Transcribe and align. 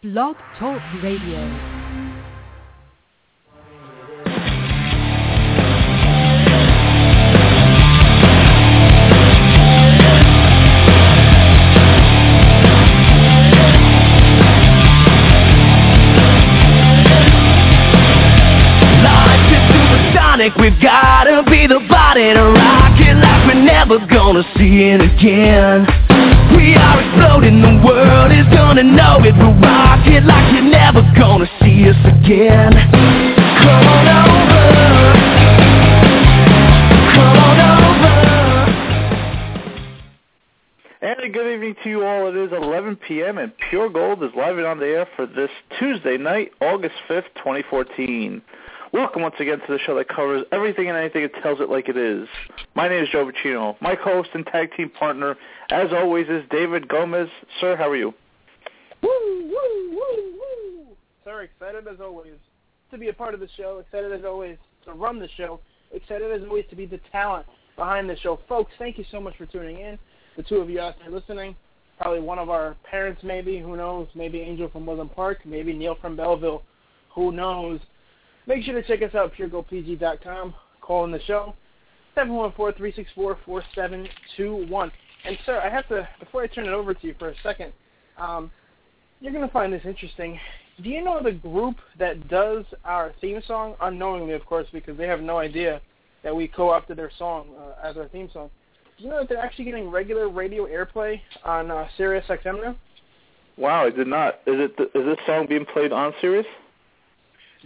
Blog 0.00 0.36
Talk 0.60 0.80
Radio. 1.02 1.74
We've 20.60 20.80
gotta 20.80 21.42
be 21.50 21.66
the 21.66 21.80
body 21.90 22.32
to 22.32 22.42
rock 22.42 22.98
it 23.00 23.16
like 23.16 23.46
we're 23.48 23.62
never 23.62 23.98
gonna 24.06 24.44
see 24.56 24.94
it 24.94 25.00
again. 25.00 25.97
We 26.68 26.74
are 26.74 27.00
exploding, 27.00 27.62
the 27.62 27.80
world 27.82 28.30
is 28.30 28.44
gonna 28.52 28.82
know 28.82 29.24
it. 29.24 29.34
We'll 29.38 29.54
rock 29.54 30.06
it 30.06 30.22
like 30.26 30.52
you're 30.52 30.60
never 30.60 31.00
gonna 31.16 31.48
see 31.62 31.88
us 31.88 31.96
again. 32.04 32.72
Come 33.64 33.86
on 33.88 34.06
over. 34.06 34.68
Come 37.14 37.38
on 37.40 37.60
over. 37.72 38.12
And 41.00 41.32
good 41.32 41.54
evening 41.54 41.74
to 41.84 41.88
you 41.88 42.04
all. 42.04 42.28
It 42.28 42.36
is 42.36 42.52
11 42.52 42.96
p.m. 42.96 43.38
and 43.38 43.50
Pure 43.70 43.88
Gold 43.88 44.22
is 44.22 44.32
live 44.36 44.58
and 44.58 44.66
on 44.66 44.78
the 44.78 44.88
air 44.88 45.08
for 45.16 45.24
this 45.24 45.48
Tuesday 45.78 46.18
night, 46.18 46.52
August 46.60 46.96
5th, 47.08 47.32
2014. 47.36 48.42
Welcome 48.90 49.20
once 49.20 49.34
again 49.38 49.58
to 49.58 49.66
the 49.68 49.78
show 49.80 49.94
that 49.96 50.08
covers 50.08 50.46
everything 50.50 50.88
and 50.88 50.96
anything 50.96 51.22
and 51.22 51.32
tells 51.42 51.60
it 51.60 51.68
like 51.68 51.90
it 51.90 51.96
is. 51.98 52.26
My 52.74 52.88
name 52.88 53.04
is 53.04 53.10
Joe 53.12 53.30
Bacino. 53.30 53.76
My 53.82 53.94
co-host 53.94 54.30
and 54.32 54.46
tag 54.46 54.70
team 54.78 54.88
partner, 54.88 55.36
as 55.70 55.88
always, 55.92 56.26
is 56.28 56.42
David 56.50 56.88
Gomez. 56.88 57.28
Sir, 57.60 57.76
how 57.76 57.90
are 57.90 57.96
you? 57.96 58.14
Woo, 59.02 59.10
woo, 59.42 59.90
woo, 59.90 60.34
woo. 60.38 60.86
Sir, 61.22 61.42
excited 61.42 61.86
as 61.86 62.00
always 62.00 62.32
to 62.90 62.96
be 62.96 63.08
a 63.08 63.12
part 63.12 63.34
of 63.34 63.40
the 63.40 63.48
show. 63.58 63.76
Excited 63.78 64.10
as 64.10 64.24
always 64.24 64.56
to 64.86 64.92
run 64.94 65.18
the 65.18 65.28
show. 65.36 65.60
Excited 65.92 66.32
as 66.32 66.48
always 66.48 66.64
to 66.70 66.76
be 66.76 66.86
the 66.86 67.00
talent 67.12 67.44
behind 67.76 68.08
the 68.08 68.16
show. 68.16 68.40
Folks, 68.48 68.72
thank 68.78 68.96
you 68.96 69.04
so 69.10 69.20
much 69.20 69.36
for 69.36 69.44
tuning 69.44 69.80
in. 69.80 69.98
The 70.38 70.44
two 70.44 70.56
of 70.56 70.70
you 70.70 70.80
out 70.80 70.94
there 71.00 71.10
listening. 71.10 71.54
Probably 72.00 72.20
one 72.20 72.38
of 72.38 72.48
our 72.48 72.74
parents, 72.90 73.20
maybe. 73.22 73.58
Who 73.58 73.76
knows? 73.76 74.08
Maybe 74.14 74.40
Angel 74.40 74.70
from 74.70 74.86
Woodland 74.86 75.14
Park. 75.14 75.40
Maybe 75.44 75.74
Neil 75.74 75.98
from 76.00 76.16
Belleville. 76.16 76.62
Who 77.14 77.32
knows? 77.32 77.80
Make 78.48 78.64
sure 78.64 78.74
to 78.80 78.82
check 78.82 79.02
us 79.02 79.14
out, 79.14 79.34
puregoldpg.com. 79.34 80.54
Call 80.80 81.04
in 81.04 81.12
the 81.12 81.20
show, 81.26 81.54
714-364-4721. 82.16 84.90
And, 85.26 85.36
sir, 85.44 85.60
I 85.62 85.68
have 85.68 85.86
to, 85.88 86.08
before 86.18 86.42
I 86.42 86.46
turn 86.46 86.64
it 86.64 86.72
over 86.72 86.94
to 86.94 87.06
you 87.06 87.14
for 87.18 87.28
a 87.28 87.34
second, 87.42 87.74
um, 88.16 88.50
you're 89.20 89.34
going 89.34 89.46
to 89.46 89.52
find 89.52 89.70
this 89.70 89.82
interesting. 89.84 90.40
Do 90.82 90.88
you 90.88 91.04
know 91.04 91.22
the 91.22 91.32
group 91.32 91.76
that 91.98 92.28
does 92.28 92.64
our 92.86 93.12
theme 93.20 93.42
song? 93.46 93.74
Unknowingly, 93.82 94.32
of 94.32 94.46
course, 94.46 94.66
because 94.72 94.96
they 94.96 95.06
have 95.06 95.20
no 95.20 95.36
idea 95.36 95.82
that 96.24 96.34
we 96.34 96.48
co-opted 96.48 96.96
their 96.96 97.12
song 97.18 97.48
uh, 97.58 97.74
as 97.86 97.98
our 97.98 98.08
theme 98.08 98.30
song. 98.32 98.48
Do 98.96 99.04
you 99.04 99.10
know 99.10 99.18
that 99.18 99.28
they're 99.28 99.36
actually 99.38 99.66
getting 99.66 99.90
regular 99.90 100.30
radio 100.30 100.66
airplay 100.66 101.20
on 101.44 101.70
uh, 101.70 101.86
Sirius 101.98 102.24
XM 102.28 102.64
now? 102.64 102.74
Wow, 103.58 103.84
I 103.84 103.90
did 103.90 104.06
not. 104.06 104.36
Is 104.46 104.58
it 104.58 104.72
is 104.94 105.04
this 105.04 105.18
song 105.26 105.44
being 105.48 105.66
played 105.66 105.92
on 105.92 106.14
Sirius? 106.20 106.46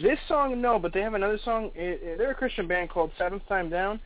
This 0.01 0.19
song, 0.27 0.61
no, 0.61 0.79
but 0.79 0.95
they 0.95 1.01
have 1.01 1.15
another 1.15 1.39
song. 1.45 1.71
They're 1.75 2.31
a 2.31 2.35
Christian 2.35 2.67
band 2.67 2.91
called 2.91 3.11
Seventh 3.19 3.47
Time 3.47 3.69
Down, 3.69 4.01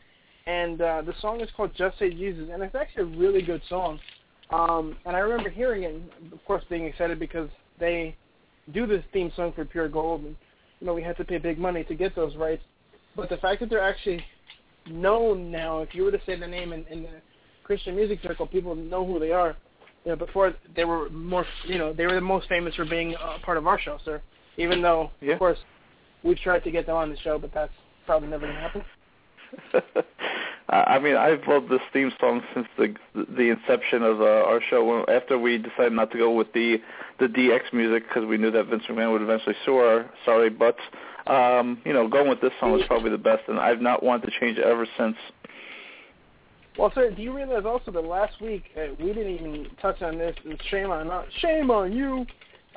and 0.45 0.81
uh, 0.81 1.01
the 1.01 1.13
song 1.21 1.39
is 1.39 1.49
called 1.55 1.71
Just 1.75 1.97
Say 1.97 2.09
Jesus, 2.11 2.49
and 2.51 2.61
it's 2.61 2.75
actually 2.75 3.03
a 3.03 3.17
really 3.17 3.41
good 3.41 3.61
song. 3.69 3.99
Um, 4.49 4.97
and 5.05 5.15
I 5.15 5.19
remember 5.19 5.49
hearing 5.49 5.83
it, 5.83 5.93
and 5.93 6.33
of 6.33 6.43
course, 6.45 6.63
being 6.69 6.85
excited 6.85 7.19
because 7.19 7.49
they 7.79 8.15
do 8.73 8.85
this 8.85 9.03
theme 9.13 9.31
song 9.35 9.53
for 9.53 9.63
Pure 9.63 9.89
Gold, 9.89 10.21
and 10.23 10.35
you 10.79 10.87
know 10.87 10.93
we 10.93 11.03
had 11.03 11.15
to 11.17 11.23
pay 11.25 11.37
big 11.37 11.57
money 11.57 11.83
to 11.85 11.95
get 11.95 12.15
those 12.15 12.35
rights. 12.35 12.63
But 13.15 13.29
the 13.29 13.37
fact 13.37 13.61
that 13.61 13.69
they're 13.69 13.81
actually 13.81 14.23
known 14.89 15.51
now, 15.51 15.79
if 15.79 15.95
you 15.95 16.03
were 16.03 16.11
to 16.11 16.21
say 16.25 16.37
the 16.37 16.47
name 16.47 16.73
in, 16.73 16.85
in 16.87 17.03
the 17.03 17.21
Christian 17.63 17.95
music 17.95 18.19
circle, 18.23 18.45
people 18.45 18.75
know 18.75 19.05
who 19.05 19.19
they 19.19 19.31
are. 19.31 19.55
You 20.05 20.11
know, 20.11 20.15
before 20.17 20.53
they 20.75 20.85
were 20.85 21.09
more, 21.09 21.45
you 21.65 21.77
know, 21.77 21.93
they 21.93 22.05
were 22.05 22.13
the 22.13 22.21
most 22.21 22.47
famous 22.47 22.75
for 22.75 22.85
being 22.85 23.15
a 23.15 23.39
part 23.39 23.57
of 23.57 23.67
our 23.67 23.79
show, 23.79 23.99
sir. 24.05 24.21
Even 24.57 24.81
though, 24.81 25.11
Yeah. 25.19 25.33
of 25.33 25.39
course, 25.39 25.57
we've 26.23 26.39
tried 26.39 26.63
to 26.63 26.71
get 26.71 26.85
them 26.85 26.95
on 26.95 27.09
the 27.09 27.17
show, 27.17 27.37
but 27.37 27.53
that's 27.53 27.73
probably 28.05 28.29
never 28.29 28.45
going 28.45 28.55
to 28.55 28.61
happen. 28.61 28.83
I 30.69 30.99
mean, 30.99 31.15
I've 31.15 31.47
loved 31.47 31.69
this 31.69 31.79
theme 31.93 32.11
song 32.19 32.41
since 32.53 32.67
the 32.77 32.93
the 33.13 33.49
inception 33.51 34.03
of 34.03 34.19
uh, 34.19 34.25
our 34.25 34.59
show. 34.69 35.05
After 35.07 35.39
we 35.39 35.57
decided 35.57 35.93
not 35.93 36.11
to 36.11 36.17
go 36.17 36.31
with 36.31 36.51
the 36.51 36.81
the 37.19 37.27
DX 37.27 37.71
music 37.71 38.03
because 38.07 38.25
we 38.25 38.37
knew 38.37 38.51
that 38.51 38.65
Vince 38.65 38.83
McMahon 38.89 39.13
would 39.13 39.21
eventually 39.21 39.55
sue 39.65 39.77
our 39.77 40.09
sorry 40.25 40.49
butts. 40.49 40.81
Um, 41.25 41.81
you 41.85 41.93
know, 41.93 42.09
going 42.09 42.27
with 42.27 42.41
this 42.41 42.51
song 42.59 42.73
was 42.73 42.81
probably 42.85 43.11
the 43.11 43.17
best, 43.17 43.43
and 43.47 43.59
I've 43.59 43.81
not 43.81 44.03
wanted 44.03 44.29
to 44.29 44.39
change 44.39 44.57
it 44.57 44.65
ever 44.65 44.85
since. 44.97 45.15
Well, 46.77 46.91
sir, 46.93 47.11
do 47.11 47.21
you 47.21 47.35
realize 47.35 47.63
also 47.65 47.91
that 47.91 48.03
last 48.03 48.39
week 48.41 48.65
uh, 48.77 48.93
we 48.99 49.07
didn't 49.07 49.33
even 49.33 49.67
touch 49.81 50.01
on 50.01 50.17
this? 50.17 50.35
And 50.45 50.61
shame 50.69 50.91
on 50.91 51.09
us. 51.09 51.25
Shame 51.39 51.71
on 51.71 51.93
you. 51.93 52.25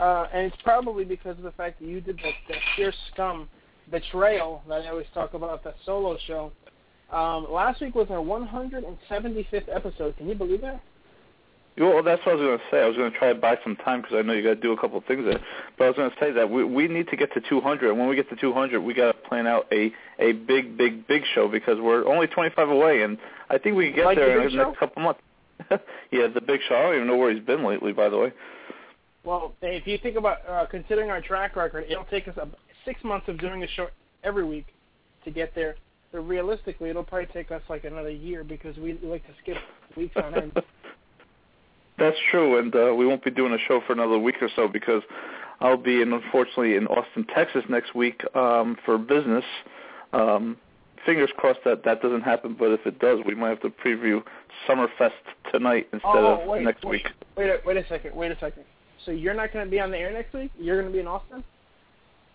Uh, 0.00 0.26
and 0.32 0.46
it's 0.46 0.62
probably 0.62 1.04
because 1.04 1.36
of 1.36 1.42
the 1.42 1.52
fact 1.52 1.78
that 1.78 1.86
you 1.86 2.00
did 2.00 2.16
that, 2.16 2.32
that 2.48 2.58
pure 2.74 2.92
scum 3.12 3.48
betrayal 3.90 4.62
that 4.68 4.82
I 4.82 4.88
always 4.88 5.06
talk 5.12 5.34
about, 5.34 5.62
that 5.64 5.76
solo 5.84 6.16
show. 6.26 6.52
Um, 7.12 7.46
last 7.50 7.80
week 7.80 7.94
was 7.94 8.06
our 8.10 8.18
175th 8.18 9.68
episode. 9.68 10.16
Can 10.16 10.28
you 10.28 10.34
believe 10.34 10.62
that? 10.62 10.80
Well, 11.76 12.02
that's 12.02 12.24
what 12.26 12.32
I 12.32 12.34
was 12.34 12.44
going 12.44 12.58
to 12.58 12.64
say. 12.70 12.82
I 12.82 12.86
was 12.86 12.96
going 12.96 13.12
to 13.12 13.18
try 13.18 13.32
to 13.32 13.38
buy 13.38 13.56
some 13.62 13.76
time 13.76 14.02
because 14.02 14.16
I 14.16 14.22
know 14.22 14.32
you 14.32 14.42
got 14.42 14.54
to 14.54 14.60
do 14.60 14.72
a 14.72 14.80
couple 14.80 14.98
of 14.98 15.04
things 15.04 15.24
there. 15.24 15.40
But 15.78 15.84
I 15.84 15.88
was 15.88 15.96
going 15.96 16.10
to 16.10 16.16
say 16.20 16.30
that 16.32 16.50
we 16.50 16.64
we 16.64 16.88
need 16.88 17.08
to 17.08 17.16
get 17.16 17.32
to 17.34 17.40
200, 17.40 17.88
and 17.88 17.98
when 17.98 18.08
we 18.08 18.16
get 18.16 18.28
to 18.30 18.36
200, 18.36 18.80
we 18.80 18.92
got 18.92 19.12
to 19.12 19.28
plan 19.28 19.46
out 19.46 19.66
a 19.72 19.92
a 20.18 20.32
big, 20.32 20.76
big, 20.76 21.06
big 21.06 21.22
show 21.34 21.48
because 21.48 21.78
we're 21.80 22.06
only 22.06 22.26
25 22.26 22.68
away, 22.68 23.02
and 23.02 23.16
I 23.48 23.56
think 23.56 23.76
we 23.76 23.86
can 23.86 23.96
get 23.96 24.04
Like 24.04 24.18
the 24.18 24.24
there 24.24 24.40
in 24.40 24.48
big 24.48 24.58
the 24.58 24.64
next 24.64 24.78
couple 24.78 25.02
months. 25.02 25.20
yeah, 26.10 26.26
the 26.26 26.40
big 26.40 26.60
show. 26.68 26.74
I 26.74 26.82
don't 26.82 26.94
even 26.96 27.06
know 27.06 27.16
where 27.16 27.32
he's 27.32 27.44
been 27.44 27.64
lately, 27.64 27.92
by 27.92 28.08
the 28.08 28.18
way. 28.18 28.32
Well, 29.24 29.52
if 29.60 29.86
you 29.86 29.98
think 29.98 30.16
about 30.16 30.38
uh, 30.48 30.66
considering 30.70 31.10
our 31.10 31.20
track 31.20 31.56
record, 31.56 31.84
it'll 31.88 32.04
take 32.04 32.26
us 32.26 32.34
about 32.36 32.58
six 32.84 33.02
months 33.04 33.28
of 33.28 33.38
doing 33.38 33.62
a 33.62 33.68
show 33.68 33.88
every 34.24 34.44
week 34.44 34.66
to 35.24 35.30
get 35.30 35.54
there. 35.54 35.76
But 36.12 36.20
realistically, 36.20 36.90
it'll 36.90 37.04
probably 37.04 37.26
take 37.32 37.50
us 37.50 37.62
like 37.68 37.84
another 37.84 38.10
year 38.10 38.42
because 38.42 38.76
we 38.76 38.94
we 38.94 39.08
like 39.08 39.26
to 39.26 39.32
skip 39.42 39.56
weeks 39.96 40.16
on 40.16 40.34
end. 40.34 40.52
That's 41.98 42.16
true, 42.30 42.58
and 42.58 42.74
uh, 42.74 42.94
we 42.96 43.06
won't 43.06 43.22
be 43.22 43.30
doing 43.30 43.52
a 43.52 43.58
show 43.68 43.82
for 43.86 43.92
another 43.92 44.18
week 44.18 44.36
or 44.40 44.48
so 44.56 44.66
because 44.66 45.02
I'll 45.60 45.76
be 45.76 46.00
in, 46.00 46.12
unfortunately 46.14 46.76
in 46.76 46.86
Austin, 46.86 47.26
Texas 47.34 47.62
next 47.68 47.94
week 47.94 48.22
um, 48.34 48.76
for 48.86 48.96
business. 48.96 49.44
Um, 50.14 50.56
fingers 51.04 51.28
crossed 51.36 51.60
that 51.66 51.84
that 51.84 52.00
doesn't 52.00 52.22
happen, 52.22 52.56
but 52.58 52.70
if 52.70 52.86
it 52.86 52.98
does, 52.98 53.18
we 53.26 53.34
might 53.34 53.50
have 53.50 53.60
to 53.60 53.68
preview 53.68 54.22
Summerfest 54.66 55.10
tonight 55.52 55.88
instead 55.92 56.10
oh, 56.14 56.40
of 56.40 56.48
wait, 56.48 56.62
next 56.62 56.84
wait, 56.84 57.04
week. 57.04 57.12
Wait, 57.36 57.50
a, 57.50 57.60
wait 57.66 57.76
a 57.76 57.86
second. 57.86 58.16
Wait 58.16 58.30
a 58.30 58.38
second. 58.40 58.64
So 59.04 59.12
you're 59.12 59.34
not 59.34 59.52
going 59.52 59.64
to 59.64 59.70
be 59.70 59.80
on 59.80 59.90
the 59.90 59.98
air 59.98 60.12
next 60.12 60.32
week? 60.34 60.50
You're 60.58 60.80
going 60.80 60.90
to 60.90 60.92
be 60.92 61.00
in 61.00 61.06
Austin? 61.06 61.42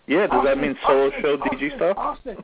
Yeah, 0.06 0.28
does 0.28 0.44
that 0.44 0.58
mean 0.58 0.76
solo 0.86 1.08
Austin, 1.08 1.22
show 1.22 1.34
Austin, 1.34 1.58
DG 1.58 1.76
style? 1.76 1.94
Austin. 1.96 2.36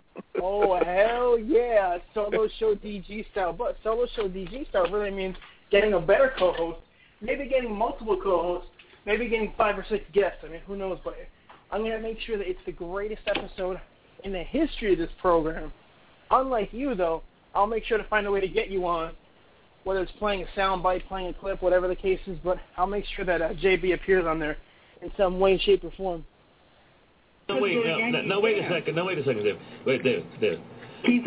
Oh 0.42 0.84
hell 0.84 1.38
yeah, 1.38 1.98
solo 2.12 2.48
show 2.58 2.74
DG 2.74 3.30
style. 3.30 3.52
But 3.52 3.76
solo 3.84 4.06
show 4.16 4.28
DG 4.28 4.68
style 4.68 4.90
really 4.90 5.12
means 5.12 5.36
getting 5.70 5.92
a 5.92 6.00
better 6.00 6.32
co-host, 6.36 6.80
maybe 7.20 7.46
getting 7.46 7.72
multiple 7.72 8.18
co-hosts, 8.20 8.68
maybe 9.06 9.28
getting 9.28 9.52
five 9.56 9.78
or 9.78 9.86
six 9.88 10.04
guests. 10.12 10.38
I 10.44 10.48
mean, 10.48 10.60
who 10.66 10.74
knows? 10.74 10.98
But 11.04 11.14
I'm 11.70 11.82
gonna 11.82 12.00
make 12.00 12.18
sure 12.20 12.36
that 12.36 12.48
it's 12.48 12.60
the 12.66 12.72
greatest 12.72 13.22
episode 13.26 13.80
in 14.24 14.32
the 14.32 14.42
history 14.42 14.94
of 14.94 14.98
this 14.98 15.10
program. 15.20 15.72
Unlike 16.32 16.70
you, 16.72 16.96
though, 16.96 17.22
I'll 17.54 17.68
make 17.68 17.84
sure 17.84 17.98
to 17.98 18.04
find 18.04 18.26
a 18.26 18.30
way 18.30 18.40
to 18.40 18.48
get 18.48 18.70
you 18.70 18.86
on, 18.86 19.12
whether 19.84 20.00
it's 20.00 20.12
playing 20.18 20.42
a 20.42 20.46
sound 20.54 20.82
bite, 20.82 21.06
playing 21.08 21.28
a 21.28 21.34
clip, 21.34 21.62
whatever 21.62 21.88
the 21.88 21.96
case 21.96 22.20
is. 22.26 22.38
But 22.44 22.58
I'll 22.76 22.86
make 22.86 23.04
sure 23.16 23.24
that 23.24 23.42
uh, 23.42 23.48
JB 23.54 23.94
appears 23.94 24.26
on 24.26 24.38
there 24.38 24.56
in 25.02 25.10
some 25.16 25.40
way, 25.40 25.58
shape, 25.58 25.84
or 25.84 25.92
form. 25.96 26.24
No, 27.48 27.60
wait, 27.60 27.74
no, 27.84 27.98
no, 28.08 28.22
no, 28.22 28.40
wait 28.40 28.58
a 28.64 28.68
second. 28.68 28.94
No, 28.94 29.04
wait 29.04 29.18
a 29.18 29.24
second, 29.24 29.42
David. 29.42 29.60
Wait, 29.84 30.02
David, 30.02 30.26
David. 30.40 30.60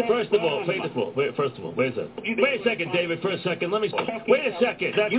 First 0.07 0.31
of 0.31 0.42
all, 0.42 0.66
wait 0.66 0.80
a 0.80 0.94
all, 0.94 1.12
wait, 1.16 1.36
first 1.36 1.57
of 1.57 1.66
all, 1.66 1.74
wait 1.74 1.92
a 1.98 2.07
second. 2.07 2.38
Wait 2.38 2.62
a 2.62 2.63
second, 2.63 2.94
David, 2.94 3.22
for 3.22 3.31
a 3.31 3.42
second. 3.42 3.72
Let 3.72 3.81
me, 3.81 3.92
wait 4.28 4.48
a 4.48 4.57
second. 4.62 4.94
That, 4.96 5.12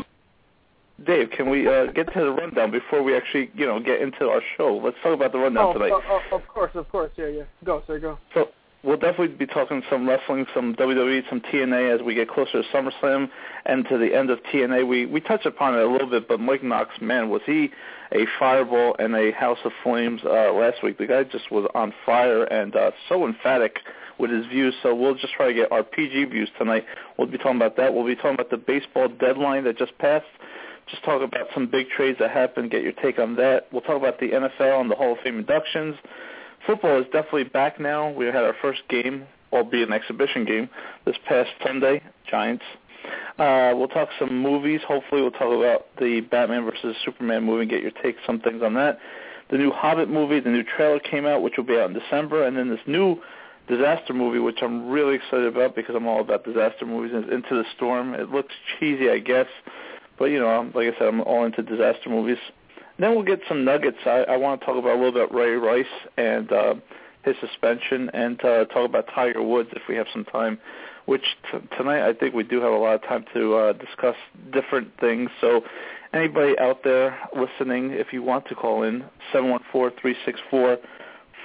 Dave, 1.04 1.28
can 1.36 1.50
we 1.50 1.68
uh, 1.68 1.92
get 1.92 2.10
to 2.14 2.20
the 2.20 2.30
rundown 2.30 2.70
before 2.70 3.02
we 3.02 3.14
actually, 3.14 3.50
you 3.54 3.66
know, 3.66 3.78
get 3.78 4.00
into 4.00 4.30
our 4.30 4.40
show? 4.56 4.80
Let's 4.82 4.96
talk 5.02 5.12
about 5.12 5.32
the 5.32 5.38
rundown 5.38 5.66
Oh, 5.66 5.72
tonight. 5.74 5.92
oh, 5.92 6.20
oh, 6.32 6.36
of 6.36 6.48
course, 6.48 6.70
of 6.74 6.88
course. 6.88 7.10
Yeah, 7.16 7.26
yeah. 7.26 7.42
Go, 7.64 7.82
sir, 7.86 7.98
go. 7.98 8.18
So 8.32 8.48
we'll 8.86 8.96
definitely 8.96 9.36
be 9.36 9.46
talking 9.46 9.82
some 9.90 10.08
wrestling, 10.08 10.46
some 10.54 10.74
WWE, 10.76 11.28
some 11.28 11.40
TNA 11.40 11.96
as 11.96 12.02
we 12.02 12.14
get 12.14 12.28
closer 12.28 12.62
to 12.62 12.68
SummerSlam 12.72 13.28
and 13.66 13.86
to 13.88 13.98
the 13.98 14.14
end 14.14 14.30
of 14.30 14.38
TNA. 14.44 14.86
We 14.86 15.06
we 15.06 15.20
touched 15.20 15.46
upon 15.46 15.74
it 15.74 15.82
a 15.82 15.90
little 15.90 16.08
bit, 16.08 16.28
but 16.28 16.38
Mike 16.38 16.62
Knox, 16.62 16.90
man, 17.00 17.28
was 17.28 17.42
he 17.44 17.70
a 18.12 18.24
fireball 18.38 18.94
and 18.98 19.14
a 19.14 19.32
house 19.32 19.58
of 19.64 19.72
flames 19.82 20.20
uh, 20.24 20.52
last 20.52 20.82
week? 20.82 20.98
The 20.98 21.06
guy 21.06 21.24
just 21.24 21.50
was 21.50 21.68
on 21.74 21.92
fire 22.06 22.44
and 22.44 22.74
uh, 22.76 22.92
so 23.08 23.26
emphatic 23.26 23.78
with 24.18 24.30
his 24.30 24.46
views. 24.46 24.74
So 24.82 24.94
we'll 24.94 25.16
just 25.16 25.34
try 25.34 25.48
to 25.48 25.54
get 25.54 25.72
our 25.72 25.82
PG 25.82 26.26
views 26.26 26.48
tonight. 26.56 26.84
We'll 27.18 27.26
be 27.26 27.38
talking 27.38 27.56
about 27.56 27.76
that. 27.76 27.92
We'll 27.92 28.06
be 28.06 28.14
talking 28.14 28.34
about 28.34 28.50
the 28.50 28.56
baseball 28.56 29.08
deadline 29.08 29.64
that 29.64 29.76
just 29.76 29.98
passed. 29.98 30.24
just 30.88 31.04
talk 31.04 31.22
about 31.22 31.48
some 31.52 31.66
big 31.70 31.88
trades 31.88 32.18
that 32.20 32.30
happened, 32.30 32.70
get 32.70 32.82
your 32.82 32.92
take 32.92 33.18
on 33.18 33.34
that. 33.36 33.66
We'll 33.72 33.82
talk 33.82 33.96
about 33.96 34.20
the 34.20 34.28
NFL 34.30 34.80
and 34.80 34.90
the 34.90 34.94
Hall 34.94 35.12
of 35.12 35.18
Fame 35.24 35.38
inductions. 35.40 35.96
Football 36.66 37.00
is 37.00 37.06
definitely 37.06 37.44
back 37.44 37.78
now. 37.80 38.10
We 38.10 38.26
had 38.26 38.36
our 38.36 38.56
first 38.60 38.82
game, 38.88 39.26
albeit 39.52 39.88
an 39.88 39.94
exhibition 39.94 40.44
game, 40.44 40.68
this 41.04 41.16
past 41.28 41.50
Sunday, 41.64 42.02
Giants. 42.28 42.64
Uh, 43.38 43.72
we'll 43.76 43.88
talk 43.88 44.08
some 44.18 44.42
movies. 44.42 44.80
Hopefully, 44.86 45.22
we'll 45.22 45.30
talk 45.30 45.52
about 45.52 45.86
the 45.98 46.20
Batman 46.22 46.64
versus 46.64 46.96
Superman 47.04 47.44
movie 47.44 47.62
and 47.62 47.70
get 47.70 47.82
your 47.82 47.92
take 48.02 48.16
some 48.26 48.40
things 48.40 48.62
on 48.62 48.74
that. 48.74 48.98
The 49.50 49.58
new 49.58 49.70
Hobbit 49.70 50.08
movie, 50.08 50.40
the 50.40 50.50
new 50.50 50.64
trailer 50.64 50.98
came 50.98 51.26
out, 51.26 51.42
which 51.42 51.54
will 51.56 51.64
be 51.64 51.78
out 51.78 51.90
in 51.90 51.98
December, 51.98 52.44
and 52.44 52.56
then 52.56 52.68
this 52.68 52.80
new 52.86 53.20
disaster 53.68 54.12
movie, 54.12 54.38
which 54.38 54.58
I'm 54.62 54.88
really 54.88 55.16
excited 55.16 55.46
about 55.46 55.76
because 55.76 55.94
I'm 55.94 56.06
all 56.06 56.20
about 56.20 56.44
disaster 56.44 56.86
movies. 56.86 57.12
Into 57.14 57.54
the 57.54 57.64
Storm. 57.76 58.14
It 58.14 58.30
looks 58.30 58.54
cheesy, 58.78 59.10
I 59.10 59.18
guess, 59.18 59.46
but 60.18 60.26
you 60.26 60.40
know, 60.40 60.70
like 60.74 60.94
I 60.94 60.98
said, 60.98 61.08
I'm 61.08 61.20
all 61.20 61.44
into 61.44 61.62
disaster 61.62 62.08
movies. 62.08 62.38
Then 62.98 63.14
we'll 63.14 63.24
get 63.24 63.40
some 63.48 63.64
nuggets. 63.64 63.98
I, 64.06 64.24
I 64.28 64.36
want 64.36 64.60
to 64.60 64.66
talk 64.66 64.76
about 64.78 64.96
a 64.96 65.00
little 65.02 65.12
bit 65.12 65.32
Ray 65.32 65.52
Rice 65.52 65.84
and 66.16 66.50
uh, 66.50 66.74
his 67.24 67.34
suspension, 67.40 68.10
and 68.14 68.42
uh, 68.44 68.64
talk 68.66 68.88
about 68.88 69.06
Tiger 69.14 69.42
Woods 69.42 69.70
if 69.72 69.82
we 69.88 69.96
have 69.96 70.06
some 70.12 70.24
time. 70.24 70.58
Which 71.04 71.24
t- 71.52 71.58
tonight 71.76 72.08
I 72.08 72.14
think 72.14 72.34
we 72.34 72.42
do 72.42 72.60
have 72.60 72.72
a 72.72 72.76
lot 72.76 72.94
of 72.94 73.02
time 73.02 73.24
to 73.34 73.54
uh, 73.54 73.72
discuss 73.74 74.16
different 74.52 74.90
things. 74.98 75.30
So 75.40 75.62
anybody 76.12 76.58
out 76.58 76.82
there 76.82 77.18
listening, 77.34 77.90
if 77.92 78.12
you 78.12 78.22
want 78.22 78.46
to 78.48 78.54
call 78.54 78.82
in, 78.82 79.04
seven 79.32 79.50
one 79.50 79.60
four 79.70 79.92
three 80.00 80.16
six 80.24 80.40
four 80.50 80.78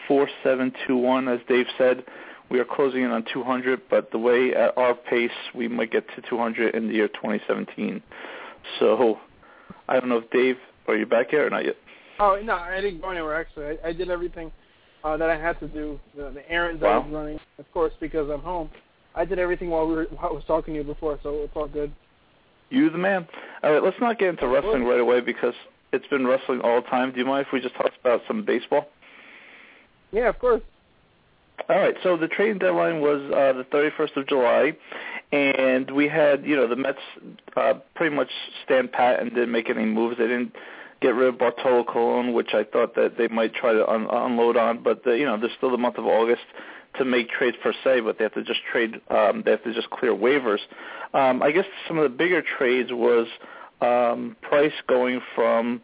4721. 0.07 1.27
As 1.27 1.39
Dave 1.47 1.67
said, 1.77 2.03
we 2.49 2.59
are 2.59 2.65
closing 2.65 3.03
in 3.03 3.11
on 3.11 3.25
200, 3.33 3.81
but 3.89 4.11
the 4.11 4.17
way 4.17 4.53
at 4.53 4.77
our 4.77 4.93
pace, 4.93 5.31
we 5.55 5.67
might 5.67 5.91
get 5.91 6.05
to 6.15 6.21
200 6.29 6.75
in 6.75 6.87
the 6.87 6.93
year 6.93 7.07
2017. 7.07 8.01
So 8.79 9.19
I 9.87 9.99
don't 9.99 10.09
know 10.09 10.17
if 10.17 10.29
Dave, 10.31 10.57
are 10.91 10.97
you 10.97 11.05
back 11.05 11.31
yet 11.31 11.41
or 11.41 11.49
not 11.49 11.65
yet? 11.65 11.75
Oh 12.19 12.39
no, 12.43 12.55
I 12.55 12.81
didn't 12.81 13.01
go 13.01 13.09
anywhere. 13.09 13.39
Actually, 13.39 13.77
I, 13.83 13.89
I 13.89 13.93
did 13.93 14.09
everything 14.09 14.51
uh, 15.03 15.17
that 15.17 15.29
I 15.29 15.37
had 15.37 15.59
to 15.59 15.67
do. 15.67 15.99
The, 16.15 16.31
the 16.31 16.51
errands 16.51 16.81
wow. 16.81 16.89
I 16.89 16.97
was 16.97 17.13
running, 17.13 17.39
of 17.57 17.71
course, 17.73 17.93
because 17.99 18.29
I'm 18.29 18.41
home. 18.41 18.69
I 19.15 19.25
did 19.25 19.39
everything 19.39 19.69
while 19.69 19.87
we 19.87 19.95
were 19.95 20.05
while 20.05 20.29
I 20.29 20.33
was 20.33 20.43
talking 20.45 20.73
to 20.73 20.79
you 20.79 20.85
before, 20.85 21.19
so 21.23 21.41
it's 21.41 21.53
all 21.55 21.67
good. 21.67 21.91
You 22.69 22.89
the 22.89 22.97
man. 22.97 23.27
All 23.63 23.73
right, 23.73 23.83
let's 23.83 23.97
not 23.99 24.17
get 24.17 24.29
into 24.29 24.47
wrestling 24.47 24.83
right 24.85 24.99
away 24.99 25.19
because 25.19 25.53
it's 25.91 26.07
been 26.07 26.25
wrestling 26.25 26.61
all 26.61 26.81
the 26.81 26.87
time. 26.87 27.11
Do 27.11 27.19
you 27.19 27.25
mind 27.25 27.45
if 27.47 27.53
we 27.53 27.59
just 27.59 27.75
talk 27.75 27.91
about 27.99 28.21
some 28.27 28.45
baseball? 28.45 28.87
Yeah, 30.11 30.29
of 30.29 30.39
course. 30.39 30.61
All 31.69 31.77
right, 31.77 31.95
so 32.01 32.17
the 32.17 32.27
trading 32.27 32.57
deadline 32.57 33.01
was 33.01 33.21
uh, 33.31 33.53
the 33.53 33.65
31st 33.71 34.17
of 34.17 34.27
July, 34.27 34.75
and 35.31 35.91
we 35.91 36.07
had, 36.07 36.45
you 36.45 36.55
know, 36.55 36.67
the 36.67 36.75
Mets 36.75 36.97
uh, 37.55 37.73
pretty 37.95 38.15
much 38.15 38.29
stand 38.65 38.91
pat 38.91 39.19
and 39.19 39.29
didn't 39.29 39.51
make 39.51 39.69
any 39.69 39.85
moves. 39.85 40.17
They 40.17 40.27
didn't 40.27 40.53
get 41.01 41.15
rid 41.15 41.29
of 41.29 41.39
Bartolo 41.39 41.83
Colon, 41.83 42.33
which 42.33 42.53
I 42.53 42.63
thought 42.63 42.95
that 42.95 43.17
they 43.17 43.27
might 43.27 43.53
try 43.53 43.73
to 43.73 43.87
un- 43.89 44.07
unload 44.09 44.55
on, 44.55 44.83
but 44.83 45.03
the, 45.03 45.11
you 45.11 45.25
know, 45.25 45.37
there's 45.37 45.53
still 45.57 45.71
the 45.71 45.77
month 45.77 45.97
of 45.97 46.05
August 46.05 46.43
to 46.97 47.05
make 47.05 47.29
trades 47.29 47.57
per 47.63 47.73
se, 47.83 48.01
but 48.01 48.17
they 48.17 48.25
have 48.25 48.33
to 48.33 48.43
just 48.43 48.59
trade. 48.71 49.01
Um, 49.09 49.43
they 49.43 49.51
have 49.51 49.63
to 49.63 49.73
just 49.73 49.89
clear 49.89 50.13
waivers. 50.13 50.59
Um, 51.13 51.41
I 51.41 51.51
guess 51.51 51.65
some 51.87 51.97
of 51.97 52.03
the 52.03 52.15
bigger 52.15 52.41
trades 52.41 52.91
was 52.91 53.27
um, 53.81 54.35
Price 54.41 54.73
going 54.87 55.21
from 55.33 55.81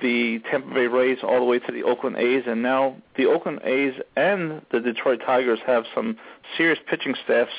the 0.00 0.40
Tampa 0.50 0.74
Bay 0.74 0.86
Rays 0.86 1.18
all 1.22 1.38
the 1.38 1.44
way 1.44 1.58
to 1.58 1.72
the 1.72 1.82
Oakland 1.82 2.16
A's, 2.16 2.44
and 2.46 2.62
now 2.62 2.96
the 3.16 3.26
Oakland 3.26 3.60
A's 3.64 3.94
and 4.16 4.62
the 4.70 4.80
Detroit 4.80 5.20
Tigers 5.24 5.60
have 5.66 5.84
some 5.94 6.16
serious 6.56 6.78
pitching 6.88 7.14
staffs 7.24 7.50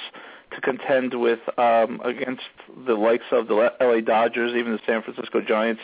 to 0.55 0.61
contend 0.61 1.19
with 1.19 1.39
um, 1.57 2.01
against 2.03 2.43
the 2.85 2.93
likes 2.93 3.25
of 3.31 3.47
the 3.47 3.71
LA 3.79 4.01
Dodgers, 4.01 4.53
even 4.55 4.73
the 4.73 4.79
San 4.85 5.01
Francisco 5.01 5.41
Giants. 5.41 5.81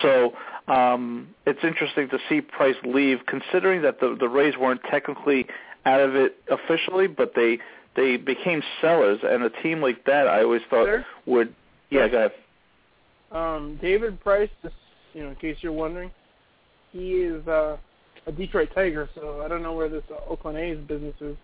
So 0.00 0.34
um, 0.68 1.28
it's 1.46 1.62
interesting 1.62 2.08
to 2.10 2.18
see 2.28 2.40
Price 2.40 2.76
leave, 2.84 3.20
considering 3.26 3.82
that 3.82 4.00
the 4.00 4.16
the 4.18 4.28
Rays 4.28 4.56
weren't 4.56 4.80
technically 4.90 5.46
out 5.84 6.00
of 6.00 6.14
it 6.14 6.36
officially, 6.50 7.06
but 7.06 7.32
they 7.34 7.58
they 7.96 8.16
became 8.16 8.62
sellers, 8.80 9.20
and 9.22 9.42
a 9.42 9.50
team 9.62 9.80
like 9.80 10.04
that, 10.04 10.26
I 10.26 10.42
always 10.42 10.62
thought 10.70 10.86
Sir? 10.86 11.06
would. 11.26 11.54
Yeah, 11.90 12.08
go 12.08 12.18
ahead. 12.18 12.32
Um, 13.30 13.78
David 13.80 14.20
Price, 14.20 14.50
just 14.62 14.74
you 15.14 15.22
know, 15.22 15.30
in 15.30 15.36
case 15.36 15.56
you're 15.60 15.72
wondering, 15.72 16.10
he 16.92 17.14
is 17.16 17.46
uh, 17.46 17.76
a 18.26 18.32
Detroit 18.32 18.70
Tiger, 18.74 19.08
so 19.14 19.42
I 19.44 19.48
don't 19.48 19.62
know 19.62 19.74
where 19.74 19.88
this 19.88 20.04
uh, 20.10 20.30
Oakland 20.30 20.58
A's 20.58 20.78
business 20.86 21.14
is. 21.20 21.36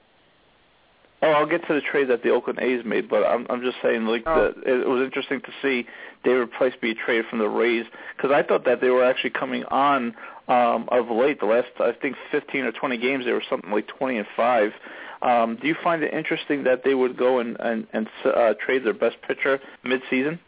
Oh, 1.21 1.31
I'll 1.33 1.47
get 1.47 1.67
to 1.67 1.75
the 1.75 1.81
trade 1.81 2.09
that 2.11 2.23
the 2.23 2.31
Oakland 2.31 2.61
A's 2.61 2.85
made, 2.85 3.09
but 3.09 3.25
I'm 3.25 3.47
I'm 3.51 3.61
just 3.61 3.77
saying 3.83 4.07
like 4.07 4.23
Oh. 4.27 4.53
the, 4.55 4.83
it 4.83 4.89
was 4.89 5.03
interesting 5.03 5.41
to 5.41 5.53
see 5.63 5.87
David 6.25 6.51
Price 6.53 6.75
be 6.81 6.95
traded 6.95 7.27
from 7.27 7.41
the 7.41 7.49
Rays 7.49 7.87
because 8.17 8.31
I 8.31 8.43
thought 8.43 8.65
that 8.67 8.81
they 8.81 8.91
were 8.91 9.05
actually 9.05 9.31
coming 9.31 9.65
on 9.65 10.15
um 10.47 10.89
of 10.93 11.11
late. 11.11 11.41
The 11.41 11.47
last 11.47 11.69
I 11.81 11.93
think 12.01 12.17
15 12.31 12.65
or 12.65 12.73
20 12.73 12.99
games 12.99 13.25
they 13.25 13.33
were 13.33 13.43
something 13.51 13.71
like 13.71 13.89
20 13.89 14.19
and 14.19 14.27
five. 14.37 14.73
Um, 15.21 15.59
do 15.61 15.67
you 15.67 15.75
find 15.83 16.03
it 16.05 16.15
interesting 16.15 16.63
that 16.65 16.85
they 16.85 16.95
would 16.95 17.17
go 17.17 17.41
and 17.41 17.57
and, 17.59 17.87
and 17.93 18.07
uh, 18.25 18.55
trade 18.65 18.85
their 18.85 18.95
best 18.95 19.17
pitcher 19.27 19.59
mid-season? 19.83 20.39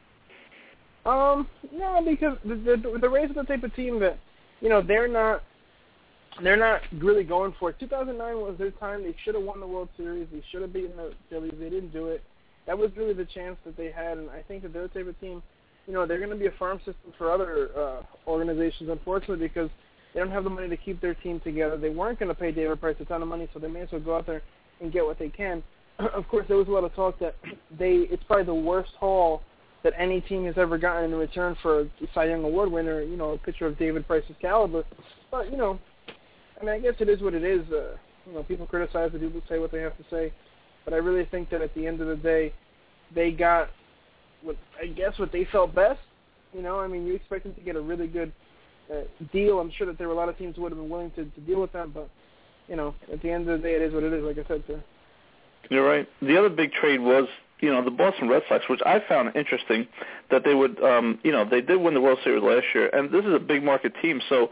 Um, 1.04 1.48
no, 1.72 2.02
because 2.04 2.36
the, 2.44 2.54
the 2.54 2.98
the 3.00 3.08
Rays 3.08 3.30
are 3.30 3.34
the 3.34 3.42
type 3.44 3.64
of 3.64 3.74
team 3.74 3.98
that, 4.00 4.18
you 4.60 4.68
know, 4.68 4.82
they're 4.82 5.08
not 5.08 5.42
they're 6.42 6.56
not 6.56 6.80
really 6.98 7.24
going 7.24 7.54
for 7.58 7.70
it. 7.70 7.76
2009 7.80 8.36
was 8.36 8.56
their 8.58 8.70
time. 8.72 9.02
They 9.02 9.14
should 9.24 9.34
have 9.34 9.44
won 9.44 9.60
the 9.60 9.66
World 9.66 9.88
Series. 9.96 10.28
They 10.32 10.42
should 10.50 10.62
have 10.62 10.72
beaten 10.72 10.96
the 10.96 11.12
Phillies. 11.28 11.54
They 11.58 11.70
didn't 11.70 11.92
do 11.92 12.06
it. 12.06 12.22
That 12.66 12.78
was 12.78 12.90
really 12.96 13.14
the 13.14 13.24
chance 13.24 13.56
that 13.64 13.76
they 13.76 13.90
had, 13.90 14.18
and 14.18 14.30
I 14.30 14.42
think 14.42 14.62
that 14.62 14.72
they're 14.72 14.88
type 14.88 15.08
of 15.08 15.20
team. 15.20 15.42
You 15.86 15.94
know, 15.94 16.06
they're 16.06 16.18
going 16.18 16.30
to 16.30 16.36
be 16.36 16.46
a 16.46 16.52
farm 16.52 16.78
system 16.78 17.12
for 17.18 17.32
other 17.32 17.70
uh, 17.76 18.02
organizations, 18.26 18.90
unfortunately, 18.90 19.48
because 19.48 19.70
they 20.14 20.20
don't 20.20 20.30
have 20.30 20.44
the 20.44 20.50
money 20.50 20.68
to 20.68 20.76
keep 20.76 21.00
their 21.00 21.14
team 21.14 21.40
together. 21.40 21.76
They 21.76 21.90
weren't 21.90 22.18
going 22.18 22.28
to 22.28 22.34
pay 22.34 22.52
David 22.52 22.80
Price 22.80 22.96
a 23.00 23.04
ton 23.04 23.22
of 23.22 23.28
money, 23.28 23.48
so 23.52 23.58
they 23.58 23.68
may 23.68 23.80
as 23.80 23.88
well 23.90 24.00
go 24.00 24.16
out 24.16 24.26
there 24.26 24.42
and 24.80 24.92
get 24.92 25.04
what 25.04 25.18
they 25.18 25.30
can. 25.30 25.62
of 25.98 26.28
course, 26.28 26.46
there 26.48 26.56
was 26.56 26.68
a 26.68 26.70
lot 26.70 26.84
of 26.84 26.94
talk 26.94 27.18
that 27.18 27.34
they 27.76 28.06
it's 28.10 28.22
probably 28.24 28.44
the 28.44 28.54
worst 28.54 28.92
haul 28.98 29.42
that 29.82 29.94
any 29.98 30.20
team 30.20 30.44
has 30.44 30.54
ever 30.58 30.76
gotten 30.78 31.04
in 31.04 31.14
return 31.14 31.56
for 31.62 31.80
a 31.80 31.86
Cy 32.14 32.26
Young 32.26 32.44
Award 32.44 32.70
winner, 32.70 33.00
you 33.00 33.16
know, 33.16 33.30
a 33.30 33.38
picture 33.38 33.66
of 33.66 33.78
David 33.78 34.06
Price's 34.06 34.36
caliber. 34.40 34.84
But, 35.30 35.50
you 35.50 35.56
know, 35.56 35.78
I 36.60 36.64
mean, 36.64 36.74
I 36.74 36.78
guess 36.78 36.94
it 37.00 37.08
is 37.08 37.22
what 37.22 37.34
it 37.34 37.44
is. 37.44 37.60
Uh, 37.70 37.96
you 38.26 38.34
know, 38.34 38.42
people 38.42 38.66
criticize 38.66 39.10
it, 39.14 39.20
people 39.20 39.42
say 39.48 39.58
what 39.58 39.72
they 39.72 39.80
have 39.80 39.96
to 39.96 40.04
say. 40.10 40.32
But 40.84 40.94
I 40.94 40.98
really 40.98 41.24
think 41.26 41.50
that 41.50 41.62
at 41.62 41.74
the 41.74 41.86
end 41.86 42.00
of 42.00 42.08
the 42.08 42.16
day, 42.16 42.52
they 43.14 43.30
got 43.30 43.70
what 44.42 44.56
I 44.80 44.86
guess 44.86 45.18
what 45.18 45.32
they 45.32 45.46
felt 45.50 45.74
best. 45.74 46.00
You 46.52 46.62
know, 46.62 46.80
I 46.80 46.86
mean, 46.86 47.06
you 47.06 47.14
expect 47.14 47.44
them 47.44 47.54
to 47.54 47.60
get 47.60 47.76
a 47.76 47.80
really 47.80 48.06
good 48.06 48.32
uh, 48.92 49.02
deal. 49.32 49.60
I'm 49.60 49.70
sure 49.70 49.86
that 49.86 49.98
there 49.98 50.08
were 50.08 50.14
a 50.14 50.16
lot 50.16 50.28
of 50.28 50.36
teams 50.38 50.56
who 50.56 50.62
would 50.62 50.72
have 50.72 50.80
been 50.80 50.90
willing 50.90 51.10
to, 51.12 51.24
to 51.24 51.40
deal 51.40 51.60
with 51.60 51.72
them, 51.72 51.92
but 51.94 52.08
you 52.68 52.76
know, 52.76 52.94
at 53.12 53.20
the 53.22 53.30
end 53.30 53.48
of 53.48 53.60
the 53.60 53.68
day, 53.68 53.74
it 53.74 53.82
is 53.82 53.92
what 53.92 54.04
it 54.04 54.12
is. 54.12 54.22
Like 54.22 54.38
I 54.38 54.48
said, 54.48 54.64
sir. 54.66 54.82
You're 55.70 55.86
right. 55.86 56.08
The 56.22 56.38
other 56.38 56.48
big 56.48 56.72
trade 56.72 57.00
was, 57.00 57.28
you 57.60 57.70
know, 57.70 57.84
the 57.84 57.90
Boston 57.90 58.28
Red 58.28 58.42
Sox, 58.48 58.64
which 58.68 58.80
I 58.86 59.00
found 59.08 59.34
interesting 59.36 59.86
that 60.30 60.44
they 60.44 60.54
would, 60.54 60.82
um, 60.82 61.18
you 61.22 61.32
know, 61.32 61.44
they 61.48 61.60
did 61.60 61.80
win 61.80 61.94
the 61.94 62.00
World 62.00 62.18
Series 62.24 62.42
last 62.42 62.66
year, 62.74 62.88
and 62.92 63.10
this 63.10 63.24
is 63.24 63.34
a 63.34 63.38
big 63.38 63.62
market 63.62 63.92
team, 64.00 64.20
so, 64.28 64.50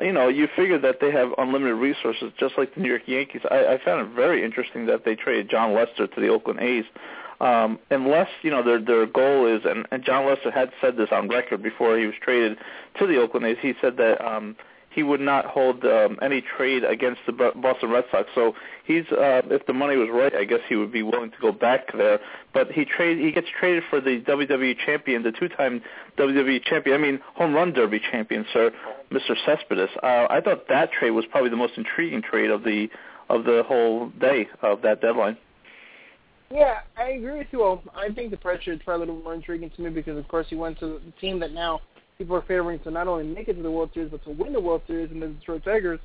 you 0.00 0.12
know, 0.12 0.28
you 0.28 0.48
figure 0.54 0.78
that 0.78 1.00
they 1.00 1.10
have 1.10 1.30
unlimited 1.36 1.76
resources, 1.76 2.32
just 2.38 2.54
like 2.56 2.74
the 2.74 2.80
New 2.80 2.88
York 2.88 3.02
Yankees. 3.06 3.42
I, 3.50 3.74
I 3.74 3.84
found 3.84 4.06
it 4.06 4.14
very 4.14 4.44
interesting 4.44 4.86
that 4.86 5.04
they 5.04 5.14
traded 5.14 5.50
Jon 5.50 5.74
Lester 5.74 6.06
to 6.06 6.20
the 6.20 6.28
Oakland 6.28 6.60
A's. 6.60 6.84
Um, 7.40 7.78
unless 7.90 8.28
you 8.42 8.50
know 8.50 8.62
their 8.62 8.80
their 8.80 9.06
goal 9.06 9.46
is, 9.46 9.62
and, 9.64 9.86
and 9.90 10.04
Jon 10.04 10.26
Lester 10.26 10.50
had 10.50 10.70
said 10.80 10.96
this 10.96 11.08
on 11.10 11.28
record 11.28 11.62
before 11.62 11.98
he 11.98 12.04
was 12.04 12.14
traded 12.20 12.58
to 12.98 13.06
the 13.06 13.16
Oakland 13.16 13.46
A's. 13.46 13.56
He 13.60 13.72
said 13.80 13.96
that 13.96 14.24
um, 14.24 14.56
he 14.90 15.04
would 15.04 15.20
not 15.20 15.46
hold 15.46 15.84
um, 15.84 16.18
any 16.20 16.42
trade 16.56 16.82
against 16.84 17.20
the 17.26 17.32
Boston 17.32 17.90
Red 17.90 18.04
Sox. 18.10 18.28
So 18.34 18.54
he's, 18.84 19.04
uh, 19.12 19.42
if 19.46 19.64
the 19.66 19.72
money 19.72 19.96
was 19.96 20.08
right, 20.12 20.34
I 20.34 20.44
guess 20.44 20.60
he 20.68 20.74
would 20.74 20.92
be 20.92 21.02
willing 21.02 21.30
to 21.30 21.36
go 21.40 21.52
back 21.52 21.92
there. 21.96 22.18
But 22.52 22.72
he 22.72 22.84
trade 22.84 23.18
he 23.18 23.30
gets 23.30 23.46
traded 23.58 23.84
for 23.88 24.00
the 24.00 24.20
WWE 24.20 24.74
champion, 24.84 25.22
the 25.22 25.32
two-time 25.32 25.80
WWE 26.18 26.64
champion. 26.64 27.00
I 27.00 27.02
mean, 27.02 27.20
home 27.34 27.54
run 27.54 27.72
derby 27.72 28.00
champion, 28.10 28.44
sir, 28.52 28.72
Mr. 29.12 29.36
Cespedes. 29.46 29.90
Uh, 30.02 30.26
I 30.28 30.40
thought 30.40 30.68
that 30.68 30.90
trade 30.92 31.12
was 31.12 31.24
probably 31.30 31.50
the 31.50 31.56
most 31.56 31.74
intriguing 31.76 32.22
trade 32.22 32.50
of 32.50 32.64
the 32.64 32.88
of 33.28 33.44
the 33.44 33.62
whole 33.66 34.08
day 34.20 34.48
of 34.60 34.82
that 34.82 35.00
deadline. 35.00 35.38
Yeah, 36.52 36.80
I 36.98 37.10
agree 37.10 37.38
with 37.38 37.46
you. 37.52 37.60
Well, 37.60 37.82
I 37.94 38.12
think 38.12 38.32
the 38.32 38.36
pressure 38.36 38.72
is 38.72 38.80
probably 38.84 39.06
a 39.06 39.06
little 39.06 39.22
more 39.22 39.34
intriguing 39.34 39.70
to 39.70 39.82
me 39.82 39.90
because, 39.90 40.18
of 40.18 40.26
course, 40.26 40.46
he 40.50 40.56
went 40.56 40.80
to 40.80 41.00
the 41.04 41.12
team 41.20 41.38
that 41.38 41.52
now 41.52 41.80
people 42.20 42.36
are 42.36 42.44
favoring 42.46 42.78
to 42.80 42.90
not 42.90 43.08
only 43.08 43.24
make 43.24 43.48
it 43.48 43.54
to 43.54 43.62
the 43.62 43.70
World 43.70 43.88
Series 43.94 44.10
but 44.10 44.22
to 44.24 44.30
win 44.30 44.52
the 44.52 44.60
World 44.60 44.82
Series 44.86 45.10
in 45.10 45.20
the 45.20 45.28
Detroit 45.28 45.64
Tigers. 45.64 45.98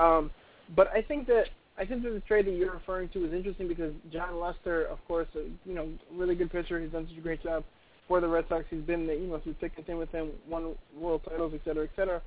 Um, 0.00 0.32
but 0.74 0.88
I 0.88 1.00
think 1.00 1.28
that 1.28 1.44
I 1.78 1.84
think 1.84 2.02
that 2.02 2.10
the 2.10 2.20
trade 2.20 2.46
that 2.46 2.54
you're 2.54 2.72
referring 2.72 3.08
to 3.10 3.24
is 3.24 3.32
interesting 3.32 3.68
because 3.68 3.92
Jon 4.12 4.40
Lester, 4.40 4.86
of 4.86 4.98
course, 5.06 5.28
a, 5.36 5.44
you 5.64 5.74
know, 5.74 5.88
really 6.12 6.34
good 6.34 6.50
pitcher. 6.50 6.80
He's 6.80 6.90
done 6.90 7.06
such 7.08 7.18
a 7.18 7.20
great 7.20 7.42
job 7.42 7.62
for 8.08 8.20
the 8.20 8.26
Red 8.26 8.46
Sox. 8.48 8.64
He's 8.68 8.82
been, 8.82 9.06
the 9.06 9.14
you 9.14 9.28
know, 9.28 9.38
through 9.38 9.54
thick 9.60 9.72
and 9.76 9.86
thin 9.86 9.98
with 9.98 10.10
them, 10.10 10.30
won 10.48 10.74
world 10.98 11.22
titles, 11.28 11.52
et 11.54 11.60
cetera, 11.64 11.84
et 11.84 11.90
cetera. 11.94 12.20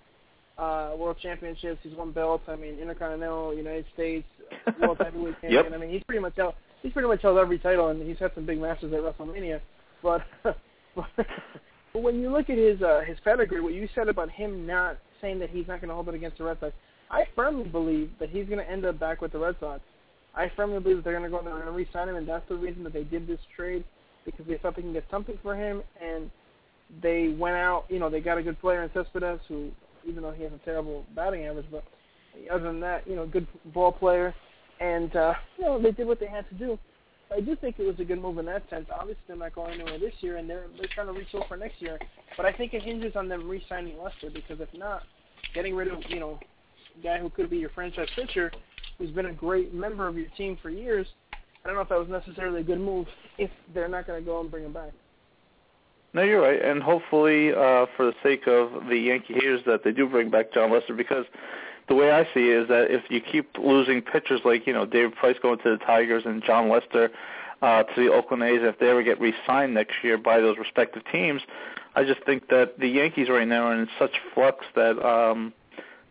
Uh, 0.57 0.95
world 0.97 1.17
championships. 1.21 1.79
He's 1.83 1.95
won 1.95 2.13
belts. 2.13 2.43
I 2.47 2.55
mean, 2.55 2.79
Intercontinental, 2.79 3.53
United 3.53 3.85
States, 3.93 4.27
World 4.81 4.97
Heavyweight 4.99 5.35
Champion. 5.41 5.65
Yep. 5.65 5.73
I 5.73 5.77
mean, 5.77 5.89
he's 5.89 6.03
pretty 6.03 6.21
much 6.21 6.33
held, 6.37 6.55
he's 6.81 6.93
pretty 6.93 7.09
much 7.09 7.21
held 7.21 7.37
every 7.37 7.59
title, 7.59 7.89
and 7.89 8.01
he's 8.01 8.17
had 8.19 8.31
some 8.35 8.45
big 8.45 8.59
matches 8.59 8.91
at 8.93 8.99
WrestleMania. 8.99 9.59
But 10.01 10.23
but 10.95 11.27
but 11.97 12.03
when 12.03 12.21
you 12.21 12.31
look 12.31 12.47
at 12.51 12.59
his 12.59 12.79
uh, 12.83 13.01
his 13.07 13.17
pedigree, 13.23 13.59
what 13.59 13.73
you 13.73 13.89
said 13.95 14.07
about 14.07 14.29
him 14.29 14.67
not 14.67 14.99
saying 15.19 15.39
that 15.39 15.49
he's 15.49 15.67
not 15.67 15.81
going 15.81 15.89
to 15.89 15.95
hold 15.95 16.07
it 16.09 16.13
against 16.13 16.37
the 16.37 16.43
Red 16.43 16.59
Sox, 16.59 16.71
I 17.09 17.23
firmly 17.35 17.67
believe 17.67 18.11
that 18.19 18.29
he's 18.29 18.45
going 18.45 18.59
to 18.59 18.69
end 18.69 18.85
up 18.85 18.99
back 18.99 19.19
with 19.19 19.31
the 19.31 19.39
Red 19.39 19.55
Sox. 19.59 19.81
I 20.35 20.51
firmly 20.55 20.79
believe 20.79 20.97
that 20.97 21.05
they're 21.05 21.17
going 21.17 21.23
to 21.23 21.35
go 21.35 21.39
and 21.39 21.47
they're 21.47 21.71
re-sign 21.71 22.07
him, 22.07 22.15
and 22.15 22.29
that's 22.29 22.47
the 22.49 22.55
reason 22.55 22.83
that 22.83 22.93
they 22.93 23.03
did 23.03 23.25
this 23.25 23.39
trade 23.55 23.83
because 24.25 24.45
they 24.45 24.59
thought 24.59 24.75
they 24.75 24.83
can 24.83 24.93
get 24.93 25.05
something 25.09 25.39
for 25.41 25.55
him, 25.55 25.81
and 25.99 26.29
they 27.01 27.29
went 27.29 27.55
out. 27.55 27.85
You 27.89 27.97
know, 27.97 28.11
they 28.11 28.19
got 28.19 28.37
a 28.37 28.43
good 28.43 28.61
player 28.61 28.83
in 28.83 28.91
Cespedes, 28.93 29.39
who 29.47 29.71
even 30.07 30.21
though 30.21 30.33
he 30.33 30.43
has 30.43 30.51
a 30.53 30.63
terrible 30.65 31.03
batting 31.15 31.45
average, 31.45 31.65
but 31.71 31.83
other 32.53 32.65
than 32.65 32.79
that, 32.81 33.07
you 33.07 33.15
know, 33.15 33.25
good 33.25 33.47
ball 33.73 33.91
player, 33.91 34.35
and 34.79 35.15
uh, 35.15 35.33
you 35.57 35.65
know 35.65 35.81
they 35.81 35.89
did 35.89 36.05
what 36.05 36.19
they 36.19 36.27
had 36.27 36.47
to 36.49 36.55
do. 36.55 36.77
I 37.35 37.41
do 37.41 37.55
think 37.55 37.75
it 37.77 37.85
was 37.85 37.99
a 37.99 38.05
good 38.05 38.21
move 38.21 38.37
in 38.37 38.45
that 38.45 38.69
sense. 38.69 38.87
Obviously, 38.91 39.21
they're 39.27 39.37
not 39.37 39.53
going 39.53 39.73
anywhere 39.73 39.99
this 39.99 40.13
year, 40.21 40.37
and 40.37 40.49
they're 40.49 40.65
they're 40.77 40.89
trying 40.93 41.07
to 41.07 41.13
reach 41.13 41.27
for 41.47 41.57
next 41.57 41.81
year. 41.81 41.99
But 42.35 42.45
I 42.45 42.53
think 42.53 42.73
it 42.73 42.83
hinges 42.83 43.15
on 43.15 43.27
them 43.27 43.47
re-signing 43.47 43.97
Lester 44.01 44.29
because 44.33 44.59
if 44.61 44.69
not, 44.73 45.03
getting 45.53 45.75
rid 45.75 45.89
of 45.89 45.99
you 46.09 46.19
know, 46.19 46.39
guy 47.03 47.19
who 47.19 47.29
could 47.29 47.49
be 47.49 47.57
your 47.57 47.69
franchise 47.71 48.07
pitcher, 48.15 48.51
who's 48.97 49.11
been 49.11 49.27
a 49.27 49.33
great 49.33 49.73
member 49.73 50.07
of 50.07 50.17
your 50.17 50.27
team 50.37 50.57
for 50.61 50.69
years, 50.69 51.05
I 51.63 51.67
don't 51.67 51.75
know 51.75 51.81
if 51.81 51.89
that 51.89 51.99
was 51.99 52.09
necessarily 52.09 52.61
a 52.61 52.63
good 52.63 52.79
move 52.79 53.07
if 53.37 53.51
they're 53.73 53.89
not 53.89 54.07
going 54.07 54.21
to 54.21 54.25
go 54.25 54.39
and 54.39 54.49
bring 54.49 54.63
him 54.63 54.73
back. 54.73 54.91
No, 56.13 56.23
you're 56.23 56.41
right, 56.41 56.61
and 56.63 56.81
hopefully, 56.81 57.51
uh, 57.51 57.85
for 57.97 58.05
the 58.05 58.13
sake 58.23 58.47
of 58.47 58.87
the 58.87 58.97
Yankee 58.97 59.33
haters, 59.33 59.61
that 59.65 59.83
they 59.83 59.91
do 59.91 60.07
bring 60.07 60.29
back 60.29 60.53
Jon 60.53 60.71
Lester 60.71 60.93
because 60.93 61.25
the 61.87 61.95
way 61.95 62.11
I 62.11 62.23
see 62.33 62.51
it 62.51 62.63
is 62.63 62.67
that 62.67 62.87
if 62.89 63.09
you 63.09 63.21
keep 63.21 63.57
losing 63.57 64.01
pitchers 64.01 64.41
like 64.43 64.67
you 64.67 64.73
know 64.73 64.85
David 64.85 65.15
Price 65.15 65.37
going 65.41 65.59
to 65.59 65.71
the 65.71 65.77
Tigers 65.77 66.23
and 66.25 66.43
Jon 66.43 66.69
Lester 66.69 67.09
uh, 67.61 67.83
to 67.83 68.03
the 68.03 68.11
Oakland 68.13 68.43
A's, 68.43 68.59
if 68.61 68.79
they 68.79 68.89
ever 68.89 69.03
get 69.03 69.19
re-signed 69.19 69.73
next 69.73 69.95
year 70.03 70.17
by 70.17 70.39
those 70.39 70.57
respective 70.57 71.03
teams, 71.11 71.41
I 71.95 72.03
just 72.03 72.23
think 72.25 72.49
that 72.49 72.77
the 72.79 72.87
Yankees 72.87 73.29
right 73.29 73.47
now 73.47 73.67
are 73.67 73.73
in 73.73 73.87
such 73.97 74.11
flux 74.33 74.65
that 74.75 75.03
um, 75.03 75.53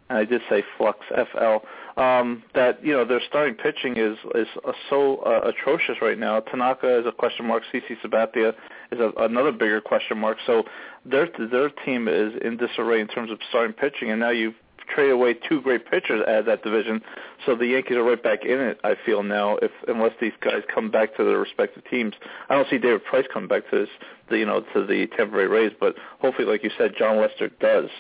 and 0.09 0.19
I 0.19 0.25
did 0.25 0.41
say 0.49 0.63
flux 0.77 1.01
FL 1.09 2.01
um, 2.01 2.43
that 2.55 2.85
you 2.85 2.93
know 2.93 3.05
their 3.05 3.21
starting 3.27 3.55
pitching 3.55 3.97
is 3.97 4.17
is 4.35 4.47
uh, 4.65 4.73
so 4.89 5.17
uh, 5.19 5.49
atrocious 5.49 5.97
right 6.01 6.19
now. 6.19 6.41
Tanaka 6.41 7.01
is 7.01 7.07
a 7.07 7.13
question 7.13 7.47
mark. 7.47 7.63
CC 7.73 7.97
Sabathia 8.05 8.55
is 8.93 9.01
a, 9.01 9.13
another 9.19 9.53
bigger 9.53 9.81
question 9.81 10.19
mark. 10.19 10.39
So 10.47 10.65
their 11.05 11.29
their 11.51 11.71
team 11.71 12.09
is 12.09 12.35
in 12.43 12.57
disarray 12.57 13.01
in 13.01 13.09
terms 13.09 13.31
of 13.31 13.39
starting 13.49 13.73
pitching, 13.73 14.11
and 14.11 14.21
now 14.21 14.31
you've 14.31 14.55
trade 14.89 15.11
away 15.11 15.35
two 15.35 15.61
great 15.61 15.89
pitchers 15.91 16.23
out 16.29 16.41
of 16.41 16.47
that 16.47 16.63
division. 16.63 17.03
So 17.45 17.55
the 17.55 17.67
Yankees 17.67 17.97
are 17.97 18.03
right 18.03 18.23
back 18.23 18.45
in 18.45 18.59
it. 18.59 18.81
I 18.85 18.95
feel 19.05 19.23
now, 19.23 19.57
if 19.57 19.71
unless 19.89 20.13
these 20.21 20.33
guys 20.41 20.63
come 20.73 20.91
back 20.91 21.17
to 21.17 21.25
their 21.25 21.39
respective 21.39 21.85
teams, 21.91 22.15
I 22.49 22.55
don't 22.55 22.69
see 22.69 22.79
David 22.79 23.05
Price 23.05 23.27
coming 23.33 23.49
back 23.49 23.69
to 23.71 23.81
this, 23.81 23.89
the, 24.31 24.39
you 24.39 24.47
know, 24.47 24.61
to 24.75 24.87
the 24.87 25.07
Tampa 25.17 25.37
Bay 25.37 25.45
Rays. 25.45 25.73
But 25.79 25.97
hopefully, 26.21 26.47
like 26.49 26.63
you 26.65 26.71
said, 26.77 26.93
Jon 26.99 27.19
Lester 27.21 27.51
does. 27.61 27.91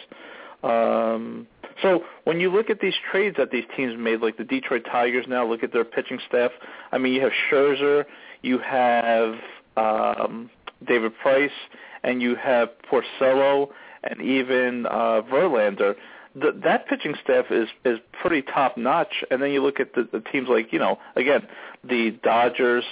Um, 0.62 1.46
so 1.82 2.04
when 2.24 2.40
you 2.40 2.50
look 2.50 2.70
at 2.70 2.80
these 2.80 2.94
trades 3.10 3.36
that 3.38 3.50
these 3.50 3.64
teams 3.76 3.94
made, 3.98 4.20
like 4.20 4.36
the 4.36 4.44
Detroit 4.44 4.86
Tigers 4.90 5.26
now, 5.28 5.46
look 5.46 5.62
at 5.62 5.72
their 5.72 5.84
pitching 5.84 6.18
staff. 6.26 6.50
I 6.92 6.98
mean, 6.98 7.12
you 7.12 7.20
have 7.20 7.32
Scherzer, 7.50 8.04
you 8.42 8.58
have 8.58 9.34
um, 9.76 10.50
David 10.86 11.12
Price, 11.18 11.50
and 12.02 12.22
you 12.22 12.34
have 12.36 12.70
Porcello, 12.90 13.68
and 14.04 14.20
even 14.22 14.86
uh, 14.86 15.22
Verlander 15.30 15.94
the, 16.38 16.52
that 16.64 16.86
pitching 16.86 17.14
staff 17.22 17.46
is 17.50 17.68
is 17.84 17.98
pretty 18.20 18.42
top 18.42 18.76
notch. 18.76 19.24
And 19.30 19.42
then 19.42 19.50
you 19.50 19.62
look 19.62 19.80
at 19.80 19.94
the, 19.94 20.08
the 20.10 20.20
teams 20.20 20.48
like 20.48 20.72
you 20.72 20.78
know 20.78 20.98
again 21.16 21.46
the 21.82 22.18
Dodgers, 22.22 22.84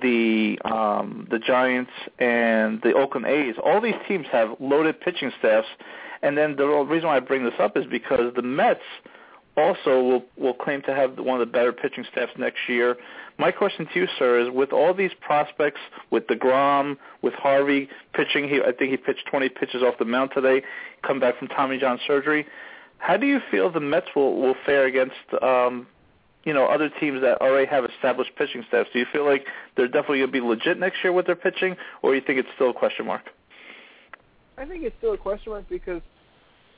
the 0.00 0.58
um, 0.64 1.28
the 1.30 1.38
Giants, 1.38 1.92
and 2.18 2.80
the 2.82 2.92
Oakland 2.94 3.26
A's. 3.26 3.56
All 3.64 3.80
these 3.80 3.94
teams 4.08 4.26
have 4.32 4.56
loaded 4.60 5.00
pitching 5.00 5.30
staffs. 5.38 5.68
And 6.22 6.36
then 6.36 6.56
the 6.56 6.66
reason 6.66 7.08
why 7.08 7.18
I 7.18 7.20
bring 7.20 7.44
this 7.44 7.54
up 7.60 7.76
is 7.76 7.84
because 7.90 8.32
the 8.34 8.42
Mets 8.42 8.80
also 9.56 10.02
will 10.02 10.24
will 10.36 10.54
claim 10.54 10.82
to 10.82 10.94
have 10.94 11.18
one 11.18 11.40
of 11.40 11.46
the 11.46 11.52
better 11.52 11.72
pitching 11.72 12.04
staffs 12.10 12.32
next 12.38 12.58
year. 12.68 12.96
My 13.38 13.50
question 13.50 13.86
to 13.92 14.00
you, 14.00 14.06
sir, 14.18 14.40
is 14.40 14.48
with 14.50 14.72
all 14.72 14.94
these 14.94 15.12
prospects, 15.20 15.80
with 16.10 16.26
Degrom, 16.26 16.96
with 17.20 17.34
Harvey 17.34 17.88
pitching, 18.14 18.48
he 18.48 18.60
I 18.60 18.72
think 18.72 18.90
he 18.90 18.96
pitched 18.96 19.26
20 19.30 19.50
pitches 19.50 19.82
off 19.82 19.98
the 19.98 20.06
mound 20.06 20.30
today, 20.34 20.62
come 21.06 21.20
back 21.20 21.38
from 21.38 21.48
Tommy 21.48 21.78
John 21.78 21.98
surgery. 22.06 22.46
How 22.98 23.16
do 23.16 23.26
you 23.26 23.40
feel 23.50 23.70
the 23.70 23.80
Mets 23.80 24.06
will 24.14 24.40
will 24.40 24.54
fare 24.64 24.86
against 24.86 25.14
um, 25.42 25.86
you 26.44 26.52
know 26.52 26.66
other 26.66 26.90
teams 27.00 27.20
that 27.22 27.40
already 27.40 27.66
have 27.66 27.84
established 27.84 28.30
pitching 28.36 28.64
staffs? 28.68 28.88
Do 28.92 28.98
you 28.98 29.06
feel 29.12 29.24
like 29.24 29.46
they're 29.76 29.88
definitely 29.88 30.18
going 30.18 30.28
to 30.28 30.32
be 30.32 30.40
legit 30.40 30.78
next 30.78 30.98
year 31.04 31.12
with 31.12 31.26
their 31.26 31.36
pitching, 31.36 31.76
or 32.02 32.14
you 32.14 32.20
think 32.20 32.38
it's 32.38 32.48
still 32.54 32.70
a 32.70 32.74
question 32.74 33.06
mark? 33.06 33.22
I 34.58 34.64
think 34.64 34.84
it's 34.84 34.96
still 34.98 35.12
a 35.12 35.18
question 35.18 35.52
mark 35.52 35.68
because 35.68 36.00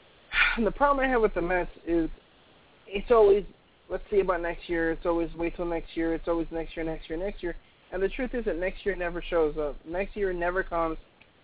the 0.63 0.71
problem 0.71 1.05
I 1.05 1.09
have 1.09 1.23
with 1.23 1.35
the 1.35 1.43
Mets 1.43 1.71
is 1.87 2.11
it's 2.87 3.11
always 3.11 3.45
let's 3.89 4.05
see 4.11 4.21
about 4.21 4.43
next 4.43 4.69
year. 4.69 4.91
It's 4.91 5.07
always 5.07 5.33
wait 5.35 5.57
till 5.57 5.67
next 5.67 5.97
year. 5.97 6.15
It's 6.15 6.29
always 6.29 6.47
next 6.51 6.77
year, 6.77 6.85
next 6.85 7.09
year, 7.09 7.19
next 7.19 7.43
year. 7.43 7.57
And 7.93 8.03
the 8.03 8.09
truth 8.09 8.35
is 8.35 8.45
that 8.45 8.59
next 8.59 8.85
year 8.85 8.95
never 8.97 9.23
shows 9.23 9.57
up. 9.57 9.77
Next 9.87 10.15
year 10.17 10.33
never 10.33 10.63
comes. 10.63 10.99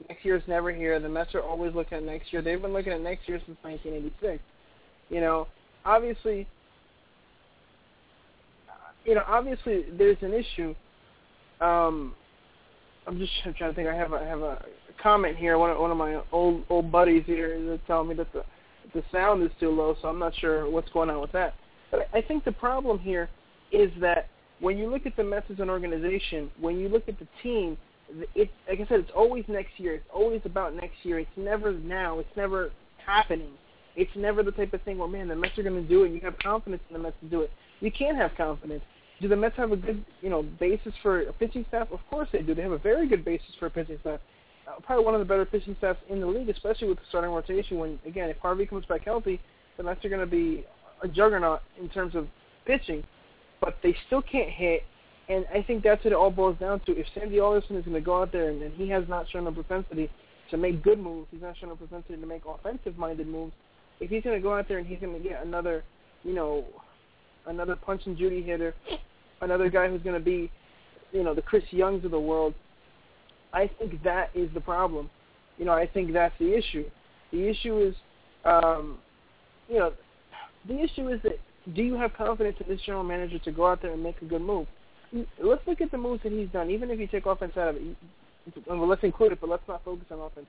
Next 0.09 0.25
year 0.25 0.37
is 0.37 0.43
never 0.47 0.73
here. 0.73 0.99
The 1.01 1.09
Mets 1.09 1.35
are 1.35 1.43
always 1.43 1.75
looking 1.75 1.99
at 1.99 2.05
next 2.05 2.33
year. 2.33 2.43
They've 2.43 2.61
been 2.61 2.73
looking 2.73 2.93
at 2.93 3.01
next 3.01 3.29
year 3.29 3.41
since 3.47 3.57
1986. 3.63 4.43
You 5.09 5.21
know, 5.21 5.47
obviously, 5.85 6.47
you 9.05 9.15
know, 9.15 9.23
obviously 9.27 9.85
there's 9.97 10.17
an 10.23 10.33
issue. 10.33 10.75
Um, 11.61 12.15
I'm 13.07 13.19
just 13.19 13.33
trying 13.43 13.71
to 13.71 13.75
think. 13.75 13.89
I 13.89 13.95
have 13.95 14.13
a 14.13 14.17
I 14.17 14.25
have 14.25 14.41
a 14.41 14.65
comment 15.03 15.37
here. 15.37 15.59
One 15.59 15.71
of, 15.71 15.79
one 15.79 15.91
of 15.91 15.97
my 15.97 16.21
old 16.33 16.65
old 16.71 16.91
buddies 16.91 17.25
here 17.27 17.53
is 17.55 17.79
telling 17.87 18.09
me 18.09 18.15
that 18.15 18.33
the 18.33 18.45
the 18.95 19.03
sound 19.13 19.43
is 19.43 19.51
too 19.61 19.71
low, 19.71 19.97
so 20.01 20.09
I'm 20.09 20.19
not 20.19 20.35
sure 20.37 20.71
what's 20.71 20.91
going 20.91 21.11
on 21.11 21.21
with 21.21 21.33
that. 21.33 21.55
But 21.91 22.09
I 22.13 22.23
think 22.23 22.45
the 22.45 22.53
problem 22.53 22.99
here 22.99 23.29
is 23.73 23.91
that 24.01 24.29
when 24.61 24.79
you 24.79 24.91
look 24.91 25.05
at 25.07 25.17
the 25.17 25.25
Mets 25.25 25.47
as 25.51 25.59
an 25.59 25.69
organization, 25.69 26.51
when 26.61 26.79
you 26.79 26.89
look 26.89 27.09
at 27.09 27.19
the 27.19 27.27
team, 27.43 27.77
it 28.35 28.51
like 28.69 28.81
I 28.81 28.87
said, 28.89 29.01
it's 29.01 29.11
always 29.15 29.45
next 29.49 29.79
year. 29.79 29.95
It's 29.95 30.09
always 30.13 30.41
about 30.45 30.75
next 30.75 30.97
year. 31.03 31.19
It's 31.19 31.31
never 31.37 31.73
now. 31.73 32.19
It's 32.19 32.37
never 32.37 32.71
happening. 33.05 33.53
It's 33.97 34.11
never 34.17 34.43
the 34.43 34.51
type 34.51 34.73
of 34.73 34.83
thing 34.83 34.99
where, 34.99 35.09
man, 35.09 35.29
the 35.29 35.37
Mets 35.37 35.57
are 35.59 35.63
going 35.63 35.81
to 35.81 35.89
do 35.89 36.03
it. 36.03 36.07
And 36.07 36.15
you 36.15 36.21
have 36.23 36.39
confidence 36.39 36.83
in 36.89 36.95
the 36.95 37.03
Mets 37.03 37.17
to 37.23 37.29
do 37.29 37.43
it. 37.43 37.51
You 37.81 37.93
can 37.93 38.17
have 38.17 38.33
confidence. 38.37 38.83
Do 39.21 39.29
the 39.29 39.37
Mets 39.37 39.57
have 39.57 39.73
a 39.73 39.77
good, 39.77 40.05
you 40.21 40.31
know, 40.31 40.43
basis 40.43 40.93
for 41.03 41.23
a 41.23 41.33
pitching 41.33 41.65
staff? 41.69 41.89
Of 41.93 42.01
course 42.11 42.29
they 42.33 42.43
do. 42.43 42.55
They 42.55 42.63
have 42.63 42.73
a 42.73 42.79
very 42.79 43.09
good 43.09 43.25
basis 43.25 43.51
for 43.59 43.67
a 43.67 43.71
pitching 43.71 43.99
staff. 44.01 44.21
Uh, 44.67 44.81
probably 44.83 45.05
one 45.05 45.15
of 45.15 45.21
the 45.21 45.27
better 45.27 45.45
pitching 45.45 45.77
staffs 45.79 46.01
in 46.09 46.21
the 46.21 46.27
league, 46.27 46.49
especially 46.49 46.89
with 46.89 46.99
the 46.99 47.05
starting 47.09 47.31
rotation. 47.31 47.79
When 47.79 47.99
again, 48.07 48.29
if 48.31 48.39
Harvey 48.39 48.67
comes 48.67 48.87
back 48.87 49.05
healthy, 49.05 49.41
the 49.77 49.83
Mets 49.83 50.05
are 50.05 50.09
going 50.09 50.21
to 50.21 50.27
be 50.27 50.65
a 51.03 51.09
juggernaut 51.09 51.61
in 51.81 51.89
terms 51.89 52.15
of 52.15 52.27
pitching. 52.67 53.05
But 53.61 53.77
they 53.83 53.95
still 54.07 54.23
can't 54.23 54.51
hit, 54.51 54.83
and 55.29 55.47
I 55.55 55.63
think 55.63 55.85
that's 55.85 56.05
what 56.05 56.13
it 56.13 56.17
all 56.17 56.31
boils 56.31 56.59
down 56.59 56.81
to. 56.81 56.93
If 56.93 57.07
Sandy 57.15 57.41
Alderson 57.41 57.77
is 57.77 57.85
going 57.85 57.95
to 57.95 58.01
go 58.01 58.21
out 58.21 58.33
there 58.33 58.51
and, 58.51 58.63
and 58.63 58.75
he 58.75 58.89
has 58.89 59.05
not 59.09 59.29
shown 59.31 59.47
a 59.47 59.53
propensity 59.53 60.11
to 60.51 60.57
make 60.57 60.83
good 60.83 60.99
moves, 60.99 61.29
he's 61.31 61.41
not 61.41 61.57
shown 61.57 61.71
a 61.71 61.77
propensity 61.77 62.17
to 62.17 62.27
make 62.27 62.43
offensive-minded 62.47 63.27
moves 63.27 63.53
if 64.01 64.11
he's 64.11 64.23
going 64.23 64.37
to 64.37 64.43
go 64.43 64.57
out 64.57 64.69
there 64.69 64.79
and 64.79 64.87
he's 64.87 64.99
going 65.01 65.15
to 65.15 65.29
get 65.29 65.45
another, 65.45 65.85
you 66.23 66.35
know, 66.35 66.65
another 67.47 67.77
punch 67.77 68.03
and 68.07 68.17
Judy 68.17 68.43
hitter, 68.43 68.75
another 69.41 69.69
guy 69.69 69.89
who's 69.89 70.03
going 70.03 70.19
to 70.19 70.25
be, 70.25 70.51
you 71.13 71.23
know, 71.23 71.35
the 71.35 71.43
Chris 71.43 71.65
Youngs 71.71 72.05
of 72.05 72.11
the 72.11 72.21
world, 72.21 72.55
I 73.53 73.71
think 73.79 74.03
that 74.03 74.31
is 74.35 74.51
the 74.55 74.61
problem. 74.61 75.11
You 75.59 75.65
know, 75.65 75.73
I 75.73 75.87
think 75.87 76.13
that's 76.13 76.35
the 76.39 76.57
issue. 76.57 76.85
The 77.31 77.49
issue 77.49 77.79
is, 77.79 77.95
um, 78.45 78.99
you 79.69 79.79
know, 79.79 79.93
the 80.67 80.81
issue 80.81 81.09
is 81.09 81.21
that 81.23 81.39
do 81.75 81.83
you 81.83 81.95
have 81.95 82.13
confidence 82.15 82.57
in 82.61 82.69
this 82.69 82.81
general 82.85 83.05
manager 83.05 83.39
to 83.39 83.53
go 83.53 83.67
out 83.67 83.81
there 83.81 83.93
and 83.93 84.03
make 84.03 84.21
a 84.23 84.25
good 84.25 84.43
move? 84.43 84.67
Let's 85.43 85.63
look 85.67 85.81
at 85.81 85.91
the 85.91 85.99
moves 85.99 86.23
that 86.25 86.33
he's 86.33 86.49
done. 86.49 86.71
Even 86.71 86.91
if 86.91 86.99
you 86.99 87.07
take 87.07 87.27
offense 87.27 87.57
out 87.57 87.69
of 87.69 87.77
it, 87.77 87.97
well, 88.67 88.87
let's 88.87 89.05
include 89.05 89.33
it, 89.33 89.41
but 89.41 89.49
let's 89.49 89.67
not 89.69 89.85
focus 89.85 90.07
on 90.11 90.19
offense. 90.19 90.47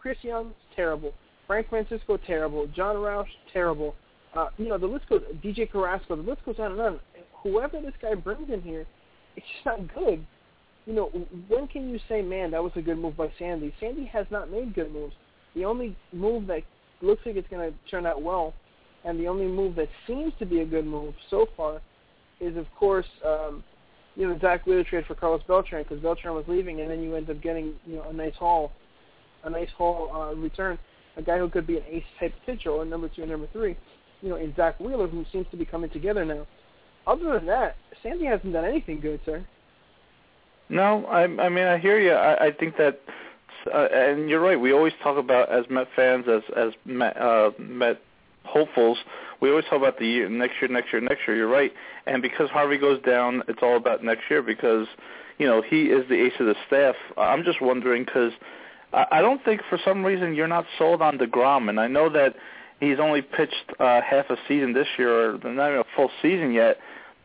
Chris 0.00 0.16
Young, 0.22 0.52
terrible. 0.74 1.12
Frank 1.46 1.68
Francisco, 1.68 2.16
terrible. 2.16 2.66
Jon 2.68 2.96
Rauch, 2.96 3.26
terrible. 3.52 3.94
Uh, 4.34 4.48
you 4.56 4.68
know, 4.68 4.78
the 4.78 4.86
list 4.86 5.08
goes, 5.08 5.22
DJ 5.44 5.70
Carrasco, 5.70 6.16
the 6.16 6.22
list 6.22 6.44
goes 6.44 6.56
on 6.58 6.72
and 6.72 6.80
on. 6.80 7.00
Whoever 7.42 7.80
this 7.80 7.92
guy 8.00 8.14
brings 8.14 8.50
in 8.50 8.62
here, 8.62 8.86
it's 9.36 9.46
just 9.46 9.66
not 9.66 9.94
good. 9.94 10.24
You 10.86 10.94
know, 10.94 11.06
when 11.48 11.68
can 11.68 11.90
you 11.90 11.98
say, 12.08 12.22
man, 12.22 12.50
that 12.52 12.62
was 12.62 12.72
a 12.76 12.82
good 12.82 12.98
move 12.98 13.16
by 13.16 13.30
Sandy? 13.38 13.72
Sandy 13.78 14.04
has 14.06 14.26
not 14.30 14.50
made 14.50 14.74
good 14.74 14.92
moves. 14.92 15.14
The 15.54 15.64
only 15.64 15.96
move 16.12 16.46
that 16.46 16.62
looks 17.02 17.22
like 17.26 17.36
it's 17.36 17.48
going 17.48 17.70
to 17.70 17.76
turn 17.90 18.06
out 18.06 18.22
well, 18.22 18.54
and 19.04 19.18
the 19.18 19.28
only 19.28 19.46
move 19.46 19.76
that 19.76 19.88
seems 20.06 20.32
to 20.38 20.46
be 20.46 20.60
a 20.60 20.64
good 20.64 20.86
move 20.86 21.14
so 21.30 21.46
far, 21.56 21.80
is 22.40 22.56
of 22.56 22.66
course, 22.78 23.06
um, 23.24 23.62
you 24.16 24.26
know, 24.26 24.38
Zack 24.40 24.66
Wheeler 24.66 24.84
trade 24.84 25.04
for 25.06 25.14
Carlos 25.14 25.42
Beltran 25.46 25.82
because 25.82 26.00
Beltran 26.00 26.34
was 26.34 26.44
leaving, 26.48 26.80
and 26.80 26.90
then 26.90 27.02
you 27.02 27.14
end 27.14 27.28
up 27.30 27.40
getting, 27.40 27.74
you 27.86 27.96
know, 27.96 28.08
a 28.08 28.12
nice 28.12 28.34
haul, 28.34 28.72
a 29.44 29.50
nice 29.50 29.70
haul 29.76 30.10
uh, 30.14 30.34
return 30.34 30.78
a 31.16 31.22
guy 31.22 31.38
who 31.38 31.48
could 31.48 31.66
be 31.66 31.76
an 31.76 31.84
ace 31.88 32.04
type 32.18 32.34
pitcher 32.46 32.70
or 32.70 32.84
number 32.84 33.08
two 33.08 33.22
and 33.22 33.30
number 33.30 33.48
three, 33.52 33.76
you 34.20 34.28
know, 34.28 34.36
in 34.36 34.54
Zack 34.54 34.78
Wheeler, 34.80 35.06
who 35.06 35.24
seems 35.32 35.46
to 35.50 35.56
be 35.56 35.64
coming 35.64 35.90
together 35.90 36.24
now. 36.24 36.46
Other 37.06 37.34
than 37.34 37.46
that, 37.46 37.76
Sandy 38.02 38.24
hasn't 38.24 38.52
done 38.52 38.64
anything 38.64 39.00
good, 39.00 39.20
sir. 39.24 39.44
No, 40.68 41.04
I, 41.06 41.22
I 41.24 41.48
mean 41.48 41.66
I 41.66 41.78
hear 41.78 41.98
you. 41.98 42.12
I, 42.12 42.46
I 42.46 42.52
think 42.52 42.76
that 42.76 43.00
uh, 43.72 43.88
and 43.92 44.28
you're 44.28 44.40
right. 44.40 44.58
We 44.58 44.72
always 44.72 44.94
talk 45.02 45.18
about 45.18 45.50
as 45.50 45.64
Met 45.70 45.88
fans, 45.94 46.24
as 46.28 46.42
as 46.56 46.72
Met, 46.84 47.16
uh, 47.16 47.50
Met 47.58 48.00
hopefuls, 48.44 48.98
we 49.42 49.50
always 49.50 49.64
talk 49.64 49.78
about 49.78 49.98
the 49.98 50.06
year, 50.06 50.28
next 50.28 50.54
year, 50.62 50.70
next 50.70 50.92
year, 50.92 51.02
next 51.02 51.20
year. 51.26 51.36
You're 51.36 51.48
right. 51.48 51.72
And 52.06 52.22
because 52.22 52.48
Harvey 52.50 52.78
goes 52.78 53.02
down, 53.02 53.42
it's 53.48 53.58
all 53.60 53.76
about 53.76 54.04
next 54.04 54.22
year 54.30 54.40
because 54.40 54.86
you 55.38 55.46
know 55.46 55.62
he 55.62 55.86
is 55.86 56.08
the 56.08 56.14
ace 56.14 56.32
of 56.38 56.46
the 56.46 56.54
staff. 56.66 56.94
I'm 57.16 57.44
just 57.44 57.60
wondering 57.60 58.04
because 58.04 58.32
I, 58.92 59.22
don't 59.22 59.44
think 59.44 59.62
for 59.68 59.78
some 59.84 60.04
reason 60.04 60.34
you're 60.34 60.48
not 60.48 60.66
sold 60.78 61.02
on 61.02 61.18
Degrom, 61.18 61.68
and 61.68 61.80
I 61.80 61.86
know 61.86 62.08
that 62.10 62.34
he's 62.80 62.98
only 62.98 63.22
pitched 63.22 63.72
uh, 63.78 64.00
half 64.02 64.28
a 64.30 64.36
season 64.48 64.72
this 64.72 64.88
year, 64.98 65.30
or 65.30 65.38
not 65.38 65.68
even 65.68 65.80
a 65.80 65.84
full 65.96 66.10
season 66.20 66.52
yet. 66.52 66.78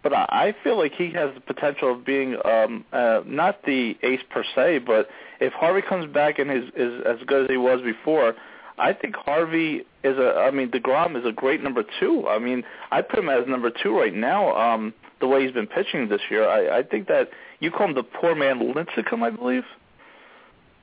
But 0.04 0.14
I 0.14 0.56
feel 0.64 0.78
like 0.78 0.94
he 0.94 1.12
has 1.12 1.34
the 1.34 1.42
potential 1.42 1.92
of 1.92 2.06
being 2.06 2.38
um, 2.46 2.86
uh, 2.94 3.22
not 3.26 3.64
the 3.64 3.98
ace 4.04 4.22
per 4.30 4.44
se, 4.56 4.80
but 4.80 5.10
if 5.42 5.52
Harvey 5.54 5.82
comes 5.82 6.12
back 6.14 6.40
and 6.40 6.52
is, 6.52 6.70
is 6.76 7.02
as 7.06 7.18
good 7.26 7.46
as 7.46 7.50
he 7.50 7.58
was 7.58 7.82
before, 7.82 8.36
I 8.78 8.94
think 8.94 9.16
Harvey 9.16 9.86
is 10.04 10.18
a. 10.18 10.36
I 10.38 10.52
mean, 10.52 10.70
Degrom 10.70 11.18
is 11.18 11.26
a 11.26 11.32
great 11.32 11.64
number 11.64 11.84
two. 12.00 12.28
I 12.28 12.38
mean, 12.38 12.64
I 12.92 13.02
put 13.02 13.20
him 13.20 13.28
as 13.28 13.48
number 13.48 13.72
two 13.72 13.98
right 13.98 14.14
now. 14.14 14.56
Um, 14.56 14.94
the 15.20 15.28
way 15.28 15.44
he's 15.44 15.52
been 15.52 15.68
pitching 15.68 16.08
this 16.10 16.22
year, 16.30 16.48
I, 16.48 16.80
I 16.80 16.84
think 16.84 17.08
that 17.08 17.30
you 17.60 17.72
call 17.72 17.90
him 17.90 17.96
the 17.96 18.04
poor 18.04 18.36
man 18.36 18.60
Lincecum, 18.60 19.24
I 19.24 19.32
believe. 19.32 19.64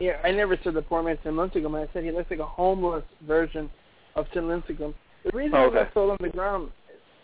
Yeah, 0.01 0.19
I 0.25 0.33
never 0.33 0.59
said 0.63 0.75
the 0.75 0.83
poor 0.83 1.03
man 1.03 1.19
Tim 1.23 1.35
Lincecum. 1.35 1.81
I 1.81 1.91
said 1.93 2.05
he 2.05 2.11
looks 2.11 2.31
like 2.31 2.41
a 2.41 2.47
homeless 2.47 3.05
version 3.27 3.71
of 4.17 4.27
Tim 4.33 4.45
Lincecum. 4.45 4.95
The 5.25 5.31
reason 5.33 5.55
okay. 5.55 5.79
I'm 5.79 5.85
not 5.85 5.95
sold 5.95 6.11
on 6.11 6.19
Degrom, 6.19 6.71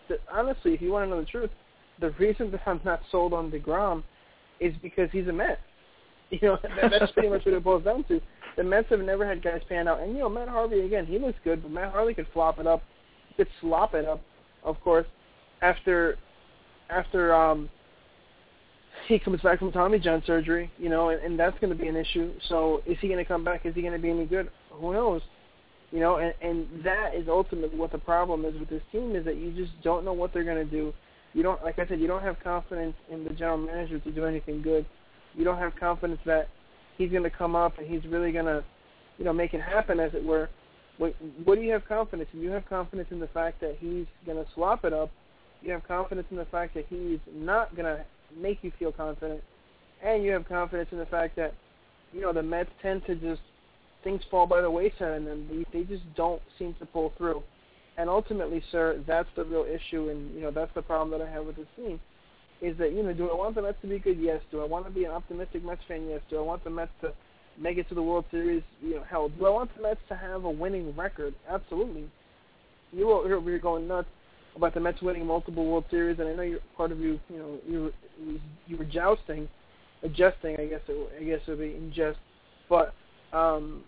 that 0.09 0.21
honestly, 0.33 0.75
if 0.75 0.81
you 0.81 0.93
want 0.93 1.07
to 1.07 1.11
know 1.11 1.21
the 1.21 1.27
truth, 1.27 1.51
the 2.01 2.11
reason 2.13 2.51
that 2.53 2.63
I'm 2.67 2.81
not 2.85 3.01
sold 3.11 3.33
on 3.33 3.51
Degrom 3.51 4.03
is 4.61 4.75
because 4.83 5.09
he's 5.13 5.29
a 5.29 5.33
Met. 5.33 5.59
You 6.33 6.39
know, 6.43 6.59
that, 6.63 6.93
that's 6.93 7.11
pretty 7.15 7.29
much 7.29 7.45
what 7.45 7.55
it 7.55 7.65
boils 7.65 7.83
down 7.83 8.05
to. 8.05 8.21
The 8.57 8.63
Mets 8.63 8.87
have 8.91 9.01
never 9.01 9.27
had 9.27 9.43
guys 9.43 9.63
pan 9.69 9.89
out, 9.89 9.99
and 9.99 10.13
you 10.13 10.19
know, 10.19 10.29
Matt 10.29 10.49
Harvey 10.49 10.81
again, 10.83 11.05
he 11.05 11.19
looks 11.19 11.39
good, 11.43 11.61
but 11.61 11.73
Matt 11.73 11.93
Harvey 11.93 12.15
could 12.15 12.29
flop 12.33 12.61
it 12.61 12.69
up, 12.69 12.85
could 13.37 13.49
slop 13.61 13.95
it 13.95 14.05
up, 14.05 14.21
of 14.63 14.81
course, 14.81 15.07
after 15.61 16.17
after 16.89 17.35
um 17.35 17.69
he 19.07 19.19
comes 19.19 19.41
back 19.41 19.59
from 19.59 19.73
Tommy 19.73 19.99
John 19.99 20.23
surgery, 20.27 20.71
you 20.79 20.89
know, 20.89 21.11
and, 21.11 21.21
and 21.23 21.39
that's 21.39 21.59
going 21.61 21.77
to 21.77 21.81
be 21.81 21.89
an 21.89 21.97
issue. 21.97 22.33
So 22.49 22.83
is 22.87 22.97
he 23.01 23.09
going 23.09 23.19
to 23.19 23.25
come 23.25 23.45
back? 23.45 23.67
Is 23.67 23.75
he 23.75 23.83
going 23.83 23.93
to 23.93 23.99
be 23.99 24.11
any 24.11 24.27
good? 24.27 24.51
Who 24.73 24.93
knows? 24.93 25.23
You 25.91 26.01
know, 26.01 26.17
and, 26.17 26.35
and 26.41 26.85
that 26.85 27.15
is 27.15 27.27
ultimately 27.29 27.77
what 27.77 27.93
the 27.93 27.99
problem 27.99 28.45
is 28.45 28.59
with 28.59 28.69
this 28.69 28.83
team 28.93 29.17
is 29.17 29.25
that 29.25 29.37
you 29.37 29.53
just 29.53 29.73
don't 29.83 30.05
know 30.05 30.13
what 30.13 30.33
they're 30.33 30.45
going 30.45 30.65
to 30.65 30.71
do. 30.71 30.93
You 31.35 31.43
don't, 31.43 31.63
like 31.63 31.79
I 31.79 31.87
said, 31.87 32.01
you 32.01 32.07
don't 32.07 32.23
have 32.23 32.39
confidence 32.43 32.95
in 33.11 33.25
the 33.25 33.31
general 33.31 33.59
manager 33.59 33.99
to 33.99 34.13
do 34.13 34.25
anything 34.25 34.63
good. 34.63 34.87
You 35.35 35.45
don't 35.45 35.59
have 35.59 35.73
confidence 35.79 36.21
that 36.27 36.49
he's 36.97 37.11
going 37.11 37.23
to 37.23 37.31
come 37.31 37.55
up 37.57 37.79
and 37.79 37.87
he's 37.87 38.05
really 38.11 38.33
going 38.33 38.47
to, 38.47 38.65
you 39.19 39.25
know, 39.25 39.33
make 39.33 39.55
it 39.55 39.61
happen, 39.61 40.01
as 40.01 40.13
it 40.15 40.25
were. 40.25 40.49
What, 40.99 41.15
what 41.45 41.55
do 41.57 41.63
you 41.63 41.73
have 41.73 41.87
confidence 41.87 42.29
in? 42.33 42.41
You 42.41 42.51
have 42.51 42.69
confidence 42.69 43.09
in 43.11 43.21
the 43.21 43.29
fact 43.29 43.61
that 43.61 43.77
he's 43.81 44.07
going 44.27 44.45
to 44.45 44.47
swap 44.55 44.85
it 44.85 44.93
up. 44.93 45.11
You 45.63 45.73
have 45.73 45.87
confidence 45.87 46.27
in 46.31 46.37
the 46.37 46.47
fact 46.47 46.75
that 46.75 46.87
he's 46.89 47.19
not 47.33 47.75
going 47.75 47.87
to 47.87 48.05
make 48.37 48.59
you 48.63 48.73
feel 48.79 48.93
confident, 48.93 49.43
and 50.03 50.23
you 50.23 50.33
have 50.33 50.49
confidence 50.49 50.89
in 50.93 50.99
the 50.99 51.07
fact 51.07 51.37
that, 51.37 51.55
you 52.13 52.21
know, 52.21 52.33
the 52.33 52.43
Mets 52.43 52.71
tend 52.83 53.05
to 53.07 53.15
just 53.15 53.41
things 54.03 54.23
fall 54.31 54.47
by 54.47 54.61
the 54.61 54.71
wayside, 54.71 55.13
and 55.13 55.27
then 55.27 55.47
they, 55.73 55.79
they 55.79 55.85
just 55.85 56.03
don't 56.17 56.43
seem 56.59 56.75
to 56.79 56.87
pull 56.87 57.13
through. 57.19 57.43
And 57.99 58.09
ultimately, 58.09 58.63
sir, 58.73 59.03
that's 59.07 59.29
the 59.37 59.45
real 59.45 59.65
issue, 59.65 60.09
and 60.09 60.35
you 60.35 60.41
know 60.41 60.51
that's 60.51 60.73
the 60.75 60.83
problem 60.83 61.11
that 61.19 61.27
I 61.27 61.31
have 61.31 61.45
with 61.45 61.57
this 61.57 61.67
team 61.77 62.01
is 62.61 62.77
that, 62.79 62.93
you 62.93 63.03
know, 63.03 63.13
do 63.13 63.31
I 63.31 63.35
want 63.35 63.55
the 63.55 63.63
Mets 63.63 63.79
to 63.83 63.89
be 63.89 63.99
good? 63.99 64.19
Yes. 64.21 64.41
Do 64.51 64.61
I 64.61 64.67
want 64.67 64.85
to 64.87 64.91
be 64.91 65.05
an 65.05 65.11
optimistic 65.11 65.65
Mets 65.65 65.81
fan? 65.89 66.07
Yes. 66.09 66.21
Do 66.29 66.39
I 66.39 66.43
want 66.43 66.63
the 66.65 66.71
Mets 66.71 66.91
to 67.01 67.13
make 67.59 67.79
it 67.79 67.89
to 67.89 67.95
the 67.95 68.03
World 68.03 68.25
Series? 68.31 68.63
You 68.83 68.97
know, 68.97 69.05
hell, 69.09 69.29
do 69.29 69.47
I 69.47 69.51
want 69.51 69.75
the 69.77 69.83
Mets 69.83 70.01
to 70.09 70.17
have 70.17 70.45
a 70.45 70.51
winning 70.51 70.95
record? 70.97 71.35
Absolutely. 71.49 72.05
You 72.93 73.07
were 73.07 73.35
over 73.35 73.51
here 73.51 73.59
going 73.59 73.89
nuts 73.89 74.09
about 74.57 74.75
the 74.75 74.81
Mets 74.81 75.01
winning 75.03 75.27
multiple 75.27 75.65
World 75.65 75.85
Series, 75.91 76.19
and 76.19 76.29
I 76.29 76.35
know 76.35 76.43
you're 76.43 76.61
part 76.77 76.93
of 76.93 77.01
you. 77.01 77.21
You 77.29 77.39
know, 77.39 77.59
you 77.69 77.83
were 77.85 77.93
you 78.67 78.77
were 78.77 78.85
jousting, 78.85 79.49
adjusting. 80.03 80.57
I 80.59 80.67
guess 80.67 80.81
it, 80.89 81.13
I 81.21 81.25
guess 81.25 81.41
it 81.47 81.51
would 81.51 81.61
be 81.61 81.75
in 81.77 81.93
jest, 81.95 82.19
but 82.69 82.95
um, 83.33 83.85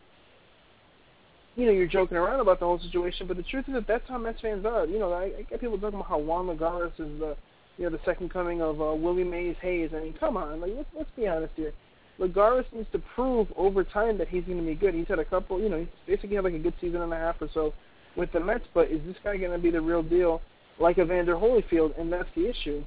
you 1.56 1.66
know, 1.66 1.72
you're 1.72 1.86
joking 1.86 2.16
around 2.16 2.40
about 2.40 2.60
the 2.60 2.66
whole 2.66 2.80
situation. 2.80 3.26
But 3.26 3.36
the 3.36 3.42
truth 3.42 3.66
is 3.68 3.74
that 3.74 3.86
that's 3.86 4.08
how 4.08 4.18
Mets 4.18 4.40
fans 4.40 4.64
are. 4.64 4.86
You 4.86 4.98
know, 4.98 5.12
I, 5.12 5.24
I 5.24 5.46
get 5.48 5.60
people 5.60 5.78
talking 5.78 5.98
about 5.98 6.08
how 6.08 6.18
Juan 6.18 6.46
Lagares 6.46 6.92
is 6.98 7.18
the 7.18 7.36
you 7.78 7.84
know, 7.84 7.90
the 7.90 8.02
second 8.04 8.30
coming 8.30 8.60
of 8.60 8.80
uh, 8.80 8.94
Willie 8.94 9.24
Mays 9.24 9.56
Hayes. 9.62 9.90
I 9.94 10.00
mean, 10.00 10.14
come 10.18 10.36
on, 10.36 10.60
like 10.60 10.72
let's 10.76 10.88
let's 10.96 11.10
be 11.16 11.26
honest 11.26 11.52
here. 11.56 11.72
Lagares 12.20 12.64
needs 12.72 12.88
to 12.92 12.98
prove 13.14 13.48
over 13.56 13.82
time 13.82 14.18
that 14.18 14.28
he's 14.28 14.44
going 14.44 14.58
to 14.58 14.64
be 14.64 14.74
good. 14.74 14.94
He's 14.94 15.08
had 15.08 15.18
a 15.18 15.24
couple, 15.24 15.58
you 15.60 15.68
know, 15.68 15.78
he's 15.78 15.88
basically 16.06 16.36
had 16.36 16.44
like 16.44 16.54
a 16.54 16.58
good 16.58 16.74
season 16.80 17.00
and 17.00 17.12
a 17.12 17.16
half 17.16 17.40
or 17.40 17.48
so 17.54 17.72
with 18.16 18.30
the 18.32 18.40
Mets, 18.40 18.64
but 18.74 18.90
is 18.90 19.00
this 19.06 19.16
guy 19.24 19.36
going 19.38 19.52
to 19.52 19.58
be 19.58 19.70
the 19.70 19.80
real 19.80 20.02
deal 20.02 20.42
like 20.78 20.98
Evander 20.98 21.34
Holyfield? 21.34 21.98
And 22.00 22.12
that's 22.12 22.28
the 22.34 22.48
issue. 22.48 22.84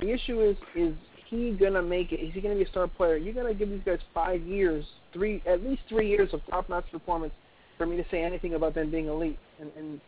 The 0.00 0.10
issue 0.10 0.40
is, 0.40 0.56
is 0.74 0.94
he 1.26 1.52
going 1.52 1.74
to 1.74 1.82
make 1.82 2.12
it? 2.12 2.16
Is 2.16 2.34
he 2.34 2.40
going 2.40 2.56
to 2.56 2.62
be 2.62 2.68
a 2.68 2.70
star 2.70 2.88
player? 2.88 3.16
You're 3.16 3.34
going 3.34 3.46
to 3.46 3.54
give 3.54 3.70
these 3.70 3.82
guys 3.84 4.00
five 4.12 4.42
years, 4.42 4.84
three, 5.12 5.42
at 5.46 5.62
least 5.62 5.82
three 5.88 6.08
years 6.08 6.30
of 6.32 6.40
top-notch 6.50 6.86
performance 6.90 7.32
for 7.78 7.86
me 7.86 7.96
to 7.96 8.04
say 8.10 8.22
anything 8.22 8.54
about 8.54 8.74
them 8.74 8.90
being 8.90 9.06
elite. 9.06 9.38
And, 9.60 9.70
and 9.76 10.00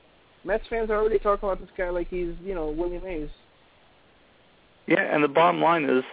Mets 0.44 0.64
fans 0.68 0.90
are 0.90 0.96
already 0.96 1.18
talking 1.18 1.48
about 1.48 1.61
this 1.61 1.70
guy 1.76 1.90
like 1.90 2.09
he's, 2.09 2.35
you 2.44 2.55
know, 2.55 2.70
Willie 2.70 3.00
Mays. 3.00 3.31
Yeah, 4.87 5.00
and 5.00 5.22
the 5.22 5.29
bottom 5.29 5.61
line 5.61 5.85
is. 5.85 6.05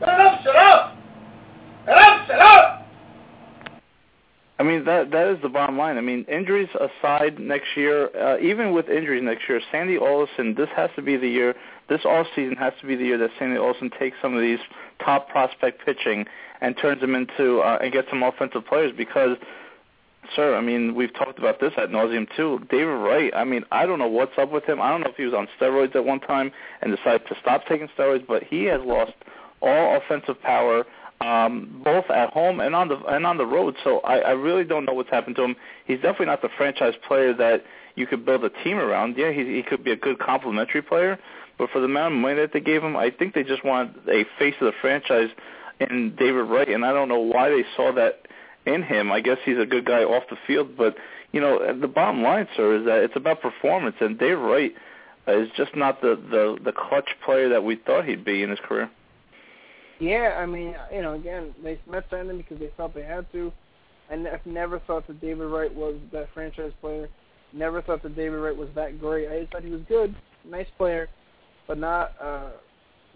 Shut 0.00 0.08
up! 0.08 0.42
Shut 0.42 0.56
up! 0.56 0.96
Shut 1.86 1.96
up! 1.96 2.26
Shut 2.26 2.40
up! 2.40 2.81
I 4.62 4.64
mean 4.64 4.84
that 4.84 5.10
that 5.10 5.26
is 5.26 5.42
the 5.42 5.48
bottom 5.48 5.76
line. 5.76 5.98
I 5.98 6.02
mean 6.02 6.24
injuries 6.28 6.68
aside, 6.76 7.40
next 7.40 7.76
year, 7.76 8.16
uh, 8.16 8.38
even 8.38 8.70
with 8.70 8.88
injuries 8.88 9.20
next 9.24 9.48
year, 9.48 9.60
Sandy 9.72 9.98
Alderson, 9.98 10.54
this 10.54 10.68
has 10.76 10.88
to 10.94 11.02
be 11.02 11.16
the 11.16 11.26
year. 11.26 11.56
This 11.88 12.04
off 12.04 12.28
season 12.36 12.54
has 12.54 12.72
to 12.80 12.86
be 12.86 12.94
the 12.94 13.04
year 13.04 13.18
that 13.18 13.30
Sandy 13.40 13.58
Alderson 13.58 13.90
takes 13.98 14.16
some 14.22 14.36
of 14.36 14.40
these 14.40 14.60
top 15.04 15.28
prospect 15.28 15.84
pitching 15.84 16.26
and 16.60 16.76
turns 16.80 17.00
them 17.00 17.16
into 17.16 17.58
uh, 17.58 17.78
and 17.82 17.92
gets 17.92 18.08
some 18.08 18.22
offensive 18.22 18.64
players 18.64 18.92
because 18.96 19.36
Sir, 20.36 20.56
I 20.56 20.60
mean, 20.60 20.94
we've 20.94 21.12
talked 21.12 21.40
about 21.40 21.58
this 21.58 21.72
at 21.76 21.88
nauseum 21.88 22.28
too. 22.36 22.60
David 22.70 22.92
Wright, 22.92 23.32
I 23.34 23.42
mean, 23.42 23.64
I 23.72 23.84
don't 23.84 23.98
know 23.98 24.06
what's 24.06 24.38
up 24.38 24.52
with 24.52 24.62
him. 24.64 24.80
I 24.80 24.90
don't 24.90 25.00
know 25.00 25.10
if 25.10 25.16
he 25.16 25.24
was 25.24 25.34
on 25.34 25.48
steroids 25.60 25.96
at 25.96 26.04
one 26.04 26.20
time 26.20 26.52
and 26.80 26.96
decided 26.96 27.26
to 27.26 27.34
stop 27.40 27.66
taking 27.66 27.88
steroids, 27.98 28.24
but 28.24 28.44
he 28.44 28.62
has 28.66 28.80
lost 28.84 29.14
all 29.60 29.96
offensive 29.96 30.40
power, 30.40 30.84
um, 31.22 31.80
both 31.84 32.08
at 32.10 32.30
home 32.30 32.60
and 32.60 32.74
on 32.74 32.88
the 32.88 32.96
and 33.06 33.26
on 33.26 33.36
the 33.36 33.46
road. 33.46 33.76
So 33.84 34.00
I, 34.00 34.18
I 34.18 34.30
really 34.30 34.64
don't 34.64 34.84
know 34.84 34.94
what's 34.94 35.10
happened 35.10 35.36
to 35.36 35.44
him. 35.44 35.56
He's 35.86 35.98
definitely 35.98 36.26
not 36.26 36.42
the 36.42 36.48
franchise 36.56 36.94
player 37.06 37.32
that 37.34 37.64
you 37.94 38.06
could 38.06 38.24
build 38.24 38.44
a 38.44 38.50
team 38.64 38.78
around. 38.78 39.16
Yeah, 39.16 39.32
he, 39.32 39.44
he 39.44 39.62
could 39.62 39.84
be 39.84 39.92
a 39.92 39.96
good 39.96 40.18
complementary 40.18 40.82
player, 40.82 41.18
but 41.58 41.70
for 41.70 41.80
the 41.80 41.84
amount 41.84 42.14
of 42.14 42.20
money 42.20 42.36
that 42.36 42.52
they 42.52 42.60
gave 42.60 42.82
him, 42.82 42.96
I 42.96 43.10
think 43.10 43.34
they 43.34 43.44
just 43.44 43.64
want 43.64 43.96
a 44.08 44.24
face 44.38 44.54
of 44.60 44.66
the 44.66 44.72
franchise 44.80 45.28
in 45.80 46.14
David 46.18 46.42
Wright, 46.42 46.68
and 46.68 46.84
I 46.84 46.92
don't 46.92 47.08
know 47.08 47.20
why 47.20 47.50
they 47.50 47.64
saw 47.76 47.92
that 47.92 48.26
in 48.66 48.82
him. 48.82 49.12
I 49.12 49.20
guess 49.20 49.38
he's 49.44 49.58
a 49.58 49.66
good 49.66 49.84
guy 49.84 50.02
off 50.02 50.24
the 50.30 50.36
field, 50.46 50.76
but 50.76 50.96
you 51.32 51.40
know 51.40 51.78
the 51.78 51.88
bottom 51.88 52.22
line, 52.22 52.48
sir, 52.56 52.76
is 52.80 52.86
that 52.86 53.02
it's 53.02 53.16
about 53.16 53.40
performance, 53.40 53.96
and 54.00 54.18
Dave 54.18 54.38
Wright 54.38 54.74
is 55.28 55.48
just 55.56 55.76
not 55.76 56.00
the 56.00 56.16
the 56.30 56.58
the 56.64 56.72
clutch 56.72 57.10
player 57.24 57.48
that 57.50 57.62
we 57.62 57.76
thought 57.76 58.06
he'd 58.06 58.24
be 58.24 58.42
in 58.42 58.50
his 58.50 58.58
career. 58.60 58.90
Yeah, 60.02 60.36
I 60.36 60.46
mean, 60.46 60.74
you 60.92 61.00
know, 61.00 61.14
again, 61.14 61.54
they 61.62 61.78
Mets 61.88 62.06
signed 62.10 62.28
him 62.28 62.38
because 62.38 62.58
they 62.58 62.72
felt 62.76 62.92
they 62.92 63.04
had 63.04 63.24
to. 63.30 63.52
I've 64.10 64.44
never 64.44 64.80
thought 64.80 65.06
that 65.06 65.20
David 65.20 65.44
Wright 65.44 65.72
was 65.72 65.94
that 66.10 66.28
franchise 66.34 66.72
player. 66.80 67.08
Never 67.52 67.80
thought 67.80 68.02
that 68.02 68.16
David 68.16 68.38
Wright 68.38 68.56
was 68.56 68.68
that 68.74 68.98
great. 68.98 69.28
I 69.28 69.40
just 69.40 69.52
thought 69.52 69.62
he 69.62 69.70
was 69.70 69.82
good, 69.88 70.12
nice 70.44 70.66
player, 70.76 71.08
but 71.68 71.78
not 71.78 72.14
uh 72.20 72.50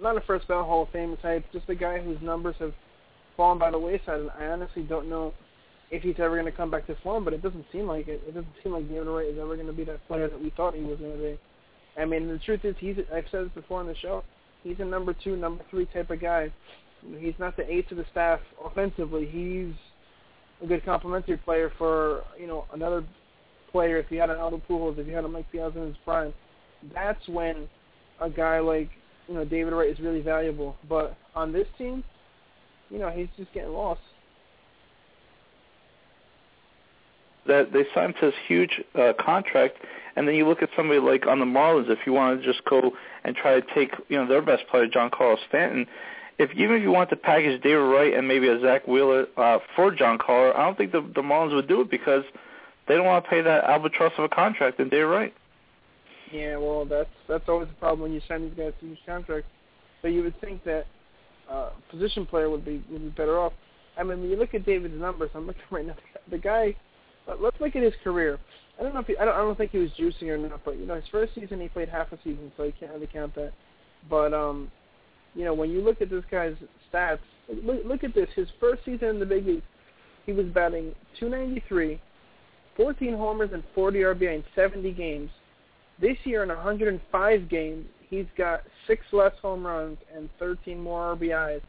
not 0.00 0.16
a 0.16 0.20
first 0.20 0.46
ballot 0.46 0.66
Hall 0.66 0.84
of 0.84 0.90
Fame 0.90 1.16
type. 1.20 1.44
Just 1.52 1.68
a 1.68 1.74
guy 1.74 1.98
whose 1.98 2.22
numbers 2.22 2.54
have 2.60 2.72
fallen 3.36 3.58
by 3.58 3.72
the 3.72 3.78
wayside, 3.80 4.20
and 4.20 4.30
I 4.38 4.46
honestly 4.46 4.84
don't 4.84 5.10
know 5.10 5.34
if 5.90 6.04
he's 6.04 6.20
ever 6.20 6.36
going 6.36 6.46
to 6.46 6.56
come 6.56 6.70
back 6.70 6.86
to 6.86 6.96
form, 7.02 7.24
but 7.24 7.34
it 7.34 7.42
doesn't 7.42 7.66
seem 7.72 7.88
like 7.88 8.06
it. 8.06 8.22
It 8.28 8.34
doesn't 8.34 8.54
seem 8.62 8.74
like 8.74 8.88
David 8.88 9.08
Wright 9.08 9.26
is 9.26 9.40
ever 9.40 9.56
going 9.56 9.66
to 9.66 9.72
be 9.72 9.84
that 9.84 10.06
player 10.06 10.28
that 10.28 10.40
we 10.40 10.50
thought 10.50 10.74
he 10.74 10.84
was 10.84 11.00
going 11.00 11.16
to 11.16 11.18
be. 11.18 11.38
I 12.00 12.04
mean, 12.04 12.28
the 12.28 12.38
truth 12.38 12.64
is, 12.64 12.76
he's. 12.78 12.96
I've 13.12 13.26
said 13.32 13.46
this 13.46 13.52
before 13.56 13.80
on 13.80 13.88
the 13.88 13.96
show. 13.96 14.22
He's 14.66 14.80
a 14.80 14.84
number 14.84 15.14
two, 15.14 15.36
number 15.36 15.62
three 15.70 15.86
type 15.86 16.10
of 16.10 16.20
guy. 16.20 16.52
He's 17.18 17.34
not 17.38 17.56
the 17.56 17.70
ace 17.72 17.84
of 17.92 17.98
the 17.98 18.04
staff 18.10 18.40
offensively. 18.64 19.26
He's 19.26 19.72
a 20.60 20.66
good 20.66 20.84
complementary 20.84 21.36
player 21.36 21.70
for 21.78 22.24
you 22.38 22.48
know 22.48 22.64
another 22.72 23.04
player. 23.70 23.98
If 23.98 24.10
you 24.10 24.18
had 24.18 24.28
an 24.28 24.38
Albert 24.38 24.62
Pujols, 24.68 24.98
if 24.98 25.06
you 25.06 25.14
had 25.14 25.24
a 25.24 25.28
Mike 25.28 25.46
Piazza 25.52 25.78
in 25.78 25.86
his 25.86 25.96
prime, 26.04 26.34
that's 26.92 27.28
when 27.28 27.68
a 28.20 28.28
guy 28.28 28.58
like 28.58 28.90
you 29.28 29.34
know 29.34 29.44
David 29.44 29.72
Wright 29.72 29.88
is 29.88 30.00
really 30.00 30.20
valuable. 30.20 30.76
But 30.88 31.16
on 31.36 31.52
this 31.52 31.68
team, 31.78 32.02
you 32.90 32.98
know, 32.98 33.10
he's 33.10 33.28
just 33.36 33.52
getting 33.52 33.70
lost. 33.70 34.00
That 37.46 37.72
they 37.72 37.84
signed 37.94 38.14
this 38.20 38.34
huge 38.46 38.80
uh, 38.94 39.12
contract, 39.18 39.78
and 40.16 40.26
then 40.26 40.34
you 40.34 40.46
look 40.46 40.62
at 40.62 40.70
somebody 40.76 41.00
like 41.00 41.26
on 41.26 41.38
the 41.38 41.44
Marlins. 41.44 41.90
If 41.90 42.00
you 42.06 42.12
want 42.12 42.40
to 42.40 42.46
just 42.46 42.64
go 42.64 42.92
and 43.24 43.36
try 43.36 43.60
to 43.60 43.66
take, 43.74 43.90
you 44.08 44.16
know, 44.16 44.26
their 44.26 44.42
best 44.42 44.64
player, 44.70 44.86
Giancarlo 44.86 45.36
Stanton, 45.48 45.86
if 46.38 46.50
even 46.52 46.76
if 46.76 46.82
you 46.82 46.90
want 46.90 47.10
to 47.10 47.16
package 47.16 47.62
David 47.62 47.78
Wright 47.78 48.14
and 48.14 48.26
maybe 48.26 48.48
a 48.48 48.60
Zack 48.60 48.86
Wheeler 48.86 49.26
uh, 49.36 49.58
for 49.74 49.94
John 49.94 50.18
Carter, 50.18 50.56
I 50.56 50.64
don't 50.64 50.76
think 50.76 50.92
the 50.92 51.00
the 51.14 51.22
Marlins 51.22 51.54
would 51.54 51.68
do 51.68 51.80
it 51.82 51.90
because 51.90 52.24
they 52.88 52.94
don't 52.94 53.06
want 53.06 53.24
to 53.24 53.30
pay 53.30 53.42
that 53.42 53.64
albatross 53.64 54.12
of 54.18 54.24
a 54.24 54.28
contract 54.28 54.78
in 54.80 54.88
David 54.88 55.06
Wright. 55.06 55.34
Yeah, 56.32 56.56
well, 56.56 56.84
that's 56.84 57.10
that's 57.28 57.48
always 57.48 57.68
the 57.68 57.74
problem 57.74 58.00
when 58.00 58.12
you 58.12 58.20
sign 58.28 58.42
these 58.42 58.56
guys 58.56 58.72
to 58.80 58.86
these 58.86 58.98
contracts. 59.06 59.48
But 60.02 60.08
you 60.08 60.22
would 60.22 60.38
think 60.40 60.62
that 60.64 60.86
uh, 61.50 61.70
position 61.90 62.26
player 62.26 62.50
would 62.50 62.64
be 62.64 62.82
would 62.90 63.02
be 63.02 63.10
better 63.10 63.38
off. 63.38 63.52
I 63.98 64.02
mean, 64.02 64.20
when 64.20 64.30
you 64.30 64.36
look 64.36 64.54
at 64.54 64.66
David's 64.66 65.00
numbers, 65.00 65.30
I'm 65.34 65.46
looking 65.46 65.62
right 65.70 65.86
now. 65.86 65.96
The 66.30 66.38
guy, 66.38 66.74
let's 67.40 67.60
look 67.60 67.76
at 67.76 67.82
his 67.82 67.94
career. 68.02 68.38
I 68.78 68.82
don't 68.82 68.94
know 68.94 69.00
if 69.00 69.06
he, 69.06 69.16
I 69.16 69.24
don't 69.24 69.34
I 69.34 69.38
don't 69.38 69.56
think 69.56 69.70
he 69.70 69.78
was 69.78 69.90
juicing 69.98 70.28
or 70.28 70.38
not, 70.38 70.64
but 70.64 70.78
you 70.78 70.86
know, 70.86 70.94
his 70.94 71.04
first 71.10 71.34
season 71.34 71.60
he 71.60 71.68
played 71.68 71.88
half 71.88 72.12
a 72.12 72.18
season, 72.18 72.52
so 72.56 72.64
you 72.64 72.72
can't 72.78 72.92
really 72.92 73.08
count 73.10 73.34
that. 73.34 73.52
But 74.08 74.34
um, 74.34 74.70
you 75.34 75.44
know, 75.44 75.54
when 75.54 75.70
you 75.70 75.80
look 75.80 76.00
at 76.00 76.10
this 76.10 76.24
guy's 76.30 76.54
stats, 76.92 77.18
look, 77.48 77.84
look 77.84 78.04
at 78.04 78.14
this. 78.14 78.28
His 78.34 78.48
first 78.60 78.84
season 78.84 79.08
in 79.08 79.20
the 79.20 79.26
big 79.26 79.46
leagues, 79.46 79.62
he 80.24 80.32
was 80.32 80.46
batting 80.46 80.94
293, 81.18 82.00
14 82.76 83.16
homers 83.16 83.50
and 83.52 83.62
40 83.74 83.98
RBI 84.00 84.34
in 84.36 84.44
70 84.54 84.92
games. 84.92 85.30
This 86.00 86.16
year 86.24 86.42
in 86.42 86.50
105 86.50 87.48
games, 87.48 87.86
he's 88.08 88.26
got 88.36 88.62
six 88.86 89.02
less 89.12 89.32
home 89.40 89.66
runs 89.66 89.98
and 90.14 90.28
13 90.38 90.78
more 90.80 91.16
RBIs, 91.16 91.62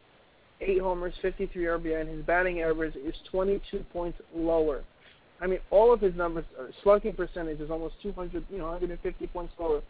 eight 0.61 0.81
homers, 0.81 1.13
53 1.21 1.63
RBI, 1.63 2.01
and 2.01 2.09
his 2.09 2.25
batting 2.25 2.61
average 2.61 2.95
is 2.95 3.15
22 3.31 3.85
points 3.93 4.19
lower. 4.35 4.83
I 5.41 5.47
mean, 5.47 5.60
all 5.69 5.93
of 5.93 6.02
his 6.02 6.15
numbers, 6.15 6.45
uh, 6.60 6.65
slugging 6.84 7.13
percentage 7.13 7.60
is 7.60 7.69
almost 7.69 7.95
200, 8.02 8.45
you 8.50 8.58
know, 8.58 8.65
150 8.65 9.28
points 9.28 9.54
lower. 9.60 9.82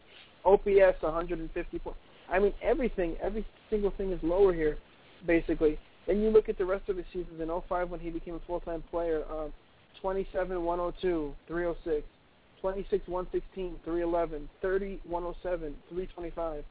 OPS 0.46 1.02
150 1.02 1.80
points. 1.80 2.00
I 2.30 2.40
mean, 2.40 2.54
everything, 2.62 3.16
every 3.22 3.46
single 3.70 3.92
thing 3.92 4.12
is 4.12 4.20
lower 4.22 4.54
here, 4.54 4.78
basically. 5.26 5.78
Then 6.06 6.22
you 6.22 6.30
look 6.30 6.50
at 6.50 6.58
the 6.58 6.66
rest 6.66 6.90
of 6.90 6.98
his 6.98 7.06
seasons 7.08 7.42
in 7.42 7.50
05 7.68 7.90
when 7.90 8.00
he 8.00 8.10
became 8.10 8.36
a 8.36 8.40
full-time 8.48 8.84
player. 8.90 9.24
Uh, 9.30 9.48
27 10.02 10.64
102, 10.64 11.34
306, 11.48 12.08
26 12.62 13.08
116, 13.08 13.76
311, 13.84 14.50
30 14.62 15.00
107, 15.06 15.76
325, 15.90 16.64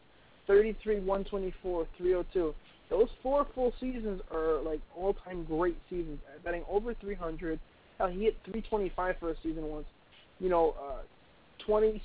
33 0.47 1.01
124, 1.01 1.87
302. 1.99 2.55
Those 2.89 3.09
four 3.23 3.47
full 3.55 3.73
seasons 3.81 4.21
are 4.31 4.63
like 4.63 4.81
all-time 4.97 5.45
great 5.45 5.77
seasons, 5.91 6.21
betting 6.45 6.63
over 6.71 6.95
300. 6.95 7.59
Hell, 7.99 8.09
he 8.09 8.25
hit 8.25 8.37
325 8.45 9.17
for 9.19 9.31
a 9.31 9.35
season 9.43 9.69
once. 9.69 9.87
You 10.39 10.49
know, 10.49 10.75
uh, 10.79 11.03
20 11.67 12.03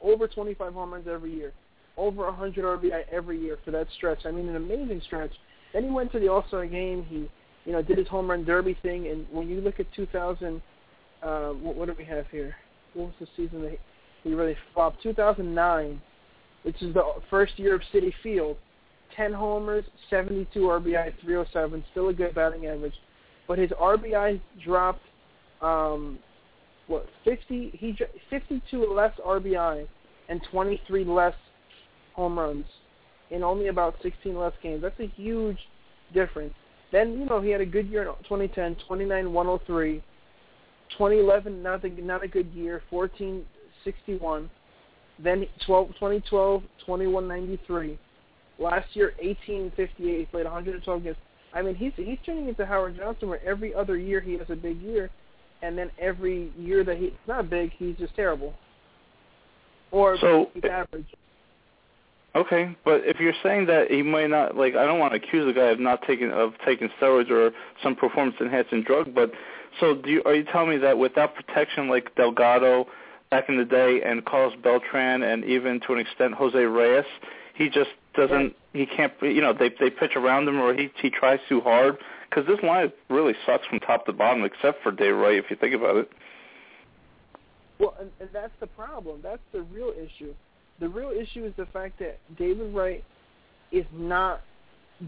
over 0.00 0.26
25 0.26 0.72
home 0.72 0.92
runs 0.92 1.06
every 1.08 1.32
year, 1.32 1.52
over 1.96 2.24
100 2.24 2.64
RBI 2.80 3.04
every 3.10 3.40
year 3.40 3.58
for 3.64 3.70
that 3.70 3.86
stretch. 3.96 4.26
I 4.26 4.30
mean, 4.30 4.48
an 4.48 4.56
amazing 4.56 5.00
stretch. 5.06 5.32
Then 5.72 5.84
he 5.84 5.90
went 5.90 6.12
to 6.12 6.18
the 6.18 6.28
All-Star 6.28 6.66
game. 6.66 7.04
He 7.08 7.28
you 7.66 7.72
know, 7.72 7.82
did 7.82 7.98
his 7.98 8.08
home 8.08 8.30
run 8.30 8.44
derby 8.44 8.78
thing. 8.80 9.08
And 9.08 9.26
when 9.30 9.48
you 9.48 9.60
look 9.60 9.80
at 9.80 9.92
2000, 9.94 10.62
uh, 11.22 11.48
what, 11.50 11.76
what 11.76 11.86
do 11.88 11.94
we 11.98 12.04
have 12.04 12.26
here? 12.30 12.54
What 12.94 13.06
was 13.06 13.14
the 13.20 13.26
season 13.36 13.62
that 13.62 13.78
he, 14.22 14.32
really 14.32 14.56
flopped? 14.72 15.02
2009, 15.02 16.00
which 16.62 16.80
is 16.80 16.94
the 16.94 17.02
first 17.28 17.58
year 17.58 17.74
of 17.74 17.82
Citi 17.92 18.12
Field. 18.22 18.56
10 19.14 19.32
homers, 19.32 19.84
72 20.10 20.58
RBI, 20.58 21.12
307, 21.22 21.84
still 21.90 22.08
a 22.08 22.12
good 22.12 22.34
batting 22.34 22.66
average. 22.66 22.94
But 23.46 23.58
his 23.58 23.70
RBI 23.70 24.40
dropped, 24.64 25.02
um, 25.62 26.18
what, 26.86 27.06
50, 27.24 27.70
he 27.74 27.96
52 28.30 28.92
less 28.92 29.12
RBI 29.24 29.86
and 30.28 30.40
23 30.50 31.04
less 31.04 31.34
home 32.14 32.38
runs 32.38 32.64
in 33.30 33.42
only 33.42 33.68
about 33.68 33.96
16 34.02 34.36
less 34.36 34.52
games. 34.62 34.82
That's 34.82 34.98
a 35.00 35.08
huge 35.16 35.58
difference. 36.14 36.54
Then, 36.92 37.18
you 37.18 37.26
know, 37.26 37.40
he 37.40 37.50
had 37.50 37.60
a 37.60 37.66
good 37.66 37.88
year 37.88 38.02
in 38.02 38.08
2010, 38.24 38.76
29 38.86 39.32
103. 39.32 40.02
2011, 40.92 41.62
not 41.62 41.84
a, 41.84 41.88
not 42.02 42.22
a 42.22 42.28
good 42.28 42.50
year, 42.54 42.82
14 42.90 43.44
61. 43.84 44.50
Then 45.22 45.46
12, 45.64 45.88
2012, 45.94 46.62
2193. 46.84 47.98
Last 48.58 48.86
year, 48.94 49.14
1858. 49.22 50.18
He 50.18 50.24
played 50.26 50.44
112 50.44 51.02
games. 51.02 51.16
I 51.54 51.62
mean, 51.62 51.74
he's 51.74 51.92
he's 51.96 52.18
turning 52.26 52.48
into 52.48 52.66
Howard 52.66 52.96
Johnson, 52.96 53.28
where 53.28 53.42
every 53.44 53.74
other 53.74 53.96
year 53.96 54.20
he 54.20 54.34
has 54.34 54.46
a 54.50 54.56
big 54.56 54.80
year, 54.82 55.10
and 55.62 55.76
then 55.76 55.90
every 55.98 56.52
year 56.58 56.84
that 56.84 56.96
he's 56.96 57.12
not 57.26 57.50
big, 57.50 57.72
he's 57.78 57.96
just 57.96 58.14
terrible. 58.14 58.54
Or 59.90 60.16
so, 60.18 60.50
he's 60.54 60.64
average. 60.64 61.06
Okay, 62.34 62.76
but 62.84 63.00
if 63.04 63.18
you're 63.18 63.32
saying 63.42 63.66
that 63.66 63.90
he 63.90 64.02
might 64.02 64.28
not 64.28 64.56
like, 64.56 64.74
I 64.74 64.84
don't 64.84 64.98
want 64.98 65.14
to 65.14 65.16
accuse 65.16 65.46
the 65.46 65.58
guy 65.58 65.68
of 65.68 65.80
not 65.80 66.02
taking 66.06 66.30
of 66.30 66.52
taking 66.66 66.90
steroids 67.00 67.30
or 67.30 67.52
some 67.82 67.96
performance 67.96 68.36
enhancing 68.40 68.82
drug, 68.82 69.14
but 69.14 69.32
so 69.80 69.94
do 69.94 70.10
you, 70.10 70.22
are 70.26 70.34
you 70.34 70.44
telling 70.44 70.70
me 70.70 70.76
that 70.78 70.98
without 70.98 71.34
protection 71.34 71.88
like 71.88 72.14
Delgado 72.14 72.86
back 73.30 73.48
in 73.48 73.56
the 73.56 73.64
day 73.64 74.02
and 74.04 74.24
Carlos 74.24 74.54
Beltran 74.62 75.22
and 75.22 75.44
even 75.44 75.80
to 75.86 75.94
an 75.94 75.98
extent 75.98 76.34
Jose 76.34 76.58
Reyes, 76.58 77.06
he 77.54 77.70
just 77.70 77.90
doesn't 78.14 78.54
he 78.74 78.84
can't 78.84 79.12
you 79.22 79.40
know 79.40 79.52
they 79.52 79.70
they 79.80 79.88
pitch 79.88 80.12
around 80.14 80.46
him 80.46 80.60
or 80.60 80.74
he 80.74 80.90
he 81.00 81.08
tries 81.08 81.40
too 81.48 81.60
hard 81.62 81.96
because 82.28 82.46
this 82.46 82.62
line 82.62 82.92
really 83.08 83.34
sucks 83.44 83.66
from 83.66 83.80
top 83.80 84.06
to 84.06 84.12
bottom 84.12 84.44
except 84.44 84.82
for 84.82 84.92
Dave 84.92 85.16
Wright 85.16 85.36
if 85.36 85.46
you 85.50 85.56
think 85.56 85.74
about 85.74 85.96
it. 85.96 86.10
Well, 87.78 87.94
and, 88.00 88.10
and 88.20 88.28
that's 88.32 88.52
the 88.60 88.66
problem. 88.66 89.20
That's 89.22 89.42
the 89.52 89.62
real 89.62 89.92
issue 89.96 90.34
the 90.80 90.88
real 90.88 91.10
issue 91.10 91.44
is 91.44 91.52
the 91.56 91.66
fact 91.66 91.98
that 91.98 92.18
David 92.38 92.74
Wright 92.74 93.04
is 93.72 93.84
not 93.92 94.42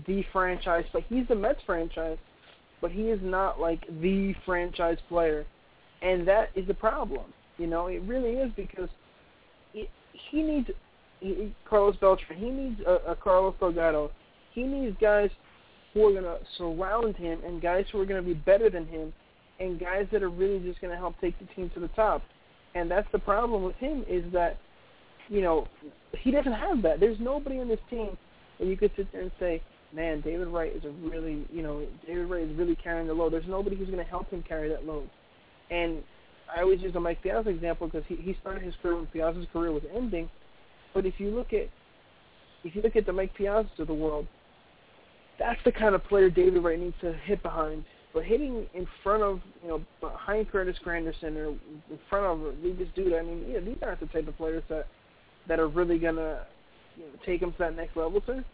the 0.07 0.25
franchise, 0.33 0.85
but 0.93 1.03
he's 1.09 1.27
the 1.29 1.35
Mets 1.35 1.61
franchise, 1.67 2.19
but 2.81 2.91
he 2.91 3.03
is 3.03 3.21
not 3.23 3.61
like 3.61 3.87
the 4.01 4.35
franchise 4.45 4.99
player, 5.09 5.47
and 6.03 6.27
that 6.29 6.51
is 6.55 6.67
the 6.67 6.75
problem. 6.75 7.33
You 7.59 7.67
know, 7.67 7.87
it 7.87 8.03
really 8.03 8.33
is 8.33 8.53
because 8.57 8.89
it, 9.75 9.89
he 10.13 10.43
needs 10.43 10.69
he, 11.21 11.53
Carlos 11.69 11.97
Beltran, 11.97 12.39
he 12.39 12.51
needs 12.51 12.81
a, 12.87 13.13
a 13.13 13.17
Carlos 13.17 13.55
Delgado, 13.59 14.11
he 14.53 14.63
needs 14.63 14.97
guys 15.01 15.31
who 15.95 16.07
are 16.07 16.13
going 16.13 16.25
to 16.25 16.39
surround 16.57 17.17
him 17.17 17.41
and 17.45 17.63
guys 17.63 17.85
who 17.91 18.01
are 18.01 18.07
going 18.07 18.23
to 18.23 18.27
be 18.27 18.35
better 18.35 18.71
than 18.71 18.87
him, 18.87 19.13
and 19.61 19.81
guys 19.81 20.07
that 20.13 20.23
are 20.23 20.31
really 20.31 20.61
just 20.61 20.81
going 20.81 20.93
to 20.93 20.99
help 20.99 21.15
take 21.21 21.39
the 21.39 21.47
team 21.55 21.71
to 21.75 21.81
the 21.81 21.89
top. 21.89 22.23
And 22.75 22.91
that's 22.91 23.09
the 23.13 23.19
problem 23.19 23.65
with 23.65 23.77
him 23.77 24.05
is 24.09 24.25
that 24.33 24.59
you 25.29 25.43
know, 25.43 25.69
he 26.19 26.31
doesn't 26.31 26.53
have 26.53 26.83
that. 26.83 27.01
There's 27.01 27.19
nobody 27.21 27.59
in 27.59 27.69
this 27.69 27.79
team 27.91 28.17
where 28.57 28.69
you 28.69 28.77
could 28.77 28.91
sit 28.97 29.11
there 29.13 29.23
and 29.23 29.31
say, 29.39 29.63
man, 29.95 30.21
David 30.21 30.49
Wright 30.49 30.75
is 30.75 30.85
a 30.85 30.91
really, 30.91 31.47
you 31.53 31.63
know, 31.63 31.87
David 32.07 32.29
Wright 32.29 32.43
is 32.43 32.57
really 32.57 32.77
carrying 32.77 33.07
the 33.07 33.15
load. 33.15 33.33
There's 33.33 33.47
nobody 33.47 33.77
who's 33.77 33.89
going 33.89 34.03
to 34.03 34.11
help 34.11 34.31
him 34.31 34.43
carry 34.47 34.69
that 34.69 34.87
load. 34.87 35.09
And 35.71 36.03
I 36.55 36.63
always 36.63 36.81
use 36.81 36.93
the 36.93 37.01
Mike 37.01 37.23
Piazza 37.23 37.51
example 37.51 37.89
because 37.89 38.07
he, 38.09 38.17
he 38.17 38.37
started 38.41 38.63
his 38.63 38.75
career 38.83 38.97
when 38.97 39.07
Piazza's 39.07 39.47
career 39.53 39.73
was 39.73 39.83
ending. 39.95 40.29
But 40.95 41.07
if 41.07 41.15
you 41.19 41.31
look 41.31 41.53
at 41.53 41.69
if 42.65 42.75
you 42.75 42.83
look 42.83 42.97
at 42.97 43.07
the 43.07 43.13
Mike 43.13 43.33
Piazza 43.35 43.69
of 43.79 43.87
the 43.87 43.95
world, 43.95 44.27
that's 45.39 45.61
the 45.65 45.73
kind 45.73 45.95
of 45.95 46.05
player 46.05 46.31
David 46.31 46.63
Wright 46.63 46.79
needs 46.79 46.97
to 47.01 47.13
hit 47.13 47.43
behind. 47.43 47.85
But 48.15 48.25
hitting 48.25 48.67
in 48.75 48.87
front 49.03 49.23
of, 49.23 49.41
you 49.63 49.69
know, 49.69 49.85
behind 50.01 50.51
Curtis 50.51 50.77
Granderson 50.85 51.37
or 51.37 51.49
in 51.49 51.99
front 52.09 52.27
of 52.27 52.55
this 52.63 52.89
dude, 52.95 53.13
I 53.13 53.23
mean, 53.23 53.45
yeah, 53.49 53.61
these 53.61 53.77
aren't 53.83 54.01
the 54.01 54.07
type 54.07 54.27
of 54.29 54.37
players 54.37 54.63
that 54.69 54.87
that 55.47 55.61
are 55.61 55.69
really 55.69 55.99
gonna 55.99 56.47
you 56.97 57.05
know, 57.05 57.11
take 57.25 57.41
them 57.41 57.53
to 57.53 57.59
that 57.59 57.77
next 57.77 57.97
level, 57.97 58.23
sir? 58.27 58.45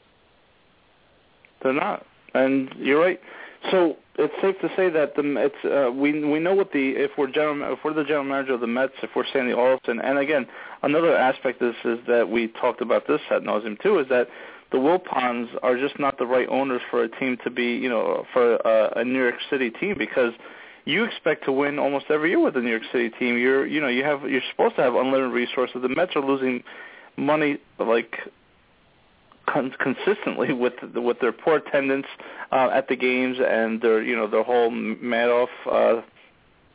They're 1.63 1.73
not, 1.73 2.05
and 2.35 2.69
you're 2.77 3.01
right. 3.01 3.21
So 3.71 3.97
it's 4.17 4.35
safe 4.43 4.57
to 4.61 4.69
say 4.77 4.91
that 4.91 5.17
the 5.17 5.23
Mets. 5.23 5.55
Uh, 5.65 5.91
we 5.91 6.25
we 6.25 6.39
know 6.39 6.55
what 6.55 6.73
the 6.73 6.91
if 6.91 7.13
we're 7.17 7.31
general 7.31 7.73
if 7.73 7.79
we're 7.85 7.95
the 7.95 8.05
general 8.05 8.25
manager 8.25 8.55
of 8.55 8.61
the 8.61 8.67
Mets, 8.67 8.93
if 9.03 9.11
we're 9.17 9.25
Sandy 9.33 9.53
Alderson, 9.53 10.01
and 10.01 10.19
again 10.19 10.47
another 10.83 11.17
aspect 11.17 11.63
of 11.63 11.73
this 11.73 11.99
is 11.99 12.07
that 12.07 12.29
we 12.29 12.49
talked 12.49 12.81
about 12.81 13.07
this 13.07 13.21
at 13.31 13.43
nauseum 13.43 13.81
too, 13.81 13.99
is 13.99 14.09
that 14.09 14.29
the 14.73 14.79
Wilpons 14.79 15.49
are 15.63 15.77
just 15.77 15.99
not 15.99 16.19
the 16.19 16.27
right 16.27 16.49
owners 16.49 16.83
for 16.91 17.05
a 17.05 17.09
team 17.09 17.37
to 17.45 17.51
be, 17.51 17.75
you 17.77 17.89
know, 17.89 18.25
for 18.33 18.57
a, 18.57 19.01
a 19.01 19.05
New 19.05 19.21
York 19.21 19.37
City 19.51 19.71
team 19.71 19.97
because 19.97 20.33
you 20.85 21.05
expect 21.05 21.45
to 21.45 21.53
win 21.53 21.79
almost 21.79 22.07
every 22.11 22.31
year 22.31 22.41
with 22.41 22.55
the 22.55 22.61
New 22.61 22.71
York 22.71 22.83
City 22.93 23.11
team. 23.11 23.39
You're 23.39 23.67
you 23.67 23.81
know 23.81 23.89
you 23.89 24.05
have 24.05 24.29
you're 24.29 24.43
supposed 24.51 24.77
to 24.77 24.83
have 24.83 24.95
unlimited 24.95 25.33
resources. 25.33 25.77
The 25.83 25.89
Mets 25.89 26.15
are 26.17 26.23
losing 26.23 26.63
money 27.17 27.59
like 27.79 28.19
con- 29.47 29.75
consistently 29.79 30.53
with 30.53 30.75
with 30.95 31.21
their 31.21 31.33
poor 31.33 31.57
attendance 31.57 32.07
uh, 32.53 32.69
at 32.73 32.89
the 32.89 32.97
games 32.97 33.39
and 33.41 33.81
their 33.81 34.03
you 34.03 34.17
know 34.17 34.27
their 34.27 34.43
whole 34.43 34.71
Madoff 34.71 35.49
uh, 35.71 36.03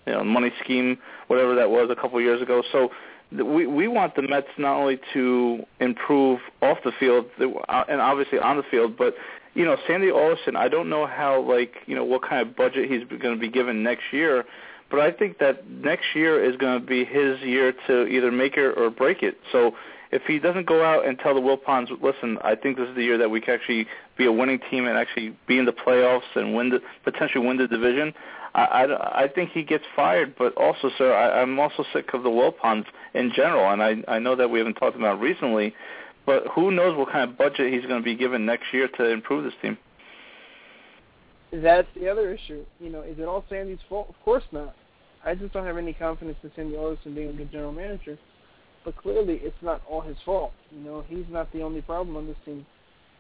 you 0.08 0.14
know 0.14 0.24
money 0.24 0.52
scheme 0.64 0.98
whatever 1.28 1.56
that 1.56 1.70
was 1.70 1.90
a 1.92 1.96
couple 1.96 2.18
of 2.18 2.24
years 2.24 2.42
ago. 2.42 2.64
So 2.72 2.90
we 3.32 3.68
we 3.68 3.88
want 3.88 4.16
the 4.16 4.24
Mets 4.24 4.48
not 4.58 4.78
only 4.78 5.00
to 5.14 5.64
improve 5.80 6.40
off 6.62 6.80
the 6.84 6.92
field 7.00 7.26
uh, 7.40 7.84
and 7.88 8.02
obviously 8.02 8.40
on 8.40 8.58
the 8.58 8.64
field, 8.64 8.98
but 8.98 9.16
you 9.54 9.66
know, 9.66 9.78
Sandy 9.88 10.12
Alderson, 10.12 10.56
I 10.56 10.68
don't 10.68 10.90
know 10.90 11.06
how 11.06 11.42
like 11.42 11.74
you 11.86 11.96
know 11.96 12.04
what 12.04 12.24
kind 12.24 12.48
of 12.48 12.56
budget 12.56 12.90
he's 12.90 13.04
going 13.08 13.36
to 13.36 13.40
be 13.40 13.50
given 13.50 13.84
next 13.84 14.04
year, 14.12 14.46
but 14.90 15.00
I 15.00 15.12
think 15.12 15.38
that 15.40 15.70
next 15.70 16.16
year 16.16 16.44
is 16.44 16.56
going 16.58 16.80
to 16.80 16.86
be 16.86 17.06
his 17.06 17.40
year 17.42 17.74
to 17.88 18.08
either 18.08 18.32
make 18.32 18.58
it 18.58 18.78
or 18.78 18.90
break 18.90 19.22
it. 19.22 19.38
So 19.52 19.76
if 20.12 20.24
he 20.24 20.40
doesn't 20.40 20.66
go 20.66 20.84
out 20.84 21.08
and 21.08 21.20
tell 21.20 21.36
the 21.36 21.42
Wilpons, 21.42 21.90
listen, 22.02 22.38
I 22.44 22.56
think 22.56 22.78
this 22.78 22.90
is 22.90 22.96
the 22.96 23.04
year 23.04 23.18
that 23.20 23.30
we 23.30 23.42
can 23.42 23.54
actually 23.54 23.86
be 24.18 24.26
a 24.26 24.32
winning 24.32 24.60
team 24.72 24.88
and 24.88 24.98
actually 24.98 25.36
be 25.48 25.60
in 25.60 25.66
the 25.66 25.74
playoffs 25.74 26.36
and 26.36 26.56
win 26.56 26.70
the 26.70 26.82
potentially 27.04 27.46
win 27.46 27.58
the 27.58 27.68
division. 27.68 28.14
I, 28.54 28.64
I, 28.64 29.24
I 29.24 29.28
think 29.28 29.52
he 29.52 29.64
gets 29.64 29.84
fired, 29.96 30.36
but 30.38 30.56
also, 30.56 30.90
sir, 30.98 31.14
I, 31.14 31.42
I'm 31.42 31.60
also 31.60 31.84
sick 31.94 32.14
of 32.14 32.24
the 32.24 32.30
Wilpons 32.30 32.86
in 33.14 33.32
general, 33.36 33.72
and 33.72 33.82
I, 33.82 34.04
I 34.08 34.20
know 34.20 34.36
that 34.36 34.50
we 34.50 34.60
haven't 34.60 34.76
talked 34.76 34.96
about 34.96 35.20
recently, 35.20 35.74
but 36.26 36.48
who 36.54 36.72
knows 36.72 36.98
what 36.98 37.12
kind 37.12 37.30
of 37.30 37.38
budget 37.38 37.72
he's 37.74 37.86
going 37.86 38.02
to 38.02 38.06
be 38.06 38.16
given 38.16 38.46
next 38.46 38.74
year 38.74 38.88
to 38.98 39.10
improve 39.10 39.44
this 39.44 39.54
team. 39.62 39.78
That's 41.52 41.88
the 42.00 42.08
other 42.10 42.32
issue. 42.34 42.64
You 42.80 42.92
know, 42.92 43.02
is 43.02 43.18
it 43.18 43.24
all 43.24 43.44
Sandy's 43.50 43.80
fault? 43.88 44.08
Of 44.10 44.16
course 44.24 44.44
not. 44.52 44.76
I 45.26 45.36
just 45.36 45.54
don't 45.54 45.66
have 45.66 45.78
any 45.78 45.94
confidence 45.94 46.38
in 46.44 46.52
Sandy 46.56 46.78
Alderson 46.78 47.16
being 47.16 47.30
a 47.30 47.34
good 47.34 47.52
general 47.52 47.72
manager. 47.72 48.18
But 48.86 48.96
clearly, 48.98 49.40
it's 49.44 49.58
not 49.62 49.82
all 49.90 50.02
his 50.02 50.18
fault. 50.24 50.54
You 50.72 50.82
know, 50.82 51.04
he's 51.08 51.26
not 51.30 51.52
the 51.52 51.62
only 51.62 51.82
problem 51.82 52.16
on 52.16 52.28
this 52.28 52.38
team. 52.46 52.66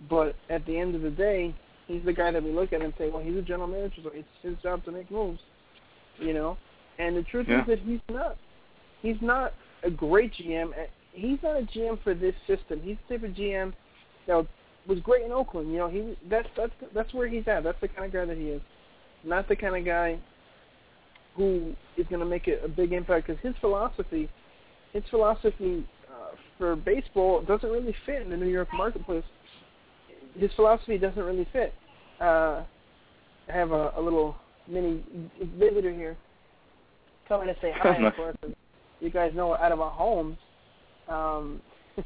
But 0.09 0.35
at 0.49 0.65
the 0.65 0.77
end 0.77 0.95
of 0.95 1.01
the 1.01 1.09
day, 1.09 1.53
he's 1.89 2.06
the 2.06 2.13
guy 2.13 2.32
that 2.32 2.43
we 2.43 2.52
look 2.52 2.71
at 2.71 2.82
and 2.82 2.93
say, 2.97 3.10
well, 3.10 3.21
he's 3.21 3.36
a 3.36 3.41
general 3.41 3.67
manager, 3.67 4.02
so 4.04 4.12
it's 4.13 4.28
his 4.41 4.56
job 4.62 4.86
to 4.86 4.91
make 4.91 5.10
moves. 5.12 5.39
You 6.19 6.34
know, 6.34 6.58
and 6.99 7.15
the 7.15 7.23
truth 7.23 7.47
yeah. 7.49 7.62
is 7.62 7.67
that 7.67 7.80
he's 7.80 7.99
not. 8.10 8.38
He's 9.02 9.15
not 9.21 9.54
a 9.84 9.89
great 9.89 10.34
GM. 10.34 10.71
He's 11.13 11.39
not 11.41 11.58
a 11.58 11.63
GM 11.63 12.02
for 12.04 12.13
this 12.13 12.36
system. 12.45 12.82
He's 12.84 12.97
the 13.08 13.17
type 13.17 13.30
of 13.30 13.36
GM 13.36 13.73
that 14.28 14.45
was 14.88 14.99
great 14.99 15.23
in 15.25 15.32
Oakland. 15.32 15.71
You 15.71 15.78
know, 15.78 15.89
he 15.89 16.17
that's 16.30 16.47
that's 16.58 16.73
that's 16.93 17.13
where 17.13 17.28
he's 17.28 17.47
at. 17.47 17.63
That's 17.63 17.80
the 17.82 17.88
kind 17.88 18.06
of 18.06 18.13
guy 18.13 18.25
that 18.25 18.38
he 18.38 18.49
is. 18.49 18.62
Not 19.23 19.47
the 19.47 19.56
kind 19.56 19.75
of 19.75 19.86
guy 19.86 20.19
who 21.36 21.73
is 21.97 22.06
going 22.10 22.19
to 22.19 22.25
make 22.25 22.47
a, 22.47 22.63
a 22.65 22.67
big 22.67 22.91
impact 22.91 23.28
because 23.28 23.41
his 23.41 23.54
philosophy, 23.62 24.30
his 24.91 25.04
philosophy 25.10 25.88
uh, 26.10 26.36
for 26.58 26.75
baseball 26.75 27.41
doesn't 27.41 27.69
really 27.69 27.95
fit 28.06 28.21
in 28.21 28.30
the 28.30 28.38
New 28.38 28.47
York 28.47 28.67
marketplace. 28.73 29.23
His 30.37 30.51
philosophy 30.55 30.97
doesn't 30.97 31.23
really 31.23 31.47
fit. 31.51 31.73
Uh, 32.19 32.63
I 33.47 33.51
have 33.51 33.71
a, 33.71 33.93
a 33.95 34.01
little 34.01 34.35
mini 34.67 35.03
visitor 35.57 35.91
here 35.91 36.17
coming 37.27 37.47
to 37.47 37.55
say 37.61 37.71
hi. 37.75 37.95
of 38.05 38.15
course, 38.15 38.35
you 38.99 39.09
guys 39.09 39.31
know 39.33 39.49
we're 39.49 39.57
out 39.57 39.71
of 39.71 39.79
our 39.79 39.91
homes. 39.91 40.37
Um, 41.07 41.61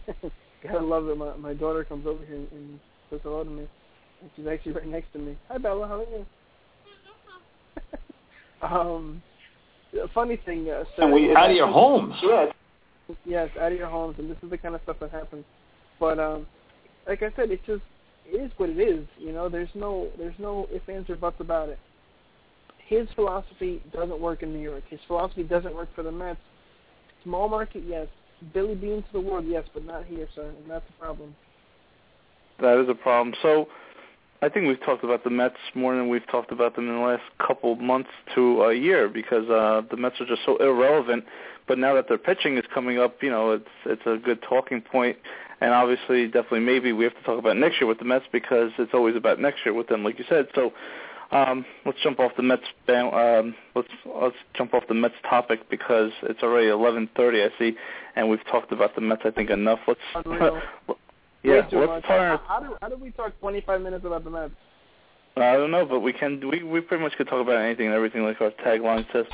gotta 0.63 0.79
love 0.79 1.05
that 1.05 1.15
my 1.15 1.35
my 1.37 1.53
daughter 1.53 1.83
comes 1.83 2.07
over 2.07 2.23
here 2.25 2.35
and, 2.35 2.51
and 2.51 2.79
says 3.09 3.19
hello 3.23 3.43
to 3.43 3.49
me. 3.49 3.67
And 4.21 4.31
she's 4.35 4.47
actually 4.47 4.73
right 4.73 4.87
next 4.87 5.11
to 5.13 5.19
me. 5.19 5.37
Hi 5.49 5.57
Bella, 5.57 5.87
how 5.87 6.01
are 6.01 6.05
you? 6.09 6.25
um, 8.77 9.21
funny 10.13 10.39
thing. 10.45 10.69
Uh, 10.69 10.83
so 10.95 11.03
and 11.03 11.13
we 11.13 11.35
out 11.35 11.49
of 11.49 11.55
your 11.55 11.67
homes. 11.67 12.15
Yes, 12.21 12.53
yes, 13.25 13.49
out 13.59 13.71
of 13.71 13.77
your 13.77 13.89
homes, 13.89 14.15
and 14.19 14.29
this 14.29 14.37
is 14.43 14.49
the 14.49 14.57
kind 14.57 14.75
of 14.75 14.81
stuff 14.83 14.97
that 15.01 15.11
happens. 15.11 15.43
But 15.99 16.19
um, 16.19 16.47
like 17.07 17.21
I 17.23 17.31
said, 17.35 17.51
it's 17.51 17.65
just 17.65 17.81
it 18.25 18.37
is 18.37 18.51
what 18.57 18.69
it 18.69 18.79
is. 18.79 19.05
You 19.17 19.31
know, 19.31 19.49
there's 19.49 19.69
no 19.75 20.09
there's 20.17 20.37
no 20.39 20.67
ifs 20.71 20.87
ands 20.87 21.09
or 21.09 21.15
buts 21.15 21.39
about 21.39 21.69
it. 21.69 21.79
His 22.85 23.07
philosophy 23.15 23.81
doesn't 23.91 24.19
work 24.19 24.43
in 24.43 24.53
New 24.53 24.61
York. 24.61 24.83
His 24.89 24.99
philosophy 25.07 25.43
doesn't 25.43 25.73
work 25.73 25.89
for 25.95 26.03
the 26.03 26.11
Mets. 26.11 26.39
Small 27.23 27.47
market, 27.47 27.83
yes. 27.87 28.07
Billy 28.53 28.75
Beane 28.75 29.01
to 29.03 29.13
the 29.13 29.21
world, 29.21 29.45
yes, 29.47 29.63
but 29.73 29.85
not 29.85 30.05
here, 30.05 30.27
sir, 30.35 30.49
and 30.49 30.69
that's 30.69 30.85
the 30.87 30.93
problem. 30.99 31.33
That 32.59 32.77
is 32.81 32.89
a 32.89 32.93
problem. 32.93 33.33
So 33.41 33.67
I 34.41 34.49
think 34.49 34.67
we've 34.67 34.83
talked 34.83 35.05
about 35.05 35.23
the 35.23 35.29
Mets 35.29 35.55
more 35.73 35.95
than 35.95 36.09
we've 36.09 36.27
talked 36.27 36.51
about 36.51 36.75
them 36.75 36.89
in 36.89 36.95
the 36.95 37.01
last 37.01 37.23
couple 37.45 37.75
months 37.77 38.09
to 38.35 38.63
a 38.63 38.73
year 38.73 39.07
because 39.07 39.49
uh, 39.49 39.81
the 39.89 39.95
Mets 39.95 40.19
are 40.19 40.25
just 40.25 40.41
so 40.45 40.57
irrelevant. 40.57 41.23
But 41.65 41.79
now 41.79 41.95
that 41.95 42.09
their 42.09 42.17
pitching 42.17 42.57
is 42.57 42.65
coming 42.73 42.99
up, 42.99 43.23
you 43.23 43.29
know, 43.29 43.51
it's 43.51 43.69
it's 43.85 44.01
a 44.05 44.17
good 44.17 44.41
talking 44.41 44.81
point. 44.81 45.17
And 45.63 45.71
obviously, 45.71 46.25
definitely, 46.25 46.59
maybe 46.59 46.91
we 46.91 47.05
have 47.05 47.15
to 47.15 47.23
talk 47.23 47.39
about 47.39 47.55
next 47.55 47.79
year 47.79 47.87
with 47.87 47.97
the 47.97 48.03
Mets 48.03 48.25
because 48.33 48.71
it's 48.77 48.93
always 48.93 49.15
about 49.15 49.39
next 49.39 49.59
year 49.63 49.73
with 49.73 49.87
them, 49.87 50.03
like 50.03 50.19
you 50.19 50.25
said. 50.27 50.47
So 50.53 50.73
um, 51.31 51.65
let's 51.85 51.97
jump 52.03 52.19
off 52.19 52.33
the 52.35 52.43
Mets. 52.43 52.63
Um, 52.89 53.55
let's 53.73 53.87
let's 54.05 54.35
jump 54.55 54.73
off 54.73 54.83
the 54.89 54.93
Mets 54.93 55.15
topic 55.23 55.69
because 55.69 56.11
it's 56.23 56.43
already 56.43 56.67
11:30. 56.67 57.45
I 57.45 57.57
see, 57.57 57.77
and 58.17 58.29
we've 58.29 58.45
talked 58.51 58.73
about 58.73 58.93
the 58.93 58.99
Mets. 58.99 59.21
I 59.23 59.31
think 59.31 59.49
enough. 59.51 59.79
Let's 59.87 60.01
yeah. 61.43 61.61
let's. 61.71 62.05
How, 62.05 62.41
how 62.45 62.59
do 62.59 62.75
how 62.81 62.89
do 62.89 62.97
we 62.97 63.11
talk 63.11 63.31
25 63.39 63.79
minutes 63.79 64.03
about 64.03 64.25
the 64.25 64.31
Mets? 64.31 64.53
I 65.37 65.53
don't 65.53 65.71
know, 65.71 65.85
but 65.85 66.01
we 66.01 66.11
can. 66.11 66.41
We 66.45 66.63
we 66.63 66.81
pretty 66.81 67.01
much 67.01 67.13
could 67.13 67.29
talk 67.29 67.41
about 67.41 67.55
anything 67.55 67.85
and 67.85 67.95
everything, 67.95 68.23
like 68.23 68.41
our 68.41 68.51
tagline 68.51 69.09
says. 69.13 69.27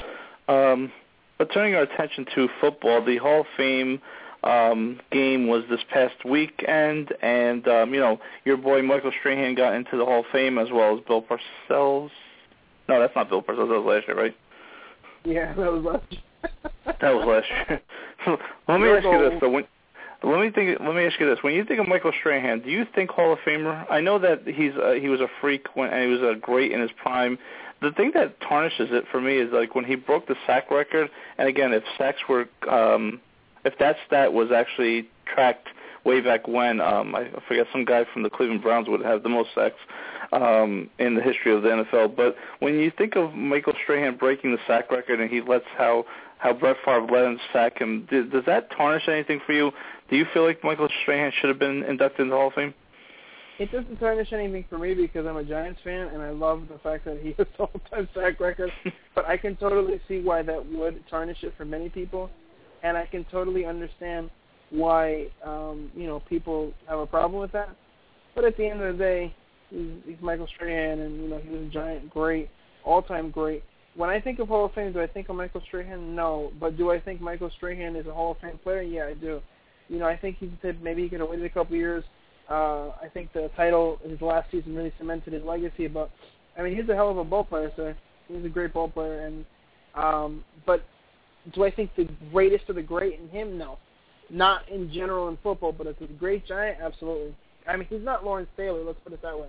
Um, 0.48 0.92
but 1.40 1.52
turning 1.52 1.74
our 1.74 1.82
attention 1.82 2.28
to 2.36 2.50
football, 2.62 3.04
the 3.04 3.18
Hall 3.18 3.42
of 3.42 3.48
Fame 3.58 4.00
um, 4.44 5.00
game 5.12 5.48
was 5.48 5.64
this 5.70 5.82
past 5.92 6.24
weekend, 6.26 7.14
and 7.22 7.68
um, 7.68 7.94
you 7.94 8.00
know 8.00 8.20
your 8.46 8.58
boy 8.58 8.82
Michael 8.82 9.12
Strahan 9.20 9.56
got 9.56 9.74
into 9.74 9.98
the 9.98 10.06
Hall 10.06 10.22
of 10.22 10.26
Fame 10.32 10.58
as 10.58 10.70
well 10.72 10.98
as 10.98 11.04
Bill 11.06 11.22
Parcells. 11.22 12.10
No, 12.88 13.00
that's 13.00 13.16
not 13.16 13.30
Bill 13.30 13.42
Parcells. 13.42 13.70
That 13.70 13.82
was 13.82 13.86
last 13.86 14.08
year, 14.08 14.18
right? 14.18 14.36
Yeah, 15.26 15.54
that 15.56 15.72
was 15.72 15.84
last 15.84 16.12
year. 16.12 16.22
that 17.02 17.14
was 17.14 17.26
last 17.28 17.48
year. 17.50 17.82
let 18.68 18.80
me 18.80 18.90
ask 18.90 19.04
you 19.04 19.30
this: 19.30 19.40
so 19.40 19.50
when 19.50 19.66
let 20.24 20.42
me 20.42 20.52
think. 20.52 20.80
Let 20.80 20.96
me 20.96 21.06
ask 21.06 21.20
you 21.20 21.30
this: 21.30 21.40
When 21.42 21.54
you 21.54 21.64
think 21.64 21.80
of 21.80 21.88
Michael 21.88 22.12
Strahan, 22.20 22.62
do 22.62 22.70
you 22.70 22.86
think 22.94 23.10
Hall 23.10 23.32
of 23.32 23.40
Famer? 23.40 23.86
I 23.90 24.02
know 24.02 24.20
that 24.20 24.42
he's 24.46 24.74
uh, 24.76 24.94
he 24.94 25.08
was 25.08 25.22
a 25.22 25.28
freak 25.40 25.68
when 25.76 25.92
and 25.92 26.04
he 26.04 26.08
was 26.10 26.22
a 26.22 26.38
great 26.38 26.72
in 26.72 26.82
his 26.82 26.92
prime. 27.02 27.38
The 27.82 27.92
thing 27.92 28.12
that 28.14 28.42
tarnishes 28.42 28.90
it 28.92 29.06
for 29.10 29.22
me 29.22 29.38
is 29.38 29.52
like 29.54 29.76
when 29.76 29.86
he 29.86 29.96
broke 29.96 30.28
the 30.28 30.36
sack 30.46 30.70
record. 30.70 31.10
And 31.38 31.48
again, 31.48 31.72
if 31.72 31.84
sacks 31.98 32.20
were, 32.28 32.50
um, 32.70 33.22
if 33.66 33.78
that 33.80 33.96
stat 34.08 34.34
was 34.34 34.50
actually 34.52 35.10
tracked 35.34 35.68
way 36.06 36.22
back 36.22 36.48
when, 36.48 36.80
um, 36.80 37.16
I 37.16 37.30
forget 37.48 37.68
some 37.72 37.86
guy 37.86 38.06
from 38.14 38.24
the 38.24 38.30
Cleveland 38.30 38.62
Browns 38.62 38.88
would 38.88 39.02
have 39.02 39.24
the 39.24 39.30
most 39.30 39.50
sacks 39.54 39.76
um, 40.32 40.90
in 41.00 41.16
the 41.16 41.22
history 41.22 41.54
of 41.54 41.64
the 41.64 41.70
NFL. 41.70 42.16
But 42.16 42.36
when 42.60 42.76
you 42.76 42.92
think 42.98 43.16
of 43.16 43.34
Michael 43.34 43.74
Strahan 43.84 44.16
breaking 44.16 44.52
the 44.52 44.60
sack 44.68 44.92
record 44.92 45.20
and 45.20 45.30
he 45.30 45.42
lets 45.42 45.66
how 45.78 46.06
how 46.38 46.54
Brett 46.54 46.78
Favre 46.86 47.06
let 47.12 47.26
him 47.26 47.38
sack 47.52 47.80
him, 47.80 48.08
does 48.10 48.46
that 48.46 48.70
tarnish 48.72 49.10
anything 49.10 49.42
for 49.46 49.52
you? 49.52 49.72
Do 50.10 50.16
you 50.16 50.26
feel 50.34 50.46
like 50.46 50.64
Michael 50.64 50.88
Strahan 51.02 51.34
should 51.40 51.50
have 51.50 51.60
been 51.60 51.84
inducted 51.84 52.22
into 52.22 52.32
the 52.32 52.38
Hall 52.38 52.48
of 52.48 52.54
Fame? 52.54 52.74
It 53.60 53.74
doesn't 53.74 53.98
tarnish 53.98 54.32
anything 54.32 54.64
for 54.70 54.78
me 54.78 54.94
because 54.94 55.26
I'm 55.26 55.36
a 55.36 55.44
Giants 55.44 55.82
fan 55.84 56.08
and 56.08 56.22
I 56.22 56.30
love 56.30 56.64
the 56.72 56.80
fact 56.80 57.04
that 57.04 57.20
he 57.22 57.36
has 57.38 57.48
all-time 57.60 58.08
sack 58.16 58.40
record. 58.40 58.72
but 59.16 59.26
I 59.26 59.36
can 59.36 59.58
totally 59.58 60.00
see 60.08 60.22
why 60.22 60.42
that 60.44 60.66
would 60.72 61.04
tarnish 61.10 61.44
it 61.44 61.54
for 61.58 61.66
many 61.66 61.90
people, 61.90 62.30
and 62.84 62.98
I 62.98 63.06
can 63.06 63.26
totally 63.32 63.66
understand 63.66 64.30
why 64.72 65.28
um, 65.44 65.92
you 65.96 66.08
know 66.08 66.22
people 66.30 66.74
have 66.88 67.00
a 67.00 67.08
problem 67.08 67.42
with 67.42 67.52
that. 67.52 67.70
But 68.36 68.46
at 68.46 68.58
the 68.58 68.66
end 68.68 68.82
of 68.82 68.98
the 68.98 69.04
day, 69.04 69.36
he's, 69.70 69.92
he's 70.06 70.18
Michael 70.22 70.48
Strahan, 70.56 71.00
and 71.00 71.22
you 71.22 71.30
know 71.30 71.40
he 71.40 71.50
was 71.50 71.64
a 71.64 71.70
Giant 71.70 72.10
great, 72.10 72.50
all-time 72.84 73.32
great. 73.32 73.64
When 73.96 74.10
I 74.10 74.22
think 74.22 74.40
of 74.40 74.48
Hall 74.48 74.66
of 74.66 74.74
Fame, 74.74 74.94
do 74.94 75.02
I 75.02 75.08
think 75.08 75.30
of 75.30 75.36
Michael 75.36 75.62
Strahan? 75.68 76.16
No. 76.16 76.52
But 76.60 76.78
do 76.78 76.92
I 76.92 77.00
think 77.00 77.20
Michael 77.20 77.52
Strahan 77.58 77.96
is 77.96 78.06
a 78.08 78.14
Hall 78.14 78.32
of 78.32 78.38
Fame 78.38 78.60
player? 78.64 78.82
Yeah, 78.82 79.08
I 79.08 79.14
do. 79.14 79.42
You 79.90 79.98
know, 79.98 80.06
I 80.06 80.16
think 80.16 80.38
he 80.40 80.52
said 80.62 80.82
maybe 80.82 81.02
he 81.04 81.10
could 81.10 81.20
have 81.20 81.30
waited 81.30 81.46
a 81.46 81.50
couple 81.50 81.76
years. 81.76 82.04
Uh, 82.50 82.90
I 83.02 83.10
think 83.14 83.34
the 83.34 83.50
title 83.56 84.00
his 84.08 84.22
last 84.22 84.50
season 84.52 84.76
really 84.76 84.94
cemented 84.98 85.34
his 85.34 85.44
legacy. 85.44 85.88
But 85.88 86.12
I 86.58 86.62
mean, 86.62 86.76
he's 86.76 86.88
a 86.90 86.96
hell 86.96 87.10
of 87.10 87.18
a 87.18 87.24
ball 87.24 87.44
player, 87.44 87.72
sir. 87.76 87.98
He's 88.28 88.46
a 88.46 88.50
great 88.50 88.74
ball 88.74 88.90
player, 88.90 89.26
and 89.26 89.46
um, 89.96 90.44
but 90.66 90.86
do 91.54 91.64
I 91.64 91.72
think 91.72 91.96
the 91.96 92.08
greatest 92.32 92.70
of 92.70 92.76
the 92.76 92.82
great 92.82 93.20
in 93.20 93.30
him? 93.30 93.58
No, 93.58 93.78
not 94.30 94.68
in 94.70 94.92
general 94.92 95.30
in 95.30 95.38
football, 95.44 95.72
but 95.72 95.88
as 95.88 95.96
a 96.02 96.06
great 96.14 96.46
giant, 96.46 96.80
absolutely. 96.82 97.36
I 97.68 97.76
mean, 97.76 97.88
he's 97.90 98.04
not 98.04 98.26
Lawrence 98.26 98.50
Taylor. 98.58 98.84
Let's 98.84 99.00
put 99.04 99.14
it 99.14 99.22
that 99.22 99.38
way. 99.38 99.48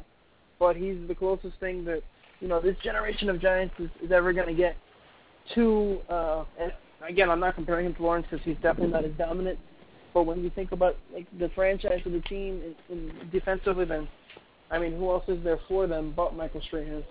But 0.58 0.76
he's 0.76 0.96
the 1.08 1.14
closest 1.14 1.58
thing 1.60 1.84
that 1.86 2.02
you 2.40 2.48
know 2.48 2.60
this 2.60 2.76
generation 2.82 3.28
of 3.28 3.40
giants 3.40 3.74
is, 3.78 3.90
is 4.02 4.12
ever 4.12 4.32
going 4.32 4.48
to 4.48 4.54
get 4.54 4.76
to. 5.54 6.00
Uh, 6.08 6.44
and 6.60 6.72
again, 7.08 7.30
I'm 7.30 7.40
not 7.40 7.54
comparing 7.54 7.86
him 7.86 7.94
to 7.94 8.02
Lawrence 8.02 8.26
because 8.30 8.44
he's 8.44 8.56
definitely 8.56 8.92
not 8.92 9.04
as 9.04 9.12
dominant 9.16 9.58
but 10.12 10.24
when 10.24 10.42
you 10.42 10.50
think 10.50 10.72
about 10.72 10.96
like 11.12 11.26
the 11.38 11.50
franchise 11.54 12.00
of 12.04 12.12
the 12.12 12.20
team 12.20 12.74
in, 12.88 12.96
in 12.96 13.12
defensively, 13.30 13.84
then 13.84 14.08
I 14.70 14.78
mean, 14.78 14.96
who 14.96 15.10
else 15.10 15.24
is 15.28 15.42
there 15.44 15.60
for 15.68 15.86
them 15.86 16.12
but 16.14 16.36
Michael 16.36 16.60
Strahan? 16.62 17.04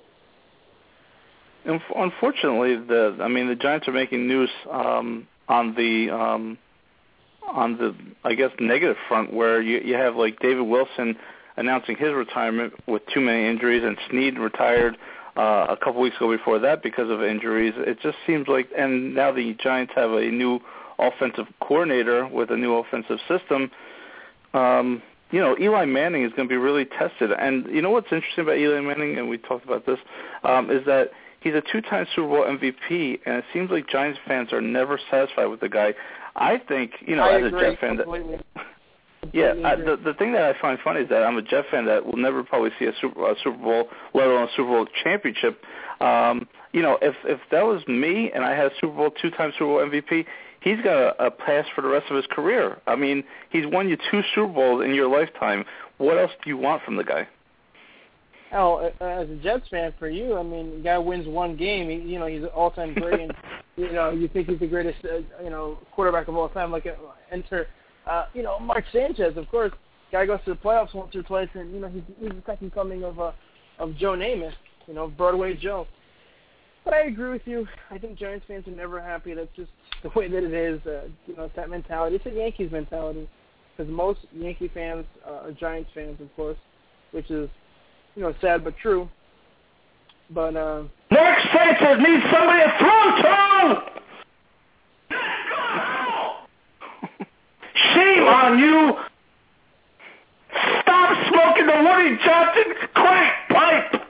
Unfortunately, 1.66 2.76
the 2.76 3.18
I 3.22 3.28
mean 3.28 3.48
the 3.48 3.56
Giants 3.56 3.88
are 3.88 3.92
making 3.94 4.28
news 4.28 4.50
um, 4.72 5.28
on 5.48 5.76
the 5.76 6.10
um, 6.10 6.58
on 7.48 7.78
the 7.78 7.96
I 8.24 8.36
guess 8.36 8.52
negative 8.60 8.98
front 9.08 9.34
where 9.34 9.62
you 9.62 9.80
you 9.80 9.96
have 9.96 10.16
like 10.16 10.40
David 10.40 10.64
Wilson 10.64 11.18
announcing 11.58 11.98
his 11.98 12.14
retirement 12.14 12.74
with 12.88 13.02
too 13.14 13.20
many 13.20 13.48
injuries, 13.48 13.84
and 13.84 13.98
Snee 14.10 14.38
retired 14.38 14.98
uh, 15.36 15.68
a 15.70 15.78
couple 15.78 16.02
weeks 16.02 16.16
ago 16.16 16.36
before 16.36 16.60
that 16.60 16.82
because 16.82 17.10
of 17.10 17.22
injuries. 17.22 17.74
It 17.78 18.00
just 18.02 18.18
seems 18.26 18.48
like, 18.48 18.70
and 18.78 19.14
now 19.14 19.32
the 19.32 19.54
Giants 19.62 19.92
have 19.96 20.12
a 20.12 20.32
new 20.32 20.60
offensive 20.98 21.48
coordinator 21.62 22.28
with 22.28 22.52
a 22.52 22.58
new 22.58 22.76
offensive 22.76 23.20
system, 23.28 23.72
um, 24.54 25.02
you 25.32 25.40
know, 25.40 25.56
Eli 25.60 25.86
Manning 25.86 26.24
is 26.24 26.32
going 26.34 26.48
to 26.48 26.52
be 26.52 26.58
really 26.58 26.86
tested. 26.86 27.32
And 27.32 27.68
you 27.68 27.82
know 27.82 27.92
what's 27.92 28.12
interesting 28.12 28.44
about 28.44 28.58
Eli 28.58 28.82
Manning, 28.82 29.18
and 29.18 29.30
we 29.30 29.38
talked 29.38 29.66
about 29.66 29.86
this, 29.86 30.00
um, 30.44 30.72
is 30.72 30.86
that 30.86 31.12
he's 31.42 31.54
a 31.54 31.62
two-time 31.72 32.06
Super 32.16 32.28
Bowl 32.28 32.46
MVP, 32.46 33.20
and 33.26 33.38
it 33.38 33.46
seems 33.54 33.72
like 33.72 33.88
Giants 33.90 34.20
fans 34.28 34.52
are 34.54 34.62
never 34.62 35.00
satisfied 35.10 35.48
with 35.48 35.60
the 35.60 35.70
guy. 35.70 35.94
I 36.36 36.58
think, 36.58 36.92
you 37.02 37.16
know, 37.16 37.24
I 37.24 37.40
as 37.40 37.48
agree 37.48 37.68
a 37.68 37.72
Jet 37.72 37.80
fan, 37.80 37.98
that, 37.98 38.08
yeah, 39.34 39.54
I, 39.64 39.76
the 39.76 40.00
the 40.04 40.14
thing 40.14 40.34
that 40.34 40.44
I 40.44 40.60
find 40.60 40.80
funny 40.84 41.02
is 41.02 41.10
that 41.10 41.24
I'm 41.24 41.38
a 41.38 41.42
Jet 41.42 41.66
fan 41.72 41.86
that 41.86 42.06
will 42.06 42.18
never 42.18 42.44
probably 42.44 42.72
see 42.80 42.86
a 42.86 42.94
Super 43.02 43.32
a 43.32 43.36
Super 43.44 43.58
Bowl, 43.58 43.90
let 44.14 44.28
alone 44.28 44.48
a 44.48 44.52
Super 44.56 44.70
Bowl 44.70 44.88
championship. 45.04 45.62
Um, 46.00 46.48
you 46.72 46.82
know, 46.82 46.98
if 47.02 47.16
if 47.26 47.40
that 47.52 47.66
was 47.66 47.86
me 47.88 48.32
and 48.34 48.46
I 48.46 48.56
had 48.56 48.68
a 48.68 48.72
Super 48.80 48.96
Bowl 48.96 49.12
two-time 49.22 49.52
Super 49.54 49.66
Bowl 49.66 49.90
MVP, 49.90 50.26
he's 50.62 50.82
got 50.84 50.98
a, 50.98 51.26
a 51.26 51.32
pass 51.32 51.66
for 51.76 51.82
the 51.82 51.90
rest 51.90 52.10
of 52.10 52.16
his 52.16 52.26
career. 52.28 52.80
I 52.88 52.96
mean, 52.96 53.24
he's 53.50 53.66
won 53.66 53.90
you 53.90 53.98
two 54.10 54.22
Super 54.34 54.54
Bowls 54.54 54.86
in 54.86 54.94
your 54.94 55.10
lifetime. 55.10 55.66
What 55.98 56.18
else 56.18 56.32
do 56.44 56.50
you 56.50 56.58
want 56.58 56.84
from 56.84 56.96
the 56.96 57.04
guy? 57.04 57.28
Oh, 58.52 58.78
as 59.00 59.30
a 59.30 59.36
Jets 59.44 59.68
fan, 59.70 59.94
for 60.00 60.10
you, 60.10 60.36
I 60.36 60.44
mean, 60.44 60.82
guy 60.82 60.98
wins 60.98 61.28
one 61.28 61.56
game. 61.56 61.90
He, 61.90 61.98
you 61.98 62.18
know, 62.18 62.26
he's 62.26 62.42
an 62.42 62.48
all-time 62.48 62.96
great, 62.96 63.20
and 63.20 63.34
you 63.76 63.92
know, 63.92 64.10
you 64.10 64.28
think 64.28 64.50
he's 64.50 64.60
the 64.60 64.68
greatest, 64.68 64.98
uh, 65.06 65.44
you 65.44 65.52
know, 65.52 65.78
quarterback 65.94 66.28
of 66.28 66.36
all 66.36 66.50
time. 66.50 66.72
Like, 66.72 66.88
uh, 66.88 66.94
enter, 67.32 67.68
uh, 68.10 68.26
you 68.34 68.42
know, 68.42 68.60
Mark 68.60 68.86
Sanchez, 68.92 69.38
of 69.38 69.48
course. 69.50 69.72
Guy 70.12 70.26
goes 70.26 70.40
to 70.46 70.52
the 70.52 70.58
playoffs 70.58 70.96
once 70.96 71.16
or 71.16 71.22
twice, 71.22 71.50
and 71.54 71.72
you 71.72 71.80
know, 71.80 71.88
he's, 71.88 72.02
he's 72.20 72.30
the 72.30 72.44
second 72.48 72.74
coming 72.74 73.04
of 73.04 73.20
uh, 73.20 73.32
of 73.78 73.96
Joe 73.96 74.14
Namath, 74.14 74.54
you 74.88 74.96
know, 74.96 75.08
Broadway 75.08 75.56
Joe. 75.56 75.86
But 76.84 76.96
I 76.96 77.02
agree 77.02 77.30
with 77.30 77.44
you. 77.46 77.68
I 77.92 78.00
think 78.00 78.18
Giants 78.18 78.46
fans 78.48 78.68
are 78.68 78.72
never 78.72 79.00
happy. 79.00 79.36
That's 79.36 79.56
just 79.56 79.70
the 80.04 80.10
way 80.16 80.28
that 80.28 80.44
it 80.44 80.54
is. 80.54 80.82
Uh, 80.88 81.04
you 81.28 81.36
know, 81.36 81.44
it's 81.44 81.56
that 81.56 81.70
mentality. 81.70 82.16
It's 82.16 82.26
a 82.26 82.32
Yankees 82.32 82.72
mentality, 82.72 83.30
because 83.78 83.92
most 83.92 84.22
Yankee 84.34 84.72
fans 84.74 85.06
uh, 85.28 85.46
are 85.46 85.52
Giants 85.52 85.92
fans, 85.94 86.20
of 86.20 86.36
course, 86.36 86.58
which 87.12 87.30
is 87.30 87.48
you 88.16 88.24
know, 88.24 88.34
sad 88.42 88.64
but 88.64 88.78
true. 88.78 89.10
But 90.32 90.56
uh, 90.56 90.84
Mark 91.12 91.40
Sanchez 91.54 91.98
needs 92.00 92.24
somebody 92.32 92.64
to 92.64 92.78
throw 92.78 93.16
to! 93.22 93.82
Shame 97.94 98.24
on 98.24 98.60
you! 98.60 98.94
Stop 100.82 101.28
smoking 101.30 101.68
the 101.68 101.84
Woody 101.84 102.18
Johnson 102.24 102.74
crack 102.94 103.50
pipe! 103.50 104.02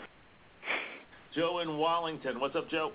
Joe 1.33 1.59
in 1.59 1.77
Wallington. 1.77 2.39
What's 2.39 2.55
up, 2.55 2.69
Joe? 2.69 2.91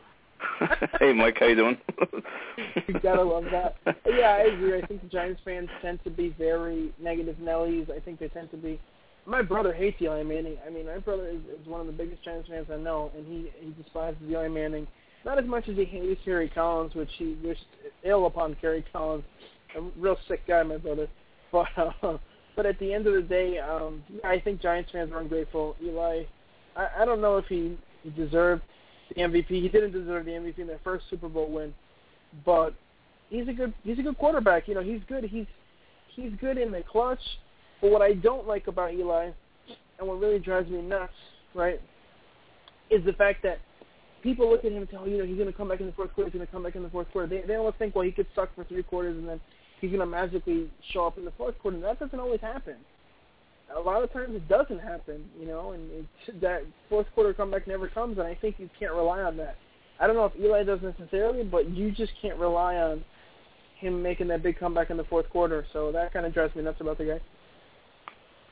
hey, 1.00 1.12
Mike, 1.12 1.36
how 1.38 1.46
you 1.46 1.56
doing? 1.56 1.78
you 2.88 3.00
gotta 3.00 3.22
love 3.22 3.44
that. 3.50 3.76
Yeah, 4.06 4.36
I 4.38 4.52
agree. 4.52 4.76
I 4.78 4.86
think 4.86 5.02
the 5.02 5.08
Giants 5.08 5.40
fans 5.44 5.68
tend 5.80 6.02
to 6.04 6.10
be 6.10 6.34
very 6.38 6.92
negative 7.00 7.36
Nellies. 7.40 7.90
I 7.90 8.00
think 8.00 8.18
they 8.20 8.28
tend 8.28 8.50
to 8.50 8.56
be. 8.56 8.78
My 9.26 9.42
brother 9.42 9.72
hates 9.72 10.00
Eli 10.02 10.22
Manning. 10.22 10.58
I 10.66 10.70
mean, 10.70 10.86
my 10.86 10.98
brother 10.98 11.28
is, 11.28 11.40
is 11.60 11.66
one 11.66 11.80
of 11.80 11.86
the 11.86 11.92
biggest 11.92 12.22
Giants 12.22 12.48
fans 12.48 12.66
I 12.70 12.76
know, 12.76 13.10
and 13.16 13.26
he 13.26 13.50
he 13.58 13.70
despises 13.82 14.20
Eli 14.28 14.48
Manning. 14.48 14.86
Not 15.24 15.38
as 15.38 15.46
much 15.46 15.68
as 15.68 15.76
he 15.76 15.84
hates 15.84 16.20
Kerry 16.24 16.50
Collins, 16.50 16.94
which 16.94 17.08
he 17.16 17.36
wished 17.42 17.64
ill 18.04 18.26
upon 18.26 18.56
Kerry 18.60 18.84
Collins. 18.92 19.24
A 19.76 19.80
real 19.98 20.18
sick 20.28 20.46
guy, 20.46 20.62
my 20.62 20.76
brother. 20.76 21.08
But 21.52 21.68
uh, 21.76 22.18
but 22.56 22.66
at 22.66 22.78
the 22.80 22.92
end 22.92 23.06
of 23.06 23.14
the 23.14 23.22
day, 23.22 23.58
um, 23.58 24.02
I 24.24 24.40
think 24.40 24.60
Giants 24.60 24.90
fans 24.90 25.12
are 25.12 25.20
ungrateful. 25.20 25.76
Eli, 25.80 26.24
I, 26.76 26.88
I 27.00 27.04
don't 27.04 27.20
know 27.20 27.36
if 27.36 27.46
he, 27.46 27.78
deserved 28.16 28.62
the 29.08 29.22
MVP. 29.22 29.46
He 29.48 29.68
didn't 29.68 29.92
deserve 29.92 30.24
the 30.24 30.32
MVP 30.32 30.58
in 30.58 30.66
their 30.66 30.80
first 30.84 31.04
Super 31.08 31.28
Bowl 31.28 31.50
win, 31.50 31.72
but 32.44 32.74
he's 33.30 33.48
a 33.48 33.52
good 33.52 33.72
he's 33.82 33.98
a 33.98 34.02
good 34.02 34.18
quarterback. 34.18 34.68
You 34.68 34.74
know, 34.74 34.82
he's 34.82 35.00
good. 35.08 35.24
He's 35.24 35.46
he's 36.14 36.32
good 36.40 36.58
in 36.58 36.70
the 36.70 36.82
clutch. 36.82 37.20
But 37.84 37.92
what 37.92 38.00
I 38.00 38.14
don't 38.14 38.48
like 38.48 38.66
about 38.66 38.94
Eli, 38.94 39.28
and 39.98 40.08
what 40.08 40.18
really 40.18 40.38
drives 40.38 40.70
me 40.70 40.80
nuts, 40.80 41.12
right, 41.52 41.78
is 42.90 43.04
the 43.04 43.12
fact 43.12 43.42
that 43.42 43.58
people 44.22 44.50
look 44.50 44.64
at 44.64 44.72
him 44.72 44.78
and 44.78 44.88
tell 44.88 45.06
you 45.06 45.18
know 45.18 45.26
he's 45.26 45.36
going 45.36 45.52
to 45.52 45.52
come 45.52 45.68
back 45.68 45.80
in 45.80 45.86
the 45.86 45.92
fourth 45.92 46.10
quarter. 46.14 46.30
He's 46.30 46.38
going 46.38 46.46
to 46.46 46.50
come 46.50 46.62
back 46.62 46.76
in 46.76 46.82
the 46.82 46.88
fourth 46.88 47.12
quarter. 47.12 47.28
They 47.28 47.46
they 47.46 47.56
almost 47.56 47.76
think 47.76 47.94
well 47.94 48.06
he 48.06 48.10
could 48.10 48.26
suck 48.34 48.54
for 48.54 48.64
three 48.64 48.84
quarters 48.84 49.18
and 49.18 49.28
then 49.28 49.38
he's 49.82 49.90
going 49.90 50.00
to 50.00 50.06
magically 50.06 50.70
show 50.94 51.06
up 51.06 51.18
in 51.18 51.26
the 51.26 51.30
fourth 51.32 51.58
quarter. 51.58 51.76
And 51.76 51.84
that 51.84 52.00
doesn't 52.00 52.18
always 52.18 52.40
happen. 52.40 52.76
A 53.76 53.78
lot 53.78 54.02
of 54.02 54.10
times 54.14 54.34
it 54.34 54.48
doesn't 54.48 54.78
happen, 54.78 55.22
you 55.38 55.46
know, 55.46 55.72
and 55.72 55.90
it's, 55.92 56.40
that 56.40 56.62
fourth 56.88 57.06
quarter 57.14 57.34
comeback 57.34 57.66
never 57.66 57.86
comes. 57.86 58.16
And 58.16 58.26
I 58.26 58.34
think 58.34 58.54
you 58.58 58.70
can't 58.80 58.94
rely 58.94 59.20
on 59.20 59.36
that. 59.36 59.56
I 60.00 60.06
don't 60.06 60.16
know 60.16 60.24
if 60.24 60.32
Eli 60.40 60.62
does 60.62 60.80
necessarily, 60.80 61.44
but 61.44 61.68
you 61.68 61.90
just 61.90 62.12
can't 62.22 62.38
rely 62.38 62.76
on 62.76 63.04
him 63.78 64.02
making 64.02 64.28
that 64.28 64.42
big 64.42 64.58
comeback 64.58 64.88
in 64.88 64.96
the 64.96 65.04
fourth 65.04 65.28
quarter. 65.28 65.66
So 65.74 65.92
that 65.92 66.14
kind 66.14 66.24
of 66.24 66.32
drives 66.32 66.56
me 66.56 66.62
nuts 66.62 66.80
about 66.80 66.96
the 66.96 67.04
guy. 67.04 67.20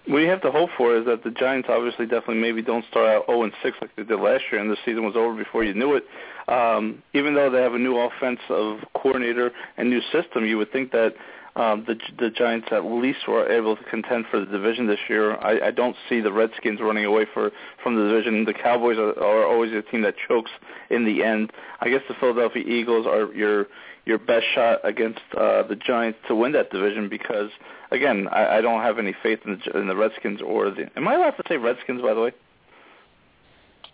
What 0.07 0.19
you 0.19 0.29
have 0.29 0.43
to 0.43 0.51
hope 0.51 0.71
for 0.77 0.97
is 0.97 1.07
that 1.07 1.23
the 1.23 1.31
Giants 1.31 1.69
obviously 1.71 2.07
definitely 2.07 2.41
maybe 2.41 2.61
don't 2.61 2.85
start 2.91 3.09
out 3.09 3.27
0 3.27 3.45
and 3.45 3.53
6 3.63 3.77
like 3.81 3.95
they 3.95 4.03
did 4.03 4.19
last 4.19 4.43
year, 4.51 4.61
and 4.61 4.69
the 4.69 4.77
season 4.85 5.05
was 5.05 5.15
over 5.15 5.35
before 5.35 5.63
you 5.63 5.75
knew 5.75 5.95
it. 5.95 6.05
Um, 6.49 7.03
even 7.15 7.35
though 7.35 7.51
they 7.51 7.63
have 7.63 7.75
a 7.75 7.79
new 7.79 7.97
offensive 7.97 8.85
coordinator 8.95 9.53
and 9.77 9.89
new 9.89 10.01
system, 10.11 10.45
you 10.45 10.59
would 10.59 10.73
think 10.73 10.91
that 10.91 11.15
um, 11.55 11.85
the 11.87 11.97
the 12.19 12.31
Giants 12.31 12.69
at 12.73 12.85
least 12.85 13.29
were 13.29 13.51
able 13.51 13.77
to 13.77 13.85
contend 13.85 14.25
for 14.31 14.41
the 14.41 14.47
division 14.47 14.87
this 14.87 14.99
year. 15.09 15.37
I, 15.37 15.69
I 15.69 15.71
don't 15.71 15.95
see 16.09 16.21
the 16.21 16.33
Redskins 16.33 16.81
running 16.81 17.05
away 17.05 17.27
for 17.33 17.51
from 17.83 17.95
the 17.95 18.09
division. 18.09 18.45
The 18.45 18.55
Cowboys 18.55 18.97
are, 18.97 19.13
are 19.23 19.47
always 19.47 19.71
a 19.73 19.83
team 19.83 20.03
that 20.03 20.15
chokes 20.27 20.51
in 20.91 21.05
the 21.05 21.23
end. 21.23 21.53
I 21.81 21.91
guess 21.91 22.01
the 22.09 22.15
Philadelphia 22.15 22.65
Eagles 22.67 23.07
are 23.07 23.33
your 23.35 23.67
your 24.05 24.19
best 24.19 24.47
shot 24.55 24.81
against 24.85 25.21
uh, 25.37 25.63
the 25.63 25.77
Giants 25.77 26.19
to 26.29 26.35
win 26.35 26.53
that 26.53 26.71
division 26.71 27.09
because 27.09 27.51
again, 27.91 28.29
I, 28.29 28.59
I 28.59 28.61
don't 28.61 28.83
have 28.83 28.99
any 28.99 29.15
faith 29.23 29.41
in 29.45 29.61
the, 29.65 29.79
in 29.79 29.87
the 29.87 29.97
Redskins 29.97 30.41
or 30.43 30.71
the. 30.71 30.91
Am 30.97 31.07
I 31.07 31.15
allowed 31.15 31.33
to 31.33 31.43
say 31.49 31.57
Redskins 31.57 32.03
by 32.03 32.15
the 32.15 32.21
way? 32.21 32.33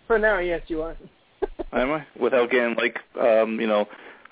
For 0.07 0.17
now, 0.17 0.39
yes, 0.39 0.61
you 0.67 0.81
are. 0.81 0.97
Am 1.73 1.91
I? 1.91 2.07
Without 2.19 2.49
getting 2.49 2.75
like 2.75 2.99
um, 3.21 3.59
you 3.59 3.67
know 3.67 3.87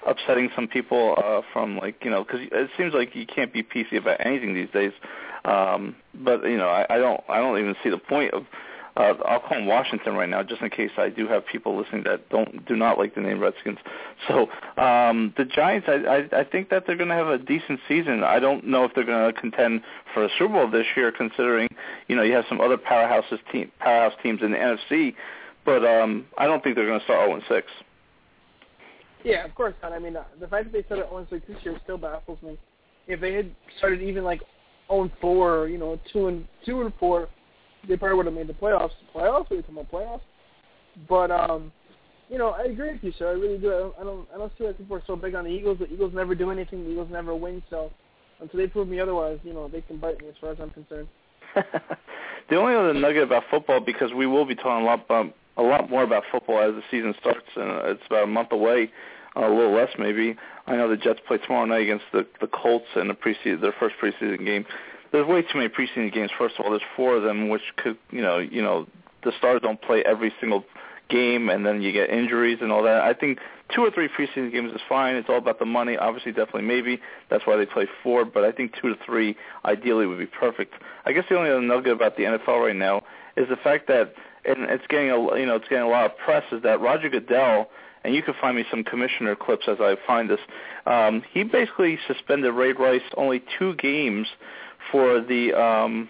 upsetting 0.07 0.49
some 0.55 0.67
people 0.67 1.15
uh, 1.17 1.41
from 1.53 1.77
like 1.77 2.03
you 2.03 2.09
know 2.09 2.23
because 2.23 2.39
it 2.41 2.69
seems 2.77 2.93
like 2.93 3.15
you 3.15 3.25
can't 3.25 3.53
be 3.53 3.61
PC 3.61 3.97
about 3.97 4.25
anything 4.25 4.53
these 4.53 4.69
days. 4.71 4.93
Um, 5.45 5.95
but 6.15 6.43
you 6.43 6.57
know 6.57 6.69
I, 6.69 6.85
I 6.89 6.97
don't 6.97 7.21
I 7.29 7.37
don't 7.37 7.59
even 7.59 7.75
see 7.83 7.89
the 7.89 7.97
point 7.97 8.33
of. 8.33 8.45
Uh, 8.97 9.13
I'll 9.25 9.39
call 9.39 9.59
them 9.59 9.67
Washington 9.67 10.15
right 10.15 10.27
now, 10.27 10.41
just 10.41 10.59
in 10.61 10.71
case 10.71 10.89
I 10.97 11.09
do 11.09 11.27
have 11.27 11.45
people 11.45 11.77
listening 11.77 12.03
that 12.05 12.27
don't 12.29 12.65
do 12.65 12.75
not 12.75 12.97
like 12.97 13.13
the 13.13 13.21
name 13.21 13.39
Redskins. 13.39 13.77
So 14.27 14.49
um, 14.81 15.33
the 15.37 15.45
Giants, 15.45 15.87
I, 15.87 16.25
I, 16.33 16.39
I 16.39 16.43
think 16.43 16.69
that 16.69 16.85
they're 16.87 16.97
going 16.97 17.09
to 17.09 17.15
have 17.15 17.27
a 17.27 17.37
decent 17.37 17.79
season. 17.87 18.23
I 18.23 18.39
don't 18.39 18.65
know 18.65 18.83
if 18.83 18.95
they're 18.95 19.05
going 19.05 19.31
to 19.31 19.39
contend 19.39 19.81
for 20.13 20.25
a 20.25 20.29
Super 20.39 20.53
Bowl 20.53 20.71
this 20.71 20.87
year, 20.95 21.11
considering 21.11 21.69
you 22.07 22.15
know 22.15 22.23
you 22.23 22.33
have 22.33 22.45
some 22.49 22.59
other 22.59 22.77
powerhouses 22.77 23.37
team 23.51 23.71
powerhouse 23.79 24.17
teams 24.23 24.41
in 24.41 24.51
the 24.51 24.57
NFC, 24.57 25.13
but 25.65 25.85
um, 25.85 26.25
I 26.37 26.47
don't 26.47 26.63
think 26.63 26.75
they're 26.75 26.87
going 26.87 26.99
to 26.99 27.05
start 27.05 27.27
0 27.27 27.35
and 27.35 27.43
6. 27.47 27.67
Yeah, 29.23 29.45
of 29.45 29.53
course 29.53 29.75
not. 29.83 29.93
I 29.93 29.99
mean, 29.99 30.15
uh, 30.15 30.23
the 30.39 30.47
fact 30.47 30.65
that 30.65 30.73
they 30.73 30.83
started 30.83 31.05
0 31.09 31.17
and 31.17 31.27
6 31.29 31.47
this 31.47 31.57
year 31.63 31.79
still 31.83 31.99
baffles 31.99 32.41
me. 32.41 32.57
If 33.07 33.21
they 33.21 33.33
had 33.33 33.51
started 33.77 34.01
even 34.01 34.23
like 34.23 34.41
0 34.89 35.03
and 35.03 35.11
4 35.21 35.67
you 35.67 35.77
know 35.77 35.99
2 36.11 36.27
and 36.27 36.47
2 36.65 36.81
and 36.81 36.93
4, 36.99 37.29
they 37.87 37.97
probably 37.97 38.17
would 38.17 38.25
have 38.25 38.35
made 38.35 38.47
the 38.47 38.53
playoffs. 38.53 38.91
Playoffs? 39.13 39.51
Are 39.51 39.55
you 39.55 39.61
talking 39.61 39.77
about 39.77 39.91
playoffs? 39.91 40.21
But 41.07 41.31
um, 41.31 41.71
you 42.29 42.37
know, 42.37 42.49
I 42.49 42.63
agree 42.63 42.93
with 42.93 43.03
you, 43.03 43.13
sir. 43.17 43.29
I 43.29 43.33
really 43.33 43.57
do. 43.57 43.69
I 43.71 43.79
don't, 43.79 43.95
I 43.99 44.03
don't, 44.03 44.27
I 44.35 44.37
don't 44.37 44.51
see 44.57 44.65
why 44.65 44.73
people 44.73 44.97
are 44.97 45.03
so 45.07 45.15
big 45.15 45.35
on 45.35 45.45
the 45.45 45.49
Eagles. 45.49 45.79
The 45.79 45.91
Eagles 45.91 46.13
never 46.13 46.35
do 46.35 46.51
anything. 46.51 46.83
The 46.83 46.91
Eagles 46.91 47.09
never 47.11 47.35
win. 47.35 47.63
So 47.69 47.91
until 48.39 48.59
they 48.59 48.67
prove 48.67 48.87
me 48.87 48.99
otherwise, 48.99 49.39
you 49.43 49.53
know, 49.53 49.67
they 49.67 49.81
can 49.81 49.97
bite 49.97 50.21
me 50.21 50.27
as 50.27 50.35
far 50.39 50.51
as 50.51 50.57
I'm 50.61 50.71
concerned. 50.71 51.07
the 52.49 52.55
only 52.55 52.75
other 52.75 52.93
nugget 52.93 53.23
about 53.23 53.43
football, 53.49 53.79
because 53.79 54.13
we 54.13 54.27
will 54.27 54.45
be 54.45 54.55
talking 54.55 54.83
a 54.83 54.85
lot 54.85 55.05
about, 55.05 55.33
a 55.57 55.63
lot 55.63 55.89
more 55.89 56.03
about 56.03 56.23
football 56.31 56.61
as 56.61 56.75
the 56.75 56.83
season 56.91 57.15
starts, 57.19 57.47
and 57.55 57.71
it's 57.87 58.03
about 58.07 58.23
a 58.23 58.27
month 58.27 58.51
away, 58.51 58.91
uh, 59.35 59.47
a 59.47 59.49
little 59.49 59.73
less 59.73 59.89
maybe. 59.97 60.35
I 60.67 60.75
know 60.75 60.89
the 60.89 60.97
Jets 60.97 61.19
play 61.27 61.37
tomorrow 61.37 61.65
night 61.65 61.81
against 61.81 62.05
the 62.11 62.27
the 62.41 62.47
Colts 62.47 62.85
in 62.95 63.07
the 63.07 63.13
preseason, 63.13 63.61
their 63.61 63.73
first 63.79 63.95
preseason 64.01 64.45
game. 64.45 64.65
There's 65.17 65.27
way 65.27 65.41
too 65.41 65.57
many 65.57 65.69
preseason 65.69 66.13
games. 66.13 66.29
First 66.37 66.59
of 66.59 66.65
all, 66.65 66.71
there's 66.71 66.83
four 66.95 67.15
of 67.15 67.23
them, 67.23 67.49
which 67.49 67.63
could, 67.75 67.97
you 68.11 68.21
know, 68.21 68.37
you 68.37 68.61
know, 68.61 68.85
the 69.23 69.31
stars 69.39 69.61
don't 69.63 69.81
play 69.81 70.03
every 70.05 70.31
single 70.39 70.63
game, 71.09 71.49
and 71.49 71.65
then 71.65 71.81
you 71.81 71.91
get 71.91 72.11
injuries 72.11 72.59
and 72.61 72.71
all 72.71 72.83
that. 72.83 73.01
I 73.01 73.15
think 73.15 73.39
two 73.73 73.81
or 73.81 73.89
three 73.89 74.07
preseason 74.07 74.51
games 74.51 74.71
is 74.73 74.81
fine. 74.87 75.15
It's 75.15 75.27
all 75.27 75.39
about 75.39 75.57
the 75.57 75.65
money. 75.65 75.97
Obviously, 75.97 76.33
definitely 76.33 76.63
maybe. 76.63 77.01
That's 77.31 77.47
why 77.47 77.57
they 77.57 77.65
play 77.65 77.87
four, 78.03 78.25
but 78.25 78.43
I 78.43 78.51
think 78.51 78.75
two 78.79 78.89
to 78.89 78.95
three 79.03 79.35
ideally 79.65 80.05
would 80.05 80.19
be 80.19 80.27
perfect. 80.27 80.75
I 81.05 81.13
guess 81.13 81.23
the 81.27 81.35
only 81.35 81.49
other 81.49 81.61
nugget 81.61 81.93
about 81.93 82.15
the 82.15 82.23
NFL 82.23 82.67
right 82.67 82.75
now 82.75 83.01
is 83.35 83.49
the 83.49 83.55
fact 83.55 83.87
that, 83.87 84.13
and 84.45 84.69
it's 84.69 84.85
getting 84.87 85.09
a, 85.09 85.17
you 85.39 85.47
know, 85.47 85.55
it's 85.55 85.67
getting 85.67 85.83
a 85.83 85.89
lot 85.89 86.05
of 86.05 86.15
press, 86.17 86.43
is 86.51 86.61
that 86.61 86.79
Roger 86.79 87.09
Goodell 87.09 87.71
and 88.03 88.15
you 88.15 88.23
can 88.23 88.35
find 88.39 88.55
me 88.55 88.63
some 88.71 88.85
commissioner 88.85 89.35
clips 89.35 89.65
as 89.67 89.77
I 89.81 89.97
find 90.07 90.29
this. 90.29 90.39
Um, 90.85 91.23
he 91.29 91.43
basically 91.43 91.99
suspended 92.07 92.53
Ray 92.53 92.71
Rice 92.71 93.01
only 93.17 93.43
two 93.59 93.75
games 93.75 94.27
for 94.91 95.21
the 95.21 95.53
um, 95.53 96.09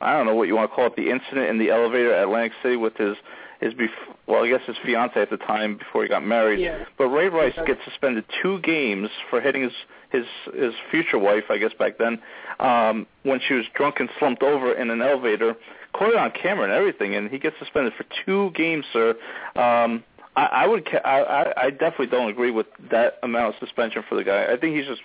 I 0.00 0.12
don't 0.12 0.26
know 0.26 0.34
what 0.34 0.48
you 0.48 0.54
want 0.56 0.70
to 0.70 0.74
call 0.74 0.86
it, 0.86 0.96
the 0.96 1.10
incident 1.10 1.48
in 1.48 1.58
the 1.58 1.70
elevator 1.70 2.12
at 2.14 2.22
Atlantic 2.24 2.52
City 2.62 2.76
with 2.76 2.96
his 2.96 3.16
his 3.60 3.74
bef- 3.74 3.88
well, 4.28 4.44
I 4.44 4.48
guess 4.48 4.60
his 4.66 4.76
fiance 4.84 5.20
at 5.20 5.30
the 5.30 5.36
time 5.36 5.76
before 5.78 6.02
he 6.04 6.08
got 6.08 6.24
married. 6.24 6.60
Yeah. 6.60 6.84
But 6.96 7.08
Ray 7.08 7.28
Rice 7.28 7.54
Okay. 7.58 7.72
gets 7.72 7.84
suspended 7.84 8.24
two 8.40 8.60
games 8.60 9.08
for 9.30 9.40
hitting 9.40 9.62
his 9.62 9.72
his 10.10 10.24
his 10.54 10.74
future 10.90 11.18
wife, 11.18 11.44
I 11.50 11.58
guess 11.58 11.72
back 11.78 11.98
then, 11.98 12.20
um, 12.60 13.06
when 13.24 13.40
she 13.46 13.54
was 13.54 13.66
drunk 13.74 13.96
and 14.00 14.08
slumped 14.18 14.42
over 14.42 14.72
in 14.72 14.90
an 14.90 15.02
elevator, 15.02 15.56
caught 15.92 16.10
it 16.10 16.16
on 16.16 16.30
camera 16.30 16.64
and 16.64 16.72
everything, 16.72 17.14
and 17.14 17.28
he 17.30 17.38
gets 17.38 17.58
suspended 17.58 17.92
for 17.94 18.04
two 18.24 18.50
games, 18.54 18.84
sir. 18.92 19.10
Um, 19.56 20.04
I, 20.36 20.44
I 20.46 20.66
would. 20.68 20.88
I, 21.04 21.52
I 21.56 21.70
definitely 21.70 22.06
don't 22.06 22.30
agree 22.30 22.52
with 22.52 22.66
that 22.92 23.18
amount 23.24 23.54
of 23.54 23.58
suspension 23.60 24.04
for 24.08 24.14
the 24.14 24.22
guy. 24.24 24.46
I 24.52 24.56
think 24.56 24.76
he's 24.76 24.86
just. 24.86 25.02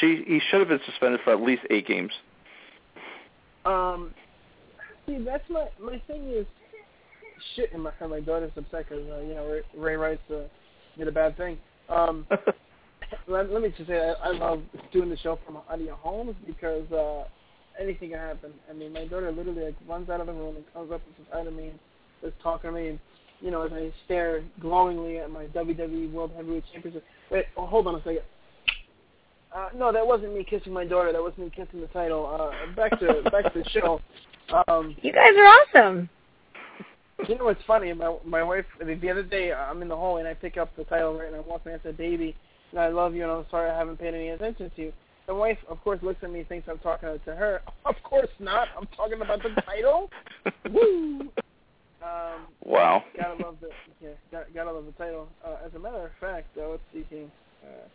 She. 0.00 0.22
He 0.24 0.40
should 0.48 0.60
have 0.60 0.68
been 0.68 0.80
suspended 0.86 1.20
for 1.24 1.32
at 1.32 1.40
least 1.42 1.62
eight 1.68 1.86
games. 1.86 2.12
Um. 3.70 4.14
See, 5.06 5.18
that's 5.24 5.44
my 5.48 5.68
my 5.80 6.00
thing 6.06 6.28
is 6.28 6.46
shit. 7.54 7.72
And 7.72 7.82
my 7.82 7.92
my 8.08 8.20
daughter's 8.20 8.52
upset 8.56 8.88
because 8.88 9.04
uh, 9.10 9.20
you 9.20 9.34
know 9.34 9.46
Ray, 9.46 9.62
Ray 9.76 9.96
Rice 9.96 10.18
uh, 10.30 10.42
did 10.96 11.08
a 11.08 11.12
bad 11.12 11.36
thing. 11.36 11.58
Um. 11.88 12.26
let, 13.26 13.50
let 13.50 13.62
me 13.62 13.72
just 13.76 13.88
say 13.88 13.98
I, 13.98 14.28
I 14.28 14.32
love 14.32 14.60
doing 14.92 15.08
the 15.08 15.16
show 15.18 15.38
from 15.44 15.56
out 15.56 15.64
of 15.70 15.80
your 15.80 15.96
homes 15.96 16.34
because 16.46 16.90
uh 16.92 17.24
anything 17.80 18.10
can 18.10 18.18
happen. 18.18 18.52
I 18.68 18.72
mean, 18.72 18.92
my 18.92 19.06
daughter 19.06 19.32
literally 19.32 19.64
like 19.64 19.76
runs 19.88 20.10
out 20.10 20.20
of 20.20 20.26
the 20.26 20.32
room 20.32 20.56
and 20.56 20.64
comes 20.72 20.92
up 20.92 21.00
and 21.06 21.14
says 21.16 21.26
hi 21.32 21.44
to 21.44 21.50
me 21.50 21.68
and 21.68 21.78
is 22.22 22.32
talking 22.42 22.70
to 22.70 22.76
me. 22.76 22.88
And, 22.88 22.98
you 23.40 23.50
know, 23.50 23.62
as 23.62 23.72
I 23.72 23.92
stare 24.04 24.42
glowingly 24.60 25.18
at 25.18 25.30
my 25.30 25.46
WWE 25.46 26.12
World 26.12 26.32
Heavyweight 26.36 26.64
Championship. 26.72 27.04
Wait, 27.30 27.44
oh, 27.56 27.66
hold 27.66 27.86
on 27.86 27.94
a 27.94 27.98
second. 27.98 28.22
Uh, 29.54 29.68
no, 29.74 29.92
that 29.92 30.06
wasn't 30.06 30.34
me 30.34 30.44
kissing 30.44 30.72
my 30.72 30.84
daughter. 30.84 31.12
That 31.12 31.22
was 31.22 31.32
me 31.38 31.50
kissing 31.54 31.80
the 31.80 31.86
title. 31.88 32.26
Uh, 32.26 32.74
back 32.74 32.98
to 33.00 33.22
back 33.30 33.52
to 33.52 33.62
the 33.62 33.68
show. 33.70 34.00
Um, 34.68 34.96
you 35.02 35.12
guys 35.12 35.32
are 35.36 35.46
awesome. 35.46 36.08
You 37.26 37.36
know 37.36 37.44
what's 37.44 37.62
funny? 37.66 37.92
My 37.92 38.16
my 38.24 38.42
wife 38.42 38.66
the 38.78 39.10
other 39.10 39.22
day 39.22 39.52
I'm 39.52 39.82
in 39.82 39.88
the 39.88 39.96
hallway 39.96 40.20
and 40.20 40.28
I 40.28 40.34
pick 40.34 40.56
up 40.56 40.74
the 40.76 40.84
title 40.84 41.18
right 41.18 41.26
and 41.26 41.36
I'm 41.36 41.46
walking 41.46 41.72
after 41.72 41.92
baby 41.92 42.36
and 42.70 42.80
I 42.80 42.88
love 42.88 43.14
you 43.14 43.22
and 43.22 43.32
I'm 43.32 43.46
sorry 43.50 43.70
I 43.70 43.76
haven't 43.76 43.98
paid 43.98 44.14
any 44.14 44.28
attention 44.28 44.70
to 44.76 44.82
you. 44.82 44.92
The 45.26 45.34
wife, 45.34 45.58
of 45.68 45.82
course, 45.82 45.98
looks 46.02 46.22
at 46.22 46.30
me 46.30 46.40
and 46.40 46.48
thinks 46.48 46.68
I'm 46.68 46.78
talking 46.78 47.08
to 47.24 47.34
her. 47.34 47.60
Of 47.84 47.94
course 48.02 48.28
not. 48.38 48.68
I'm 48.76 48.86
talking 48.96 49.20
about 49.20 49.42
the 49.42 49.50
title. 49.62 50.10
Woo! 50.70 51.20
Um, 52.02 52.46
wow. 52.64 53.02
Gotta 53.16 53.42
love 53.42 53.56
the 53.60 53.68
yeah. 54.00 54.10
Gotta, 54.30 54.46
gotta 54.52 54.72
love 54.72 54.84
the 54.86 54.92
title. 54.92 55.28
Uh, 55.44 55.56
as 55.64 55.74
a 55.74 55.78
matter 55.78 56.06
of 56.06 56.10
fact, 56.20 56.48
uh, 56.58 56.68
let's 56.68 56.82
see 56.92 57.04
here. 57.10 57.26
Uh, 57.64 57.88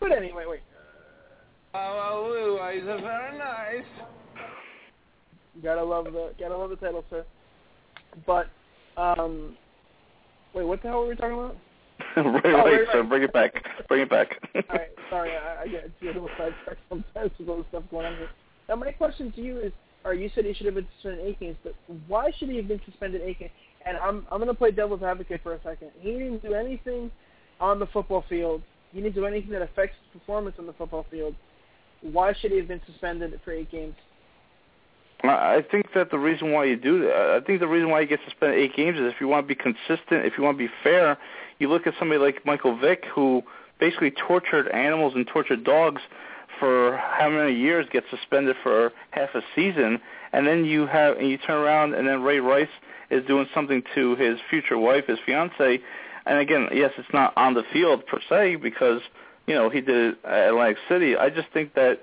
but 0.00 0.12
anyway, 0.12 0.44
wait. 0.46 0.60
Oh, 1.74 2.30
well, 2.30 2.68
is 2.70 2.84
very 2.84 3.38
nice. 3.38 3.84
Gotta 5.62 5.82
love 5.82 6.06
the 6.06 6.32
gotta 6.38 6.56
love 6.56 6.70
the 6.70 6.76
title, 6.76 7.04
sir. 7.10 7.24
But 8.26 8.46
um, 8.96 9.56
wait, 10.54 10.64
what 10.64 10.82
the 10.82 10.88
hell 10.88 11.00
were 11.00 11.08
we 11.08 11.16
talking 11.16 11.34
about? 11.34 11.56
right, 12.16 12.26
oh, 12.26 12.30
right, 12.30 12.64
right, 12.64 12.86
so 12.92 13.02
bring 13.02 13.22
it 13.22 13.32
back. 13.32 13.52
Bring 13.88 14.02
it 14.02 14.10
back. 14.10 14.28
All 14.54 14.62
right, 14.70 14.88
sorry, 15.10 15.30
I, 15.36 15.62
I 15.62 15.66
get 15.66 15.90
a 16.02 16.06
little 16.06 16.28
sidetracked 16.38 16.80
sometimes 16.88 17.30
with 17.38 17.48
all 17.48 17.58
the 17.58 17.64
stuff 17.68 17.82
going 17.90 18.06
on 18.06 18.16
here. 18.16 18.28
Now, 18.68 18.76
my 18.76 18.90
question 18.92 19.32
to 19.32 19.40
you 19.40 19.60
is, 19.60 19.72
Are 20.04 20.14
you 20.14 20.30
said 20.34 20.44
he 20.44 20.54
should 20.54 20.66
have 20.66 20.74
been 20.74 20.86
suspended 20.96 21.26
eight 21.26 21.40
games, 21.40 21.56
but 21.62 21.74
why 22.06 22.30
should 22.38 22.48
he 22.48 22.56
have 22.56 22.68
been 22.68 22.80
suspended 22.84 23.22
eight 23.22 23.38
games? 23.38 23.50
And 23.86 23.96
I'm 23.98 24.26
I'm 24.30 24.38
going 24.38 24.48
to 24.48 24.54
play 24.54 24.72
devil's 24.72 25.02
advocate 25.02 25.40
for 25.42 25.54
a 25.54 25.62
second. 25.62 25.90
He 26.00 26.12
didn't 26.12 26.42
do 26.42 26.54
anything 26.54 27.10
on 27.60 27.78
the 27.78 27.86
football 27.86 28.24
field. 28.28 28.62
He 28.92 29.00
didn't 29.00 29.14
do 29.14 29.26
anything 29.26 29.50
that 29.52 29.62
affects 29.62 29.96
his 30.02 30.20
performance 30.20 30.56
on 30.58 30.66
the 30.66 30.72
football 30.72 31.06
field. 31.10 31.34
Why 32.02 32.34
should 32.34 32.50
he 32.50 32.58
have 32.58 32.68
been 32.68 32.82
suspended 32.86 33.38
for 33.44 33.52
eight 33.52 33.70
games? 33.70 33.94
I 35.22 35.64
think 35.70 35.86
that 35.94 36.10
the 36.10 36.18
reason 36.18 36.52
why 36.52 36.64
you 36.64 36.76
do 36.76 37.00
that, 37.00 37.40
I 37.42 37.44
think 37.44 37.60
the 37.60 37.66
reason 37.66 37.90
why 37.90 38.00
you 38.00 38.06
get 38.06 38.20
suspended 38.24 38.58
eight 38.58 38.76
games 38.76 38.98
is 38.98 39.12
if 39.12 39.20
you 39.20 39.28
want 39.28 39.48
to 39.48 39.54
be 39.54 39.60
consistent, 39.60 40.26
if 40.26 40.34
you 40.36 40.44
want 40.44 40.58
to 40.58 40.64
be 40.64 40.72
fair. 40.82 41.18
You 41.58 41.68
look 41.70 41.86
at 41.86 41.94
somebody 41.98 42.20
like 42.20 42.44
Michael 42.44 42.76
Vick, 42.76 43.04
who 43.14 43.42
basically 43.80 44.10
tortured 44.10 44.68
animals 44.68 45.14
and 45.14 45.26
tortured 45.26 45.64
dogs 45.64 46.02
for 46.60 46.96
how 46.96 47.30
many 47.30 47.54
years, 47.54 47.86
gets 47.90 48.06
suspended 48.10 48.56
for 48.62 48.92
half 49.10 49.30
a 49.34 49.42
season, 49.54 50.00
and 50.36 50.46
then 50.46 50.66
you 50.66 50.86
have 50.86 51.16
and 51.16 51.30
you 51.30 51.38
turn 51.38 51.56
around 51.56 51.94
and 51.94 52.06
then 52.06 52.22
Ray 52.22 52.40
Rice 52.40 52.68
is 53.10 53.24
doing 53.26 53.46
something 53.54 53.82
to 53.94 54.14
his 54.16 54.38
future 54.50 54.76
wife, 54.76 55.06
his 55.06 55.18
fiance, 55.24 55.80
and 56.26 56.38
again, 56.38 56.68
yes, 56.72 56.92
it's 56.98 57.08
not 57.14 57.32
on 57.38 57.54
the 57.54 57.62
field 57.72 58.06
per 58.06 58.20
se 58.28 58.56
because 58.56 59.00
you 59.46 59.54
know 59.54 59.70
he 59.70 59.80
did 59.80 60.12
it 60.12 60.18
at 60.24 60.48
Atlantic 60.48 60.76
City. 60.90 61.16
I 61.16 61.30
just 61.30 61.48
think 61.54 61.72
that 61.74 62.00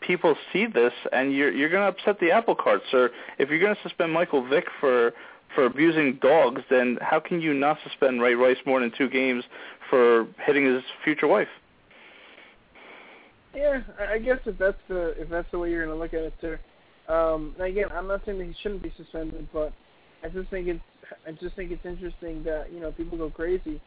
people 0.00 0.36
see 0.52 0.66
this 0.66 0.92
and 1.12 1.34
you're 1.34 1.50
you're 1.50 1.70
going 1.70 1.82
to 1.82 1.98
upset 1.98 2.20
the 2.20 2.30
apple 2.30 2.54
cart, 2.54 2.82
sir. 2.88 3.10
If 3.40 3.50
you're 3.50 3.58
going 3.58 3.74
to 3.74 3.82
suspend 3.82 4.12
Michael 4.12 4.46
Vick 4.48 4.66
for 4.78 5.12
for 5.52 5.64
abusing 5.64 6.20
dogs, 6.22 6.62
then 6.70 6.98
how 7.00 7.18
can 7.18 7.40
you 7.40 7.52
not 7.52 7.78
suspend 7.82 8.22
Ray 8.22 8.36
Rice 8.36 8.58
more 8.64 8.78
than 8.78 8.92
two 8.96 9.08
games 9.08 9.42
for 9.90 10.28
hitting 10.46 10.72
his 10.72 10.84
future 11.02 11.26
wife? 11.26 11.48
Yeah, 13.56 13.80
I 14.08 14.18
guess 14.18 14.38
if 14.46 14.56
that's 14.56 14.78
the 14.88 15.20
if 15.20 15.28
that's 15.28 15.50
the 15.50 15.58
way 15.58 15.70
you're 15.70 15.84
going 15.84 15.96
to 15.96 16.00
look 16.00 16.14
at 16.14 16.20
it, 16.20 16.34
sir. 16.40 16.60
Um, 17.08 17.54
again, 17.58 17.86
I'm 17.92 18.06
not 18.06 18.22
saying 18.24 18.38
that 18.38 18.44
he 18.46 18.54
shouldn't 18.62 18.82
be 18.82 18.92
suspended, 18.96 19.48
but 19.52 19.72
I 20.24 20.28
just 20.28 20.48
think 20.50 20.68
it's 20.68 20.80
I 21.26 21.32
just 21.32 21.56
think 21.56 21.70
it's 21.70 21.84
interesting 21.84 22.42
that 22.44 22.72
you 22.72 22.80
know 22.80 22.92
people 22.92 23.18
go 23.18 23.30
crazy, 23.30 23.80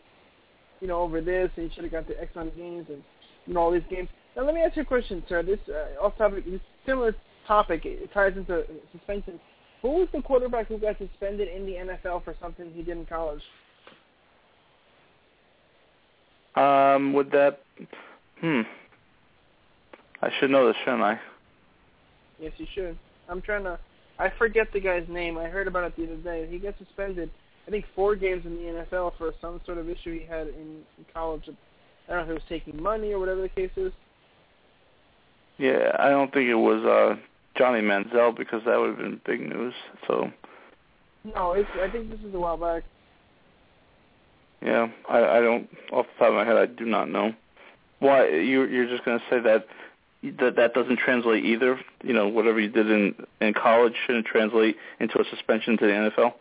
you 0.81 0.87
know, 0.87 1.01
over 1.01 1.21
this 1.21 1.49
and 1.55 1.69
he 1.69 1.75
should 1.75 1.83
have 1.85 1.93
got 1.93 2.07
the 2.07 2.19
X 2.19 2.31
on 2.35 2.51
games 2.55 2.87
and 2.89 3.01
you 3.45 3.53
know 3.53 3.61
all 3.61 3.71
these 3.71 3.83
games. 3.89 4.09
Now 4.35 4.43
let 4.43 4.53
me 4.53 4.61
ask 4.61 4.75
you 4.75 4.81
a 4.81 4.85
question, 4.85 5.23
sir. 5.29 5.43
This 5.43 5.59
uh, 5.69 6.03
off 6.03 6.17
topic, 6.17 6.45
this 6.45 6.61
similar 6.85 7.15
topic. 7.47 7.81
It 7.85 8.11
ties 8.13 8.33
into 8.35 8.63
suspension. 8.91 9.39
Who 9.81 9.91
was 9.91 10.07
the 10.13 10.21
quarterback 10.21 10.67
who 10.67 10.77
got 10.77 10.97
suspended 10.97 11.47
in 11.47 11.65
the 11.65 11.73
NFL 11.73 12.23
for 12.23 12.35
something 12.41 12.71
he 12.73 12.81
did 12.81 12.97
in 12.97 13.05
college? 13.05 13.41
Um, 16.55 17.13
would 17.13 17.31
that? 17.31 17.61
Hmm. 18.41 18.61
I 20.21 20.29
should 20.39 20.49
know 20.49 20.67
this, 20.67 20.75
shouldn't 20.83 21.03
I? 21.03 21.19
Yes, 22.39 22.53
you 22.57 22.65
should. 22.73 22.97
I'm 23.29 23.41
trying 23.41 23.63
to. 23.63 23.79
I 24.17 24.31
forget 24.37 24.67
the 24.71 24.79
guy's 24.79 25.07
name. 25.09 25.37
I 25.37 25.45
heard 25.45 25.67
about 25.67 25.83
it 25.83 25.97
the 25.97 26.05
other 26.05 26.15
day. 26.15 26.47
He 26.49 26.57
got 26.57 26.77
suspended, 26.77 27.29
I 27.67 27.71
think, 27.71 27.85
four 27.95 28.15
games 28.15 28.45
in 28.45 28.55
the 28.55 28.85
NFL 28.85 29.17
for 29.17 29.33
some 29.41 29.59
sort 29.65 29.77
of 29.77 29.89
issue 29.89 30.17
he 30.17 30.25
had 30.25 30.47
in, 30.47 30.83
in 30.97 31.05
college. 31.13 31.43
I 32.07 32.13
don't 32.13 32.17
know 32.17 32.21
if 32.21 32.27
he 32.27 32.33
was 32.33 32.43
taking 32.63 32.81
money 32.81 33.11
or 33.11 33.19
whatever 33.19 33.41
the 33.41 33.49
case 33.49 33.71
is. 33.75 33.91
Yeah, 35.57 35.95
I 35.99 36.09
don't 36.09 36.33
think 36.33 36.49
it 36.49 36.55
was 36.55 36.83
uh 36.83 37.15
Johnny 37.57 37.81
Manziel 37.81 38.35
because 38.35 38.61
that 38.65 38.77
would 38.77 38.89
have 38.89 38.97
been 38.97 39.21
big 39.25 39.41
news. 39.41 39.73
So. 40.07 40.31
No, 41.23 41.53
it's. 41.53 41.69
I 41.81 41.89
think 41.89 42.09
this 42.09 42.19
is 42.19 42.33
a 42.33 42.39
while 42.39 42.57
back. 42.57 42.83
Yeah, 44.61 44.87
I, 45.09 45.37
I 45.37 45.41
don't. 45.41 45.69
Off 45.91 46.05
the 46.05 46.25
top 46.25 46.29
of 46.29 46.35
my 46.35 46.45
head, 46.45 46.57
I 46.57 46.65
do 46.65 46.85
not 46.85 47.09
know. 47.09 47.33
Why 47.99 48.27
you 48.27 48.65
you're 48.65 48.87
just 48.87 49.05
going 49.05 49.19
to 49.19 49.25
say 49.29 49.39
that 49.41 49.65
that 50.39 50.55
that 50.55 50.73
doesn't 50.73 50.99
translate 50.99 51.45
either? 51.45 51.79
You 52.03 52.13
know, 52.13 52.27
whatever 52.27 52.59
you 52.59 52.69
did 52.69 52.89
in 52.89 53.15
in 53.41 53.53
college 53.53 53.93
shouldn't 54.05 54.25
translate 54.25 54.75
into 54.99 55.19
a 55.19 55.23
suspension 55.29 55.77
to 55.77 55.85
the 55.85 55.91
NFL. 55.91 56.33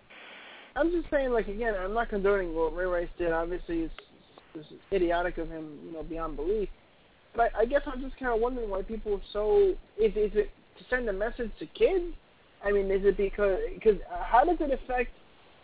I'm 0.77 0.91
just 0.91 1.09
saying, 1.11 1.31
like 1.33 1.49
again, 1.49 1.75
I'm 1.79 1.95
not 1.95 2.09
condoning 2.09 2.55
what 2.55 2.75
Ray 2.75 2.87
Rice 2.87 3.09
did. 3.19 3.33
Obviously, 3.33 3.83
it's, 3.83 3.95
it's 4.55 4.67
idiotic 4.93 5.39
of 5.39 5.49
him, 5.49 5.79
you 5.87 5.93
know, 5.93 6.03
beyond 6.03 6.37
belief. 6.37 6.69
But 7.37 7.53
I, 7.55 7.61
I 7.61 7.65
guess 7.65 7.83
I'm 7.87 8.01
just 8.01 8.17
kind 8.19 8.33
of 8.33 8.41
wondering 8.41 8.71
why 8.71 8.83
people 8.83 9.15
are 9.15 9.23
so. 9.33 9.75
Is 9.99 10.13
is 10.17 10.33
it 10.35 10.51
to 10.79 10.85
send 10.91 11.09
a 11.09 11.13
message 11.13 11.51
to 11.59 11.67
kids? 11.67 12.15
I 12.65 12.73
mean, 12.73 12.91
is 12.91 13.05
it 13.05 13.17
because 13.17 13.59
because 13.75 14.01
uh, 14.13 14.25
how 14.25 14.45
does 14.45 14.57
it 14.61 14.73
affect 14.73 15.11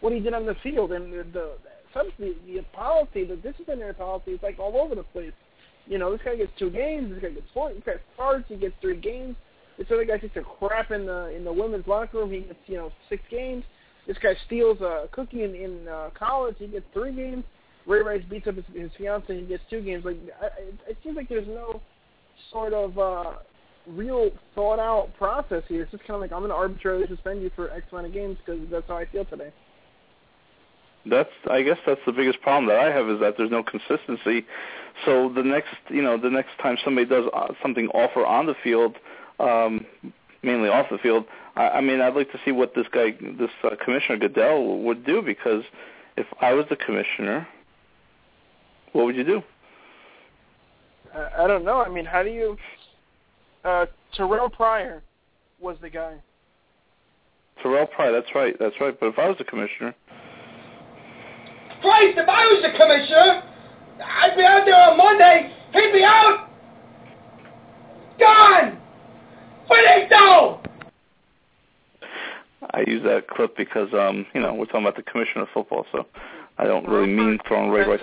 what 0.01 0.13
he 0.13 0.21
did 0.21 0.35
on 0.35 0.47
the 0.47 0.57
field 0.63 0.93
and 0.93 1.13
the 1.13 1.25
the, 1.33 1.53
the, 2.19 2.35
the 2.47 2.63
policy, 2.73 3.25
the 3.25 3.37
disciplinary 3.37 3.95
policy 3.95 4.33
is 4.33 4.41
like 4.43 4.59
all 4.59 4.77
over 4.77 4.95
the 4.95 5.03
place. 5.03 5.33
You 5.87 5.99
know, 5.99 6.13
this 6.13 6.21
guy 6.25 6.37
gets 6.37 6.53
two 6.59 6.71
games, 6.71 7.13
this 7.13 7.23
guy 7.23 7.31
gets 7.31 7.47
four, 7.53 7.73
this 7.73 7.83
guy 7.85 7.95
starts, 8.15 8.45
he 8.49 8.57
gets 8.57 8.75
three 8.81 9.01
games. 9.01 9.37
This 9.79 9.87
other 9.91 10.05
guy 10.05 10.19
takes 10.19 10.37
a 10.37 10.43
crap 10.43 10.91
in 10.91 11.07
the 11.07 11.35
in 11.35 11.45
the 11.45 11.53
women's 11.53 11.87
locker 11.87 12.19
room, 12.19 12.31
he 12.31 12.41
gets 12.41 12.59
you 12.67 12.77
know 12.77 12.93
six 13.09 13.23
games. 13.31 13.65
This 14.07 14.17
guy 14.23 14.35
steals 14.47 14.81
a 14.81 15.09
cookie 15.13 15.45
in, 15.45 15.55
in 15.55 15.89
uh, 15.89 16.11
college, 16.19 16.57
he 16.59 16.67
gets 16.67 16.87
three 16.93 17.15
games. 17.15 17.45
Ray 17.87 18.03
Rice 18.03 18.23
beats 18.29 18.47
up 18.47 18.57
his, 18.57 18.65
his 18.75 18.91
fiance, 18.99 19.35
he 19.35 19.47
gets 19.47 19.63
two 19.71 19.81
games. 19.81 20.05
Like 20.05 20.19
I, 20.41 20.47
it, 20.61 20.75
it 20.89 20.97
seems 21.03 21.17
like 21.17 21.29
there's 21.29 21.49
no 21.49 21.81
sort 22.53 22.73
of 22.73 22.99
uh, 22.99 23.33
real 23.87 24.31
thought 24.55 24.79
out 24.79 25.11
process 25.17 25.63
here. 25.69 25.83
It's 25.83 25.91
just 25.91 26.05
kind 26.05 26.17
of 26.17 26.21
like 26.21 26.33
I'm 26.33 26.41
going 26.41 26.51
to 26.51 26.57
arbitrarily 26.57 27.07
suspend 27.09 27.43
you 27.43 27.51
for 27.57 27.71
X 27.71 27.87
amount 27.91 28.07
of 28.07 28.13
games 28.13 28.37
because 28.45 28.61
that's 28.71 28.87
how 28.89 28.97
I 28.97 29.07
feel 29.07 29.25
today. 29.25 29.53
That's 31.07 31.31
I 31.51 31.63
guess 31.63 31.79
that's 31.87 32.01
the 32.07 32.13
biggest 32.13 32.41
problem 32.43 32.67
that 32.67 32.79
I 32.79 32.93
have 32.93 33.09
is 33.09 33.21
that 33.21 33.35
there's 33.39 33.51
no 33.51 33.63
consistency. 33.63 34.47
So 35.05 35.33
the 35.35 35.43
next 35.43 35.75
you 35.89 36.03
know 36.03 36.19
the 36.19 36.31
next 36.31 36.51
time 36.63 36.77
somebody 36.85 37.07
does 37.07 37.25
uh, 37.33 37.49
something 37.63 37.89
off 37.89 38.11
or 38.17 38.27
on 38.27 38.47
the 38.47 38.55
field, 38.63 38.97
um, 39.39 39.87
mainly 40.43 40.69
off 40.69 40.87
the 40.91 40.99
field, 40.99 41.25
I, 41.57 41.69
I 41.69 41.81
mean 41.81 42.01
I'd 42.01 42.15
like 42.15 42.31
to 42.33 42.39
see 42.45 42.53
what 42.53 42.75
this 42.75 42.87
guy, 42.93 43.13
this 43.39 43.51
uh, 43.65 43.71
Commissioner 43.83 44.19
Goodell 44.19 44.79
would 44.81 45.07
do 45.07 45.23
because 45.23 45.63
if 46.17 46.27
I 46.41 46.53
was 46.53 46.67
the 46.69 46.77
commissioner, 46.77 47.49
what 48.93 49.07
would 49.07 49.17
you 49.17 49.25
do? 49.25 49.43
I, 51.15 51.45
I 51.45 51.47
don't 51.47 51.65
know. 51.65 51.83
I 51.83 51.89
mean, 51.89 52.05
how 52.05 52.23
do 52.23 52.31
you? 52.31 52.57
Uh, 53.65 53.87
Terrell 54.15 54.51
Pryor 54.51 55.03
was 55.61 55.77
the 55.81 55.91
guy. 55.91 56.17
Terrell 57.63 57.87
Pryor, 57.87 58.13
that's 58.13 58.35
right, 58.35 58.55
that's 58.59 58.75
right. 58.81 58.99
But 58.99 59.07
if 59.07 59.19
I 59.19 59.29
was 59.29 59.37
the 59.39 59.45
commissioner, 59.45 59.95
Christ, 61.81 62.19
if 62.19 62.29
I 62.29 62.45
was 62.47 62.63
the 62.63 62.77
commissioner, 62.77 63.43
I'd 64.05 64.37
be 64.37 64.43
out 64.43 64.65
there 64.65 64.75
on 64.75 64.97
Monday. 64.97 65.53
He'd 65.73 65.93
be 65.93 66.05
out. 66.05 66.49
Gone. 68.19 68.79
Finito. 69.69 70.61
I, 72.63 72.81
I 72.81 72.85
use 72.87 73.03
that 73.05 73.29
clip 73.29 73.57
because 73.57 73.89
um, 73.95 74.27
you 74.35 74.41
know 74.41 74.55
we're 74.55 74.67
talking 74.67 74.83
about 74.83 74.97
the 74.97 75.03
commissioner 75.03 75.43
of 75.43 75.49
football, 75.55 75.87
so 75.93 76.07
I 76.59 76.65
don't 76.65 76.87
really 76.87 77.09
mean 77.09 77.39
throwing 77.47 77.71
Ray 77.71 77.87
Rice. 77.87 78.01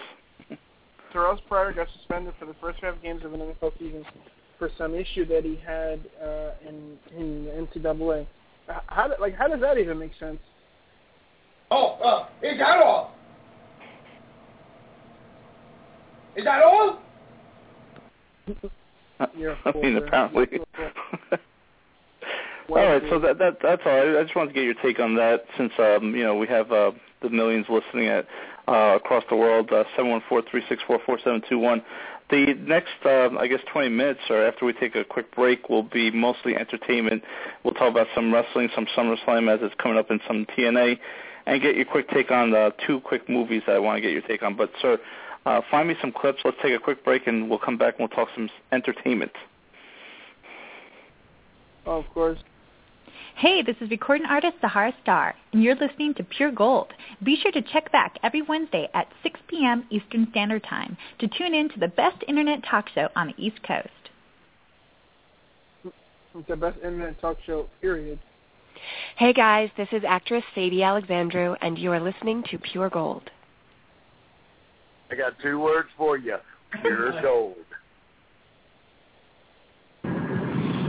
Terrell 1.13 1.39
Pryor 1.47 1.73
got 1.73 1.87
suspended 1.97 2.33
for 2.39 2.45
the 2.45 2.55
first 2.59 2.81
five 2.81 3.01
games 3.01 3.23
of 3.23 3.33
an 3.33 3.39
NFL 3.39 3.77
season 3.79 4.05
for 4.57 4.69
some 4.77 4.95
issue 4.95 5.25
that 5.27 5.43
he 5.43 5.59
had 5.65 5.99
uh, 6.21 6.51
in 6.67 6.97
in 7.15 7.45
the 7.45 7.51
NCAA. 7.51 8.25
How 8.87 9.11
like 9.19 9.35
how 9.35 9.47
does 9.47 9.61
that 9.61 9.77
even 9.77 9.99
make 9.99 10.11
sense? 10.19 10.39
Oh, 11.69 11.97
uh, 12.03 12.27
is 12.41 12.57
that 12.59 12.77
all? 12.77 13.16
Is 16.37 16.45
that 16.45 16.61
all? 16.63 16.99
I 19.19 19.71
mean, 19.81 19.97
apparently. 19.97 20.59
all 22.69 22.75
right, 22.75 23.01
so 23.09 23.17
that 23.19 23.39
that 23.39 23.57
that's 23.61 23.81
all. 23.85 23.91
I, 23.91 24.19
I 24.19 24.23
just 24.23 24.35
wanted 24.35 24.49
to 24.49 24.53
get 24.53 24.63
your 24.63 24.75
take 24.75 24.99
on 24.99 25.15
that, 25.15 25.45
since 25.57 25.71
um, 25.79 26.15
you 26.15 26.23
know 26.23 26.35
we 26.35 26.45
have 26.47 26.71
uh, 26.71 26.91
the 27.23 27.31
millions 27.31 27.65
listening 27.67 28.07
at 28.07 28.27
uh, 28.67 28.95
across 28.95 29.23
the 29.31 29.35
world. 29.35 29.71
Uh, 29.71 29.83
seven 29.95 30.11
one 30.11 30.21
four 30.29 30.43
three 30.49 30.61
six 30.69 30.83
four 30.85 30.99
four 31.05 31.17
seven 31.23 31.41
two 31.49 31.57
one. 31.57 31.83
The 32.29 32.53
next, 32.59 32.89
uh, 33.05 33.29
I 33.39 33.47
guess, 33.47 33.61
20 33.71 33.87
minutes, 33.87 34.19
or 34.29 34.45
after 34.45 34.65
we 34.65 34.73
take 34.73 34.95
a 34.95 35.05
quick 35.05 35.33
break, 35.33 35.69
will 35.69 35.83
be 35.83 36.11
mostly 36.11 36.57
entertainment. 36.57 37.23
We'll 37.63 37.73
talk 37.73 37.89
about 37.89 38.07
some 38.13 38.33
wrestling, 38.33 38.67
some 38.75 38.85
SummerSlam 38.97 39.49
as 39.49 39.61
it's 39.63 39.73
coming 39.81 39.97
up 39.97 40.11
in 40.11 40.19
some 40.27 40.45
TNA, 40.45 40.99
and 41.45 41.61
get 41.61 41.77
your 41.77 41.85
quick 41.85 42.09
take 42.09 42.29
on 42.29 42.51
the 42.51 42.73
two 42.85 42.99
quick 42.99 43.29
movies 43.29 43.61
that 43.65 43.77
I 43.77 43.79
want 43.79 43.95
to 43.95 44.01
get 44.01 44.11
your 44.11 44.23
take 44.23 44.43
on. 44.43 44.57
But, 44.57 44.71
sir, 44.81 44.99
uh, 45.47 45.61
find 45.71 45.87
me 45.87 45.95
some 46.01 46.11
clips. 46.11 46.39
Let's 46.43 46.57
take 46.61 46.73
a 46.73 46.79
quick 46.79 47.03
break, 47.03 47.25
and 47.27 47.49
we'll 47.49 47.59
come 47.59 47.77
back 47.77 47.95
and 47.97 48.07
we'll 48.07 48.15
talk 48.15 48.29
some 48.35 48.49
entertainment. 48.71 49.31
Oh, 51.85 51.99
of 51.99 52.05
course. 52.13 52.39
Hey, 53.37 53.61
this 53.61 53.75
is 53.79 53.89
recording 53.89 54.25
artist 54.25 54.55
Sahara 54.61 54.93
Star, 55.01 55.35
and 55.53 55.63
you're 55.63 55.75
listening 55.75 56.13
to 56.15 56.23
Pure 56.23 56.51
Gold. 56.51 56.87
Be 57.23 57.37
sure 57.41 57.51
to 57.51 57.61
check 57.61 57.91
back 57.91 58.17
every 58.23 58.41
Wednesday 58.41 58.89
at 58.93 59.07
6 59.23 59.39
p.m. 59.47 59.85
Eastern 59.89 60.27
Standard 60.31 60.63
Time 60.63 60.97
to 61.19 61.27
tune 61.27 61.53
in 61.53 61.69
to 61.69 61.79
the 61.79 61.87
best 61.87 62.17
internet 62.27 62.63
talk 62.69 62.89
show 62.89 63.07
on 63.15 63.27
the 63.27 63.35
East 63.37 63.61
Coast. 63.65 63.89
It's 66.35 66.47
the 66.47 66.55
best 66.55 66.77
internet 66.79 67.21
talk 67.21 67.37
show, 67.45 67.67
period. 67.79 68.19
Hey 69.15 69.33
guys, 69.33 69.69
this 69.77 69.87
is 69.91 70.03
actress 70.07 70.43
Sadie 70.53 70.83
Alexandru, 70.83 71.55
and 71.61 71.77
you 71.77 71.91
are 71.91 71.99
listening 71.99 72.43
to 72.51 72.57
Pure 72.57 72.89
Gold. 72.89 73.29
I 75.09 75.15
got 75.15 75.33
two 75.41 75.59
words 75.59 75.89
for 75.97 76.17
you. 76.17 76.37
Pure 76.81 77.21
gold. 77.21 77.55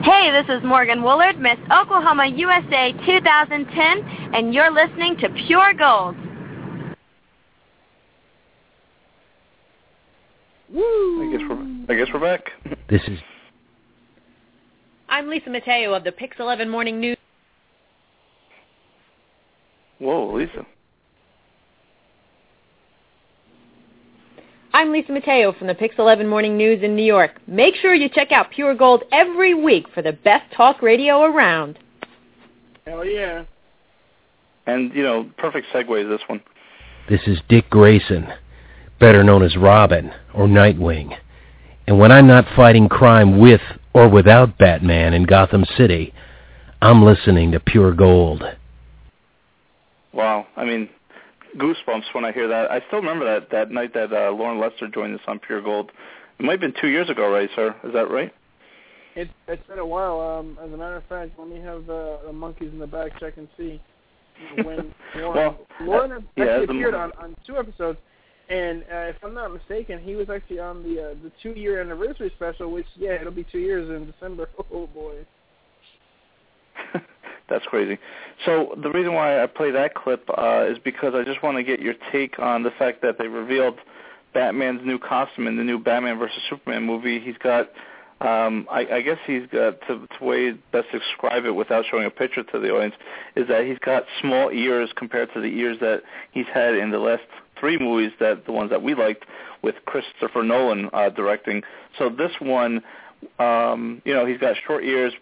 Hey, 0.03 0.31
this 0.31 0.47
is 0.49 0.63
Morgan 0.65 1.01
Woolard, 1.01 1.39
Miss 1.39 1.59
Oklahoma 1.71 2.27
USA 2.27 2.93
2010, 3.05 4.35
and 4.35 4.55
you're 4.55 4.71
listening 4.71 5.17
to 5.19 5.29
Pure 5.47 5.75
Gold. 5.75 6.17
Woo! 10.73 11.29
I 11.29 11.33
guess 11.33 11.47
we're 11.49 11.95
I 11.95 11.99
guess 11.99 12.09
we're 12.13 12.21
back. 12.21 12.51
This 12.89 13.03
is 13.09 13.19
I'm 15.09 15.29
Lisa 15.29 15.51
Mateo 15.51 15.95
of 15.95 16.05
the 16.05 16.13
Pix 16.13 16.37
11 16.39 16.69
Morning 16.69 17.01
News. 17.01 17.17
Whoa, 19.99 20.35
Lisa. 20.35 20.67
I'm 24.79 24.93
Lisa 24.93 25.11
Mateo 25.11 25.53
from 25.55 25.67
the 25.67 25.75
Pix 25.75 25.97
11 25.99 26.29
Morning 26.29 26.57
News 26.57 26.85
in 26.85 26.95
New 26.95 27.03
York. 27.03 27.33
Make 27.49 27.75
sure 27.75 27.97
you 27.97 28.09
check 28.09 28.31
out 28.31 28.53
Pure 28.53 28.77
Gold 28.77 29.03
every 29.11 29.53
week 29.53 29.87
for 29.93 30.03
the 30.03 30.13
best 30.13 30.55
talk 30.55 30.83
radio 30.83 31.25
around. 31.25 31.81
Hell 32.87 33.05
yeah. 33.05 33.43
And, 34.69 34.95
you 34.95 35.03
know, 35.03 35.29
perfect 35.37 35.67
segue 35.75 36.05
is 36.05 36.09
this 36.09 36.21
one. 36.29 36.41
This 37.11 37.23
is 37.27 37.41
Dick 37.49 37.69
Grayson, 37.71 38.29
better 39.01 39.25
known 39.25 39.43
as 39.43 39.57
Robin 39.57 40.13
or 40.33 40.47
Nightwing. 40.47 41.19
And 41.89 41.99
when 41.99 42.13
I'm 42.13 42.29
not 42.29 42.47
fighting 42.55 42.89
crime 42.89 43.41
with 43.41 43.63
or 43.95 44.09
without 44.09 44.59
Batman 44.59 45.13
in 45.13 45.25
Gotham 45.25 45.65
City, 45.77 46.15
I'm 46.81 47.05
listening 47.05 47.51
to 47.51 47.59
Pure 47.59 47.95
Gold. 47.95 48.45
Wow. 50.13 50.47
I 50.57 50.65
mean, 50.65 50.89
goosebumps 51.59 52.13
when 52.13 52.25
I 52.25 52.33
hear 52.33 52.49
that. 52.49 52.71
I 52.71 52.81
still 52.87 53.01
remember 53.01 53.25
that 53.25 53.51
that 53.51 53.71
night 53.71 53.95
that 53.95 54.13
uh, 54.13 54.31
Loren 54.31 54.61
Lester 54.61 54.89
joined 54.89 55.15
us 55.15 55.21
on 55.27 55.39
Pure 55.39 55.63
Gold. 55.63 55.91
It 56.39 56.45
might 56.45 56.53
have 56.53 56.61
been 56.61 56.75
two 56.81 56.89
years 56.89 57.11
ago, 57.11 57.31
right, 57.31 57.51
sir? 57.55 57.75
Is 57.85 57.93
that 57.93 58.11
right? 58.11 58.33
It, 59.17 59.29
it's 59.49 59.67
been 59.67 59.81
a 59.81 59.87
while. 59.87 60.21
Um, 60.21 60.59
as 60.65 60.73
a 60.73 60.77
matter 60.77 60.97
of 60.97 61.05
fact, 61.07 61.33
let 61.39 61.49
me 61.49 61.61
have 61.61 61.91
uh, 61.91 62.19
the 62.27 62.33
monkeys 62.33 62.73
in 62.73 62.79
the 62.79 62.87
back 62.87 63.19
check 63.19 63.37
and 63.37 63.49
see 63.57 63.81
when 64.63 64.95
Loren, 65.17 65.35
well, 65.35 65.59
Loren 65.81 66.13
uh, 66.13 66.17
actually 66.17 66.45
yeah, 66.45 66.63
appeared 66.63 66.95
the, 66.95 66.99
on, 66.99 67.13
on 67.19 67.37
two 67.47 67.57
episodes. 67.57 67.99
And 68.49 68.83
uh, 68.85 69.11
if 69.11 69.17
I'm 69.23 69.35
not 69.35 69.53
mistaken, 69.53 70.01
he 70.03 70.15
was 70.15 70.31
actually 70.31 70.61
on 70.61 70.83
the 70.83 71.11
uh, 71.11 71.15
the 71.23 71.31
two 71.43 71.51
year 71.51 71.83
anniversary 71.83 72.33
special, 72.37 72.71
which 72.71 72.87
yeah, 72.97 73.13
it'll 73.13 73.31
be 73.31 73.45
two 73.51 73.59
years 73.59 73.89
in 73.91 74.11
December. 74.11 74.49
Oh 74.73 74.87
boy. 74.87 75.27
That's 77.49 77.65
crazy. 77.65 77.99
So 78.45 78.75
the 78.83 78.91
reason 78.91 79.15
why 79.15 79.43
I 79.43 79.47
play 79.47 79.71
that 79.71 79.95
clip 79.95 80.29
uh, 80.37 80.67
is 80.69 80.79
because 80.79 81.15
I 81.15 81.25
just 81.25 81.43
want 81.43 81.57
to 81.57 81.65
get 81.65 81.81
your 81.81 81.95
take 82.13 82.39
on 82.39 82.63
the 82.63 82.71
fact 82.71 83.03
that 83.03 83.17
they 83.19 83.27
revealed 83.27 83.79
Batman's 84.35 84.83
new 84.85 84.99
costume 84.99 85.47
in 85.47 85.57
the 85.57 85.65
new 85.65 85.79
Batman 85.79 86.19
versus 86.19 86.43
Superman 86.51 86.85
movie. 86.85 87.19
He's 87.19 87.39
got, 87.39 87.71
um, 88.21 88.69
I, 88.71 88.87
I 88.93 89.01
guess 89.01 89.19
he's 89.27 89.47
got 89.51 89.81
to, 89.89 90.07
to 90.07 90.25
way 90.25 90.53
best 90.73 90.89
describe 90.93 91.47
it 91.47 91.53
without 91.53 91.87
showing 91.91 92.05
a 92.05 92.11
picture 92.11 92.43
to 92.43 92.59
the 92.59 92.71
audience 92.71 92.95
is 93.35 93.49
that 93.49 93.65
he's 93.65 93.79
got 93.79 94.05
small 94.21 94.51
ears 94.51 94.91
compared 94.95 95.33
to 95.33 95.41
the 95.41 95.49
ears 95.49 95.79
that 95.81 96.03
he's 96.33 96.47
had 96.53 96.75
in 96.75 96.91
the 96.91 96.99
last 96.99 97.23
three 97.59 97.79
movies 97.79 98.13
that 98.21 98.45
the 98.45 98.53
ones 98.53 98.71
that 98.71 98.83
we 98.83 98.95
liked 98.95 99.25
with 99.63 99.75
Christopher 99.87 100.43
Nolan 100.43 100.91
uh, 100.93 101.09
directing. 101.09 101.63
So 101.99 102.11
this 102.11 102.33
one, 102.41 102.83
um, 103.39 104.03
you 104.05 104.15
know, 104.15 104.27
he's 104.27 104.39
got 104.39 104.55
short 104.67 104.85
ears, 104.85 105.13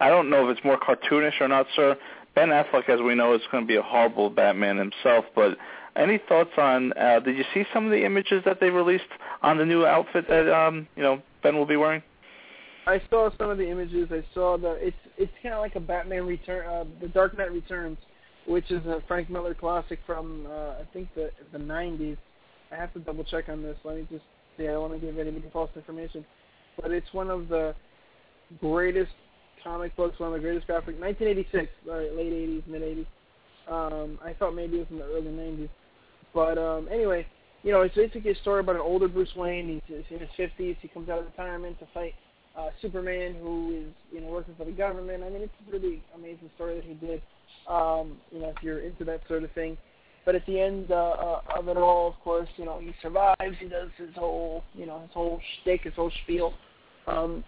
I 0.00 0.08
don't 0.08 0.30
know 0.30 0.48
if 0.48 0.56
it's 0.56 0.64
more 0.64 0.78
cartoonish 0.78 1.40
or 1.40 1.48
not, 1.48 1.66
sir. 1.74 1.96
Ben 2.34 2.48
Affleck, 2.48 2.88
as 2.88 3.00
we 3.00 3.14
know, 3.14 3.34
is 3.34 3.42
going 3.50 3.64
to 3.64 3.66
be 3.66 3.76
a 3.76 3.82
horrible 3.82 4.30
Batman 4.30 4.76
himself. 4.76 5.24
But 5.34 5.56
any 5.96 6.18
thoughts 6.28 6.52
on? 6.56 6.92
Uh, 6.92 7.20
did 7.20 7.36
you 7.36 7.44
see 7.52 7.64
some 7.74 7.84
of 7.84 7.90
the 7.90 8.04
images 8.04 8.42
that 8.44 8.60
they 8.60 8.70
released 8.70 9.10
on 9.42 9.58
the 9.58 9.64
new 9.64 9.84
outfit 9.84 10.28
that 10.28 10.48
um, 10.52 10.86
you 10.96 11.02
know 11.02 11.20
Ben 11.42 11.56
will 11.56 11.66
be 11.66 11.76
wearing? 11.76 12.02
I 12.86 13.02
saw 13.10 13.28
some 13.36 13.50
of 13.50 13.58
the 13.58 13.68
images. 13.68 14.08
I 14.10 14.24
saw 14.32 14.56
the 14.56 14.72
it's 14.74 14.96
it's 15.16 15.32
kind 15.42 15.54
of 15.54 15.60
like 15.60 15.74
a 15.74 15.80
Batman 15.80 16.26
Return, 16.26 16.66
uh, 16.66 16.84
the 17.00 17.08
Dark 17.08 17.36
Knight 17.36 17.52
Returns, 17.52 17.98
which 18.46 18.70
is 18.70 18.84
a 18.86 19.02
Frank 19.08 19.28
Miller 19.28 19.54
classic 19.54 19.98
from 20.06 20.46
uh, 20.46 20.80
I 20.80 20.86
think 20.92 21.08
the 21.14 21.30
the 21.52 21.58
90s. 21.58 22.16
I 22.70 22.76
have 22.76 22.92
to 22.92 23.00
double 23.00 23.24
check 23.24 23.48
on 23.48 23.62
this. 23.62 23.76
Let 23.82 23.96
me 23.96 24.06
just 24.10 24.24
see. 24.56 24.64
I 24.64 24.72
don't 24.72 24.90
want 24.90 25.00
to 25.00 25.06
give 25.06 25.18
anybody 25.18 25.44
false 25.52 25.70
information, 25.74 26.24
but 26.80 26.92
it's 26.92 27.12
one 27.12 27.30
of 27.30 27.48
the 27.48 27.74
greatest 28.60 29.12
comic 29.62 29.96
books, 29.96 30.18
one 30.18 30.28
of 30.28 30.34
the 30.34 30.40
greatest 30.40 30.66
graphic, 30.66 31.00
1986, 31.00 31.70
right, 31.86 32.12
late 32.14 32.32
80s, 32.32 32.66
mid 32.66 32.82
80s. 32.82 33.06
Um, 33.68 34.18
I 34.24 34.32
thought 34.32 34.54
maybe 34.54 34.76
it 34.76 34.80
was 34.80 34.88
in 34.90 34.98
the 34.98 35.04
early 35.04 35.30
90s, 35.30 35.68
but 36.34 36.58
um, 36.58 36.88
anyway, 36.90 37.26
you 37.62 37.72
know, 37.72 37.82
it's 37.82 37.94
basically 37.94 38.30
a 38.30 38.36
story 38.36 38.60
about 38.60 38.76
an 38.76 38.80
older 38.80 39.08
Bruce 39.08 39.34
Wayne. 39.36 39.82
He's, 39.86 40.04
in 40.10 40.20
his 40.20 40.28
50s. 40.38 40.76
He 40.80 40.88
comes 40.88 41.08
out 41.08 41.18
of 41.18 41.26
retirement 41.26 41.78
to 41.80 41.86
fight 41.92 42.14
uh, 42.56 42.70
Superman, 42.80 43.34
who 43.40 43.84
is 43.84 43.94
you 44.12 44.20
know 44.20 44.28
working 44.28 44.54
for 44.56 44.64
the 44.64 44.72
government. 44.72 45.22
I 45.22 45.28
mean, 45.28 45.42
it's 45.42 45.52
a 45.68 45.72
really 45.72 46.02
amazing 46.14 46.50
story 46.54 46.76
that 46.76 46.84
he 46.84 46.94
did. 46.94 47.22
Um, 47.68 48.16
you 48.30 48.40
know, 48.40 48.52
if 48.56 48.62
you're 48.62 48.80
into 48.80 49.04
that 49.04 49.20
sort 49.28 49.44
of 49.44 49.52
thing. 49.52 49.76
But 50.24 50.34
at 50.34 50.44
the 50.46 50.60
end 50.60 50.90
uh, 50.90 50.94
uh, 50.94 51.40
of 51.56 51.68
it 51.68 51.76
all, 51.76 52.08
of 52.08 52.14
course, 52.22 52.48
you 52.56 52.64
know, 52.64 52.78
he 52.80 52.92
survives. 53.00 53.56
He 53.58 53.66
does 53.68 53.88
his 53.96 54.14
whole, 54.14 54.62
you 54.74 54.84
know, 54.84 55.00
his 55.00 55.10
whole 55.14 55.40
shtick, 55.62 55.82
his 55.82 55.94
whole 55.94 56.12
spiel. 56.22 56.52
Um, 57.06 57.44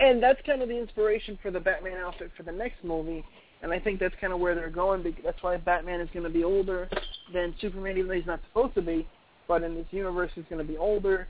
and 0.00 0.22
that's 0.22 0.40
kind 0.46 0.62
of 0.62 0.68
the 0.68 0.78
inspiration 0.78 1.38
for 1.42 1.50
the 1.50 1.60
Batman 1.60 1.98
outfit 1.98 2.30
for 2.36 2.42
the 2.42 2.52
next 2.52 2.84
movie. 2.84 3.24
And 3.62 3.72
I 3.72 3.80
think 3.80 3.98
that's 3.98 4.14
kind 4.20 4.32
of 4.32 4.40
where 4.40 4.54
they're 4.54 4.68
going. 4.70 5.02
That's 5.24 5.42
why 5.42 5.56
Batman 5.56 6.00
is 6.00 6.08
going 6.12 6.24
to 6.24 6.30
be 6.30 6.44
older 6.44 6.88
than 7.32 7.54
Superman, 7.60 7.96
even 7.96 8.08
though 8.08 8.14
he's 8.14 8.26
not 8.26 8.40
supposed 8.48 8.74
to 8.74 8.82
be. 8.82 9.06
But 9.48 9.62
in 9.62 9.74
this 9.74 9.86
universe, 9.90 10.30
he's 10.34 10.44
going 10.50 10.64
to 10.64 10.70
be 10.70 10.76
older, 10.76 11.26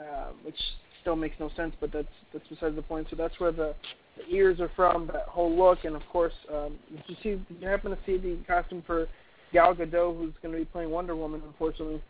uh, 0.00 0.28
which 0.42 0.56
still 1.00 1.16
makes 1.16 1.36
no 1.40 1.50
sense. 1.56 1.74
But 1.80 1.92
that's 1.92 2.06
that's 2.32 2.46
besides 2.48 2.76
the 2.76 2.82
point. 2.82 3.08
So 3.10 3.16
that's 3.16 3.38
where 3.40 3.50
the, 3.50 3.74
the 4.16 4.34
ears 4.34 4.60
are 4.60 4.70
from, 4.76 5.08
that 5.08 5.26
whole 5.28 5.56
look, 5.56 5.84
and 5.84 5.96
of 5.96 6.02
course, 6.12 6.34
um, 6.52 6.76
did 6.90 7.02
you 7.06 7.16
see? 7.22 7.30
Did 7.52 7.62
you 7.62 7.68
happen 7.68 7.90
to 7.90 7.98
see 8.06 8.18
the 8.18 8.38
costume 8.46 8.82
for 8.86 9.08
Gal 9.52 9.74
Gadot, 9.74 10.16
who's 10.18 10.34
going 10.42 10.52
to 10.52 10.58
be 10.58 10.66
playing 10.66 10.90
Wonder 10.90 11.16
Woman? 11.16 11.42
Unfortunately, 11.46 12.02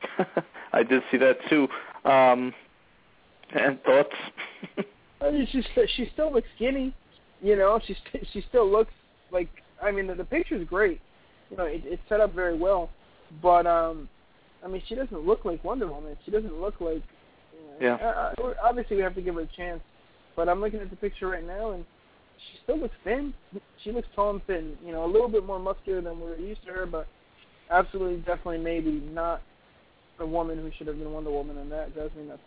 I 0.72 0.82
did 0.82 1.02
see 1.10 1.16
that 1.18 1.38
too. 1.48 1.68
Um, 2.04 2.52
and 3.54 3.82
thoughts? 3.82 4.14
I 5.24 5.30
mean, 5.30 5.48
she's 5.50 5.64
she 5.96 6.08
still 6.12 6.32
looks 6.32 6.48
skinny, 6.56 6.94
you 7.40 7.56
know. 7.56 7.80
She 7.86 7.96
she 8.32 8.44
still 8.48 8.70
looks 8.70 8.92
like 9.30 9.48
I 9.82 9.90
mean 9.90 10.06
the, 10.06 10.14
the 10.14 10.24
picture's 10.24 10.66
great, 10.68 11.00
you 11.50 11.56
know. 11.56 11.64
It, 11.64 11.82
it's 11.84 12.02
set 12.08 12.20
up 12.20 12.34
very 12.34 12.56
well, 12.56 12.90
but 13.42 13.66
um, 13.66 14.08
I 14.64 14.68
mean 14.68 14.82
she 14.88 14.94
doesn't 14.94 15.26
look 15.26 15.44
like 15.44 15.62
Wonder 15.64 15.88
Woman. 15.90 16.16
She 16.24 16.30
doesn't 16.30 16.60
look 16.60 16.80
like. 16.80 17.02
You 17.80 17.86
know, 17.88 17.98
yeah. 18.00 18.32
Uh, 18.38 18.52
obviously, 18.62 18.96
we 18.96 19.02
have 19.02 19.14
to 19.14 19.22
give 19.22 19.36
her 19.36 19.42
a 19.42 19.56
chance, 19.56 19.80
but 20.36 20.48
I'm 20.48 20.60
looking 20.60 20.80
at 20.80 20.90
the 20.90 20.96
picture 20.96 21.28
right 21.28 21.46
now, 21.46 21.72
and 21.72 21.84
she 22.38 22.58
still 22.62 22.78
looks 22.78 22.96
thin. 23.04 23.32
She 23.82 23.92
looks 23.92 24.08
tall 24.14 24.30
and 24.30 24.44
thin. 24.46 24.76
You 24.84 24.92
know, 24.92 25.04
a 25.04 25.10
little 25.10 25.28
bit 25.28 25.44
more 25.44 25.58
muscular 25.58 26.00
than 26.00 26.20
we're 26.20 26.36
used 26.36 26.64
to 26.66 26.72
her, 26.72 26.86
but 26.86 27.06
absolutely, 27.70 28.18
definitely, 28.18 28.58
maybe 28.58 29.02
not 29.12 29.42
the 30.18 30.26
woman 30.26 30.58
who 30.58 30.70
should 30.76 30.86
have 30.86 30.98
been 30.98 31.12
Wonder 31.12 31.30
Woman, 31.30 31.58
and 31.58 31.70
that 31.72 31.94
drives 31.94 32.14
me 32.16 32.24
nuts. 32.24 32.42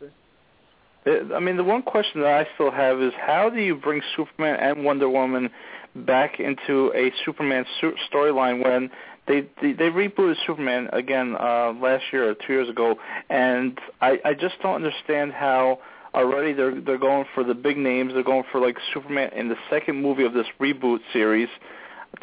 I 1.06 1.40
mean, 1.40 1.58
the 1.58 1.64
one 1.64 1.84
question 1.84 2.22
that 2.22 2.34
I 2.34 2.48
still 2.56 2.72
have 2.72 3.02
is 3.02 3.14
how 3.16 3.50
do 3.50 3.62
you 3.62 3.76
bring 3.76 4.02
Superman 4.16 4.58
and 4.60 4.84
Wonder 4.84 5.10
Woman 5.10 5.50
back 5.96 6.40
into 6.40 6.92
a 6.94 7.12
Superman 7.26 7.66
storyline 7.82 8.64
when 8.64 8.90
they 9.28 9.42
they, 9.62 9.74
they 9.74 9.90
rebooted 9.90 10.36
Superman 10.46 10.90
again 10.94 11.36
uh, 11.40 11.74
last 11.74 12.06
year 12.12 12.30
or 12.30 12.34
two 12.34 12.54
years 12.54 12.70
ago, 12.70 12.96
and 13.30 13.80
I 14.02 14.20
I 14.26 14.34
just 14.34 14.56
don't 14.62 14.76
understand 14.76 15.34
how 15.34 15.80
already 16.14 16.54
they're 16.54 16.80
they're 16.80 16.98
going 16.98 17.26
for 17.34 17.44
the 17.44 17.54
big 17.54 17.78
names. 17.78 18.14
They're 18.14 18.24
going 18.24 18.46
for 18.52 18.60
like 18.60 18.78
Superman 18.94 19.32
in 19.34 19.50
the 19.50 19.58
second 19.70 20.02
movie 20.02 20.26
of 20.26 20.34
this 20.34 20.48
reboot 20.60 21.00
series. 21.14 21.50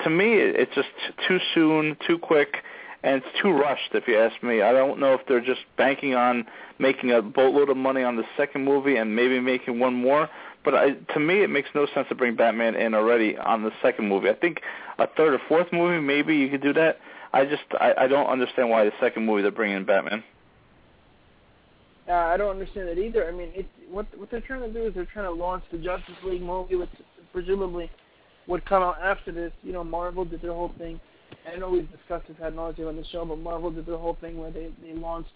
To 0.02 0.10
me, 0.10 0.34
it's 0.34 0.74
just 0.74 0.88
too 1.28 1.38
soon, 1.54 1.96
too 2.06 2.18
quick, 2.18 2.56
and 3.04 3.16
it's 3.16 3.40
too 3.40 3.50
rushed. 3.50 3.90
If 3.92 4.08
you 4.08 4.18
ask 4.18 4.42
me, 4.42 4.62
I 4.62 4.72
don't 4.72 4.98
know 4.98 5.12
if 5.12 5.20
they're 5.28 5.44
just 5.44 5.60
banking 5.76 6.14
on 6.14 6.46
making 6.78 7.12
a 7.12 7.20
boatload 7.20 7.68
of 7.68 7.76
money 7.76 8.02
on 8.02 8.16
the 8.16 8.24
second 8.34 8.64
movie 8.64 8.96
and 8.96 9.14
maybe 9.14 9.38
making 9.40 9.78
one 9.78 9.94
more. 9.94 10.28
But 10.64 10.74
I, 10.74 10.92
to 11.12 11.20
me, 11.20 11.42
it 11.42 11.50
makes 11.50 11.68
no 11.74 11.86
sense 11.94 12.08
to 12.08 12.14
bring 12.14 12.34
Batman 12.34 12.74
in 12.74 12.94
already 12.94 13.36
on 13.36 13.62
the 13.62 13.70
second 13.82 14.08
movie. 14.08 14.30
I 14.30 14.34
think 14.34 14.62
a 14.98 15.06
third 15.06 15.34
or 15.34 15.40
fourth 15.46 15.70
movie, 15.70 16.00
maybe 16.00 16.34
you 16.34 16.48
could 16.48 16.62
do 16.62 16.72
that. 16.72 16.98
I 17.34 17.44
just 17.44 17.62
I, 17.78 17.92
I 17.98 18.06
don't 18.08 18.26
understand 18.26 18.70
why 18.70 18.84
the 18.84 18.92
second 18.98 19.26
movie 19.26 19.42
they're 19.42 19.50
bringing 19.50 19.76
in 19.76 19.84
Batman. 19.84 20.24
Uh, 22.08 22.12
I 22.12 22.38
don't 22.38 22.50
understand 22.50 22.88
it 22.88 22.98
either. 22.98 23.28
I 23.28 23.32
mean, 23.32 23.50
it, 23.54 23.66
what 23.90 24.06
what 24.18 24.30
they're 24.30 24.40
trying 24.40 24.60
to 24.60 24.72
do 24.72 24.86
is 24.86 24.94
they're 24.94 25.04
trying 25.04 25.26
to 25.26 25.32
launch 25.32 25.64
the 25.70 25.78
Justice 25.78 26.16
League 26.24 26.42
movie, 26.42 26.76
which 26.76 26.90
presumably 27.34 27.90
would 28.46 28.64
come 28.64 28.82
out 28.82 28.96
after 29.02 29.30
this. 29.30 29.52
You 29.62 29.74
know, 29.74 29.84
Marvel 29.84 30.24
did 30.24 30.40
their 30.40 30.52
whole 30.52 30.72
thing. 30.78 30.98
I 31.52 31.58
know 31.58 31.70
we've 31.70 31.90
discussed 31.90 32.28
this 32.28 32.36
ad 32.42 32.54
nauseum 32.54 32.88
on 32.88 32.96
the 32.96 33.04
show, 33.12 33.24
but 33.24 33.38
Marvel 33.38 33.70
did 33.70 33.86
their 33.86 33.98
whole 33.98 34.16
thing 34.20 34.38
where 34.38 34.50
they 34.50 34.70
they 34.82 34.94
launched, 34.94 35.30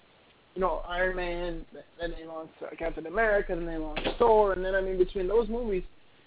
you 0.55 0.61
know, 0.61 0.83
Iron 0.89 1.17
Man, 1.17 1.67
then 2.01 2.15
they 2.19 2.27
launched 2.27 2.55
uh, 2.63 2.75
Captain 2.79 3.07
America, 3.07 3.55
then 3.55 3.67
they 3.67 3.77
launched 3.77 4.09
Thor, 4.19 4.53
and 4.53 4.65
then 4.65 4.75
I 4.75 4.81
mean 4.81 4.99
between 4.99 5.29
those 5.29 5.49
movies, 5.49 5.83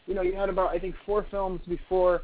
you 0.08 0.14
know, 0.14 0.22
you 0.22 0.36
had 0.36 0.50
about 0.50 0.70
I 0.70 0.80
think 0.80 0.96
four 1.06 1.26
films 1.32 1.62
before 1.68 2.22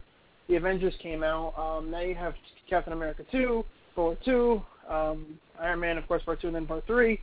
the 0.48 0.56
Avengers 0.56 0.94
came 1.02 1.24
out. 1.24 1.58
Um, 1.58 1.92
now 1.92 2.02
you 2.02 2.16
have 2.16 2.34
Captain 2.70 2.94
America 2.94 3.24
two, 3.32 3.66
Thor 3.96 4.18
two, 4.24 4.62
um, 4.90 5.40
Iron 5.60 5.80
Man 5.80 5.98
of 5.98 6.08
course 6.08 6.24
part 6.24 6.40
two, 6.42 6.48
and 6.48 6.56
then 6.56 6.68
part 6.68 6.86
three. 6.86 7.20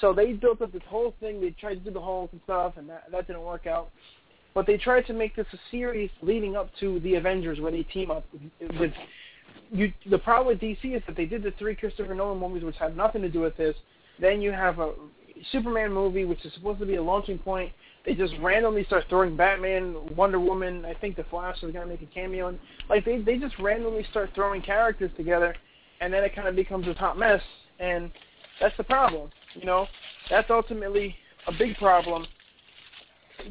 So 0.00 0.12
they 0.12 0.32
built 0.32 0.62
up 0.62 0.72
this 0.72 0.82
whole 0.86 1.14
thing. 1.18 1.40
They 1.40 1.50
tried 1.50 1.74
to 1.74 1.80
do 1.80 1.90
the 1.90 2.00
Hulk 2.00 2.30
and 2.32 2.40
stuff, 2.44 2.74
and 2.76 2.88
that 2.88 3.04
that 3.10 3.26
didn't 3.26 3.42
work 3.42 3.66
out. 3.66 3.90
But 4.54 4.66
they 4.66 4.76
tried 4.76 5.06
to 5.06 5.12
make 5.12 5.36
this 5.36 5.46
a 5.52 5.58
series 5.70 6.10
leading 6.22 6.56
up 6.56 6.70
to 6.80 7.00
the 7.00 7.14
Avengers, 7.14 7.60
where 7.60 7.72
they 7.72 7.82
team 7.84 8.10
up 8.10 8.24
with. 8.78 8.92
You, 9.70 9.92
the 10.08 10.18
problem 10.18 10.46
with 10.46 10.60
DC 10.60 10.96
is 10.96 11.02
that 11.06 11.16
they 11.16 11.26
did 11.26 11.42
the 11.42 11.52
three 11.58 11.74
Christopher 11.74 12.14
Nolan 12.14 12.38
movies, 12.38 12.64
which 12.64 12.76
had 12.76 12.96
nothing 12.96 13.22
to 13.22 13.28
do 13.28 13.40
with 13.40 13.56
this. 13.56 13.74
Then 14.20 14.40
you 14.40 14.52
have 14.52 14.78
a 14.78 14.92
Superman 15.52 15.92
movie, 15.92 16.24
which 16.24 16.44
is 16.44 16.52
supposed 16.54 16.80
to 16.80 16.86
be 16.86 16.96
a 16.96 17.02
launching 17.02 17.38
point. 17.38 17.72
They 18.04 18.14
just 18.14 18.34
randomly 18.40 18.84
start 18.84 19.04
throwing 19.08 19.36
Batman, 19.36 20.16
Wonder 20.16 20.40
Woman. 20.40 20.84
I 20.84 20.94
think 20.94 21.16
the 21.16 21.24
Flash 21.24 21.56
is 21.56 21.72
going 21.72 21.86
to 21.86 21.86
make 21.86 22.02
a 22.02 22.12
cameo, 22.12 22.48
and 22.48 22.58
like 22.88 23.04
they 23.04 23.20
they 23.20 23.36
just 23.36 23.58
randomly 23.58 24.04
start 24.10 24.30
throwing 24.34 24.62
characters 24.62 25.10
together, 25.16 25.54
and 26.00 26.12
then 26.12 26.24
it 26.24 26.34
kind 26.34 26.48
of 26.48 26.56
becomes 26.56 26.88
a 26.88 26.94
hot 26.94 27.18
mess. 27.18 27.42
And 27.78 28.10
that's 28.60 28.76
the 28.76 28.84
problem. 28.84 29.30
You 29.54 29.66
know, 29.66 29.86
that's 30.30 30.50
ultimately 30.50 31.14
a 31.46 31.52
big 31.52 31.76
problem 31.76 32.26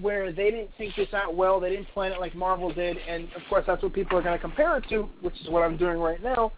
where 0.02 0.32
they 0.32 0.52
didn't 0.52 0.72
think 0.78 0.96
this 0.96 1.14
out 1.14 1.36
well. 1.36 1.60
They 1.60 1.70
didn't 1.70 1.88
plan 1.90 2.12
it 2.12 2.20
like 2.20 2.36
Marvel 2.36 2.74
did, 2.74 2.98
and 2.98 3.26
of 3.36 3.42
course 3.50 3.64
that's 3.68 3.82
what 3.82 3.94
people 3.94 4.18
are 4.18 4.22
going 4.22 4.36
to 4.36 4.42
compare 4.42 4.78
it 4.78 4.86
to, 4.90 5.10
which 5.22 5.40
is 5.42 5.50
what 5.50 5.64
I'm 5.64 5.78
doing 5.78 5.98
right 5.98 6.22
now. 6.22 6.52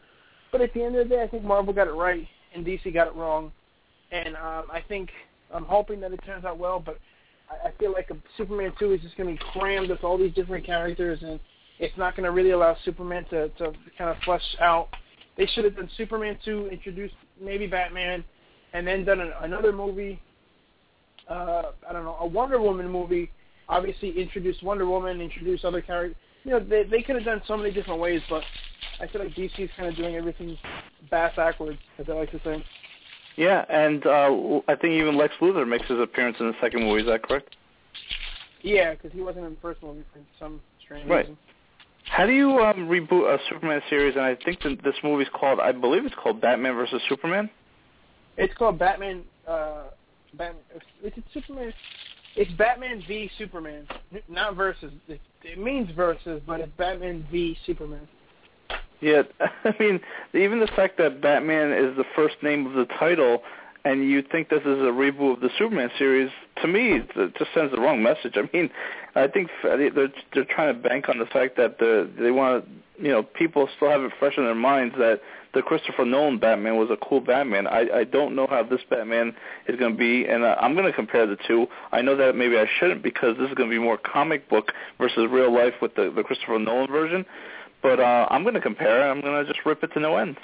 But 0.51 0.61
at 0.61 0.73
the 0.73 0.83
end 0.83 0.95
of 0.95 1.07
the 1.07 1.15
day, 1.15 1.23
I 1.23 1.27
think 1.27 1.43
Marvel 1.43 1.73
got 1.73 1.87
it 1.87 1.91
right 1.91 2.27
and 2.55 2.65
DC 2.65 2.93
got 2.93 3.07
it 3.07 3.15
wrong, 3.15 3.51
and 4.11 4.35
um, 4.35 4.65
I 4.71 4.83
think 4.87 5.09
I'm 5.53 5.65
hoping 5.65 5.99
that 6.01 6.11
it 6.11 6.19
turns 6.25 6.45
out 6.45 6.57
well. 6.57 6.79
But 6.79 6.97
I, 7.49 7.67
I 7.67 7.71
feel 7.79 7.93
like 7.93 8.09
a 8.09 8.17
Superman 8.37 8.73
2 8.79 8.93
is 8.93 9.01
just 9.01 9.15
going 9.17 9.35
to 9.37 9.43
be 9.43 9.49
crammed 9.59 9.89
with 9.89 10.03
all 10.03 10.17
these 10.17 10.33
different 10.33 10.65
characters, 10.65 11.19
and 11.21 11.39
it's 11.79 11.97
not 11.97 12.15
going 12.15 12.25
to 12.25 12.31
really 12.31 12.51
allow 12.51 12.75
Superman 12.83 13.25
to 13.29 13.49
to 13.49 13.71
kind 13.97 14.09
of 14.09 14.17
flesh 14.23 14.41
out. 14.59 14.89
They 15.37 15.45
should 15.45 15.63
have 15.63 15.75
done 15.75 15.89
Superman 15.95 16.37
2, 16.43 16.69
introduced 16.71 17.15
maybe 17.39 17.67
Batman 17.67 18.25
and 18.73 18.85
then 18.85 19.05
done 19.05 19.19
an, 19.19 19.31
another 19.41 19.71
movie. 19.71 20.21
Uh, 21.29 21.71
I 21.87 21.93
don't 21.93 22.03
know, 22.03 22.17
a 22.19 22.25
Wonder 22.25 22.59
Woman 22.59 22.89
movie. 22.89 23.29
Obviously, 23.67 24.19
introduced 24.19 24.63
Wonder 24.63 24.87
Woman, 24.87 25.21
introduced 25.21 25.63
other 25.63 25.81
characters. 25.81 26.17
You 26.43 26.51
know, 26.51 26.59
they 26.59 26.83
they 26.83 27.01
could 27.01 27.15
have 27.15 27.25
done 27.25 27.41
so 27.47 27.55
many 27.55 27.71
different 27.71 27.99
ways, 27.99 28.21
but 28.29 28.43
I 28.99 29.07
feel 29.07 29.23
like 29.23 29.33
DC 29.33 29.59
is 29.59 29.69
kind 29.77 29.89
of 29.89 29.95
doing 29.95 30.15
everything 30.15 30.57
bass 31.11 31.33
backwards, 31.35 31.77
as 31.99 32.07
I 32.09 32.13
like 32.13 32.31
to 32.31 32.41
say. 32.43 32.63
Yeah, 33.35 33.63
and 33.69 34.05
uh, 34.05 34.61
I 34.67 34.75
think 34.75 34.93
even 34.93 35.17
Lex 35.17 35.33
Luthor 35.39 35.67
makes 35.67 35.87
his 35.87 35.99
appearance 35.99 36.37
in 36.39 36.47
the 36.47 36.55
second 36.59 36.83
movie. 36.83 37.01
Is 37.01 37.07
that 37.07 37.23
correct? 37.23 37.55
Yeah, 38.61 38.93
because 38.93 39.11
he 39.13 39.21
wasn't 39.21 39.45
in 39.45 39.51
the 39.51 39.59
first 39.61 39.81
movie 39.81 40.03
for 40.11 40.19
some 40.37 40.59
strange 40.83 41.07
right. 41.07 41.19
reason. 41.19 41.37
How 42.05 42.25
do 42.25 42.33
you 42.33 42.59
um, 42.59 42.89
reboot 42.89 43.33
a 43.33 43.37
Superman 43.49 43.81
series? 43.89 44.15
And 44.15 44.25
I 44.25 44.35
think 44.35 44.61
that 44.63 44.83
this 44.83 44.95
movie's 45.03 45.27
called, 45.33 45.59
I 45.59 45.71
believe 45.71 46.05
it's 46.05 46.15
called 46.15 46.41
Batman 46.41 46.73
versus 46.73 47.01
Superman. 47.07 47.49
It's 48.35 48.53
called 48.55 48.79
Batman. 48.79 49.23
Uh, 49.47 49.83
Batman. 50.33 50.63
It's, 51.03 51.17
it's 51.17 51.27
Superman. 51.33 51.73
It's 52.35 52.51
Batman 52.53 53.03
v 53.07 53.29
Superman, 53.37 53.87
not 54.29 54.55
versus. 54.55 54.91
It, 55.07 55.19
it 55.43 55.59
means 55.59 55.89
versus, 55.95 56.41
but 56.45 56.59
it's 56.59 56.71
Batman 56.77 57.25
v 57.31 57.57
Superman. 57.65 58.07
Yeah, 59.01 59.23
I 59.63 59.73
mean, 59.79 59.99
even 60.33 60.59
the 60.59 60.69
fact 60.75 60.97
that 60.97 61.21
Batman 61.21 61.71
is 61.71 61.97
the 61.97 62.05
first 62.15 62.35
name 62.43 62.67
of 62.67 62.73
the 62.73 62.85
title, 62.97 63.41
and 63.83 64.07
you 64.07 64.21
think 64.21 64.49
this 64.49 64.61
is 64.61 64.79
a 64.79 64.91
reboot 64.91 65.35
of 65.35 65.39
the 65.41 65.49
Superman 65.57 65.89
series, 65.97 66.29
to 66.61 66.67
me, 66.67 67.01
it 67.15 67.35
just 67.37 67.51
sends 67.53 67.73
the 67.73 67.81
wrong 67.81 68.03
message. 68.03 68.35
I 68.35 68.49
mean, 68.53 68.69
I 69.15 69.27
think 69.27 69.49
they're 69.63 69.89
they're 70.33 70.45
trying 70.45 70.75
to 70.75 70.89
bank 70.89 71.09
on 71.09 71.17
the 71.17 71.25
fact 71.25 71.57
that 71.57 71.79
the 71.79 72.09
they 72.19 72.31
want 72.31 72.65
you 72.99 73.09
know, 73.09 73.23
people 73.23 73.69
still 73.75 73.89
have 73.89 74.01
it 74.01 74.11
fresh 74.19 74.33
in 74.37 74.43
their 74.43 74.55
minds 74.55 74.95
that 74.97 75.21
the 75.53 75.61
Christopher 75.61 76.05
Nolan 76.05 76.37
Batman 76.37 76.77
was 76.77 76.89
a 76.91 76.97
cool 76.97 77.21
Batman. 77.21 77.67
I 77.67 77.87
I 77.93 78.03
don't 78.03 78.35
know 78.35 78.47
how 78.49 78.63
this 78.63 78.81
Batman 78.89 79.33
is 79.67 79.79
going 79.79 79.93
to 79.93 79.97
be, 79.97 80.25
and 80.25 80.43
uh, 80.43 80.55
I'm 80.59 80.73
going 80.73 80.85
to 80.85 80.93
compare 80.93 81.25
the 81.25 81.37
two. 81.47 81.67
I 81.91 82.01
know 82.01 82.15
that 82.15 82.35
maybe 82.35 82.57
I 82.57 82.65
shouldn't 82.79 83.01
because 83.01 83.37
this 83.37 83.49
is 83.49 83.55
going 83.55 83.69
to 83.69 83.75
be 83.75 83.79
more 83.79 83.97
comic 83.97 84.49
book 84.49 84.71
versus 84.99 85.27
real 85.29 85.53
life 85.53 85.73
with 85.81 85.95
the 85.95 86.11
the 86.15 86.23
Christopher 86.23 86.59
Nolan 86.59 86.91
version. 86.91 87.25
But 87.81 87.99
uh, 87.99 88.27
I'm 88.29 88.43
going 88.43 88.55
to 88.55 88.61
compare. 88.61 89.09
I'm 89.09 89.21
going 89.21 89.43
to 89.43 89.51
just 89.51 89.65
rip 89.65 89.83
it 89.83 89.93
to 89.93 89.99
no 89.99 90.17
end. 90.17 90.37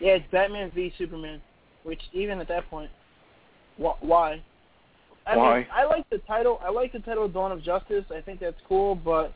Yeah, 0.00 0.12
it's 0.12 0.26
Batman 0.30 0.70
v 0.74 0.92
Superman, 0.98 1.40
which 1.84 2.00
even 2.12 2.38
at 2.40 2.48
that 2.48 2.68
point, 2.68 2.90
wh- 3.76 4.02
why? 4.02 4.42
I 5.26 5.36
why? 5.36 5.58
Mean, 5.58 5.66
I 5.72 5.84
like 5.84 6.08
the 6.10 6.18
title. 6.18 6.60
I 6.62 6.70
like 6.70 6.92
the 6.92 6.98
title 7.00 7.28
Dawn 7.28 7.52
of 7.52 7.62
Justice. 7.62 8.04
I 8.14 8.20
think 8.20 8.40
that's 8.40 8.60
cool, 8.68 8.94
but 8.94 9.32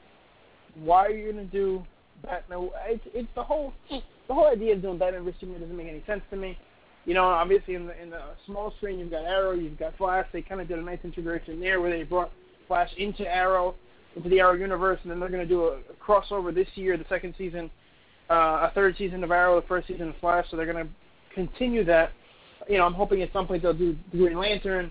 why 0.74 1.06
are 1.06 1.10
you 1.10 1.32
going 1.32 1.44
to 1.44 1.52
do 1.52 1.84
Batman? 2.22 2.70
It's, 2.86 3.04
it's 3.14 3.28
the 3.34 3.42
whole 3.42 3.72
the 3.90 4.34
whole 4.34 4.46
idea 4.46 4.74
of 4.74 4.82
doing 4.82 4.98
Batman 4.98 5.24
vs 5.24 5.40
Superman 5.40 5.62
doesn't 5.62 5.76
make 5.76 5.88
any 5.88 6.02
sense 6.06 6.22
to 6.30 6.36
me. 6.36 6.58
You 7.04 7.14
know, 7.14 7.24
obviously 7.24 7.74
in 7.74 7.86
the 7.86 8.02
in 8.02 8.10
the 8.10 8.20
small 8.46 8.72
screen 8.78 8.98
you've 8.98 9.10
got 9.10 9.24
Arrow, 9.24 9.52
you've 9.52 9.78
got 9.78 9.96
Flash. 9.96 10.26
They 10.32 10.42
kind 10.42 10.60
of 10.60 10.68
did 10.68 10.78
a 10.78 10.82
nice 10.82 10.98
integration 11.04 11.60
there 11.60 11.80
where 11.80 11.90
they 11.90 12.02
brought 12.02 12.32
Flash 12.66 12.90
into 12.98 13.22
Arrow, 13.22 13.74
into 14.16 14.28
the 14.28 14.40
Arrow 14.40 14.54
universe, 14.54 14.98
and 15.02 15.10
then 15.10 15.20
they're 15.20 15.28
going 15.28 15.46
to 15.46 15.48
do 15.48 15.64
a, 15.64 15.76
a 15.76 15.94
crossover 16.04 16.54
this 16.54 16.68
year, 16.74 16.96
the 16.96 17.04
second 17.08 17.34
season, 17.38 17.70
uh, 18.28 18.68
a 18.68 18.72
third 18.74 18.96
season 18.98 19.22
of 19.22 19.30
Arrow, 19.30 19.60
the 19.60 19.66
first 19.66 19.86
season 19.86 20.08
of 20.08 20.16
Flash. 20.20 20.46
So 20.50 20.56
they're 20.56 20.70
going 20.70 20.84
to 20.84 20.92
continue 21.34 21.84
that. 21.84 22.10
You 22.68 22.78
know, 22.78 22.84
I'm 22.84 22.94
hoping 22.94 23.22
at 23.22 23.32
some 23.32 23.46
point 23.46 23.62
they'll 23.62 23.72
do 23.72 23.96
Green 24.10 24.36
Lantern. 24.36 24.90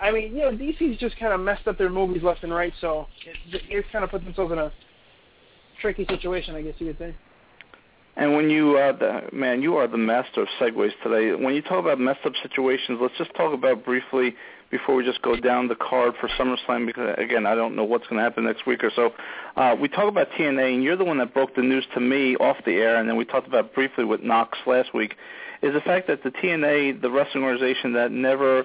I 0.00 0.10
mean, 0.10 0.34
you 0.34 0.42
know, 0.42 0.50
DC's 0.50 0.98
just 0.98 1.16
kind 1.18 1.32
of 1.32 1.38
messed 1.38 1.68
up 1.68 1.78
their 1.78 1.90
movies 1.90 2.24
left 2.24 2.42
and 2.42 2.52
right, 2.52 2.72
so 2.80 3.06
it, 3.52 3.62
it's 3.68 3.88
kind 3.92 4.02
of 4.02 4.10
put 4.10 4.24
themselves 4.24 4.50
in 4.50 4.58
a 4.58 4.72
tricky 5.82 6.06
situation, 6.06 6.54
I 6.54 6.62
guess 6.62 6.74
you 6.78 6.86
could 6.86 6.98
say. 6.98 7.14
And 8.14 8.34
when 8.34 8.50
you, 8.50 8.76
uh, 8.76 8.92
the, 8.92 9.22
man, 9.32 9.62
you 9.62 9.76
are 9.76 9.88
the 9.88 9.96
master 9.96 10.42
of 10.42 10.48
segues 10.60 10.92
today. 11.02 11.34
When 11.34 11.54
you 11.54 11.62
talk 11.62 11.80
about 11.80 11.98
messed 11.98 12.24
up 12.24 12.34
situations, 12.42 12.98
let's 13.00 13.16
just 13.16 13.34
talk 13.34 13.54
about 13.54 13.84
briefly 13.84 14.34
before 14.70 14.94
we 14.94 15.04
just 15.04 15.20
go 15.22 15.34
down 15.36 15.68
the 15.68 15.74
card 15.74 16.14
for 16.20 16.28
SummerSlam 16.28 16.86
because 16.86 17.14
again, 17.18 17.46
I 17.46 17.54
don't 17.54 17.74
know 17.74 17.84
what's 17.84 18.06
going 18.06 18.18
to 18.18 18.22
happen 18.22 18.44
next 18.44 18.66
week 18.66 18.84
or 18.84 18.90
so. 18.94 19.12
Uh, 19.56 19.76
we 19.78 19.88
talk 19.88 20.08
about 20.08 20.28
TNA, 20.30 20.74
and 20.74 20.82
you're 20.82 20.96
the 20.96 21.04
one 21.04 21.18
that 21.18 21.32
broke 21.34 21.54
the 21.54 21.62
news 21.62 21.86
to 21.94 22.00
me 22.00 22.36
off 22.36 22.56
the 22.64 22.72
air, 22.72 22.96
and 22.96 23.08
then 23.08 23.16
we 23.16 23.24
talked 23.24 23.46
about 23.46 23.74
briefly 23.74 24.04
with 24.04 24.22
Knox 24.22 24.58
last 24.66 24.94
week. 24.94 25.14
Is 25.62 25.72
the 25.72 25.80
fact 25.80 26.08
that 26.08 26.22
the 26.22 26.30
TNA, 26.30 27.00
the 27.00 27.10
wrestling 27.10 27.44
organization 27.44 27.92
that 27.92 28.10
never 28.10 28.64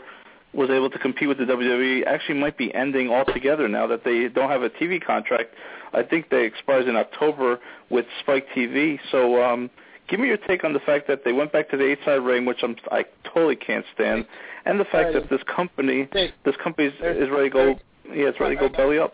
was 0.57 0.69
able 0.69 0.89
to 0.89 0.99
compete 0.99 1.27
with 1.29 1.37
the 1.37 1.45
WWE, 1.45 2.05
actually 2.05 2.39
might 2.39 2.57
be 2.57 2.73
ending 2.73 3.09
altogether 3.09 3.67
now 3.69 3.87
that 3.87 4.03
they 4.03 4.27
don't 4.27 4.49
have 4.49 4.63
a 4.63 4.69
TV 4.69 5.01
contract. 5.01 5.53
I 5.93 6.03
think 6.03 6.29
they 6.29 6.43
expires 6.45 6.87
in 6.87 6.95
October 6.97 7.59
with 7.89 8.05
Spike 8.21 8.47
TV. 8.55 8.99
So. 9.11 9.41
um 9.43 9.69
give 10.09 10.21
me 10.21 10.27
your 10.29 10.37
take 10.37 10.63
on 10.63 10.71
the 10.71 10.79
fact 10.79 11.05
that 11.05 11.25
they 11.25 11.33
went 11.33 11.51
back 11.51 11.69
to 11.69 11.75
the 11.75 11.83
eight 11.91 11.99
side 12.05 12.21
ring, 12.23 12.45
which 12.45 12.59
I'm 12.63 12.77
I 12.91 13.03
totally 13.33 13.57
can't 13.57 13.83
stand, 13.93 14.25
and 14.65 14.79
the 14.79 14.85
fact 14.85 15.11
that 15.13 15.29
this 15.29 15.41
company 15.53 16.07
this 16.13 16.55
company 16.63 16.87
is, 16.87 16.93
is 17.01 17.29
ready 17.29 17.49
to 17.49 17.53
go 17.53 17.65
yeah 18.05 18.29
it's 18.29 18.39
ready 18.39 18.55
to 18.55 18.61
go 18.61 18.69
belly 18.69 18.99
up. 18.99 19.13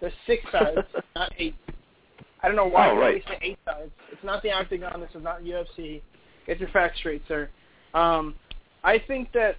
There's 0.00 0.14
six 0.26 0.42
sides, 0.50 0.78
not 1.14 1.30
eight. 1.38 1.54
I 2.42 2.46
don't 2.48 2.56
know 2.56 2.66
why 2.66 2.88
Oh, 2.88 2.94
they 2.94 3.00
right. 3.00 3.08
always 3.08 3.22
say 3.28 3.38
eight 3.42 3.58
sides. 3.66 3.90
It's 4.10 4.24
not 4.24 4.42
the 4.42 4.50
Octagon. 4.50 4.98
This 5.00 5.10
is 5.14 5.22
not 5.22 5.42
UFC. 5.42 6.00
Get 6.46 6.58
your 6.58 6.70
facts 6.70 6.98
straight, 7.00 7.22
sir. 7.28 7.50
Um, 7.92 8.34
I 8.82 8.98
think 8.98 9.30
that 9.32 9.56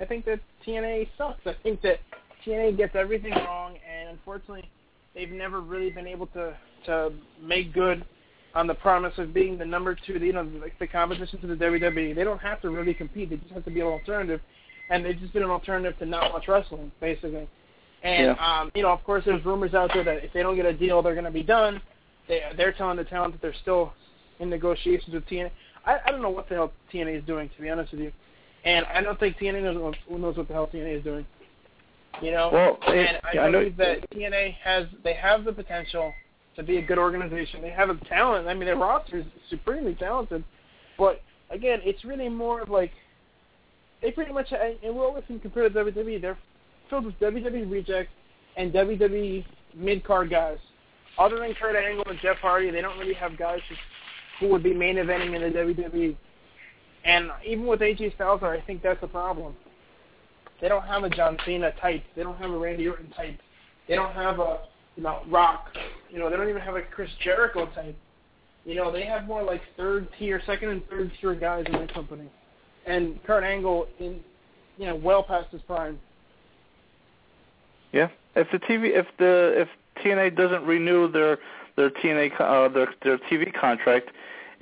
I 0.00 0.04
think 0.04 0.24
that 0.24 0.40
TNA 0.66 1.08
sucks. 1.16 1.46
I 1.46 1.54
think 1.62 1.82
that 1.82 1.98
TNA 2.44 2.76
gets 2.76 2.94
everything 2.94 3.32
wrong, 3.32 3.76
and 3.88 4.10
unfortunately, 4.10 4.68
they've 5.14 5.30
never 5.30 5.60
really 5.60 5.90
been 5.90 6.06
able 6.06 6.26
to 6.28 6.56
to 6.86 7.12
make 7.40 7.72
good 7.72 8.04
on 8.54 8.66
the 8.66 8.74
promise 8.74 9.14
of 9.18 9.32
being 9.32 9.58
the 9.58 9.64
number 9.64 9.96
two, 10.06 10.14
you 10.14 10.32
know, 10.32 10.42
like 10.60 10.78
the 10.78 10.86
competition 10.86 11.40
to 11.40 11.46
the 11.46 11.54
WWE. 11.54 12.14
They 12.14 12.24
don't 12.24 12.40
have 12.40 12.60
to 12.62 12.70
really 12.70 12.94
compete. 12.94 13.30
They 13.30 13.36
just 13.36 13.52
have 13.52 13.64
to 13.64 13.70
be 13.70 13.80
an 13.80 13.86
alternative, 13.86 14.40
and 14.90 15.04
they've 15.04 15.18
just 15.18 15.32
been 15.32 15.42
an 15.42 15.50
alternative 15.50 15.98
to 15.98 16.06
not 16.06 16.32
much 16.32 16.46
wrestling, 16.46 16.92
basically. 17.00 17.48
And 18.02 18.36
Yeah. 18.36 18.60
um, 18.60 18.70
you 18.74 18.82
know, 18.82 18.90
of 18.90 19.02
course, 19.04 19.24
there's 19.24 19.44
rumors 19.44 19.74
out 19.74 19.92
there 19.94 20.04
that 20.04 20.24
if 20.24 20.32
they 20.32 20.42
don't 20.42 20.56
get 20.56 20.66
a 20.66 20.72
deal, 20.72 21.02
they're 21.02 21.14
going 21.14 21.24
to 21.24 21.30
be 21.30 21.42
done. 21.42 21.80
They 22.28 22.42
they're 22.56 22.72
telling 22.72 22.96
the 22.96 23.04
talent 23.04 23.32
that 23.32 23.42
they're 23.42 23.54
still 23.54 23.92
in 24.40 24.50
negotiations 24.50 25.14
with 25.14 25.26
TNA. 25.26 25.50
I, 25.86 25.98
I 26.06 26.10
don't 26.10 26.22
know 26.22 26.30
what 26.30 26.48
the 26.48 26.54
hell 26.54 26.72
TNA 26.92 27.18
is 27.18 27.24
doing, 27.24 27.50
to 27.56 27.62
be 27.62 27.70
honest 27.70 27.92
with 27.92 28.00
you, 28.02 28.12
and 28.64 28.86
I 28.86 29.00
don't 29.02 29.18
think 29.18 29.36
TNA 29.38 29.62
knows 29.74 29.94
who 30.08 30.18
knows 30.18 30.36
what 30.36 30.48
the 30.48 30.54
hell 30.54 30.68
TNA 30.72 30.98
is 30.98 31.04
doing. 31.04 31.26
You 32.22 32.30
know, 32.30 32.50
Well, 32.52 32.78
and 32.86 33.18
I 33.24 33.38
I 33.38 33.50
know- 33.50 33.68
that 33.70 34.08
TNA 34.10 34.54
has 34.62 34.86
they 35.02 35.14
have 35.14 35.44
the 35.44 35.52
potential 35.52 36.12
to 36.56 36.62
be 36.62 36.76
a 36.78 36.82
good 36.82 36.98
organization. 36.98 37.60
They 37.60 37.70
have 37.70 37.88
the 37.88 38.04
talent. 38.06 38.46
I 38.46 38.54
mean, 38.54 38.66
their 38.66 38.76
roster 38.76 39.18
is 39.18 39.24
supremely 39.50 39.94
talented, 39.96 40.44
but 40.96 41.20
again, 41.50 41.80
it's 41.84 42.04
really 42.04 42.28
more 42.28 42.60
of 42.60 42.68
like 42.70 42.92
they 44.00 44.10
pretty 44.12 44.32
much 44.32 44.52
and 44.52 44.94
we're 44.94 45.04
always 45.04 45.24
compared 45.26 45.72
to 45.72 45.78
WWE. 45.84 46.20
They're 46.20 46.38
filled 46.90 47.06
with 47.06 47.18
WWE 47.18 47.70
rejects 47.70 48.12
and 48.56 48.72
WWE 48.72 49.44
mid 49.74 50.04
card 50.04 50.30
guys. 50.30 50.58
Other 51.18 51.38
than 51.38 51.54
Kurt 51.54 51.76
Angle 51.76 52.04
and 52.08 52.18
Jeff 52.20 52.36
Hardy, 52.38 52.70
they 52.70 52.80
don't 52.80 52.98
really 52.98 53.14
have 53.14 53.36
guys 53.38 53.60
who, 53.68 53.74
who 54.46 54.52
would 54.52 54.62
be 54.64 54.74
main 54.74 54.96
eventing 54.96 55.34
in 55.34 55.42
the 55.42 55.58
WWE. 55.58 56.16
And 57.04 57.30
even 57.46 57.66
with 57.66 57.80
AJ 57.80 58.14
Styles, 58.14 58.42
I 58.42 58.62
think 58.66 58.82
that's 58.82 59.02
a 59.02 59.06
problem. 59.06 59.54
They 60.60 60.68
don't 60.68 60.84
have 60.84 61.04
a 61.04 61.10
John 61.10 61.36
Cena 61.44 61.72
type. 61.80 62.02
They 62.16 62.22
don't 62.22 62.38
have 62.38 62.50
a 62.50 62.56
Randy 62.56 62.88
Orton 62.88 63.10
type. 63.10 63.38
They 63.88 63.96
don't 63.96 64.14
have 64.14 64.38
a 64.38 64.60
you 64.96 65.02
know 65.02 65.22
Rock. 65.28 65.66
You 66.10 66.18
know 66.18 66.30
they 66.30 66.36
don't 66.36 66.48
even 66.48 66.62
have 66.62 66.76
a 66.76 66.82
Chris 66.82 67.10
Jericho 67.22 67.66
type. 67.74 67.96
You 68.64 68.74
know 68.74 68.90
they 68.90 69.04
have 69.04 69.26
more 69.26 69.42
like 69.42 69.60
third 69.76 70.08
tier, 70.18 70.40
second 70.46 70.70
and 70.70 70.88
third 70.88 71.12
tier 71.20 71.34
guys 71.34 71.64
in 71.66 71.72
their 71.72 71.88
company. 71.88 72.30
And 72.86 73.22
Kurt 73.24 73.44
Angle 73.44 73.88
in 73.98 74.20
you 74.78 74.86
know 74.86 74.96
well 74.96 75.22
past 75.22 75.50
his 75.50 75.62
prime. 75.62 75.98
Yeah. 77.92 78.08
If 78.34 78.48
the 78.50 78.58
TV, 78.58 78.90
if 78.98 79.06
the 79.18 79.54
if 79.60 79.68
TNA 80.02 80.36
doesn't 80.36 80.64
renew 80.64 81.10
their 81.10 81.38
their 81.76 81.90
TNA 81.90 82.40
uh, 82.40 82.68
their 82.68 82.88
their 83.02 83.18
TV 83.18 83.52
contract, 83.52 84.10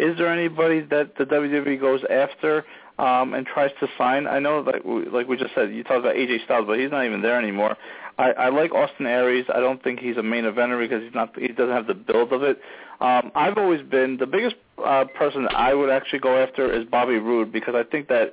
is 0.03 0.19
there 0.19 0.29
anybody 0.29 0.81
that 0.91 1.17
the 1.17 1.25
WWE 1.25 1.81
goes 1.81 2.01
after 2.11 2.65
um, 2.99 3.35
and 3.35 3.47
tries 3.47 3.71
to 3.81 3.87
sign? 3.97 4.27
I 4.27 4.41
know, 4.41 4.61
like 4.61 4.85
we, 4.85 5.07
like 5.07 5.29
we 5.29 5.37
just 5.37 5.55
said, 5.55 5.73
you 5.73 5.85
talked 5.85 6.01
about 6.01 6.17
AJ 6.17 6.45
Styles, 6.45 6.67
but 6.67 6.79
he's 6.79 6.91
not 6.91 7.05
even 7.05 7.23
there 7.23 7.39
anymore. 7.39 7.77
I, 8.19 8.33
I 8.33 8.49
like 8.49 8.75
Austin 8.75 9.07
Aries. 9.07 9.47
I 9.55 9.61
don't 9.61 9.83
think 9.83 10.01
he's 10.01 10.17
a 10.17 10.23
main 10.23 10.45
eventer 10.45 10.79
because 10.79 11.03
he's 11.03 11.15
not. 11.15 11.39
He 11.39 11.49
doesn't 11.49 11.75
have 11.75 11.87
the 11.87 11.95
build 11.95 12.33
of 12.33 12.43
it. 12.43 12.61
Um, 13.01 13.31
I've 13.35 13.57
always 13.57 13.83
been 13.83 14.17
the 14.19 14.27
biggest 14.27 14.57
uh, 14.85 15.05
person 15.17 15.45
that 15.45 15.55
I 15.55 15.73
would 15.73 15.91
actually 15.91 16.19
go 16.19 16.37
after 16.37 16.73
is 16.73 16.85
Bobby 16.85 17.15
Roode 17.15 17.53
because 17.53 17.75
I 17.77 17.85
think 17.85 18.09
that 18.09 18.33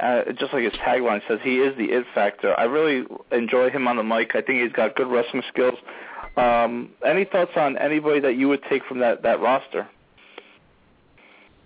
uh, 0.00 0.32
just 0.38 0.52
like 0.52 0.64
his 0.64 0.72
tagline 0.72 1.20
says, 1.28 1.38
he 1.42 1.56
is 1.56 1.76
the 1.76 1.84
it 1.84 2.04
factor. 2.14 2.58
I 2.58 2.64
really 2.64 3.06
enjoy 3.30 3.70
him 3.70 3.86
on 3.86 3.96
the 3.96 4.02
mic. 4.02 4.30
I 4.34 4.42
think 4.42 4.62
he's 4.62 4.72
got 4.72 4.96
good 4.96 5.06
wrestling 5.06 5.42
skills. 5.52 5.78
Um, 6.36 6.90
any 7.06 7.24
thoughts 7.24 7.52
on 7.56 7.78
anybody 7.78 8.20
that 8.20 8.36
you 8.36 8.48
would 8.48 8.62
take 8.68 8.84
from 8.86 8.98
that 9.00 9.22
that 9.22 9.40
roster? 9.40 9.88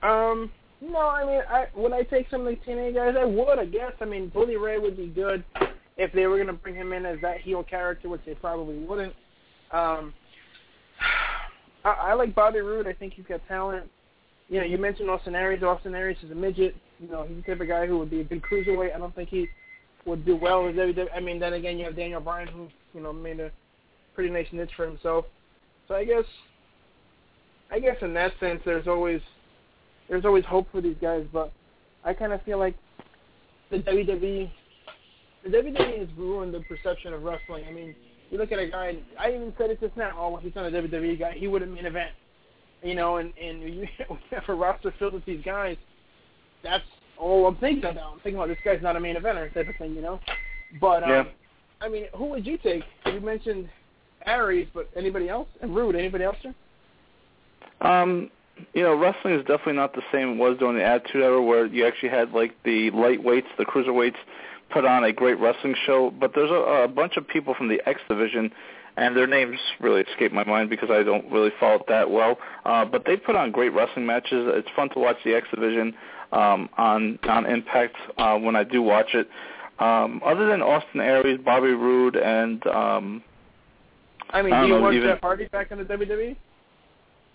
Um, 0.03 0.51
no, 0.81 1.01
I 1.01 1.25
mean, 1.25 1.41
I 1.49 1.67
would 1.75 1.93
I 1.93 2.03
take 2.03 2.31
some 2.31 2.47
of 2.47 2.55
the 2.55 2.71
TNA 2.71 2.95
guys? 2.95 3.15
I 3.19 3.25
would, 3.25 3.59
I 3.59 3.65
guess. 3.65 3.93
I 4.01 4.05
mean, 4.05 4.29
Bully 4.29 4.57
Ray 4.57 4.79
would 4.79 4.97
be 4.97 5.09
good 5.09 5.45
if 5.97 6.13
they 6.13 6.27
were 6.27 6.37
going 6.37 6.47
to 6.47 6.53
bring 6.53 6.77
him 6.77 6.93
in 6.93 7.05
as 7.05 7.19
that 7.23 7.41
heel 7.41 7.65
character, 7.65 8.09
which 8.09 8.21
they 8.25 8.35
probably 8.35 8.79
wouldn't. 8.79 9.15
Um, 9.73 10.15
I, 11.85 11.91
I 11.91 12.15
like 12.15 12.35
Bobby 12.35 12.61
Roode. 12.61 12.87
I 12.87 12.93
think 12.93 13.15
he's 13.15 13.27
got 13.27 13.41
talent. 13.49 13.91
You 14.49 14.61
know, 14.61 14.67
you 14.67 14.79
mentioned 14.79 15.11
Austin 15.11 15.35
Aries. 15.35 15.63
Austin 15.63 15.95
Aries 15.95 16.17
is 16.23 16.31
a 16.31 16.35
midget. 16.35 16.77
You 17.01 17.09
know, 17.09 17.25
he's 17.25 17.37
the 17.39 17.43
type 17.43 17.61
of 17.61 17.69
guy 17.69 17.87
who 17.87 17.99
would 17.99 18.11
be 18.11 18.21
a 18.21 18.25
good 18.25 18.43
cruiserweight. 18.43 18.95
I 18.95 18.99
don't 18.99 19.15
think 19.15 19.29
he 19.29 19.49
would 20.07 20.25
do 20.25 20.37
well 20.37 20.65
with 20.65 20.77
WWE. 20.77 21.09
I 21.15 21.21
mean, 21.21 21.39
then 21.41 21.55
again, 21.55 21.79
you 21.79 21.85
have 21.85 21.97
Daniel 21.97 22.21
Bryan, 22.21 22.49
who 22.49 22.69
you 22.95 23.01
know 23.01 23.13
made 23.13 23.41
a 23.41 23.51
pretty 24.15 24.31
nice 24.31 24.47
niche 24.53 24.71
for 24.77 24.87
himself. 24.87 25.27
So 25.89 25.95
I 25.95 26.05
guess, 26.05 26.25
I 27.71 27.79
guess 27.81 27.97
in 28.01 28.15
that 28.15 28.33
sense, 28.41 28.61
there's 28.65 28.87
always 28.87 29.21
there's 30.09 30.25
always 30.25 30.45
hope 30.45 30.67
for 30.73 30.81
these 30.81 30.97
guys, 31.01 31.27
but 31.33 31.53
I 32.05 32.13
kind 32.15 32.33
of 32.33 32.43
feel 32.43 32.59
like 32.59 32.75
the 33.71 33.79
WWE, 33.79 34.51
the 35.45 35.49
WWE 35.51 35.99
has 35.99 36.09
ruined 36.17 36.55
the 36.55 36.61
perception 36.61 37.13
of 37.13 37.23
wrestling. 37.23 37.65
I 37.69 37.73
mean, 37.73 37.95
you 38.31 38.39
look 38.39 38.53
at 38.53 38.59
a 38.59 38.69
guy. 38.69 38.97
I 39.19 39.29
even 39.31 39.53
said 39.59 39.71
it 39.71 39.81
just 39.81 39.97
now. 39.97 40.13
Oh, 40.19 40.37
he's 40.37 40.55
not 40.55 40.67
a 40.67 40.71
WWE 40.71 41.19
guy. 41.19 41.33
He 41.37 41.49
would 41.49 41.63
have 41.63 41.71
main 41.71 41.87
event. 41.87 42.13
You 42.83 42.95
know, 42.95 43.17
and 43.17 43.33
and 43.39 43.63
you 43.63 43.89
have 44.31 44.49
a 44.49 44.55
roster 44.55 44.95
filled 44.99 45.15
with 45.15 45.25
these 45.25 45.43
guys. 45.45 45.77
That's 46.63 46.85
all 47.19 47.47
I'm 47.47 47.57
thinking 47.57 47.85
about. 47.85 48.13
I'm 48.13 48.21
thinking 48.21 48.37
about 48.37 48.49
this 48.49 48.59
guy's 48.65 48.83
not 48.83 48.97
a 48.97 49.01
main 49.01 49.17
eventer 49.17 49.53
type 49.53 49.69
of 49.69 49.77
thing. 49.77 49.95
You 49.95 50.03
know, 50.03 50.21
but 50.81 51.03
um, 51.03 51.11
Yeah. 51.11 51.25
I 51.81 51.89
mean, 51.89 52.07
who 52.17 52.27
would 52.27 52.47
you 52.47 52.59
take? 52.59 52.83
You 53.07 53.21
mentioned 53.21 53.69
Aries, 54.27 54.69
but 54.75 54.89
anybody 54.97 55.29
else? 55.29 55.49
And 55.63 55.75
Roode, 55.75 55.95
anybody 55.95 56.25
else? 56.25 56.37
Sir? 56.43 56.55
Um, 57.81 58.31
you 58.75 58.83
know, 58.83 58.95
wrestling 58.95 59.35
is 59.35 59.41
definitely 59.41 59.75
not 59.75 59.95
the 59.95 60.03
same 60.13 60.33
it 60.33 60.37
was 60.37 60.59
during 60.59 60.77
the 60.77 60.85
Attitude 60.85 61.23
Era, 61.23 61.43
where 61.43 61.67
you 61.67 61.87
actually 61.87 62.11
had 62.11 62.33
like 62.33 62.55
the 62.65 62.91
lightweights, 62.93 63.47
the 63.57 63.65
cruiserweights, 63.65 64.17
put 64.71 64.85
on 64.85 65.05
a 65.05 65.13
great 65.13 65.39
wrestling 65.39 65.75
show. 65.87 66.11
But 66.11 66.33
there's 66.35 66.51
a, 66.51 66.85
a 66.85 66.89
bunch 66.89 67.17
of 67.17 67.27
people 67.27 67.55
from 67.55 67.69
the 67.69 67.81
X 67.87 68.01
division, 68.09 68.51
and 68.97 69.17
their 69.17 69.27
names 69.27 69.59
really 69.81 70.03
escape 70.03 70.33
my 70.33 70.45
mind 70.45 70.71
because 70.71 70.91
I 70.91 71.03
don't 71.03 71.31
really 71.31 71.51
follow 71.59 71.77
it 71.77 71.87
that 71.89 72.11
well. 72.11 72.39
Uh, 72.65 72.85
but 72.85 73.05
they 73.07 73.17
put 73.17 73.37
on 73.37 73.51
great 73.51 73.71
wrestling 73.71 74.07
matches. 74.07 74.49
It's 74.55 74.69
fun 74.75 74.91
to 74.91 74.99
watch 74.99 75.17
the 75.25 75.35
X 75.35 75.47
division 75.55 75.95
um, 76.33 76.69
on 76.77 77.19
on 77.29 77.47
Impact 77.47 77.97
uh, 78.17 78.37
when 78.37 78.57
I 78.57 78.65
do 78.65 78.83
watch 78.83 79.15
it. 79.15 79.29
Um, 79.79 80.21
other 80.25 80.47
than 80.47 80.61
Austin 80.61 81.01
Aries, 81.01 81.39
Bobby 81.45 81.69
Roode, 81.69 82.17
and 82.17 82.67
um, 82.67 83.23
I 84.31 84.43
mean, 84.43 84.53
I 84.53 84.63
do 84.63 84.69
you 84.69 84.81
know, 84.81 84.93
even- 84.93 85.09
Jeff 85.09 85.21
Hardy 85.21 85.47
back 85.49 85.71
in 85.71 85.79
the? 85.79 85.85
WWE? 85.85 86.37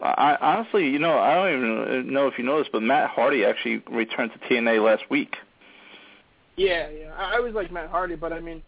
I 0.04 0.38
honestly, 0.41 0.89
you 0.89 0.99
know, 0.99 1.18
I 1.18 1.34
don't 1.36 1.58
even 1.58 2.14
know 2.14 2.28
if 2.28 2.38
you 2.38 2.43
know 2.43 2.60
this, 2.60 2.68
but 2.72 2.84
Matt 2.84 3.10
Hardy 3.10 3.45
actually 3.45 3.82
returned 3.89 4.32
to 4.34 4.39
TNA 4.47 4.84
last 4.84 5.04
week. 5.10 5.36
Yeah, 6.58 6.89
yeah. 6.89 7.14
I, 7.16 7.39
was 7.39 7.54
like 7.54 7.72
Matt 7.72 7.89
Hardy, 7.89 8.16
but 8.16 8.34
I 8.34 8.39
mean, 8.39 8.62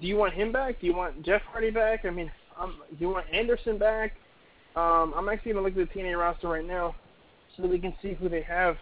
do 0.00 0.06
you 0.06 0.16
want 0.16 0.32
him 0.32 0.52
back? 0.52 0.80
Do 0.80 0.86
you 0.86 0.94
want 0.94 1.22
Jeff 1.22 1.42
Hardy 1.42 1.70
back? 1.70 2.04
I 2.04 2.10
mean, 2.10 2.30
um, 2.58 2.78
do 2.90 2.96
you 2.98 3.10
want 3.10 3.26
Anderson 3.32 3.78
back? 3.78 4.12
Um, 4.74 5.12
I'm 5.16 5.28
actually 5.28 5.52
gonna 5.52 5.66
look 5.66 5.76
at 5.76 5.88
the 5.92 6.00
TNA 6.00 6.18
roster 6.18 6.48
right 6.48 6.66
now 6.66 6.94
so 7.56 7.62
that 7.62 7.68
we 7.68 7.78
can 7.78 7.94
see 8.00 8.14
who 8.14 8.28
they 8.28 8.42
have. 8.42 8.76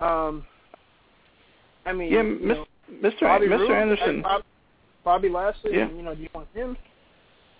Um, 0.00 0.44
I 1.86 1.92
mean, 1.92 2.12
Yeah, 2.12 2.22
Mis- 2.22 2.58
know, 2.58 2.66
Mr. 2.92 3.20
Bobby 3.22 3.46
Mr. 3.46 3.60
Roode, 3.60 3.70
Anderson. 3.70 4.24
Bobby 5.04 5.28
Lashley. 5.28 5.72
Yeah. 5.74 5.88
You 5.90 6.02
know, 6.02 6.14
do 6.14 6.22
you 6.22 6.28
want 6.34 6.48
him? 6.54 6.76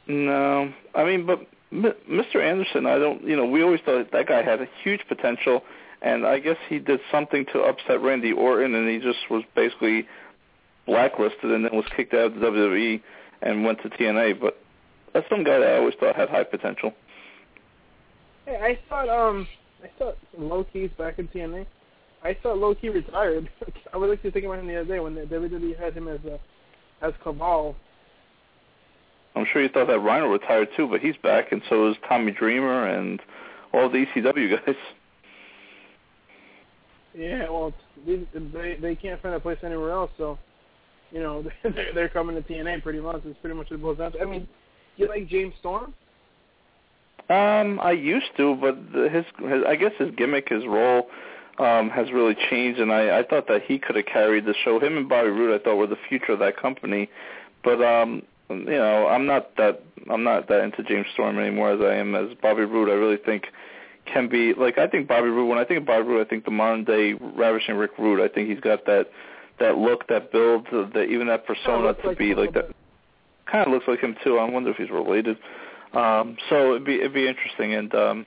No, 0.07 0.73
I 0.95 1.05
mean, 1.05 1.27
but 1.27 1.47
Mr. 1.75 2.37
Anderson, 2.37 2.87
I 2.87 2.99
don't, 2.99 3.25
you 3.25 3.37
know, 3.37 3.47
we 3.47 3.63
always 3.63 3.81
thought 3.85 4.11
that 4.13 4.27
guy 4.29 4.43
had 4.43 4.61
a 4.61 4.69
huge 4.83 5.01
potential, 5.09 5.63
and 6.03 6.25
I 6.25 6.39
guess 6.39 6.57
he 6.69 6.79
did 6.79 7.01
something 7.11 7.47
to 7.53 7.61
upset 7.61 8.01
Randy 8.01 8.33
Orton, 8.33 8.75
and 8.75 8.89
he 8.89 8.99
just 8.99 9.19
was 9.31 9.43
basically 9.57 10.07
blacklisted, 10.87 11.51
and 11.51 11.65
then 11.65 11.75
was 11.75 11.87
kicked 11.97 12.15
out 12.15 12.33
of 12.33 12.35
the 12.35 12.47
WWE 12.47 13.03
and 13.43 13.65
went 13.65 13.83
to 13.83 13.89
TNA. 13.89 14.41
But 14.41 14.59
that's 15.13 15.29
some 15.29 15.43
guy 15.43 15.59
that 15.59 15.69
I 15.69 15.79
always 15.79 15.95
thought 15.99 16.15
had 16.15 16.29
high 16.29 16.45
potential. 16.45 16.93
Hey, 18.47 18.57
I 18.57 18.79
thought 18.89 19.09
um, 19.09 19.49
I 19.83 19.91
thought 19.99 20.17
Low 20.37 20.65
Ki's 20.65 20.91
back 20.97 21.19
in 21.19 21.29
TNA. 21.29 21.67
I 22.23 22.37
thought 22.43 22.59
Low 22.59 22.75
Key 22.75 22.91
retired. 22.91 23.51
I 23.93 23.97
was 23.97 24.11
actually 24.13 24.31
thinking 24.31 24.51
about 24.51 24.61
him 24.61 24.69
the 24.69 24.81
other 24.81 24.89
day 24.89 25.01
when 25.01 25.15
the 25.15 25.23
WWE 25.23 25.79
had 25.79 25.95
him 25.95 26.09
as 26.09 26.21
a 26.25 26.39
as 27.05 27.13
Kaval. 27.25 27.75
I'm 29.37 29.47
sure 29.53 29.63
you 29.63 29.69
thought 29.69 29.89
that 29.89 29.99
Rhino 29.99 30.29
retired 30.29 30.69
too, 30.77 30.89
but 30.89 31.01
he's 31.01 31.17
back, 31.23 31.53
and 31.53 31.61
so 31.69 31.91
is 31.91 31.97
Tommy 32.09 32.33
Dreamer 32.33 32.87
and 32.87 33.21
all 33.73 33.91
the 33.91 34.05
ECW 34.07 34.65
guys. 34.65 34.77
Yeah, 37.15 37.49
well, 37.49 37.73
they 38.07 38.27
they, 38.35 38.77
they 38.81 38.97
can't 38.97 39.21
find 39.23 39.35
a 39.35 39.41
place 39.41 39.59
anywhere 39.63 39.93
else, 39.93 40.11
so 40.19 40.39
you 41.13 41.21
know 41.21 41.45
they're, 41.63 41.93
they're 41.95 42.09
coming 42.09 42.37
to 42.37 42.43
TNA 42.43 42.83
pretty 42.83 43.01
much. 43.01 43.23
It's 43.25 43.39
pretty 43.41 43.57
much 43.57 43.71
what 43.71 43.77
it 43.77 43.83
boils 43.83 43.99
down 43.99 44.13
to. 44.13 44.21
I 44.21 44.25
mean, 44.25 44.49
you 44.97 45.09
like 45.09 45.29
James 45.29 45.55
Storm? 45.61 45.95
Um, 47.31 47.81
I 47.81 47.93
used 47.93 48.37
to, 48.37 48.55
but 48.57 48.77
the, 48.93 49.09
his, 49.09 49.25
his, 49.51 49.63
I 49.67 49.77
guess 49.77 49.93
his 49.99 50.11
gimmick, 50.17 50.49
his 50.51 50.67
role, 50.67 51.09
um, 51.59 51.89
has 51.89 52.13
really 52.13 52.37
changed, 52.51 52.81
and 52.81 52.93
I, 52.93 53.21
I 53.21 53.23
thought 53.23 53.49
that 53.49 53.63
he 53.63 53.79
could 53.79 53.97
have 53.97 54.05
carried 54.07 54.45
the 54.45 54.55
show. 54.63 54.79
Him 54.79 54.99
and 54.99 55.09
Bobby 55.09 55.31
Roode, 55.31 55.59
I 55.59 55.65
thought, 55.65 55.77
were 55.77 55.87
the 55.87 55.97
future 56.09 56.33
of 56.33 56.39
that 56.41 56.59
company. 56.59 57.09
But 57.63 57.83
um, 57.83 58.23
you 58.51 58.57
know, 58.65 59.07
I'm 59.09 59.27
not 59.27 59.57
that 59.57 59.83
I'm 60.11 60.23
not 60.25 60.49
that 60.49 60.61
into 60.65 60.83
James 60.83 61.07
Storm 61.15 61.39
anymore 61.39 61.73
as 61.73 61.81
I 61.81 61.95
am 61.95 62.15
as 62.15 62.29
Bobby 62.43 62.63
Roode. 62.65 62.89
I 62.91 62.95
really 62.95 63.17
think 63.17 63.45
can 64.13 64.29
be 64.29 64.53
like 64.55 64.77
I 64.79 64.87
think 64.87 65.09
Bobby 65.09 65.29
Roode. 65.29 65.49
When 65.49 65.59
I 65.59 65.65
think 65.65 65.81
of 65.81 65.87
Bobby 65.87 66.07
Roode, 66.09 66.27
I 66.27 66.29
think 66.29 66.45
the 66.45 66.51
modern 66.51 66.85
day 66.85 67.15
ravishing 67.15 67.77
Rick 67.77 67.93
Rude. 67.99 68.21
I 68.21 68.33
think 68.33 68.49
he's 68.51 68.61
got 68.61 68.85
that 68.87 69.07
that 69.61 69.77
look, 69.79 70.07
that 70.09 70.33
build, 70.33 70.67
that 70.73 71.07
even 71.11 71.27
that 71.29 71.47
persona 71.47 71.95
to 71.95 72.09
like 72.09 72.19
be 72.19 72.35
like 72.35 72.53
that. 72.55 72.71
Kind 73.51 73.67
of 73.67 73.73
looks 73.73 73.87
like 73.87 74.01
him 74.01 74.17
too. 74.25 74.39
I 74.39 74.49
wonder 74.49 74.71
if 74.71 74.77
he's 74.77 74.91
related. 74.91 75.37
Um, 75.93 76.37
so 76.51 76.71
it'd 76.73 76.85
be 76.85 76.97
it'd 76.97 77.15
be 77.15 77.29
interesting. 77.29 77.75
And 77.75 77.95
um, 77.95 78.27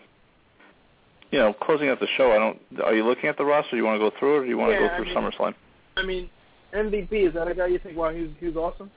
you 1.32 1.40
know, 1.40 1.54
closing 1.54 1.90
out 1.90 2.00
the 2.00 2.08
show, 2.18 2.32
I 2.32 2.38
don't. 2.40 2.60
Are 2.84 2.96
you 2.96 3.04
looking 3.06 3.30
at 3.30 3.38
the 3.38 3.44
roster? 3.46 3.72
Do 3.72 3.78
you 3.78 3.84
want 3.86 4.00
to 4.00 4.10
go 4.10 4.16
through 4.18 4.36
it, 4.36 4.40
or 4.40 4.44
do 4.44 4.50
you 4.50 4.58
want 4.58 4.72
Yeah, 4.72 4.80
to 4.80 4.88
go 4.88 4.94
I 4.94 4.98
through 4.98 5.06
mean- 5.06 5.16
SummerSlam? 5.32 5.54
I 5.98 6.04
mean, 6.06 6.30
MVP 6.74 7.28
is 7.28 7.34
that 7.34 7.48
a 7.48 7.56
guy 7.56 7.68
you 7.68 7.80
think? 7.80 7.98
Wow, 7.98 8.12
he's 8.12 8.30
he's 8.40 8.56
awesome. 8.56 8.90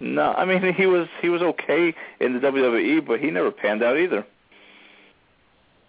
No, 0.00 0.32
I 0.32 0.44
mean 0.44 0.74
he 0.74 0.86
was 0.86 1.08
he 1.20 1.28
was 1.28 1.42
okay 1.42 1.94
in 2.20 2.34
the 2.34 2.40
WWE, 2.40 3.06
but 3.06 3.20
he 3.20 3.30
never 3.30 3.50
panned 3.50 3.82
out 3.82 3.98
either. 3.98 4.24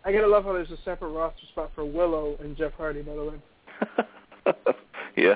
I 0.04 0.12
gotta 0.12 0.28
love 0.28 0.46
how 0.46 0.54
there's 0.54 0.72
a 0.72 0.78
separate 0.84 1.10
roster 1.10 1.46
spot 1.52 1.72
for 1.76 1.86
Willow 1.86 2.38
and 2.42 2.58
Jeff 2.58 2.74
Hardy. 2.74 3.02
By 3.02 3.14
the 3.14 3.26
way, 3.26 4.56
yeah. 5.16 5.36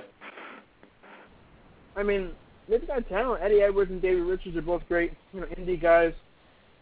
I 1.96 2.02
mean, 2.02 2.32
they've 2.68 2.86
got 2.88 3.08
talent. 3.08 3.44
Eddie 3.44 3.62
Edwards 3.62 3.92
and 3.92 4.02
David 4.02 4.24
Richards 4.24 4.58
are 4.58 4.62
both 4.62 4.82
great, 4.88 5.14
you 5.34 5.42
know, 5.42 5.48
indie 5.48 5.80
guys. 5.80 6.14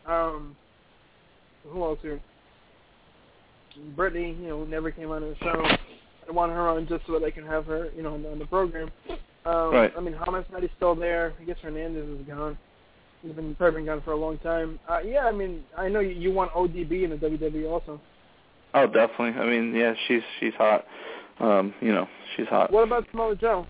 Um, 0.06 0.56
who 1.68 1.84
else 1.84 2.00
here? 2.02 2.22
Brittany, 3.96 4.38
you 4.40 4.50
know, 4.50 4.64
never 4.64 4.92
came 4.92 5.12
on 5.12 5.22
the 5.22 5.36
show. 5.42 5.64
I 6.28 6.32
want 6.32 6.52
her 6.52 6.70
on 6.70 6.88
just 6.88 7.06
so 7.08 7.14
that 7.14 7.26
I 7.26 7.32
can 7.32 7.46
have 7.46 7.66
her, 7.66 7.90
you 7.96 8.04
know, 8.04 8.14
on, 8.14 8.26
on 8.26 8.40
the 8.40 8.46
program. 8.46 8.90
Um, 9.46 9.74
Right. 9.74 9.92
I 9.98 10.00
mean, 10.00 10.14
Homicide's 10.14 10.72
still 10.78 10.96
there. 10.96 11.34
I 11.40 11.44
guess 11.44 11.58
Hernandez 11.62 12.20
is 12.20 12.28
gone. 12.28 12.58
He's 13.22 13.34
been 13.34 13.56
probably 13.56 13.84
gone 13.86 14.02
for 14.02 14.14
a 14.14 14.16
long 14.16 14.38
time. 14.40 14.80
Uh, 14.90 15.00
yeah, 15.00 15.26
I 15.26 15.32
mean, 15.32 15.64
I 15.78 15.88
know 15.90 16.00
you, 16.00 16.10
you 16.10 16.32
want 16.32 16.52
ODB 16.54 17.04
in 17.04 17.12
the 17.12 17.16
WWE 17.18 17.70
also. 17.70 18.02
Oh, 18.74 18.88
definitely. 18.88 19.40
I 19.40 19.46
mean, 19.46 19.76
yeah, 19.76 19.94
she's 20.08 20.22
she's 20.40 20.54
hot. 20.54 20.86
Um, 21.40 21.74
you 21.82 21.92
know, 21.92 22.08
she's 22.36 22.48
hot. 22.48 22.72
What 22.72 22.84
about 22.84 23.06
Samoa 23.12 23.36
Joe? 23.36 23.68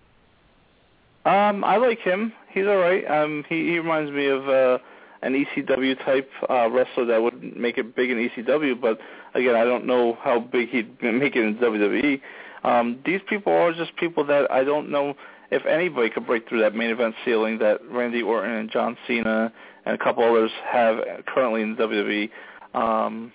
Um, 1.25 1.63
I 1.63 1.77
like 1.77 1.99
him. 1.99 2.33
He's 2.51 2.65
all 2.65 2.77
right. 2.77 3.05
Um, 3.05 3.43
he 3.49 3.67
he 3.67 3.79
reminds 3.79 4.11
me 4.11 4.27
of 4.27 4.47
uh, 4.47 4.77
an 5.21 5.33
ECW 5.33 6.03
type 6.05 6.29
uh, 6.49 6.69
wrestler 6.69 7.05
that 7.05 7.21
would 7.21 7.55
make 7.55 7.77
it 7.77 7.95
big 7.95 8.09
in 8.09 8.29
ECW. 8.29 8.79
But 8.79 8.99
again, 9.33 9.55
I 9.55 9.63
don't 9.63 9.85
know 9.85 10.17
how 10.21 10.39
big 10.39 10.69
he'd 10.69 11.01
make 11.01 11.35
it 11.35 11.43
in 11.43 11.57
WWE. 11.57 12.21
Um, 12.63 12.99
these 13.05 13.21
people 13.27 13.53
are 13.53 13.73
just 13.73 13.95
people 13.97 14.25
that 14.27 14.49
I 14.51 14.63
don't 14.63 14.89
know 14.89 15.15
if 15.51 15.65
anybody 15.65 16.09
could 16.09 16.25
break 16.25 16.47
through 16.47 16.61
that 16.61 16.73
main 16.73 16.89
event 16.89 17.13
ceiling 17.25 17.59
that 17.59 17.79
Randy 17.89 18.21
Orton 18.21 18.51
and 18.51 18.71
John 18.71 18.97
Cena 19.05 19.51
and 19.85 19.95
a 19.95 19.97
couple 20.03 20.23
others 20.23 20.51
have 20.65 20.97
currently 21.27 21.61
in 21.61 21.75
WWE. 21.75 22.29
Um, 22.73 23.33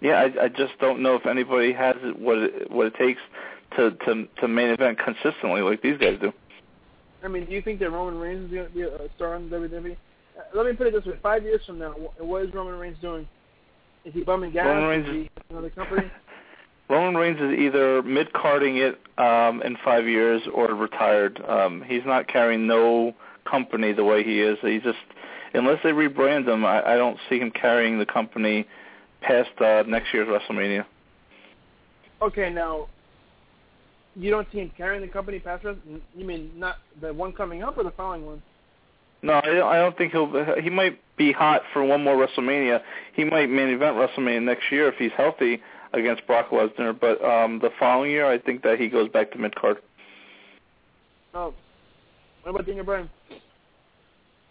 yeah, 0.00 0.14
I, 0.14 0.44
I 0.44 0.48
just 0.48 0.72
don't 0.80 1.02
know 1.02 1.14
if 1.14 1.26
anybody 1.26 1.72
has 1.72 1.94
what 2.18 2.38
it, 2.38 2.70
what 2.70 2.86
it 2.86 2.94
takes 2.96 3.20
to 3.76 3.92
to 3.92 4.26
to 4.40 4.48
main 4.48 4.70
event 4.70 4.98
consistently 4.98 5.62
like 5.62 5.82
these 5.82 5.98
guys 5.98 6.18
do. 6.20 6.32
I 7.22 7.28
mean, 7.28 7.44
do 7.44 7.52
you 7.52 7.62
think 7.62 7.78
that 7.80 7.90
Roman 7.90 8.18
Reigns 8.18 8.46
is 8.46 8.50
going 8.50 8.66
to 8.66 8.74
be 8.74 8.82
a 8.82 9.08
star 9.14 9.36
in 9.36 9.50
WWE? 9.50 9.92
Uh, 9.92 10.40
let 10.54 10.66
me 10.66 10.72
put 10.72 10.86
it 10.88 10.94
this 10.94 11.04
way: 11.04 11.18
five 11.22 11.44
years 11.44 11.60
from 11.66 11.78
now, 11.78 11.90
what 12.18 12.42
is 12.42 12.52
Roman 12.52 12.74
Reigns 12.74 12.96
doing? 13.00 13.28
Is 14.04 14.14
he 14.14 14.22
bumming 14.22 14.52
gas? 14.52 14.66
Roman 14.66 14.88
Reigns 14.88 15.08
is 15.08 15.14
he 15.14 15.30
another 15.50 15.70
company? 15.70 16.10
Roman 16.90 17.14
Reigns 17.14 17.40
is 17.40 17.56
either 17.56 18.02
mid 18.02 18.32
carding 18.32 18.76
it 18.76 18.98
um, 19.16 19.62
in 19.62 19.76
five 19.84 20.08
years 20.08 20.42
or 20.52 20.74
retired. 20.74 21.40
Um, 21.48 21.84
he's 21.86 22.04
not 22.04 22.26
carrying 22.26 22.66
no 22.66 23.14
company 23.48 23.92
the 23.92 24.04
way 24.04 24.24
he 24.24 24.40
is. 24.40 24.58
He 24.60 24.80
just 24.80 24.98
unless 25.54 25.78
they 25.84 25.90
rebrand 25.90 26.48
him, 26.48 26.64
I, 26.64 26.94
I 26.94 26.96
don't 26.96 27.16
see 27.28 27.38
him 27.38 27.52
carrying 27.52 27.98
the 27.98 28.06
company 28.06 28.66
past 29.20 29.50
uh, 29.60 29.84
next 29.86 30.12
year's 30.12 30.26
WrestleMania. 30.26 30.84
Okay, 32.22 32.50
now 32.50 32.88
you 34.16 34.30
don't 34.30 34.48
see 34.50 34.58
him 34.58 34.72
carrying 34.76 35.00
the 35.00 35.08
company 35.08 35.38
past 35.38 35.64
us. 35.64 35.76
You 36.16 36.24
mean 36.24 36.50
not 36.56 36.78
the 37.00 37.14
one 37.14 37.32
coming 37.32 37.62
up 37.62 37.78
or 37.78 37.84
the 37.84 37.92
following 37.92 38.26
one? 38.26 38.42
No, 39.22 39.34
I 39.34 39.40
don't, 39.42 39.62
I 39.62 39.76
don't 39.76 39.96
think 39.96 40.12
he'll. 40.12 40.56
He 40.60 40.70
might 40.70 40.98
be 41.16 41.30
hot 41.30 41.62
for 41.72 41.84
one 41.84 42.02
more 42.02 42.16
WrestleMania. 42.16 42.80
He 43.14 43.22
might 43.22 43.48
main 43.48 43.68
event 43.68 43.96
WrestleMania 43.96 44.42
next 44.42 44.72
year 44.72 44.88
if 44.88 44.96
he's 44.96 45.12
healthy 45.16 45.62
against 45.92 46.26
Brock 46.26 46.50
Lesnar. 46.50 46.98
But 46.98 47.22
um, 47.24 47.58
the 47.60 47.70
following 47.78 48.10
year, 48.10 48.26
I 48.26 48.38
think 48.38 48.62
that 48.62 48.78
he 48.78 48.88
goes 48.88 49.08
back 49.08 49.32
to 49.32 49.38
mid 49.38 49.54
card. 49.54 49.78
Oh, 51.34 51.54
what 52.42 52.50
about 52.50 52.66
Daniel 52.66 52.84
Bryan? 52.84 53.10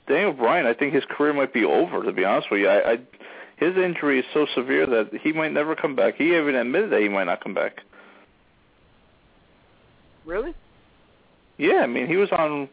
Daniel 0.07 0.33
Bryan, 0.33 0.65
I 0.65 0.73
think 0.73 0.93
his 0.93 1.03
career 1.09 1.33
might 1.33 1.53
be 1.53 1.65
over. 1.65 2.03
To 2.03 2.11
be 2.11 2.25
honest 2.25 2.47
with 2.49 2.61
you, 2.61 2.67
I, 2.67 2.93
I 2.93 2.97
his 3.57 3.75
injury 3.75 4.19
is 4.19 4.25
so 4.33 4.47
severe 4.55 4.85
that 4.85 5.09
he 5.21 5.33
might 5.33 5.51
never 5.51 5.75
come 5.75 5.95
back. 5.95 6.15
He 6.15 6.35
even 6.35 6.55
admitted 6.55 6.91
that 6.91 7.01
he 7.01 7.09
might 7.09 7.25
not 7.25 7.43
come 7.43 7.53
back. 7.53 7.81
Really? 10.25 10.53
Yeah, 11.57 11.81
I 11.81 11.87
mean 11.87 12.07
he 12.07 12.15
was 12.15 12.29
on. 12.31 12.69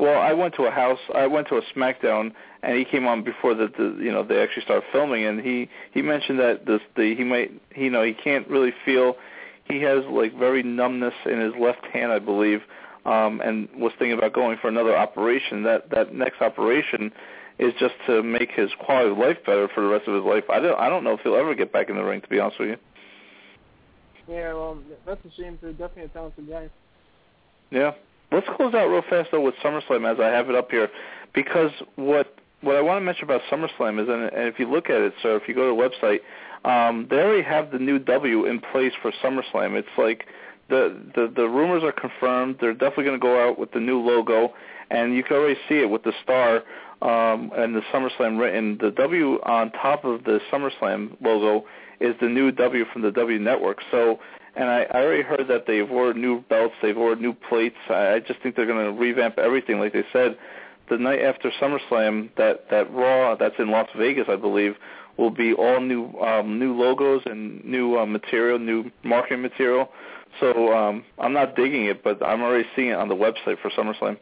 Well, 0.00 0.18
I 0.18 0.32
went 0.32 0.54
to 0.54 0.62
a 0.62 0.70
house. 0.70 0.98
I 1.14 1.26
went 1.26 1.48
to 1.48 1.56
a 1.56 1.62
SmackDown, 1.76 2.32
and 2.62 2.78
he 2.78 2.86
came 2.86 3.06
on 3.06 3.22
before 3.22 3.54
the, 3.54 3.68
the 3.68 4.02
you 4.02 4.10
know 4.10 4.22
they 4.22 4.42
actually 4.42 4.62
started 4.62 4.84
filming, 4.90 5.26
and 5.26 5.38
he 5.38 5.68
he 5.92 6.00
mentioned 6.00 6.38
that 6.38 6.64
this 6.64 6.80
the 6.96 7.14
he 7.14 7.22
might 7.22 7.52
he, 7.74 7.84
you 7.84 7.90
know 7.90 8.02
he 8.02 8.14
can't 8.14 8.48
really 8.48 8.72
feel. 8.86 9.16
He 9.64 9.82
has 9.82 10.02
like 10.10 10.36
very 10.38 10.62
numbness 10.62 11.12
in 11.26 11.38
his 11.38 11.52
left 11.60 11.84
hand, 11.92 12.12
I 12.12 12.18
believe, 12.18 12.62
um, 13.04 13.42
and 13.44 13.68
was 13.76 13.92
thinking 13.98 14.16
about 14.16 14.32
going 14.32 14.56
for 14.56 14.68
another 14.68 14.96
operation. 14.96 15.64
That 15.64 15.90
that 15.90 16.14
next 16.14 16.40
operation 16.40 17.12
is 17.58 17.74
just 17.78 17.94
to 18.06 18.22
make 18.22 18.52
his 18.52 18.70
quality 18.78 19.10
of 19.10 19.18
life 19.18 19.36
better 19.44 19.68
for 19.68 19.82
the 19.82 19.88
rest 19.88 20.08
of 20.08 20.14
his 20.14 20.24
life. 20.24 20.44
I 20.48 20.60
don't 20.60 20.80
I 20.80 20.88
don't 20.88 21.04
know 21.04 21.12
if 21.12 21.20
he'll 21.20 21.36
ever 21.36 21.54
get 21.54 21.74
back 21.74 21.90
in 21.90 21.96
the 21.96 22.02
ring. 22.02 22.22
To 22.22 22.28
be 22.28 22.40
honest 22.40 22.58
with 22.58 22.70
you. 22.70 22.76
Yeah, 24.28 24.54
well, 24.54 24.78
that's 25.04 25.22
a 25.26 25.30
shame. 25.36 25.58
They're 25.60 25.72
definitely 25.72 26.04
a 26.04 26.08
talented 26.08 26.48
guy. 26.48 26.70
Yeah. 27.70 27.92
Let's 28.32 28.46
close 28.56 28.74
out 28.74 28.86
real 28.88 29.02
fast 29.08 29.30
though 29.32 29.40
with 29.40 29.54
SummerSlam 29.64 30.10
as 30.10 30.20
I 30.20 30.28
have 30.28 30.48
it 30.48 30.54
up 30.54 30.70
here, 30.70 30.88
because 31.34 31.72
what 31.96 32.34
what 32.60 32.76
I 32.76 32.82
want 32.82 32.98
to 32.98 33.04
mention 33.04 33.24
about 33.24 33.40
SummerSlam 33.50 34.02
is, 34.02 34.08
and, 34.08 34.46
if 34.46 34.58
you 34.58 34.70
look 34.70 34.90
at 34.90 35.00
it, 35.00 35.14
so 35.22 35.34
if 35.34 35.48
you 35.48 35.54
go 35.54 35.70
to 35.70 35.74
the 35.74 35.88
website, 36.06 36.20
um, 36.68 37.06
they 37.08 37.16
already 37.16 37.42
have 37.42 37.70
the 37.70 37.78
new 37.78 37.98
W 37.98 38.44
in 38.44 38.60
place 38.60 38.92
for 39.00 39.12
SummerSlam. 39.22 39.78
It's 39.78 39.88
like 39.96 40.26
the 40.68 40.96
the 41.14 41.32
the 41.34 41.48
rumors 41.48 41.82
are 41.82 41.92
confirmed. 41.92 42.56
They're 42.60 42.72
definitely 42.74 43.04
going 43.04 43.18
to 43.18 43.22
go 43.22 43.48
out 43.48 43.58
with 43.58 43.72
the 43.72 43.80
new 43.80 43.98
logo, 44.00 44.54
and 44.90 45.14
you 45.14 45.24
can 45.24 45.36
already 45.36 45.58
see 45.68 45.80
it 45.80 45.88
with 45.90 46.02
the 46.02 46.12
star 46.22 46.62
um, 47.02 47.50
and 47.56 47.74
the 47.74 47.82
SummerSlam 47.92 48.38
written. 48.38 48.78
The 48.80 48.90
W 48.90 49.40
on 49.42 49.72
top 49.72 50.04
of 50.04 50.24
the 50.24 50.40
SummerSlam 50.52 51.16
logo 51.20 51.66
is 51.98 52.14
the 52.20 52.28
new 52.28 52.52
W 52.52 52.84
from 52.92 53.02
the 53.02 53.10
W 53.10 53.38
Network. 53.38 53.78
So 53.90 54.20
and 54.60 54.68
I, 54.68 54.82
I 54.92 55.02
already 55.02 55.22
heard 55.22 55.48
that 55.48 55.66
they've 55.66 55.90
ordered 55.90 56.18
new 56.18 56.42
belts, 56.42 56.74
they've 56.82 56.96
ordered 56.96 57.22
new 57.22 57.32
plates. 57.32 57.78
I, 57.88 58.12
I 58.12 58.20
just 58.20 58.42
think 58.42 58.56
they're 58.56 58.66
going 58.66 58.84
to 58.84 59.00
revamp 59.00 59.38
everything, 59.38 59.78
like 59.78 59.94
they 59.94 60.04
said. 60.12 60.36
The 60.90 60.98
night 60.98 61.20
after 61.22 61.50
SummerSlam, 61.58 62.28
that 62.36 62.68
that 62.70 62.92
Raw 62.92 63.36
that's 63.36 63.54
in 63.58 63.70
Las 63.70 63.88
Vegas, 63.96 64.26
I 64.28 64.36
believe, 64.36 64.74
will 65.16 65.30
be 65.30 65.54
all 65.54 65.80
new 65.80 66.12
um, 66.20 66.58
new 66.58 66.74
logos 66.74 67.22
and 67.24 67.64
new 67.64 67.98
uh, 67.98 68.04
material, 68.04 68.58
new 68.58 68.90
marketing 69.02 69.40
material. 69.40 69.88
So 70.40 70.74
um, 70.74 71.04
I'm 71.18 71.32
not 71.32 71.56
digging 71.56 71.86
it, 71.86 72.04
but 72.04 72.22
I'm 72.22 72.42
already 72.42 72.68
seeing 72.76 72.88
it 72.88 72.96
on 72.96 73.08
the 73.08 73.14
website 73.14 73.56
for 73.62 73.70
SummerSlam. 73.70 74.18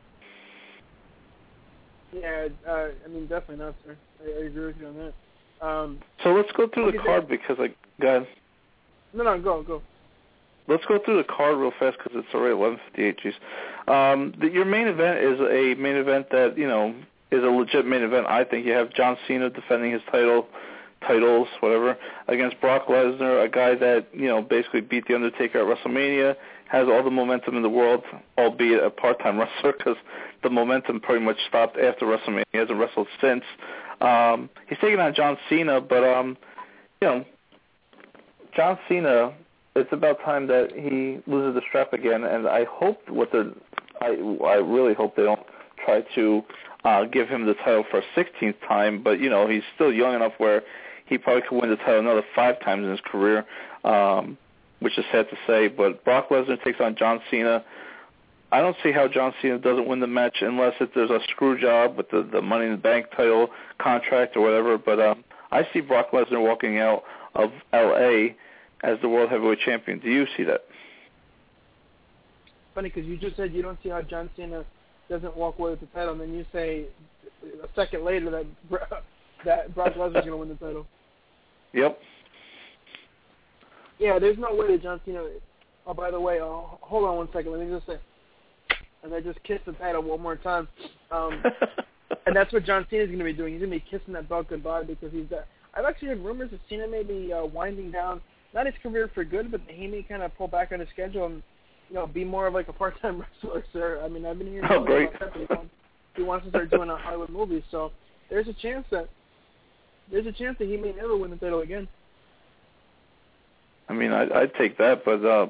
Yeah, 2.13 2.49
uh, 2.67 2.89
I 3.05 3.09
mean, 3.09 3.27
definitely 3.27 3.65
not, 3.65 3.75
sir. 3.85 3.97
I, 4.23 4.43
I 4.43 4.47
agree 4.47 4.67
with 4.67 4.77
you 4.81 4.87
on 4.87 4.95
that. 4.99 5.67
Um, 5.67 5.99
So 6.23 6.31
let's 6.31 6.51
go 6.53 6.69
through 6.73 6.93
the 6.93 6.99
card 6.99 7.29
because, 7.29 7.57
like, 7.59 7.77
go 8.01 8.09
ahead. 8.09 8.29
no, 9.13 9.25
no, 9.25 9.41
go, 9.41 9.63
go. 9.63 9.83
Let's 10.69 10.85
go 10.85 10.99
through 11.03 11.17
the 11.17 11.25
card 11.25 11.57
real 11.57 11.73
fast 11.79 11.97
because 11.99 12.13
it's 12.15 12.35
already 12.35 12.55
11:58. 12.55 13.19
Jeez. 13.21 14.13
Um, 14.13 14.35
the, 14.39 14.49
your 14.49 14.67
main 14.67 14.87
event 14.87 15.19
is 15.19 15.41
a 15.41 15.81
main 15.81 15.97
event 15.97 16.31
that 16.31 16.59
you 16.59 16.69
know 16.69 16.95
is 17.31 17.43
a 17.43 17.47
legit 17.47 17.87
main 17.87 18.03
event. 18.03 18.27
I 18.27 18.45
think 18.45 18.67
you 18.67 18.73
have 18.73 18.93
John 18.93 19.17
Cena 19.27 19.51
defending 19.51 19.93
his 19.93 20.03
title, 20.11 20.47
titles, 21.07 21.49
whatever, 21.61 21.97
against 22.27 22.61
Brock 22.61 22.87
Lesnar, 22.87 23.45
a 23.45 23.49
guy 23.49 23.75
that 23.77 24.09
you 24.13 24.29
know 24.29 24.43
basically 24.43 24.83
beat 24.83 25.07
the 25.09 25.15
Undertaker 25.15 25.59
at 25.59 25.79
WrestleMania, 25.79 26.37
has 26.69 26.87
all 26.87 27.03
the 27.03 27.11
momentum 27.11 27.57
in 27.57 27.63
the 27.63 27.71
world, 27.71 28.05
albeit 28.37 28.83
a 28.83 28.91
part-time 28.91 29.39
wrestler 29.41 29.73
because 29.73 29.97
the 30.43 30.51
momentum 30.51 31.01
pretty 31.01 31.25
much 31.25 31.39
stopped 31.49 31.79
after 31.79 32.07
WrestleMania. 32.07 32.45
He 32.53 32.59
hasn't 32.59 32.79
wrestled 32.79 33.09
since. 33.21 33.45
Um, 34.01 34.51
he's 34.69 34.79
taking 34.81 35.01
on 35.01 35.15
John 35.15 35.39
Cena, 35.49 35.81
but 35.81 36.05
um, 36.05 36.37
you 37.01 37.09
know, 37.09 37.25
John 38.55 38.79
Cena 38.89 39.35
it's 39.79 39.93
about 39.93 40.21
time 40.21 40.47
that 40.49 40.73
he 40.73 41.21
loses 41.31 41.55
the 41.55 41.63
strap 41.69 41.93
again, 41.93 42.25
and 42.25 42.47
I 42.49 42.65
hope 42.65 43.09
what 43.09 43.31
they're, 43.33 43.51
I 44.01 44.17
I 44.45 44.55
really 44.57 44.95
hope 44.95 45.17
they 45.17 45.25
don't 45.25 45.45
try 45.85 46.03
to 46.15 46.43
uh, 46.85 47.05
give 47.05 47.29
him 47.29 47.47
the 47.47 47.55
title 47.55 47.85
for 47.91 47.99
a 47.99 48.03
16th 48.17 48.57
time. 48.67 49.03
But 49.03 49.21
you 49.21 49.31
know 49.31 49.49
he's 49.49 49.63
still 49.75 49.93
young 49.93 50.15
enough 50.15 50.33
where 50.39 50.63
he 51.07 51.19
probably 51.19 51.43
could 51.49 51.61
win 51.61 51.71
the 51.71 51.77
title 51.77 52.01
another 52.01 52.25
five 52.35 52.61
times 52.61 52.85
in 52.85 52.91
his 52.91 53.01
career, 53.01 53.47
um, 53.85 54.39
which 54.81 54.99
is 54.99 55.05
sad 55.11 55.29
to 55.31 55.37
say. 55.47 55.69
But 55.69 56.05
Brock 56.05 56.29
Lesnar 56.31 56.63
takes 56.63 56.81
on 56.81 56.97
John 56.97 57.21
Cena. 57.31 57.65
I 58.51 58.61
don't 58.61 58.77
see 58.83 58.93
how 58.93 59.09
John 59.09 59.35
Cena 59.43 59.59
doesn't 59.59 59.87
win 59.87 60.01
the 60.01 60.07
match 60.07 60.39
unless 60.41 60.75
if 60.81 60.95
there's 60.95 61.11
a 61.11 61.21
screw 61.31 61.61
job 61.61 61.97
with 61.97 62.11
the 62.11 62.23
the 62.23 62.43
Money 62.43 62.67
in 62.67 62.73
the 62.73 62.79
Bank 62.79 63.07
title 63.17 63.49
contract 63.79 64.37
or 64.37 64.43
whatever. 64.43 64.79
But 64.79 65.01
um, 65.01 65.25
I 65.51 65.67
see 65.73 65.81
Brock 65.81 66.13
Lesnar 66.13 66.43
walking 66.43 66.79
out 66.79 67.03
of 67.35 67.51
L.A. 67.73 68.37
as 68.83 68.99
the 69.03 69.09
World 69.09 69.31
Heavyweight 69.31 69.61
Champion. 69.61 69.99
Do 69.99 70.11
you 70.11 70.27
see 70.37 70.45
that? 70.45 70.63
Funny 72.75 72.91
because 72.91 73.09
you 73.09 73.17
just 73.17 73.37
said 73.37 73.53
you 73.53 73.63
don't 73.63 73.79
see 73.83 73.89
how 73.89 74.03
John 74.03 74.31
Cena 74.37 74.65
doesn't 75.09 75.37
walk 75.37 75.59
away 75.59 75.71
with 75.71 75.81
the 75.81 75.87
title, 75.87 76.13
and 76.13 76.21
then 76.21 76.35
you 76.35 76.45
say 76.53 76.85
a 77.45 77.69
second 77.75 78.05
later 78.05 78.31
that 78.31 78.47
that 79.45 79.75
Brock 79.75 79.95
Lesnar's 79.95 80.13
going 80.13 80.27
to 80.27 80.37
win 80.37 80.49
the 80.49 80.55
title. 80.57 80.87
Yep. 81.73 81.99
Yeah, 83.99 84.19
there's 84.19 84.39
no 84.39 84.55
way 84.55 84.69
that 84.69 84.83
John 84.83 85.01
Cena. 85.05 85.25
Oh, 85.87 85.95
by 85.95 86.11
the 86.11 86.21
way, 86.21 86.41
oh, 86.41 86.79
hold 86.83 87.05
on 87.05 87.17
one 87.17 87.29
second. 87.33 87.53
Let 87.53 87.67
me 87.67 87.75
just 87.75 87.87
say, 87.87 87.99
and 89.03 89.13
I 89.13 89.21
just 89.21 89.43
kissed 89.43 89.65
the 89.67 89.73
title 89.73 90.03
one 90.03 90.21
more 90.21 90.37
time. 90.37 90.69
Um, 91.11 91.43
and 92.27 92.37
that's 92.37 92.53
what 92.53 92.65
John 92.65 92.87
Cena's 92.91 93.07
going 93.07 93.19
to 93.19 93.25
be 93.25 93.33
doing. 93.33 93.55
He's 93.55 93.61
going 93.63 93.73
to 93.73 93.79
be 93.79 93.85
kissing 93.91 94.15
that 94.15 94.29
belt 94.29 94.49
goodbye 94.49 94.85
because 94.85 95.13
he's. 95.13 95.31
Uh, 95.33 95.43
I've 95.75 95.85
actually 95.85 96.09
heard 96.09 96.21
rumors 96.21 96.51
that 96.51 96.61
Cena 96.69 96.87
may 96.87 97.03
be 97.03 97.33
uh, 97.33 97.45
winding 97.45 97.91
down, 97.91 98.21
not 98.55 98.67
his 98.67 98.75
career 98.83 99.11
for 99.15 99.25
good, 99.25 99.51
but 99.51 99.61
he 99.67 99.87
may 99.87 100.03
kind 100.03 100.23
of 100.23 100.37
pull 100.37 100.49
back 100.49 100.73
on 100.73 100.81
his 100.81 100.89
schedule 100.91 101.27
and, 101.27 101.43
you 101.89 101.95
know, 101.95 102.07
be 102.07 102.25
more 102.25 102.47
of 102.47 102.55
like 102.55 102.69
a 102.69 102.73
part-time 102.73 103.25
wrestler. 103.45 103.65
Sir, 103.73 104.01
I 104.05 104.09
mean, 104.09 104.25
I've 104.27 104.39
been 104.39 104.49
hearing 104.49 104.69
oh, 104.71 104.85
great. 104.85 105.15
about 105.15 105.35
that. 105.35 105.41
He 105.41 105.47
wants, 105.49 105.71
he 106.17 106.23
wants 106.23 106.45
to 106.45 106.51
start 106.51 106.71
doing 106.71 106.91
a 106.91 106.97
Hollywood 106.97 107.31
movies, 107.31 107.63
so 107.71 107.93
there's 108.31 108.49
a 108.49 108.55
chance 108.55 108.87
that 108.91 109.09
there's 110.11 110.27
a 110.27 110.33
chance 110.33 110.57
that 110.59 110.67
he 110.67 110.77
may 110.77 110.93
never 110.93 111.17
win 111.17 111.31
the 111.31 111.37
title 111.37 111.61
again. 111.61 111.87
I 113.89 113.93
mean, 113.93 114.13
I, 114.13 114.23
I'd 114.35 114.55
take 114.55 114.79
that, 114.79 115.05
but 115.05 115.25
uh, 115.25 115.49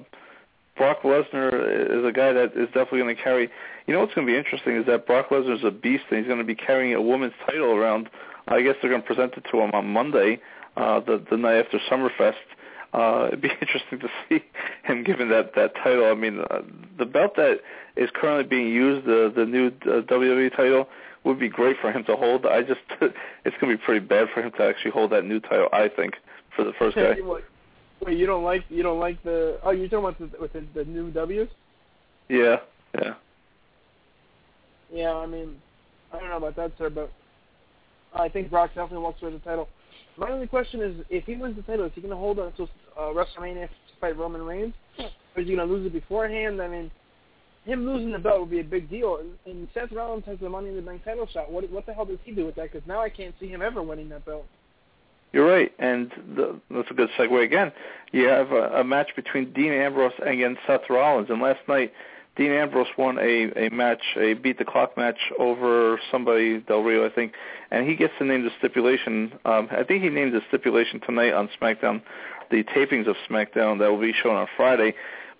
Brock 0.76 1.02
Lesnar 1.02 1.98
is 1.98 2.04
a 2.04 2.12
guy 2.12 2.32
that 2.32 2.52
is 2.56 2.66
definitely 2.68 3.00
going 3.00 3.16
to 3.16 3.22
carry. 3.22 3.50
You 3.86 3.94
know 3.94 4.00
what's 4.00 4.14
going 4.14 4.26
to 4.26 4.32
be 4.32 4.38
interesting 4.38 4.76
is 4.76 4.86
that 4.86 5.06
Brock 5.06 5.28
Lesnar 5.30 5.56
is 5.56 5.64
a 5.64 5.70
beast, 5.70 6.04
and 6.10 6.18
he's 6.18 6.26
going 6.26 6.38
to 6.38 6.44
be 6.44 6.54
carrying 6.54 6.94
a 6.94 7.02
woman's 7.02 7.34
title 7.46 7.72
around. 7.72 8.08
I 8.46 8.62
guess 8.62 8.76
they're 8.80 8.90
going 8.90 9.02
to 9.02 9.06
present 9.06 9.34
it 9.36 9.44
to 9.50 9.60
him 9.60 9.72
on 9.72 9.86
Monday, 9.86 10.40
uh, 10.76 11.00
the 11.00 11.22
the 11.30 11.36
night 11.36 11.64
after 11.64 11.78
Summerfest. 11.90 12.34
Uh, 12.92 13.26
it'd 13.28 13.42
be 13.42 13.50
interesting 13.60 14.00
to 14.00 14.08
see 14.28 14.44
him 14.84 15.04
given 15.04 15.28
that 15.30 15.54
that 15.54 15.74
title. 15.76 16.06
I 16.06 16.14
mean, 16.14 16.40
uh, 16.50 16.62
the 16.98 17.06
belt 17.06 17.36
that 17.36 17.60
is 17.96 18.10
currently 18.14 18.44
being 18.44 18.68
used, 18.68 19.06
the 19.06 19.32
the 19.34 19.44
new 19.44 19.68
uh, 19.82 20.02
WWE 20.02 20.54
title, 20.56 20.88
would 21.24 21.38
be 21.38 21.48
great 21.48 21.76
for 21.80 21.92
him 21.92 22.04
to 22.04 22.16
hold. 22.16 22.46
I 22.46 22.62
just, 22.62 22.80
it's 23.00 23.56
going 23.60 23.72
to 23.72 23.76
be 23.76 23.84
pretty 23.84 24.04
bad 24.04 24.28
for 24.32 24.42
him 24.42 24.52
to 24.52 24.62
actually 24.62 24.92
hold 24.92 25.12
that 25.12 25.24
new 25.24 25.40
title. 25.40 25.68
I 25.72 25.88
think 25.88 26.14
for 26.56 26.64
the 26.64 26.72
first 26.78 26.96
guy. 26.96 27.16
Wait, 28.00 28.16
you 28.16 28.26
don't 28.26 28.44
like 28.44 28.62
you 28.68 28.84
don't 28.84 29.00
like 29.00 29.20
the 29.24 29.58
oh 29.64 29.72
you're 29.72 29.88
talking 29.88 29.98
about 29.98 30.18
the, 30.18 30.40
with 30.40 30.52
the, 30.52 30.64
the 30.72 30.84
new 30.84 31.10
W's? 31.10 31.48
Yeah, 32.28 32.56
yeah. 32.94 33.14
Yeah, 34.92 35.14
I 35.14 35.26
mean, 35.26 35.56
I 36.12 36.18
don't 36.18 36.28
know 36.28 36.36
about 36.36 36.56
that, 36.56 36.72
sir, 36.78 36.90
but 36.90 37.12
I 38.14 38.28
think 38.28 38.50
Brock 38.50 38.70
definitely 38.70 38.98
walks 38.98 39.20
away 39.20 39.32
with 39.32 39.42
the 39.42 39.48
title. 39.50 39.68
My 40.18 40.30
only 40.30 40.46
question 40.46 40.82
is, 40.82 41.06
if 41.10 41.24
he 41.24 41.36
wins 41.36 41.56
the 41.56 41.62
title, 41.62 41.86
is 41.86 41.92
he 41.94 42.00
going 42.00 42.10
to 42.10 42.16
hold 42.16 42.38
it 42.38 42.46
until 42.46 42.68
uh, 42.98 43.02
WrestleMania 43.02 43.68
to 43.68 44.00
fight 44.00 44.18
Roman 44.18 44.42
Reigns, 44.42 44.74
or 44.98 45.06
is 45.42 45.48
he 45.48 45.54
going 45.54 45.66
to 45.68 45.72
lose 45.72 45.86
it 45.86 45.92
beforehand? 45.92 46.60
I 46.60 46.68
mean, 46.68 46.90
him 47.64 47.86
losing 47.86 48.10
the 48.10 48.18
belt 48.18 48.40
would 48.40 48.50
be 48.50 48.60
a 48.60 48.64
big 48.64 48.90
deal. 48.90 49.16
And, 49.16 49.30
and 49.46 49.68
Seth 49.74 49.92
Rollins 49.92 50.24
has 50.26 50.38
the 50.40 50.48
Money 50.48 50.70
in 50.70 50.76
the 50.76 50.82
Bank 50.82 51.04
title 51.04 51.28
shot. 51.32 51.52
What 51.52 51.70
what 51.70 51.86
the 51.86 51.92
hell 51.92 52.04
does 52.04 52.18
he 52.24 52.32
do 52.32 52.46
with 52.46 52.56
that? 52.56 52.72
Because 52.72 52.86
now 52.88 53.00
I 53.00 53.10
can't 53.10 53.34
see 53.38 53.48
him 53.48 53.62
ever 53.62 53.82
winning 53.82 54.08
that 54.08 54.24
belt. 54.24 54.46
You're 55.32 55.46
right, 55.46 55.70
and 55.78 56.10
the, 56.34 56.58
that's 56.70 56.90
a 56.90 56.94
good 56.94 57.10
segue 57.18 57.44
again. 57.44 57.70
You 58.12 58.28
have 58.28 58.50
a, 58.50 58.80
a 58.80 58.84
match 58.84 59.10
between 59.14 59.52
Dean 59.52 59.72
Ambrose 59.72 60.12
against 60.24 60.60
Seth 60.66 60.88
Rollins, 60.88 61.28
and 61.28 61.42
last 61.42 61.60
night 61.68 61.92
Dean 62.38 62.52
Ambrose 62.52 62.86
won 62.96 63.18
a 63.18 63.66
a 63.66 63.68
match, 63.70 64.02
a 64.16 64.34
beat 64.34 64.58
the 64.58 64.64
clock 64.64 64.96
match 64.96 65.18
over 65.38 66.00
somebody 66.10 66.60
Del 66.60 66.82
Rio, 66.82 67.04
I 67.04 67.10
think, 67.10 67.32
and 67.72 67.86
he 67.86 67.96
gets 67.96 68.14
to 68.18 68.24
name 68.24 68.44
the 68.44 68.50
stipulation. 68.58 69.32
Um, 69.44 69.68
I 69.72 69.82
think 69.82 70.04
he 70.04 70.08
named 70.08 70.32
the 70.32 70.40
stipulation 70.48 71.00
tonight 71.00 71.34
on 71.34 71.50
SmackDown, 71.60 72.00
the 72.50 72.62
tapings 72.62 73.08
of 73.08 73.16
SmackDown 73.28 73.80
that 73.80 73.90
will 73.90 74.00
be 74.00 74.14
shown 74.22 74.36
on 74.36 74.46
Friday. 74.56 74.94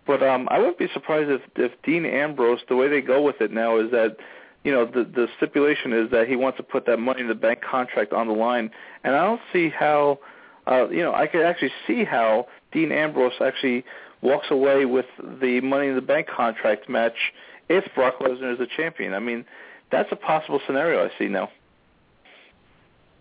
But 0.07 0.23
um, 0.25 0.49
I 0.51 0.59
wouldn't 0.59 0.79
be 0.79 0.89
surprised 0.93 1.31
if 1.31 1.43
if 1.55 1.73
Dean 1.85 2.05
Ambrose, 2.05 2.61
the 2.69 2.75
way 2.75 2.89
they 2.89 3.01
go 3.01 3.23
with 3.23 3.41
it 3.41 3.53
now 3.53 3.79
is 3.79 3.93
that 3.93 4.17
you 4.65 4.73
know, 4.73 4.85
the 4.85 5.05
the 5.05 5.29
stipulation 5.37 5.93
is 5.93 6.11
that 6.11 6.27
he 6.29 6.35
wants 6.35 6.57
to 6.57 6.65
put 6.65 6.85
that 6.87 6.99
money 6.99 7.21
in 7.21 7.29
the 7.29 7.35
bank 7.35 7.61
contract 7.63 8.13
on 8.13 8.27
the 8.27 8.35
line, 8.35 8.71
and 9.05 9.15
I 9.15 9.25
don't 9.25 9.41
see 9.53 9.69
how, 9.69 10.19
uh, 10.67 10.89
you 10.89 11.03
know, 11.03 11.15
I 11.15 11.29
could 11.29 11.43
actually 11.43 11.73
see 11.87 12.05
how 12.05 12.49
Dean 12.73 12.91
Ambrose 12.91 13.35
actually 13.41 13.85
walks 14.23 14.47
away 14.51 14.85
with 14.85 15.07
the 15.41 15.61
money 15.61 15.89
in 15.89 15.95
the 15.95 16.03
bank 16.03 16.29
contract 16.29 16.89
match 16.89 17.33
if 17.69 17.85
Brock 17.95 18.19
Lesnar 18.21 18.53
is 18.53 18.59
the 18.59 18.67
champion. 18.77 19.15
I 19.15 19.19
mean, 19.19 19.45
that's 19.91 20.11
a 20.13 20.17
possible 20.17 20.61
scenario 20.67 21.05
I 21.05 21.11
see 21.19 21.29
now. 21.29 21.51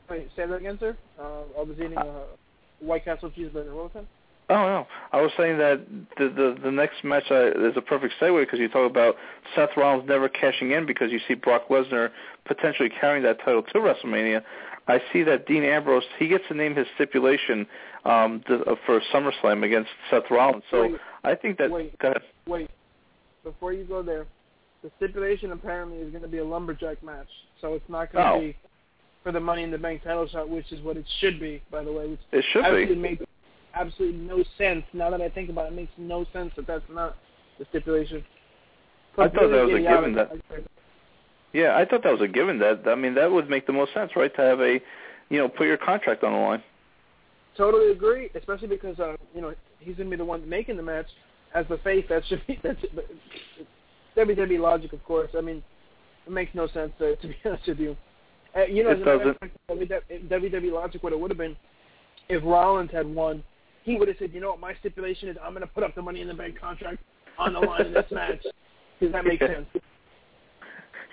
Wait, 0.09 0.29
say 0.35 0.45
that 0.45 0.55
again, 0.55 0.77
sir. 0.79 0.95
Uh, 1.19 1.41
I 1.57 1.63
was 1.63 1.75
eating 1.77 1.97
a 1.97 2.23
White 2.79 3.05
Castle 3.05 3.29
cheeseburger. 3.29 3.73
What 3.73 3.83
was 3.83 3.91
that? 3.95 4.05
Oh 4.49 4.55
no, 4.55 4.87
I 5.11 5.21
was 5.21 5.31
saying 5.37 5.57
that 5.57 5.85
the 6.17 6.29
the, 6.29 6.57
the 6.63 6.71
next 6.71 7.03
match 7.03 7.25
uh, 7.29 7.51
is 7.67 7.75
a 7.75 7.81
perfect 7.81 8.13
segue 8.21 8.45
because 8.45 8.59
you 8.59 8.69
talk 8.69 8.89
about 8.89 9.17
Seth 9.53 9.71
Rollins 9.75 10.07
never 10.07 10.29
cashing 10.29 10.71
in 10.71 10.85
because 10.85 11.11
you 11.11 11.19
see 11.27 11.33
Brock 11.33 11.67
Lesnar 11.67 12.11
potentially 12.45 12.89
carrying 12.89 13.23
that 13.23 13.39
title 13.39 13.61
to 13.61 13.73
WrestleMania. 13.79 14.41
I 14.87 15.01
see 15.11 15.23
that 15.23 15.45
Dean 15.47 15.63
Ambrose 15.63 16.03
he 16.17 16.27
gets 16.27 16.43
to 16.47 16.53
name 16.53 16.75
his 16.75 16.87
stipulation 16.95 17.67
um, 18.05 18.41
to, 18.47 18.61
uh, 18.63 18.75
for 18.85 19.01
SummerSlam 19.13 19.63
against 19.65 19.89
Seth 20.09 20.23
Rollins. 20.29 20.63
So 20.71 20.83
wait, 20.83 20.95
I 21.23 21.35
think 21.35 21.57
that. 21.57 21.69
Wait, 21.71 21.93
wait. 22.47 22.69
Before 23.43 23.71
you 23.73 23.85
go 23.85 24.01
there, 24.01 24.25
the 24.83 24.91
stipulation 24.97 25.51
apparently 25.51 25.99
is 25.99 26.11
going 26.11 26.23
to 26.23 26.27
be 26.27 26.39
a 26.39 26.45
lumberjack 26.45 27.01
match, 27.03 27.27
so 27.61 27.73
it's 27.73 27.89
not 27.89 28.11
going 28.11 28.25
to 28.25 28.31
oh. 28.31 28.39
be 28.39 28.57
for 29.23 29.31
the 29.31 29.39
Money 29.39 29.63
in 29.63 29.71
the 29.71 29.77
Bank 29.77 30.03
title 30.03 30.27
shot, 30.27 30.49
which 30.49 30.71
is 30.71 30.81
what 30.83 30.97
it 30.97 31.05
should 31.19 31.39
be, 31.39 31.61
by 31.71 31.83
the 31.83 31.91
way. 31.91 32.09
Which 32.09 32.19
it 32.31 32.45
should 32.51 32.63
be. 32.89 32.95
Made, 32.95 33.25
absolutely 33.73 34.19
no 34.19 34.43
sense. 34.57 34.83
Now 34.93 35.09
that 35.09 35.21
I 35.21 35.29
think 35.29 35.49
about 35.49 35.65
it, 35.65 35.73
it 35.73 35.75
makes 35.75 35.91
no 35.97 36.25
sense 36.33 36.51
that 36.55 36.67
that's 36.67 36.85
not 36.89 37.15
the 37.59 37.65
stipulation. 37.69 38.23
I 39.17 39.27
thought 39.29 39.33
that 39.33 39.65
was 39.65 39.73
a 39.73 39.79
given. 39.79 40.13
That 40.13 40.31
yeah, 41.57 41.75
I 41.75 41.85
thought 41.85 42.03
that 42.03 42.11
was 42.11 42.21
a 42.21 42.27
given. 42.27 42.59
That 42.59 42.81
I 42.87 42.95
mean, 42.95 43.15
that 43.15 43.31
would 43.31 43.49
make 43.49 43.65
the 43.65 43.73
most 43.73 43.93
sense, 43.93 44.11
right? 44.15 44.33
To 44.35 44.41
have 44.41 44.59
a, 44.59 44.79
you 45.29 45.37
know, 45.37 45.47
put 45.47 45.67
your 45.67 45.77
contract 45.77 46.23
on 46.23 46.33
the 46.33 46.39
line. 46.39 46.63
Totally 47.57 47.91
agree, 47.91 48.29
especially 48.35 48.67
because 48.67 48.99
uh, 48.99 49.15
you 49.33 49.41
know 49.41 49.53
he's 49.79 49.95
going 49.95 50.09
to 50.09 50.11
be 50.11 50.17
the 50.17 50.25
one 50.25 50.47
making 50.47 50.77
the 50.77 50.83
match 50.83 51.07
as 51.55 51.65
the 51.69 51.77
face. 51.79 52.05
That 52.09 52.23
should 52.27 52.45
be 52.45 52.59
that's 52.63 52.79
WWE 54.15 54.59
logic, 54.59 54.93
of 54.93 55.03
course. 55.03 55.31
I 55.37 55.41
mean, 55.41 55.63
it 56.25 56.31
makes 56.31 56.53
no 56.53 56.67
sense 56.67 56.91
to, 56.99 57.15
to 57.15 57.27
be 57.27 57.35
honest 57.45 57.67
with 57.67 57.79
you. 57.79 57.97
Uh, 58.55 58.65
you 58.65 58.83
know, 58.83 58.91
it 58.91 59.03
doesn't. 59.03 59.37
WWE 60.29 60.71
logic, 60.71 61.03
what 61.03 61.13
it 61.13 61.19
would 61.19 61.31
have 61.31 61.37
been 61.37 61.55
if 62.29 62.43
Rollins 62.43 62.91
had 62.91 63.07
won 63.07 63.43
he 63.87 63.95
would 63.95 64.09
have 64.09 64.17
said, 64.19 64.31
you 64.33 64.41
know 64.41 64.49
what, 64.49 64.59
my 64.59 64.75
stipulation 64.81 65.29
is 65.29 65.37
I'm 65.41 65.53
going 65.53 65.61
to 65.61 65.73
put 65.73 65.81
up 65.81 65.95
the 65.95 66.01
Money 66.01 66.19
in 66.19 66.27
the 66.27 66.33
Bank 66.33 66.59
contract 66.59 67.01
on 67.39 67.53
the 67.53 67.59
line 67.59 67.85
in 67.85 67.93
this 67.93 68.05
match. 68.11 68.43
Does 68.99 69.13
that 69.13 69.23
make 69.23 69.39
sense? 69.39 69.65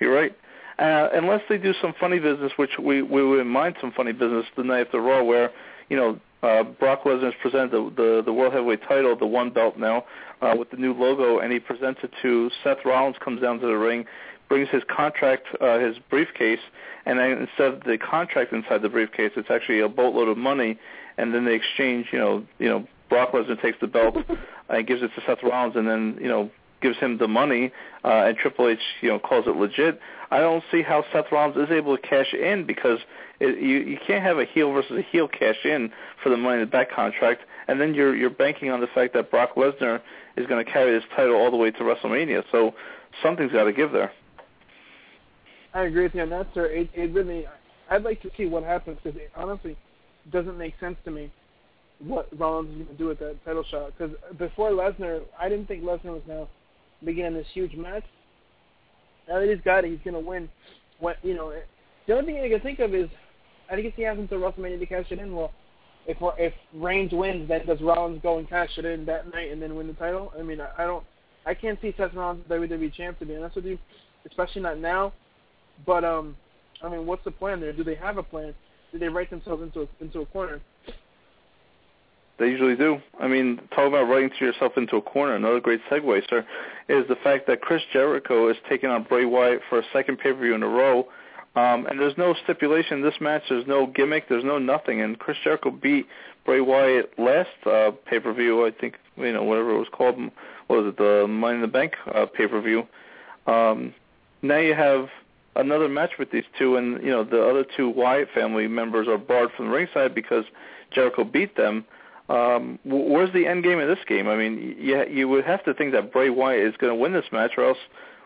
You're 0.01 0.15
right. 0.15 0.37
Uh, 0.79 1.09
unless 1.13 1.43
they 1.49 1.59
do 1.59 1.73
some 1.81 1.95
funny 2.01 2.19
business, 2.19 2.53
which 2.57 2.73
we 2.79 3.03
we 3.03 3.25
wouldn't 3.25 3.49
mind 3.49 3.77
some 3.81 3.93
funny 3.93 4.13
business 4.13 4.45
the 4.57 4.65
night 4.65 4.87
after 4.87 5.01
Raw, 5.01 5.23
where 5.23 5.53
you 5.89 5.97
know 5.97 6.19
uh, 6.43 6.65
Brock 6.65 7.05
Lesnar 7.05 7.25
has 7.25 7.35
presented 7.41 7.71
the, 7.71 7.93
the 7.97 8.23
the 8.27 8.33
World 8.33 8.53
Heavyweight 8.53 8.83
title, 8.89 9.17
the 9.17 9.27
one 9.27 9.51
belt 9.51 9.79
now, 9.79 10.05
uh, 10.43 10.55
with 10.59 10.71
the 10.71 10.77
new 10.77 10.93
logo, 10.93 11.39
and 11.39 11.53
he 11.53 11.61
presents 11.61 12.01
it 12.03 12.11
to 12.23 12.51
Seth 12.65 12.79
Rollins. 12.85 13.17
Comes 13.25 13.41
down 13.41 13.61
to 13.61 13.67
the 13.67 13.77
ring, 13.77 14.05
brings 14.49 14.69
his 14.71 14.83
contract, 14.89 15.47
uh, 15.61 15.79
his 15.79 15.97
briefcase, 16.11 16.59
and 17.07 17.21
then 17.21 17.31
instead 17.33 17.75
of 17.75 17.85
the 17.85 17.97
contract 17.97 18.53
inside 18.53 18.83
the 18.83 18.89
briefcase, 18.89 19.31
it's 19.37 19.51
actually 19.51 19.79
a 19.79 19.89
boatload 19.89 20.29
of 20.29 20.37
money 20.37 20.79
and 21.17 21.35
then 21.35 21.45
they 21.45 21.55
exchange. 21.55 22.09
You 22.13 22.19
know, 22.19 22.47
you 22.59 22.69
know, 22.69 22.87
Brock 23.09 23.33
Lesnar 23.33 23.61
takes 23.61 23.79
the 23.81 23.87
belt 23.87 24.17
and 24.69 24.87
gives 24.87 25.03
it 25.03 25.11
to 25.15 25.23
Seth 25.27 25.43
Rollins, 25.43 25.77
and 25.77 25.89
then 25.89 26.19
you 26.21 26.29
know 26.29 26.51
gives 26.85 26.99
him 26.99 27.17
the 27.17 27.27
money, 27.27 27.73
uh, 28.05 28.27
and 28.27 28.37
Triple 28.37 28.69
H 28.69 28.79
you 29.01 29.09
know 29.09 29.19
calls 29.19 29.47
it 29.47 29.57
legit. 29.57 29.99
I 30.31 30.41
don't 30.41 30.63
see 30.71 30.83
how 30.83 31.03
Seth 31.13 31.33
Rollins 31.33 31.57
is 31.57 31.71
able 31.71 31.97
to 31.97 32.03
cash 32.03 32.35
in 32.35 32.67
because 32.67 32.99
it, 33.41 33.59
you 33.59 33.79
you 33.79 33.99
can't 34.07 34.23
have 34.23 34.39
a 34.39 34.45
heel 34.45 34.71
versus 34.71 34.99
a 34.99 35.03
heel 35.03 35.27
cash 35.27 35.65
in 35.65 35.91
for 36.23 36.29
the 36.29 36.37
money 36.37 36.57
in 36.57 36.61
the 36.61 36.71
back 36.71 36.93
contract, 36.93 37.41
and 37.69 37.81
then 37.81 37.95
you're 37.95 38.15
you're 38.15 38.29
banking 38.29 38.71
on 38.71 38.81
the 38.81 38.87
fact 38.89 39.15
that 39.15 39.31
Brock 39.31 39.55
Lesnar 39.57 40.03
is 40.37 40.47
going 40.47 40.65
to 40.65 40.71
carry 40.71 40.93
this 40.93 41.09
title 41.17 41.35
all 41.35 41.51
the 41.51 41.57
way 41.57 41.71
to 41.71 41.79
WrestleMania. 41.79 42.45
So 42.53 42.75
something's 43.23 43.53
got 43.53 43.65
to 43.65 43.73
give 43.73 43.93
there. 43.93 44.13
I 45.73 45.85
agree 45.85 46.05
with 46.05 46.15
you 46.15 46.23
on 46.23 46.31
that, 46.31 46.49
sir. 46.55 46.67
It, 46.67 46.91
it 46.95 47.13
really, 47.13 47.47
I'd 47.91 48.05
like 48.05 48.23
to 48.23 48.31
see 48.37 48.47
what 48.47 48.63
happens 48.63 48.99
because 49.03 49.19
it 49.19 49.31
honestly, 49.35 49.77
doesn't 50.31 50.57
make 50.57 50.75
sense 50.79 50.97
to 51.05 51.11
me 51.11 51.33
what 51.99 52.29
Rollins 52.39 52.71
is 52.71 52.77
going 52.77 52.89
to 52.89 52.95
do 52.95 53.07
with 53.07 53.19
that 53.21 53.45
title 53.45 53.65
shot. 53.71 53.93
Because 53.97 54.15
before 54.39 54.71
Lesnar, 54.71 55.23
I 55.39 55.49
didn't 55.49 55.67
think 55.67 55.83
Lesnar 55.83 56.15
was 56.15 56.23
now 56.29 56.49
beginning 57.03 57.35
this 57.35 57.47
huge 57.53 57.75
match. 57.75 58.05
Now 59.29 59.41
that 59.41 59.49
he's 59.49 59.65
got 59.65 59.85
it, 59.85 59.91
he's 59.91 60.13
to 60.13 60.21
win. 60.21 60.49
What 60.99 61.17
you 61.23 61.35
know, 61.35 61.53
the 62.07 62.13
only 62.13 62.33
thing 62.33 62.43
I 62.43 62.49
can 62.49 62.61
think 62.61 62.79
of 62.79 62.95
is, 62.95 63.09
I 63.71 63.75
think 63.75 63.87
if 63.87 63.95
he 63.95 64.03
has 64.03 64.19
until 64.19 64.39
WrestleMania 64.39 64.79
to 64.79 64.87
cash 64.87 65.07
it 65.11 65.19
in. 65.19 65.35
Well, 65.35 65.53
if 66.07 66.19
if 66.39 66.53
Reigns 66.75 67.13
wins, 67.13 67.49
then 67.49 67.67
does 67.67 67.81
Rollins 67.81 68.21
go 68.23 68.39
and 68.39 68.49
cash 68.49 68.71
it 68.77 68.85
in 68.85 69.05
that 69.07 69.33
night 69.33 69.51
and 69.51 69.61
then 69.61 69.75
win 69.75 69.87
the 69.87 69.95
title? 69.95 70.33
I 70.39 70.43
mean, 70.43 70.61
I, 70.61 70.69
I 70.79 70.85
don't. 70.85 71.05
I 71.47 71.55
can't 71.55 71.79
see 71.81 71.95
Seth 71.97 72.15
Rollins 72.15 72.45
WWE 72.49 72.93
champ 72.95 73.19
to 73.19 73.27
be 73.27 73.37
honest 73.37 73.57
with 73.57 73.67
you, 73.67 73.79
especially 74.27 74.63
not 74.63 74.79
now. 74.79 75.13
But 75.87 76.05
um, 76.05 76.37
I 76.83 76.89
mean, 76.89 77.07
what's 77.07 77.25
the 77.25 77.31
plan 77.31 77.61
there? 77.61 77.73
Do 77.73 77.85
they 77.85 77.95
have 77.97 78.19
a 78.19 78.23
plan? 78.23 78.55
Do 78.93 78.99
they 78.99 79.09
write 79.09 79.31
themselves 79.31 79.63
into 79.63 79.83
a, 79.83 79.89
into 80.01 80.21
a 80.21 80.27
corner? 80.27 80.61
They 82.39 82.49
usually 82.49 82.75
do. 82.75 82.99
I 83.21 83.29
mean, 83.29 83.61
talk 83.75 83.87
about 83.87 84.09
writing 84.09 84.31
to 84.39 84.45
yourself 84.45 84.73
into 84.77 84.97
a 84.97 85.03
corner. 85.03 85.35
Another 85.35 85.61
great 85.61 85.81
segue, 85.91 86.29
sir, 86.29 86.45
is 86.89 87.07
the 87.09 87.17
fact 87.17 87.47
that 87.47 87.61
Chris 87.61 87.83
Jericho 87.93 88.49
is 88.49 88.57
taking 88.69 88.91
on 88.91 89.05
Bray 89.05 89.25
Wyatt 89.25 89.61
for 89.69 89.79
a 89.79 89.85
second 89.93 90.19
pay-per-view 90.19 90.55
in 90.55 90.63
a 90.63 90.69
row. 90.69 91.07
Um, 91.55 91.87
and 91.87 92.01
there's 92.01 92.19
no 92.19 92.35
stipulation 92.43 92.99
in 92.99 93.03
this 93.05 93.21
match. 93.21 93.43
There's 93.49 93.67
no 93.69 93.87
gimmick. 93.87 94.29
There's 94.29 94.45
no 94.45 94.59
nothing. 94.59 95.01
And 95.01 95.17
Chris 95.17 95.37
Jericho 95.45 95.71
beat 95.71 96.07
Bray 96.45 96.61
Wyatt 96.61 97.17
last 97.19 97.51
uh, 97.67 97.93
pay-per-view. 98.07 98.67
I 98.67 98.73
think 98.73 98.97
you 99.17 99.33
know 99.33 99.45
whatever 99.45 99.71
it 99.71 99.79
was 99.79 99.89
called. 99.93 100.19
What 100.67 100.83
was 100.83 100.87
it? 100.89 100.97
The 100.97 101.27
Money 101.29 101.57
in 101.57 101.61
the 101.61 101.69
Bank 101.69 101.95
uh, 102.13 102.27
pay-per-view. 102.27 102.85
Um, 103.47 103.95
now 104.43 104.59
you 104.59 104.75
have 104.75 105.09
another 105.55 105.89
match 105.89 106.13
with 106.19 106.33
these 106.33 106.45
two, 106.59 106.77
and 106.77 107.01
you 107.03 107.11
know 107.11 107.23
the 107.23 107.43
other 107.49 107.65
two 107.77 107.89
Wyatt 107.89 108.29
family 108.35 108.67
members 108.67 109.07
are 109.07 109.19
barred 109.19 109.51
from 109.57 109.67
the 109.67 109.73
ringside 109.73 110.15
because 110.15 110.45
Jericho 110.91 111.23
beat 111.23 111.57
them 111.57 111.85
um, 112.29 112.79
where's 112.85 113.33
the 113.33 113.47
end 113.47 113.65
game 113.65 113.79
of 113.79 113.89
this 113.89 114.05
game? 114.07 114.29
I 114.29 114.37
mean, 114.37 114.77
you 114.79 115.05
you 115.09 115.29
would 115.29 115.45
have 115.45 115.65
to 115.65 115.75
think 115.75 115.93
that 115.93 116.13
Bray 116.13 116.31
Wyatt 116.31 116.67
is 116.67 116.77
going 116.79 116.91
to 116.91 116.95
win 116.95 117.13
this 117.13 117.27
match, 117.33 117.53
or 117.57 117.65
else 117.69 117.79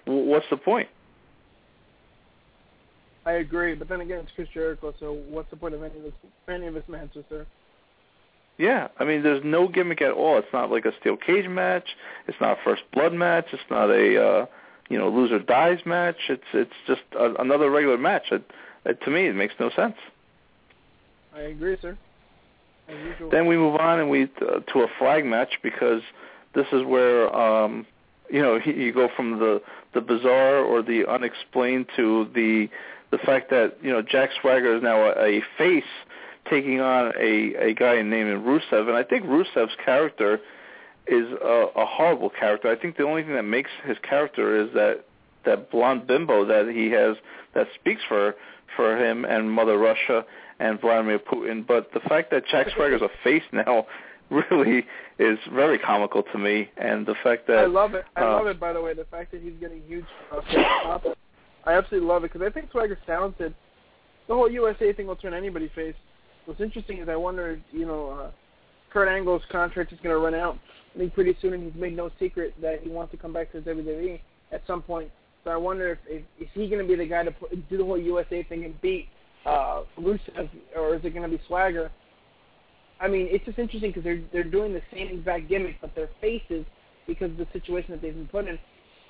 what's 0.04 0.46
the 0.50 0.56
point? 0.56 0.88
I 3.26 3.32
agree, 3.32 3.74
but 3.74 3.88
then 3.88 4.00
again, 4.00 4.20
it's 4.20 4.32
Chris 4.34 4.48
Jericho, 4.54 4.94
so 4.98 5.12
what's 5.28 5.50
the 5.50 5.56
point 5.56 5.74
of 5.74 5.82
any 5.82 5.96
of 5.96 6.02
this 6.02 6.12
any 6.48 6.66
of 6.66 6.74
his 6.74 6.88
matches, 6.88 7.24
sir? 7.28 7.46
Yeah, 8.56 8.88
I 8.98 9.04
mean, 9.04 9.22
there's 9.22 9.42
no 9.44 9.68
gimmick 9.68 10.02
at 10.02 10.12
all. 10.12 10.38
It's 10.38 10.52
not 10.52 10.70
like 10.70 10.84
a 10.84 10.92
steel 11.00 11.16
cage 11.16 11.48
match. 11.48 11.88
It's 12.26 12.40
not 12.40 12.58
a 12.58 12.62
first 12.64 12.82
blood 12.92 13.12
match. 13.12 13.46
It's 13.52 13.62
not 13.70 13.90
a 13.90 14.24
uh, 14.24 14.46
you 14.88 14.98
know 14.98 15.08
loser 15.08 15.38
dies 15.40 15.78
match. 15.84 16.16
It's 16.28 16.42
it's 16.54 16.72
just 16.86 17.02
a, 17.18 17.34
another 17.34 17.70
regular 17.70 17.98
match. 17.98 18.24
It, 18.30 18.50
it, 18.84 19.00
to 19.02 19.10
me, 19.10 19.26
it 19.26 19.34
makes 19.34 19.54
no 19.60 19.70
sense. 19.70 19.94
I 21.34 21.40
agree, 21.40 21.76
sir. 21.82 21.98
Then 23.30 23.46
we 23.46 23.56
move 23.56 23.76
on 23.76 24.00
and 24.00 24.10
we 24.10 24.24
uh, 24.24 24.60
to 24.72 24.80
a 24.80 24.88
flag 24.98 25.24
match 25.24 25.58
because 25.62 26.02
this 26.54 26.66
is 26.72 26.84
where 26.84 27.34
um, 27.34 27.86
you 28.30 28.40
know 28.40 28.58
you 28.64 28.92
go 28.92 29.08
from 29.14 29.38
the 29.38 29.60
the 29.94 30.00
bizarre 30.00 30.58
or 30.58 30.82
the 30.82 31.06
unexplained 31.06 31.86
to 31.96 32.28
the 32.34 32.68
the 33.10 33.18
fact 33.18 33.50
that 33.50 33.76
you 33.82 33.90
know 33.90 34.02
Jack 34.02 34.30
Swagger 34.40 34.76
is 34.76 34.82
now 34.82 35.10
a, 35.10 35.38
a 35.38 35.42
face 35.56 35.84
taking 36.48 36.80
on 36.80 37.12
a 37.18 37.54
a 37.54 37.74
guy 37.74 38.00
named 38.02 38.44
Rusev, 38.44 38.88
and 38.88 38.96
I 38.96 39.02
think 39.02 39.24
Rusev's 39.24 39.76
character 39.84 40.40
is 41.06 41.26
a, 41.42 41.66
a 41.76 41.86
horrible 41.86 42.30
character. 42.30 42.70
I 42.70 42.76
think 42.76 42.96
the 42.96 43.04
only 43.04 43.22
thing 43.22 43.34
that 43.34 43.44
makes 43.44 43.70
his 43.84 43.96
character 44.02 44.62
is 44.62 44.72
that 44.74 45.04
that 45.44 45.70
blonde 45.70 46.06
bimbo 46.06 46.44
that 46.46 46.70
he 46.70 46.90
has 46.90 47.16
that 47.54 47.66
speaks 47.74 48.02
for 48.08 48.34
for 48.76 48.96
him 48.96 49.24
and 49.24 49.50
Mother 49.50 49.78
Russia 49.78 50.24
and 50.58 50.80
Vladimir 50.80 51.18
Putin. 51.18 51.66
But 51.66 51.90
the 51.92 52.00
fact 52.00 52.30
that 52.30 52.44
Jack 52.50 52.68
Swagger's 52.74 53.02
a 53.02 53.08
face 53.24 53.42
now 53.52 53.86
really 54.30 54.84
is 55.18 55.38
very 55.52 55.78
comical 55.78 56.22
to 56.22 56.38
me, 56.38 56.70
and 56.76 57.06
the 57.06 57.14
fact 57.22 57.46
that 57.46 57.58
I 57.58 57.66
love 57.66 57.94
it. 57.94 58.04
I 58.16 58.22
uh, 58.22 58.32
love 58.32 58.46
it. 58.46 58.60
By 58.60 58.72
the 58.72 58.80
way, 58.80 58.94
the 58.94 59.06
fact 59.06 59.32
that 59.32 59.42
he's 59.42 59.54
getting 59.60 59.82
huge 59.86 60.04
uh, 60.32 60.98
I 61.64 61.74
absolutely 61.74 62.08
love 62.08 62.24
it 62.24 62.32
because 62.32 62.46
I 62.46 62.50
think 62.50 62.70
Swagger's 62.70 62.98
talented. 63.06 63.54
The 64.26 64.34
whole 64.34 64.50
USA 64.50 64.92
thing 64.92 65.06
will 65.06 65.16
turn 65.16 65.34
anybody 65.34 65.70
face. 65.74 65.94
What's 66.44 66.60
interesting 66.60 66.98
is 66.98 67.08
I 67.08 67.16
wonder, 67.16 67.60
you 67.72 67.86
know, 67.86 68.10
uh, 68.10 68.30
Kurt 68.90 69.08
Angle's 69.08 69.42
contract 69.50 69.92
is 69.92 69.98
going 70.02 70.14
to 70.14 70.18
run 70.18 70.34
out. 70.34 70.58
I 70.94 70.98
think 70.98 71.14
pretty 71.14 71.36
soon, 71.42 71.52
and 71.52 71.64
he's 71.64 71.80
made 71.80 71.96
no 71.96 72.10
secret 72.18 72.54
that 72.62 72.80
he 72.82 72.88
wants 72.88 73.10
to 73.12 73.18
come 73.18 73.32
back 73.32 73.52
to 73.52 73.60
WWE 73.60 74.20
at 74.52 74.62
some 74.66 74.82
point. 74.82 75.10
So 75.44 75.50
I 75.50 75.56
wonder 75.56 75.90
if, 75.90 75.98
if 76.06 76.22
is 76.40 76.48
he 76.54 76.68
going 76.68 76.82
to 76.82 76.88
be 76.88 76.94
the 76.94 77.06
guy 77.06 77.22
to 77.22 77.30
put, 77.30 77.68
do 77.68 77.76
the 77.76 77.84
whole 77.84 77.98
USA 77.98 78.42
thing 78.42 78.64
and 78.64 78.80
beat 78.80 79.08
uh, 79.46 79.82
Rusev, 79.98 80.48
or 80.76 80.94
is 80.94 81.04
it 81.04 81.10
going 81.10 81.28
to 81.28 81.36
be 81.36 81.42
Swagger? 81.46 81.90
I 83.00 83.08
mean, 83.08 83.28
it's 83.30 83.44
just 83.44 83.58
interesting 83.58 83.90
because 83.90 84.04
they're 84.04 84.22
they're 84.32 84.44
doing 84.44 84.72
the 84.72 84.82
same 84.92 85.08
exact 85.08 85.48
gimmick, 85.48 85.80
but 85.80 85.94
their 85.94 86.08
faces 86.20 86.64
because 87.06 87.30
of 87.30 87.38
the 87.38 87.46
situation 87.52 87.92
that 87.92 88.02
they've 88.02 88.14
been 88.14 88.28
put 88.28 88.46
in. 88.46 88.58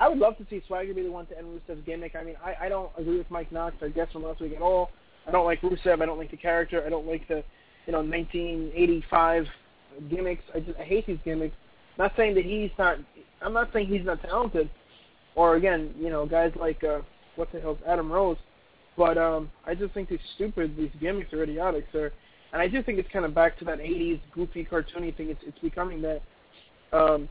I 0.01 0.09
would 0.09 0.19
love 0.19 0.37
to 0.39 0.47
see 0.49 0.63
Swagger 0.67 0.95
be 0.95 1.03
the 1.03 1.11
one 1.11 1.27
to 1.27 1.37
end 1.37 1.47
Rusev's 1.47 1.85
gimmick. 1.85 2.15
I 2.15 2.23
mean, 2.23 2.37
I, 2.45 2.67
I 2.67 2.69
don't 2.69 2.91
agree 2.97 3.19
with 3.19 3.31
Mike 3.31 3.51
Knox, 3.51 3.75
I 3.83 3.89
guess, 3.89 4.11
from 4.13 4.23
last 4.23 4.41
week 4.41 4.55
at 4.55 4.63
all. 4.63 4.91
I 5.27 5.33
don't 5.33 5.45
like 5.45 5.61
Rusev. 5.61 6.01
I 6.01 6.07
don't 6.07 6.19
like 6.19 6.31
the 6.31 6.37
character. 6.37 6.83
I 6.87 6.89
don't 6.89 7.07
like 7.07 7.27
the, 7.27 7.43
you 7.87 7.93
know, 7.93 8.01
1985 8.01 9.47
gimmicks. 10.09 10.45
I 10.55 10.61
just 10.61 10.79
I 10.79 10.85
hate 10.85 11.07
these 11.07 11.19
gimmicks. 11.25 11.57
Not 11.99 12.13
saying 12.17 12.35
that 12.37 12.45
he's 12.45 12.71
not. 12.79 12.99
I'm 13.43 13.53
not 13.53 13.71
saying 13.73 13.89
he's 13.89 14.05
not 14.05 14.23
talented, 14.23 14.71
or 15.35 15.57
again, 15.57 15.95
you 15.99 16.11
know, 16.11 16.27
guys 16.27 16.53
like 16.59 16.83
uh, 16.85 17.01
what 17.37 17.51
the 17.53 17.61
hell's 17.61 17.79
Adam 17.87 18.11
Rose. 18.11 18.37
But 18.99 19.17
um, 19.17 19.49
I 19.65 19.77
just 19.77 19.95
think 19.95 20.09
they're 20.09 20.19
stupid. 20.35 20.77
These 20.77 20.91
gimmicks 21.01 21.33
are 21.33 21.45
idiotic, 21.45 21.87
sir. 21.93 22.13
And 22.53 22.61
I 22.61 22.67
do 22.67 22.83
think 22.83 22.99
it's 22.99 23.09
kind 23.13 23.25
of 23.25 23.33
back 23.33 23.57
to 23.61 23.65
that 23.67 23.79
'80s 23.79 24.21
goofy 24.35 24.67
cartoony 24.71 25.17
thing. 25.17 25.29
It's 25.31 25.41
it's 25.47 25.59
becoming 25.61 26.03
that. 26.03 26.21
Um, 26.93 27.29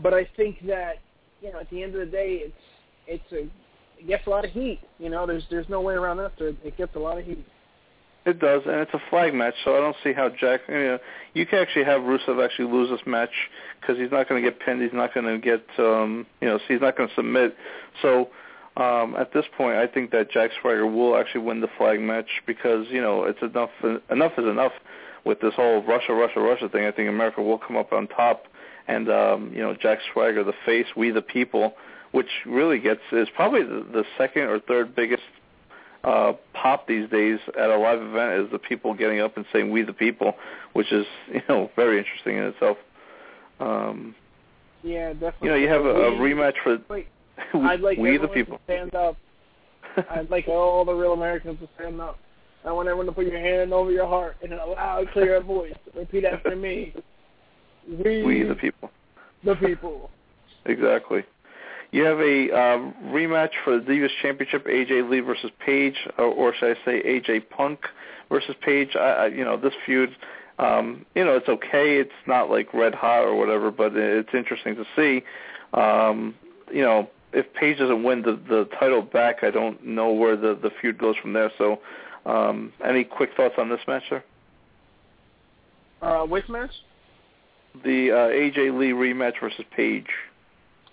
but 0.00 0.14
I 0.14 0.28
think 0.36 0.64
that 0.68 0.98
you 1.42 1.52
know, 1.52 1.58
at 1.58 1.68
the 1.70 1.82
end 1.82 1.94
of 1.94 2.00
the 2.00 2.06
day, 2.06 2.42
it's 2.44 2.54
it's 3.08 3.32
a 3.32 3.50
it 4.00 4.06
gets 4.06 4.26
a 4.28 4.30
lot 4.30 4.44
of 4.44 4.52
heat. 4.52 4.80
You 5.00 5.10
know, 5.10 5.26
there's 5.26 5.42
there's 5.50 5.68
no 5.68 5.80
way 5.80 5.94
around 5.94 6.18
that. 6.18 6.32
Sir. 6.38 6.54
It 6.64 6.76
gets 6.76 6.94
a 6.94 7.00
lot 7.00 7.18
of 7.18 7.24
heat. 7.24 7.44
It 8.24 8.40
does, 8.40 8.62
and 8.66 8.76
it's 8.76 8.92
a 8.92 9.00
flag 9.10 9.32
match, 9.32 9.54
so 9.64 9.74
I 9.74 9.80
don't 9.80 9.96
see 10.04 10.12
how 10.12 10.28
Jack. 10.28 10.60
You 10.68 10.74
know, 10.74 10.98
you 11.34 11.46
can 11.46 11.58
actually 11.60 11.84
have 11.84 12.02
Rusev 12.02 12.44
actually 12.44 12.70
lose 12.70 12.90
this 12.90 13.00
match 13.06 13.30
because 13.80 13.96
he's 13.96 14.10
not 14.10 14.28
going 14.28 14.42
to 14.42 14.50
get 14.50 14.60
pinned. 14.60 14.82
He's 14.82 14.92
not 14.92 15.14
going 15.14 15.26
to 15.26 15.38
get, 15.38 15.64
um, 15.78 16.26
you 16.42 16.48
know, 16.48 16.58
he's 16.68 16.80
not 16.80 16.96
going 16.96 17.08
to 17.08 17.14
submit. 17.14 17.56
So 18.02 18.28
um, 18.78 19.16
at 19.16 19.32
this 19.32 19.44
point, 19.56 19.76
I 19.76 19.88
think 19.88 20.12
that 20.12 20.30
Jack 20.30 20.50
Swagger 20.60 20.86
will 20.86 21.16
actually 21.16 21.40
win 21.40 21.60
the 21.60 21.68
flag 21.76 22.00
match 22.00 22.28
because 22.46 22.86
you 22.90 23.00
know 23.00 23.24
it's 23.24 23.42
enough. 23.42 23.70
Enough 24.08 24.32
is 24.38 24.46
enough 24.46 24.72
with 25.24 25.40
this 25.40 25.52
whole 25.54 25.82
Russia, 25.82 26.14
Russia, 26.14 26.40
Russia 26.40 26.68
thing. 26.68 26.84
I 26.84 26.92
think 26.92 27.08
America 27.08 27.42
will 27.42 27.58
come 27.58 27.76
up 27.76 27.92
on 27.92 28.06
top, 28.06 28.44
and 28.86 29.10
um, 29.10 29.50
you 29.52 29.60
know 29.60 29.74
Jack 29.74 29.98
Swagger, 30.12 30.44
the 30.44 30.52
face, 30.64 30.86
we 30.96 31.10
the 31.10 31.22
people, 31.22 31.74
which 32.12 32.28
really 32.46 32.78
gets 32.78 33.00
is 33.10 33.26
probably 33.34 33.64
the, 33.64 33.84
the 33.92 34.04
second 34.16 34.44
or 34.44 34.60
third 34.60 34.94
biggest 34.94 35.24
uh, 36.04 36.34
pop 36.54 36.86
these 36.86 37.10
days 37.10 37.40
at 37.58 37.70
a 37.70 37.76
live 37.76 38.00
event 38.00 38.44
is 38.44 38.52
the 38.52 38.60
people 38.60 38.94
getting 38.94 39.20
up 39.20 39.36
and 39.36 39.44
saying 39.52 39.72
"We 39.72 39.82
the 39.82 39.92
people," 39.92 40.34
which 40.74 40.92
is 40.92 41.04
you 41.34 41.42
know 41.48 41.68
very 41.74 41.98
interesting 41.98 42.36
in 42.36 42.44
itself. 42.44 42.76
Um, 43.58 44.14
yeah, 44.84 45.14
definitely. 45.14 45.48
You 45.48 45.50
know, 45.50 45.56
you 45.56 45.68
have 45.68 45.84
a, 45.84 45.88
a 45.88 46.10
rematch 46.12 46.54
for. 46.62 46.78
Wait 46.88 47.08
I'd 47.54 47.80
like 47.80 47.98
we 47.98 48.16
the 48.18 48.28
people. 48.28 48.58
to 48.58 48.64
stand 48.64 48.94
up. 48.94 49.16
I'd 50.10 50.30
like 50.30 50.48
all 50.48 50.84
the 50.84 50.92
real 50.92 51.12
Americans 51.12 51.58
to 51.60 51.68
stand 51.76 52.00
up. 52.00 52.18
I 52.64 52.72
want 52.72 52.88
everyone 52.88 53.06
to 53.06 53.12
put 53.12 53.26
your 53.26 53.38
hand 53.38 53.72
over 53.72 53.90
your 53.90 54.06
heart 54.06 54.36
in 54.42 54.52
a 54.52 54.66
loud, 54.66 55.08
clear 55.12 55.40
voice. 55.42 55.74
Repeat 55.94 56.24
after 56.24 56.56
me. 56.56 56.94
We, 57.88 58.22
we 58.22 58.42
the 58.42 58.54
people. 58.54 58.90
The 59.44 59.54
people. 59.54 60.10
exactly. 60.66 61.24
You 61.90 62.04
have 62.04 62.20
a 62.20 62.50
um, 62.50 62.94
rematch 63.06 63.52
for 63.64 63.78
the 63.78 63.84
Divas 63.84 64.10
Championship: 64.20 64.66
AJ 64.66 65.08
Lee 65.08 65.20
versus 65.20 65.50
Paige, 65.64 65.96
or, 66.18 66.26
or 66.26 66.54
should 66.54 66.76
I 66.76 66.84
say 66.84 67.02
AJ 67.02 67.48
Punk 67.48 67.80
versus 68.28 68.54
Paige? 68.60 68.94
I, 68.94 68.98
I, 68.98 69.26
you 69.28 69.42
know, 69.42 69.56
this 69.56 69.72
feud, 69.86 70.10
um, 70.58 71.06
you 71.14 71.24
know, 71.24 71.36
it's 71.36 71.48
okay. 71.48 71.98
It's 71.98 72.10
not 72.26 72.50
like 72.50 72.74
red 72.74 72.94
hot 72.94 73.22
or 73.22 73.34
whatever, 73.36 73.70
but 73.70 73.96
it's 73.96 74.28
interesting 74.34 74.76
to 74.76 74.84
see. 74.94 75.24
Um, 75.72 76.34
you 76.70 76.82
know, 76.82 77.08
if 77.32 77.52
Paige 77.54 77.78
doesn't 77.78 78.02
win 78.02 78.22
the 78.22 78.38
the 78.48 78.68
title 78.78 79.02
back, 79.02 79.38
I 79.42 79.50
don't 79.50 79.84
know 79.84 80.12
where 80.12 80.36
the 80.36 80.54
the 80.54 80.70
feud 80.80 80.98
goes 80.98 81.16
from 81.20 81.32
there. 81.32 81.50
So, 81.58 81.80
um, 82.26 82.72
any 82.84 83.04
quick 83.04 83.30
thoughts 83.36 83.54
on 83.58 83.68
this 83.68 83.80
match, 83.86 84.04
sir? 84.08 84.24
Uh, 86.00 86.24
which 86.24 86.48
match? 86.48 86.70
The 87.84 88.10
uh, 88.10 88.14
AJ 88.14 88.78
Lee 88.78 88.90
rematch 88.90 89.40
versus 89.40 89.64
Paige. 89.76 90.06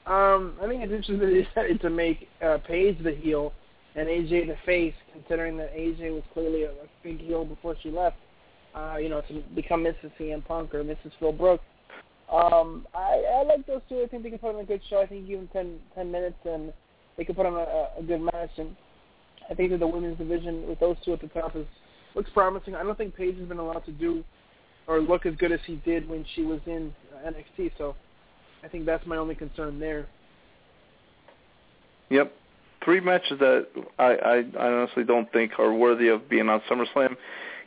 Um, 0.05 0.53
I 0.61 0.67
think 0.67 0.83
it's 0.83 0.91
interesting 0.91 1.19
that 1.19 1.27
they 1.27 1.43
decided 1.43 1.81
to 1.81 1.89
make 1.89 2.27
uh, 2.41 2.59
Paige 2.67 3.01
the 3.03 3.13
heel 3.15 3.53
and 3.95 4.07
AJ 4.07 4.47
the 4.47 4.57
face, 4.65 4.93
considering 5.13 5.57
that 5.57 5.73
AJ 5.73 6.13
was 6.13 6.23
clearly 6.33 6.63
a, 6.63 6.71
a 6.71 6.87
big 7.01 7.19
heel 7.19 7.45
before 7.45 7.75
she 7.81 7.89
left. 7.89 8.17
Uh, 8.75 8.97
you 8.97 9.07
know, 9.07 9.21
to 9.21 9.41
become 9.55 9.83
Mrs. 9.83 10.11
CM 10.19 10.45
Punk 10.45 10.75
or 10.75 10.83
Mrs. 10.83 11.11
Phil 11.17 11.31
Brooks. 11.31 11.63
Um, 12.31 12.87
I, 12.93 13.23
I 13.39 13.43
like 13.43 13.67
those 13.67 13.81
two. 13.87 14.01
I 14.03 14.07
think 14.07 14.23
they 14.23 14.29
can 14.29 14.39
put 14.39 14.55
on 14.55 14.61
a 14.61 14.65
good 14.65 14.81
show. 14.89 15.01
I 15.01 15.05
think 15.05 15.27
them 15.27 15.49
10, 15.53 15.79
10 15.95 16.11
minutes 16.11 16.37
and 16.45 16.73
they 17.17 17.23
can 17.23 17.35
put 17.35 17.45
on 17.45 17.53
a, 17.53 17.99
a 17.99 18.03
good 18.03 18.21
match. 18.21 18.51
And 18.57 18.75
I 19.49 19.53
think 19.53 19.71
that 19.71 19.79
the 19.79 19.87
women's 19.87 20.17
division 20.17 20.67
with 20.67 20.79
those 20.79 20.95
two 21.05 21.13
at 21.13 21.21
the 21.21 21.27
top 21.27 21.55
is 21.55 21.67
looks 22.15 22.29
promising. 22.33 22.75
I 22.75 22.83
don't 22.83 22.97
think 22.97 23.15
Paige 23.15 23.37
has 23.37 23.47
been 23.47 23.59
allowed 23.59 23.85
to 23.85 23.91
do 23.91 24.23
or 24.87 25.01
look 25.01 25.25
as 25.25 25.35
good 25.35 25.51
as 25.51 25.59
he 25.65 25.75
did 25.85 26.07
when 26.07 26.25
she 26.35 26.43
was 26.43 26.59
in 26.65 26.93
NXT. 27.25 27.71
So 27.77 27.95
I 28.63 28.67
think 28.67 28.85
that's 28.85 29.05
my 29.05 29.17
only 29.17 29.35
concern 29.35 29.79
there. 29.79 30.07
Yep, 32.09 32.31
three 32.83 32.99
matches 32.99 33.39
that 33.39 33.67
I, 33.97 34.15
I, 34.15 34.43
I 34.59 34.71
honestly 34.71 35.03
don't 35.03 35.31
think 35.31 35.53
are 35.57 35.73
worthy 35.73 36.07
of 36.07 36.29
being 36.29 36.49
on 36.49 36.61
SummerSlam. 36.69 37.15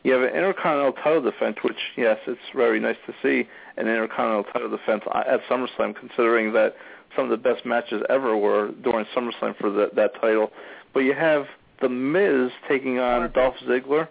You 0.04 0.12
have 0.12 0.22
an 0.22 0.28
Intercontinental 0.28 0.92
title 0.92 1.22
defense, 1.22 1.56
which 1.62 1.76
yes, 1.96 2.18
it's 2.26 2.40
very 2.54 2.78
nice 2.78 2.96
to 3.06 3.14
see 3.22 3.48
an 3.78 3.88
Intercontinental 3.88 4.44
title 4.52 4.70
defense 4.70 5.02
at 5.14 5.40
SummerSlam, 5.48 5.94
considering 5.94 6.52
that 6.52 6.74
some 7.16 7.24
of 7.24 7.30
the 7.30 7.36
best 7.36 7.64
matches 7.64 8.02
ever 8.10 8.36
were 8.36 8.72
during 8.82 9.06
SummerSlam 9.16 9.56
for 9.58 9.70
the, 9.70 9.90
that 9.96 10.12
title. 10.20 10.50
But 10.92 11.00
you 11.00 11.14
have 11.14 11.46
The 11.80 11.88
Miz 11.88 12.50
taking 12.68 12.98
on 12.98 13.30
Dolph 13.32 13.54
Ziggler. 13.66 14.08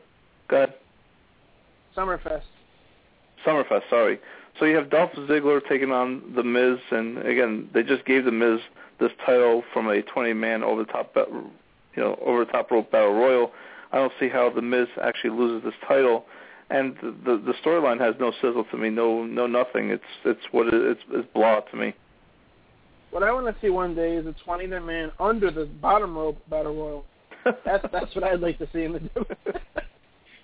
Go 0.48 0.58
ahead. 0.58 0.74
Summerfest. 1.96 2.44
Summerfest, 3.46 3.90
sorry. 3.90 4.20
So 4.60 4.66
you 4.66 4.76
have 4.76 4.90
Dolph 4.90 5.12
Ziggler 5.12 5.62
taking 5.68 5.92
on 5.92 6.34
The 6.36 6.44
Miz, 6.44 6.80
and 6.92 7.20
again, 7.20 7.70
they 7.74 7.84
just 7.84 8.06
gave 8.06 8.26
The 8.26 8.32
Miz 8.32 8.60
this 9.00 9.12
title 9.26 9.64
from 9.74 9.88
a 9.88 10.02
20-man 10.02 10.64
over 10.64 10.84
the 10.84 10.92
top, 10.92 11.14
you 11.16 11.52
know, 11.96 12.18
over 12.26 12.46
the 12.46 12.52
top 12.52 12.72
rope 12.72 12.92
battle 12.92 13.14
royal. 13.14 13.52
I 13.92 13.98
don't 13.98 14.14
see 14.20 14.30
how 14.30 14.50
The 14.50 14.62
Miz 14.62 14.88
actually 15.02 15.32
loses 15.32 15.64
this 15.64 15.76
title, 15.88 16.26
and 16.70 16.96
the 17.02 17.42
the 17.46 17.54
storyline 17.66 18.00
has 18.00 18.16
no 18.20 18.32
sizzle 18.42 18.66
to 18.72 18.78
me, 18.78 18.90
no 18.90 19.24
no 19.24 19.48
nothing. 19.48 19.90
It's 19.90 20.04
it's 20.26 20.42
what 20.52 20.68
it, 20.68 20.74
it's 20.74 21.02
it's 21.12 21.28
blah 21.34 21.62
to 21.62 21.78
me. 21.78 21.94
What 23.12 23.24
I 23.24 23.32
want 23.32 23.48
to 23.48 23.56
see 23.62 23.70
one 23.70 23.96
day 23.96 24.16
is 24.16 24.26
a 24.26 24.36
20-man 24.48 25.14
under 25.20 25.50
the 25.50 25.66
bottom 25.66 26.18
rope 26.18 26.38
battle 26.50 26.76
royal. 26.76 27.06
That's 27.66 27.86
that's 27.92 28.14
what 28.14 28.24
I'd 28.26 28.42
like 28.42 28.58
to 28.60 28.68
see 28.74 28.84
in 28.84 28.94
the. 28.94 29.00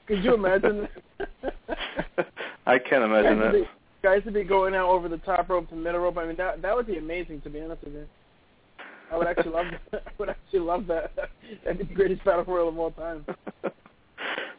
Could 0.07 0.23
you 0.23 0.33
imagine? 0.33 0.87
I 2.65 2.79
can't 2.79 3.03
imagine 3.03 3.39
that 3.39 3.67
guys 4.03 4.21
to 4.25 4.31
be 4.31 4.43
going 4.43 4.75
out 4.75 4.89
over 4.89 5.07
the 5.07 5.17
top 5.19 5.49
rope 5.49 5.69
to 5.69 5.75
middle 5.75 6.01
rope. 6.01 6.17
I 6.17 6.27
mean, 6.27 6.35
that 6.35 6.61
that 6.61 6.75
would 6.75 6.85
be 6.85 6.97
amazing. 6.97 7.41
To 7.41 7.49
be 7.49 7.61
honest 7.61 7.83
with 7.83 7.93
you, 7.93 8.05
I 9.11 9.17
would 9.17 9.27
actually 9.27 9.51
love. 9.51 9.65
That. 9.91 10.03
I 10.07 10.11
would 10.19 10.29
actually 10.29 10.59
love 10.59 10.85
that. 10.87 11.11
That'd 11.63 11.79
be 11.79 11.85
the 11.85 11.93
greatest 11.93 12.23
battle 12.23 12.43
royal 12.43 12.69
of 12.69 12.77
all 12.77 12.91
time. 12.91 13.25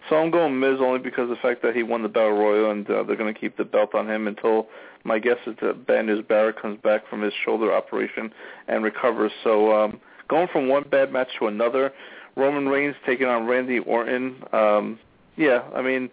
So 0.08 0.16
I'm 0.16 0.30
going 0.30 0.58
Miz 0.58 0.78
only 0.80 0.98
because 0.98 1.24
of 1.24 1.30
the 1.30 1.36
fact 1.36 1.62
that 1.62 1.74
he 1.74 1.82
won 1.82 2.02
the 2.02 2.08
battle 2.08 2.32
royal, 2.32 2.70
and 2.70 2.88
uh, 2.88 3.02
they're 3.02 3.16
going 3.16 3.32
to 3.32 3.38
keep 3.38 3.56
the 3.56 3.64
belt 3.64 3.94
on 3.94 4.08
him 4.08 4.26
until 4.26 4.68
my 5.04 5.18
guess 5.18 5.36
is 5.46 5.56
that 5.62 5.86
Bad 5.86 6.06
Barrett 6.28 6.60
comes 6.60 6.80
back 6.82 7.08
from 7.08 7.22
his 7.22 7.32
shoulder 7.44 7.72
operation 7.72 8.32
and 8.68 8.84
recovers. 8.84 9.32
So 9.42 9.72
um, 9.72 10.00
going 10.28 10.48
from 10.52 10.68
one 10.68 10.84
bad 10.90 11.12
match 11.12 11.28
to 11.38 11.46
another, 11.46 11.92
Roman 12.36 12.68
Reigns 12.68 12.96
taking 13.06 13.26
on 13.26 13.46
Randy 13.46 13.78
Orton. 13.78 14.42
Um, 14.52 14.98
yeah, 15.36 15.62
I 15.74 15.82
mean 15.82 16.10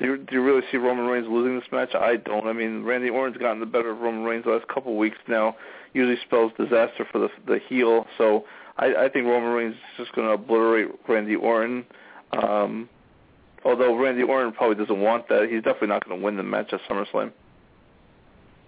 do 0.00 0.06
you, 0.06 0.16
do 0.16 0.34
you 0.36 0.42
really 0.42 0.62
see 0.70 0.78
Roman 0.78 1.06
Reigns 1.06 1.26
losing 1.28 1.58
this 1.58 1.68
match? 1.70 1.94
I 1.94 2.16
don't. 2.16 2.46
I 2.46 2.54
mean, 2.54 2.84
Randy 2.84 3.10
Orton's 3.10 3.36
gotten 3.36 3.60
the 3.60 3.66
better 3.66 3.90
of 3.90 3.98
Roman 3.98 4.24
Reigns 4.24 4.44
the 4.44 4.52
last 4.52 4.66
couple 4.68 4.96
weeks 4.96 5.18
now. 5.28 5.56
Usually 5.92 6.16
spells 6.24 6.52
disaster 6.56 7.06
for 7.12 7.18
the 7.18 7.28
the 7.46 7.60
heel. 7.68 8.06
So 8.16 8.44
I, 8.78 8.94
I 8.94 9.08
think 9.10 9.26
Roman 9.26 9.50
Reigns 9.50 9.74
is 9.74 9.80
just 9.98 10.12
going 10.12 10.26
to 10.26 10.34
obliterate 10.34 10.88
Randy 11.06 11.36
Orton. 11.36 11.84
Um, 12.32 12.88
although 13.64 13.96
Randy 13.96 14.22
Orton 14.22 14.52
probably 14.52 14.76
doesn't 14.76 15.00
want 15.00 15.28
that, 15.28 15.48
he's 15.50 15.62
definitely 15.62 15.88
not 15.88 16.06
going 16.06 16.18
to 16.18 16.24
win 16.24 16.36
the 16.36 16.42
match 16.42 16.72
at 16.72 16.80
SummerSlam. 16.88 17.32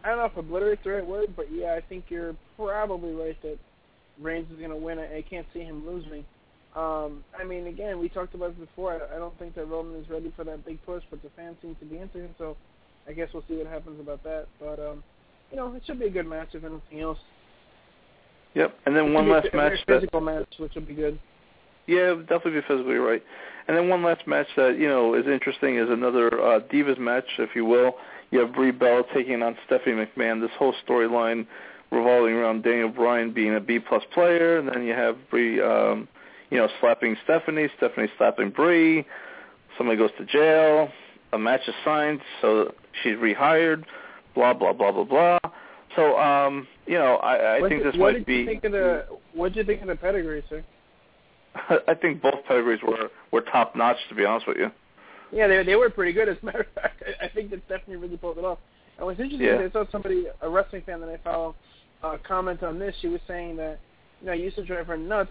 I 0.05 0.09
don't 0.09 0.19
know 0.19 0.25
if 0.25 0.37
obliterate's 0.37 0.83
the 0.85 0.91
right 0.91 1.07
word, 1.07 1.35
but 1.37 1.53
yeah, 1.53 1.75
I 1.75 1.81
think 1.81 2.07
you're 2.09 2.35
probably 2.57 3.13
right 3.13 3.41
that 3.43 3.59
Reigns 4.21 4.51
is 4.51 4.59
going 4.59 4.71
to 4.71 4.77
win. 4.77 4.99
I, 4.99 5.19
I 5.19 5.23
can't 5.23 5.47
see 5.55 5.61
him 5.61 5.87
losing. 5.87 6.25
Um, 6.75 7.23
I 7.39 7.45
mean, 7.45 7.67
again, 7.67 7.99
we 7.99 8.09
talked 8.09 8.35
about 8.35 8.59
this 8.59 8.67
before. 8.69 8.95
I, 8.95 9.17
I 9.17 9.19
don't 9.19 9.39
think 9.39 9.55
that 9.55 9.67
Roman 9.67 10.01
is 10.01 10.09
ready 10.09 10.33
for 10.35 10.45
that 10.45 10.65
big 10.65 10.85
push, 10.85 11.03
but 11.11 11.23
the 11.23 11.29
fans 11.37 11.57
seem 11.63 11.77
to 11.77 11.85
be 11.85 11.99
into 11.99 12.19
him. 12.19 12.35
So 12.39 12.57
I 13.07 13.13
guess 13.13 13.29
we'll 13.33 13.45
see 13.49 13.57
what 13.57 13.67
happens 13.67 14.01
about 14.01 14.23
that. 14.25 14.47
But 14.59 14.81
um, 14.81 15.05
you 15.51 15.57
know, 15.57 15.75
it 15.75 15.83
should 15.87 16.01
be 16.01 16.07
a 16.07 16.11
good 16.11 16.27
match 16.27 16.49
if 16.55 16.65
anything 16.65 17.01
else. 17.01 17.19
Yep, 18.55 18.75
and 18.87 18.97
then 18.97 19.13
one 19.13 19.31
last 19.31 19.49
match. 19.55 19.79
Physical 19.87 20.21
that, 20.21 20.27
match, 20.27 20.49
which 20.59 20.75
will 20.75 20.83
be 20.83 20.95
good. 20.95 21.19
Yeah, 21.87 22.15
definitely 22.15 22.61
be 22.61 22.67
physically 22.67 22.95
right. 22.95 23.23
And 23.69 23.77
then 23.77 23.89
one 23.89 24.03
last 24.03 24.27
match 24.27 24.49
that 24.57 24.79
you 24.79 24.89
know 24.89 25.15
is 25.15 25.27
interesting 25.27 25.77
is 25.77 25.89
another 25.89 26.29
uh, 26.29 26.61
Divas 26.61 26.99
match, 26.99 27.25
if 27.39 27.51
you 27.55 27.65
will. 27.65 27.95
You 28.31 28.41
have 28.41 28.55
Brie 28.55 28.71
Bella 28.71 29.03
taking 29.15 29.43
on 29.43 29.57
Stephanie 29.67 30.07
McMahon. 30.07 30.41
This 30.41 30.51
whole 30.59 30.75
storyline 30.87 31.47
revolving 31.91 32.35
around 32.35 32.63
Daniel 32.65 32.89
Bryan 32.89 33.33
being 33.33 33.55
a 33.55 33.61
B 33.61 33.79
plus 33.79 34.03
player, 34.13 34.59
and 34.59 34.69
then 34.69 34.85
you 34.85 34.95
have 34.95 35.17
Brie. 35.31 35.61
Um, 35.61 36.09
you 36.51 36.59
know, 36.59 36.69
slapping 36.81 37.17
Stephanie, 37.25 37.69
Stephanie 37.79 38.09
slapping 38.19 38.51
Brie, 38.51 39.07
somebody 39.79 39.97
goes 39.97 40.11
to 40.19 40.27
jail, 40.27 40.91
a 41.33 41.39
match 41.39 41.63
is 41.67 41.75
signed, 41.83 42.21
so 42.43 42.75
she's 43.03 43.15
rehired, 43.15 43.85
blah 44.35 44.53
blah 44.53 44.75
blah 44.75 44.93
blah 44.93 45.05
blah. 45.05 45.39
So, 45.97 46.19
um, 46.19 46.67
you 46.87 46.95
know, 46.95 47.17
I, 47.17 47.37
I 47.57 47.61
what 47.61 47.71
think 47.71 47.83
did, 47.83 47.93
this 47.95 48.01
what 48.01 48.13
might 48.15 48.27
did 48.27 48.33
You 48.33 48.45
be. 48.45 48.47
think 48.47 48.65
of 48.65 48.73
the, 48.73 49.07
what 49.35 49.53
did 49.53 49.57
you 49.57 49.65
think 49.65 49.83
of 49.83 49.89
the 49.89 49.97
pedigree, 49.97 50.43
sir? 50.49 50.63
I 51.89 51.95
think 51.95 52.23
both 52.23 52.45
pedigrees 52.47 52.81
were 52.83 53.11
were 53.31 53.43
top 53.43 53.77
notch, 53.77 53.99
to 54.09 54.15
be 54.15 54.25
honest 54.25 54.47
with 54.47 54.57
you. 54.57 54.71
Yeah, 55.33 55.49
they 55.49 55.63
they 55.63 55.77
were 55.77 55.91
pretty 55.91 56.13
good. 56.13 56.29
As 56.29 56.37
a 56.43 56.45
matter 56.45 56.61
of 56.61 56.73
fact, 56.75 57.03
I, 57.07 57.27
I 57.27 57.29
think 57.29 57.51
that 57.51 57.63
Stephanie 57.67 57.97
really 57.97 58.17
pulled 58.17 58.39
it 58.39 58.45
off. 58.45 58.59
And 58.99 59.07
what's 59.07 59.21
interesting 59.21 59.47
yeah. 59.47 59.61
is 59.61 59.71
I 59.71 59.73
saw 59.73 59.91
somebody, 59.91 60.27
a 60.43 60.49
wrestling 60.49 60.83
fan 60.85 61.01
that 61.01 61.09
I 61.09 61.17
follow, 61.19 61.55
uh, 62.03 62.19
comment 62.27 62.63
on 62.63 62.79
this. 62.79 62.95
She 63.01 63.09
was 63.09 63.21
saying 63.27 63.57
that, 63.57 63.81
you 64.21 64.27
know, 64.27 64.33
I 64.33 64.37
used 64.37 64.57
to 64.57 64.65
drive 64.65 64.87
her 64.87 64.99
nuts 64.99 65.31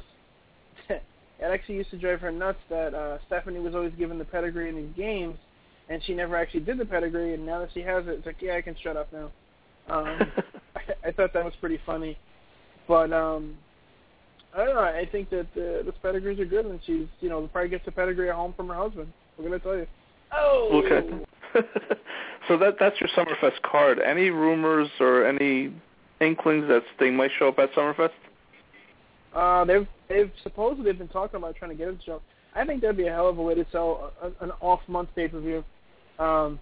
it 0.89 1.02
actually 1.41 1.76
used 1.76 1.89
to 1.91 1.98
drive 1.98 2.22
her 2.22 2.31
nuts 2.31 2.60
that 2.69 2.93
uh, 2.93 3.18
Stephanie 3.27 3.60
was 3.60 3.76
always 3.76 3.93
given 3.98 4.18
the 4.18 4.26
pedigree 4.26 4.69
in 4.69 4.76
these 4.76 4.95
games, 4.95 5.38
and 5.89 6.02
she 6.03 6.14
never 6.14 6.35
actually 6.35 6.61
did 6.61 6.77
the 6.77 6.85
pedigree. 6.85 7.34
And 7.34 7.45
now 7.45 7.60
that 7.60 7.69
she 7.73 7.81
has 7.81 8.06
it, 8.07 8.11
it's 8.11 8.26
like, 8.26 8.38
yeah, 8.41 8.56
I 8.56 8.61
can 8.61 8.76
shut 8.81 8.98
up 8.98 9.11
now. 9.11 9.31
Um, 9.89 10.31
I, 10.76 11.10
I 11.10 11.11
thought 11.11 11.34
that 11.34 11.43
was 11.43 11.53
pretty 11.60 11.80
funny, 11.85 12.18
but 12.88 13.11
um, 13.11 13.57
I 14.53 14.65
don't 14.65 14.76
know. 14.76 14.82
I 14.82 15.07
think 15.11 15.30
that 15.30 15.48
uh, 15.56 15.84
the 15.86 15.94
pedigrees 16.02 16.40
are 16.40 16.45
good, 16.45 16.65
and 16.65 16.80
she's, 16.86 17.07
you 17.22 17.30
know, 17.30 17.48
probably 17.48 17.69
gets 17.69 17.88
a 17.88 17.91
pedigree 17.91 18.30
at 18.30 18.36
home 18.36 18.53
from 18.56 18.68
her 18.68 18.76
husband. 18.76 19.11
We're 19.38 19.45
gonna 19.45 19.60
tell 19.60 19.78
you. 19.78 19.88
Oh. 20.34 20.84
Okay. 20.84 21.07
so 22.48 22.57
that 22.57 22.76
that's 22.80 22.95
your 22.99 23.10
Summerfest 23.15 23.61
card. 23.64 23.99
Any 23.99 24.30
rumors 24.30 24.90
or 24.99 25.26
any 25.26 25.73
inklings 26.19 26.68
that 26.68 26.84
Sting 26.95 27.15
might 27.15 27.32
show 27.40 27.49
up 27.49 27.60
at 27.60 27.72
Summerfest? 27.73 28.11
Uh, 29.34 29.65
they've 29.65 29.88
they've 30.10 30.32
supposedly 30.44 30.86
they've 30.86 30.99
been 30.99 31.07
talking 31.07 31.38
about 31.38 31.56
trying 31.56 31.72
to 31.72 31.78
get 31.78 31.88
him 31.88 31.98
to 31.98 32.03
show. 32.03 32.22
I 32.53 32.65
think 32.65 32.82
that'd 32.82 32.98
be 32.98 33.07
a 33.07 33.11
hell 33.11 33.30
of 33.30 33.38
a 33.38 33.41
way 33.41 33.56
to 33.56 33.65
sell 33.72 34.11
a, 34.22 34.44
an 34.44 34.52
off 34.60 34.82
month 34.88 35.10
pay 35.15 35.30
per 35.30 35.40
view. 35.40 35.64
Um, 36.19 36.60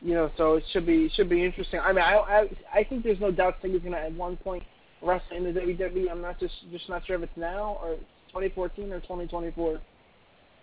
you 0.00 0.14
know, 0.14 0.30
so 0.36 0.54
it 0.54 0.64
should 0.72 0.86
be 0.86 1.08
should 1.14 1.28
be 1.28 1.44
interesting. 1.44 1.78
I 1.80 1.92
mean, 1.92 2.02
I 2.02 2.14
I, 2.16 2.48
I 2.80 2.84
think 2.84 3.04
there's 3.04 3.20
no 3.20 3.30
doubt 3.30 3.56
Sting 3.60 3.74
is 3.74 3.80
going 3.80 3.92
to 3.92 4.00
at 4.00 4.12
one 4.12 4.36
point 4.36 4.64
wrestle 5.02 5.36
in 5.36 5.44
the 5.44 5.60
WWE. 5.60 6.10
I'm 6.10 6.22
not 6.22 6.38
just 6.38 6.54
just 6.70 6.88
not 6.88 7.06
sure 7.06 7.16
if 7.16 7.22
it's 7.22 7.36
now 7.36 7.78
or 7.82 7.96
2014 8.28 8.92
or 8.92 9.00
2024. 9.00 9.80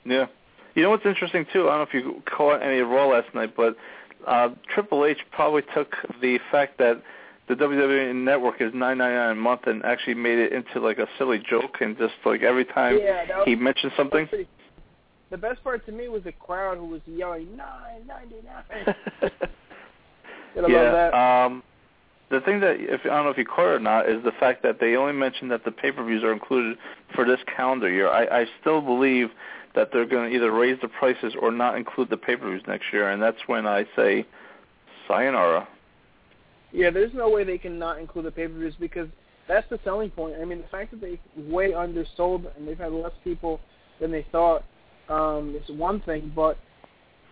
Yeah. 0.06 0.26
You 0.76 0.84
know 0.84 0.92
what's 0.92 1.06
interesting 1.06 1.46
too? 1.52 1.70
I 1.70 1.78
don't 1.78 1.80
know 1.80 1.82
if 1.84 1.94
you 1.94 2.24
caught 2.26 2.62
any 2.62 2.80
of 2.80 2.88
Raw 2.88 3.08
last 3.08 3.34
night, 3.34 3.56
but 3.56 3.76
uh, 4.28 4.50
Triple 4.74 5.06
H 5.06 5.18
probably 5.32 5.64
took 5.74 5.96
the 6.22 6.40
fact 6.52 6.78
that 6.78 7.02
the 7.48 7.56
WWE 7.56 8.16
Network 8.16 8.62
is 8.62 8.72
nine 8.74 9.00
ninety 9.00 9.16
nine 9.16 9.32
a 9.32 9.36
month, 9.36 9.62
and 9.66 9.84
actually 9.84 10.14
made 10.14 10.38
it 10.38 10.54
into 10.54 10.80
like 10.80 11.00
a 11.00 11.08
silly 11.18 11.42
joke, 11.50 11.78
and 11.82 11.98
just 11.98 12.14
like 12.24 12.44
every 12.44 12.66
time 12.66 13.00
yeah, 13.02 13.26
was, 13.38 13.44
he 13.46 13.56
mentioned 13.56 13.92
something. 13.98 14.28
Pretty, 14.28 14.48
the 15.32 15.38
best 15.38 15.64
part 15.64 15.86
to 15.88 15.92
me 15.92 16.08
was 16.08 16.24
the 16.24 16.32
crowd 16.32 16.78
who 16.78 16.86
was 16.86 17.02
yelling 17.08 17.58
nine 17.58 18.06
ninety 18.08 18.36
nine. 18.46 19.32
yeah. 20.70 21.46
Um, 21.46 21.64
the 22.30 22.40
thing 22.42 22.60
that 22.60 22.76
if 22.80 23.02
I 23.06 23.10
don't 23.10 23.26
know 23.26 23.32
if 23.32 23.38
you 23.38 23.46
caught 23.46 23.74
it 23.74 23.76
or 23.76 23.80
not 23.80 24.10
is 24.10 24.24
the 24.24 24.32
fact 24.40 24.64
that 24.64 24.80
they 24.80 24.96
only 24.96 25.14
mentioned 25.14 25.52
that 25.52 25.66
the 25.66 25.72
pay 25.72 25.92
per 25.92 26.06
views 26.06 26.24
are 26.24 26.34
included 26.34 26.78
for 27.16 27.26
this 27.26 27.40
calendar 27.56 27.92
year. 27.92 28.10
I, 28.10 28.42
I 28.42 28.46
still 28.62 28.82
believe 28.82 29.30
that 29.76 29.90
they're 29.92 30.06
going 30.06 30.30
to 30.30 30.36
either 30.36 30.52
raise 30.52 30.80
the 30.82 30.88
prices 30.88 31.34
or 31.42 31.52
not 31.52 31.78
include 31.78 32.10
the 32.10 32.18
pay 32.18 32.36
per 32.36 32.50
views 32.50 32.64
next 32.68 32.86
year, 32.94 33.10
and 33.10 33.22
that's 33.22 33.38
when 33.48 33.66
I 33.66 33.86
say 33.96 34.26
sayonara. 35.08 35.68
Yeah, 36.72 36.92
there's 36.92 37.14
no 37.14 37.30
way 37.30 37.44
they 37.44 37.58
can 37.58 37.80
not 37.80 38.00
include 38.00 38.26
the 38.26 38.32
pay-per-views 38.32 38.76
because 38.80 39.08
that's 39.48 39.68
the 39.70 39.80
selling 39.84 40.12
point. 40.12 40.36
I 40.40 40.46
mean, 40.46 40.62
the 40.62 40.68
fact 40.68 40.92
that 40.92 41.02
they 41.02 41.20
way 41.36 41.74
undersold 41.74 42.46
and 42.56 42.68
they've 42.68 42.78
had 42.78 42.92
less 42.92 43.12
people 43.24 43.60
than 44.00 44.12
they 44.12 44.26
thought 44.32 44.64
um, 45.10 45.56
is 45.56 45.76
one 45.76 46.02
thing, 46.02 46.32
but 46.36 46.58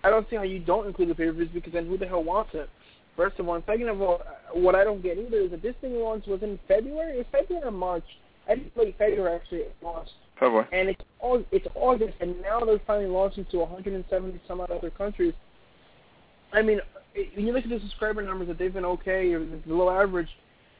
I 0.03 0.09
don't 0.09 0.27
see 0.29 0.35
how 0.35 0.43
you 0.43 0.59
don't 0.59 0.87
include 0.87 1.09
the 1.09 1.15
pay-per-views 1.15 1.49
because 1.53 1.73
then 1.73 1.85
who 1.87 1.97
the 1.97 2.07
hell 2.07 2.23
wants 2.23 2.51
it? 2.53 2.69
First 3.17 3.39
of 3.39 3.49
all, 3.49 3.55
and 3.55 3.63
second 3.65 3.89
of 3.89 3.99
all, 3.99 4.21
what 4.53 4.75
I 4.75 4.83
don't 4.83 5.01
get 5.01 5.17
either 5.17 5.37
is 5.37 5.51
that 5.51 5.63
this 5.63 5.75
thing 5.81 5.95
launch 5.95 6.27
was 6.27 6.43
in 6.43 6.59
February. 6.67 7.17
It's 7.17 7.29
February 7.31 7.65
or 7.67 7.71
March. 7.71 8.05
I 8.47 8.53
think 8.53 8.71
late 8.77 8.95
February 8.97 9.35
actually 9.35 9.61
it 9.61 9.75
launched. 9.81 10.11
February. 10.39 10.67
And 10.71 10.89
it's 10.89 11.01
all 11.19 11.43
it's 11.51 11.67
August, 11.73 12.13
and 12.21 12.39
now 12.41 12.59
they're 12.59 12.79
finally 12.85 13.09
launching 13.09 13.45
to 13.51 13.57
170 13.57 14.39
some 14.47 14.61
odd 14.61 14.69
other 14.69 14.91
countries. 14.91 15.33
I 16.53 16.61
mean, 16.61 16.79
when 17.35 17.47
you 17.47 17.53
look 17.53 17.63
at 17.63 17.69
the 17.69 17.79
subscriber 17.79 18.21
numbers 18.21 18.47
that 18.49 18.59
they've 18.59 18.73
been 18.73 18.85
okay 18.85 19.33
or 19.33 19.39
below 19.39 19.89
average, 19.89 20.29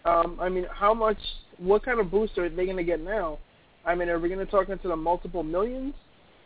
um, 0.05 0.37
I 0.39 0.47
mean, 0.47 0.67
how 0.71 0.93
much, 0.93 1.17
what 1.57 1.83
kind 1.83 1.99
of 1.99 2.11
boost 2.11 2.37
are 2.37 2.47
they 2.49 2.65
going 2.65 2.77
to 2.77 2.83
get 2.83 3.01
now? 3.01 3.39
I 3.83 3.95
mean, 3.95 4.09
are 4.09 4.19
we 4.19 4.29
going 4.29 4.45
to 4.45 4.49
talk 4.49 4.69
into 4.69 4.87
the 4.87 4.95
multiple 4.95 5.43
millions 5.43 5.93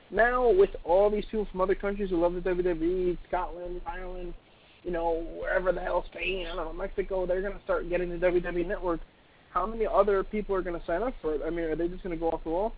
now 0.10 0.50
with 0.50 0.72
all 0.84 1.10
these 1.10 1.26
people 1.26 1.48
from 1.52 1.62
other 1.62 1.76
countries 1.76 2.10
who 2.10 2.20
love 2.20 2.34
the 2.34 2.40
WWE, 2.40 3.18
Scotland, 3.28 3.82
Ireland, 3.86 4.34
you 4.84 4.92
know, 4.92 5.26
wherever 5.40 5.72
the 5.72 5.82
hell, 5.82 6.06
Spain, 6.12 6.48
I 6.48 6.56
don't 6.56 6.66
know, 6.66 6.74
Mexico, 6.74 7.26
they're 7.26 7.42
going 7.42 7.54
to 7.54 7.64
start 7.64 7.90
getting 7.90 8.10
the 8.10 8.18
WWE 8.18 8.68
network. 8.68 9.00
How 9.52 9.66
many 9.66 9.86
other 9.86 10.24
people 10.24 10.56
are 10.56 10.62
going 10.62 10.80
to 10.80 10.86
sign 10.86 11.04
up 11.04 11.14
for 11.22 11.36
it? 11.36 11.42
I 11.46 11.50
mean, 11.50 11.66
are 11.66 11.76
they 11.76 11.88
just 11.88 12.04
going 12.04 12.16
to 12.16 12.20
go 12.20 12.30
off 12.32 12.44
the 12.44 12.50
wall? 12.50 12.74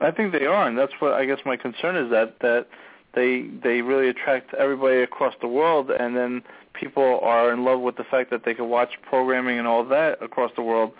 I 0.00 0.10
think 0.10 0.32
they 0.32 0.46
are, 0.46 0.68
and 0.68 0.78
that's 0.78 0.92
what 1.00 1.12
I 1.12 1.24
guess 1.24 1.38
my 1.44 1.56
concern 1.56 1.96
is 1.96 2.10
that 2.10 2.38
that 2.40 2.66
they 3.14 3.48
they 3.62 3.82
really 3.82 4.08
attract 4.08 4.54
everybody 4.54 4.98
across 5.02 5.34
the 5.40 5.48
world, 5.48 5.90
and 5.90 6.16
then 6.16 6.42
people 6.72 7.20
are 7.22 7.52
in 7.52 7.64
love 7.64 7.80
with 7.80 7.96
the 7.96 8.04
fact 8.04 8.30
that 8.30 8.44
they 8.44 8.54
can 8.54 8.68
watch 8.68 8.90
programming 9.08 9.58
and 9.58 9.66
all 9.66 9.84
that 9.84 10.22
across 10.22 10.52
the 10.54 10.62
world. 10.62 10.92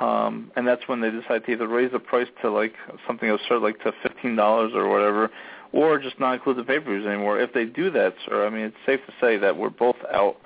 Um, 0.00 0.50
and 0.56 0.66
that's 0.66 0.82
when 0.86 1.00
they 1.00 1.10
decide 1.10 1.44
to 1.46 1.52
either 1.52 1.68
raise 1.68 1.92
the 1.92 1.98
price 1.98 2.26
to 2.42 2.50
like 2.50 2.74
something 3.06 3.30
absurd, 3.30 3.62
like 3.62 3.82
to 3.84 3.92
fifteen 4.02 4.36
dollars 4.36 4.72
or 4.74 4.88
whatever, 4.88 5.30
or 5.72 5.98
just 5.98 6.18
not 6.20 6.34
include 6.34 6.58
the 6.58 6.64
pay-per-views 6.64 7.06
anymore. 7.06 7.40
If 7.40 7.52
they 7.52 7.64
do 7.64 7.90
that, 7.90 8.14
sir, 8.26 8.46
I 8.46 8.50
mean, 8.50 8.66
it's 8.66 8.76
safe 8.86 9.00
to 9.06 9.12
say 9.20 9.38
that 9.38 9.56
we're 9.56 9.70
both 9.70 9.96
out. 10.12 10.36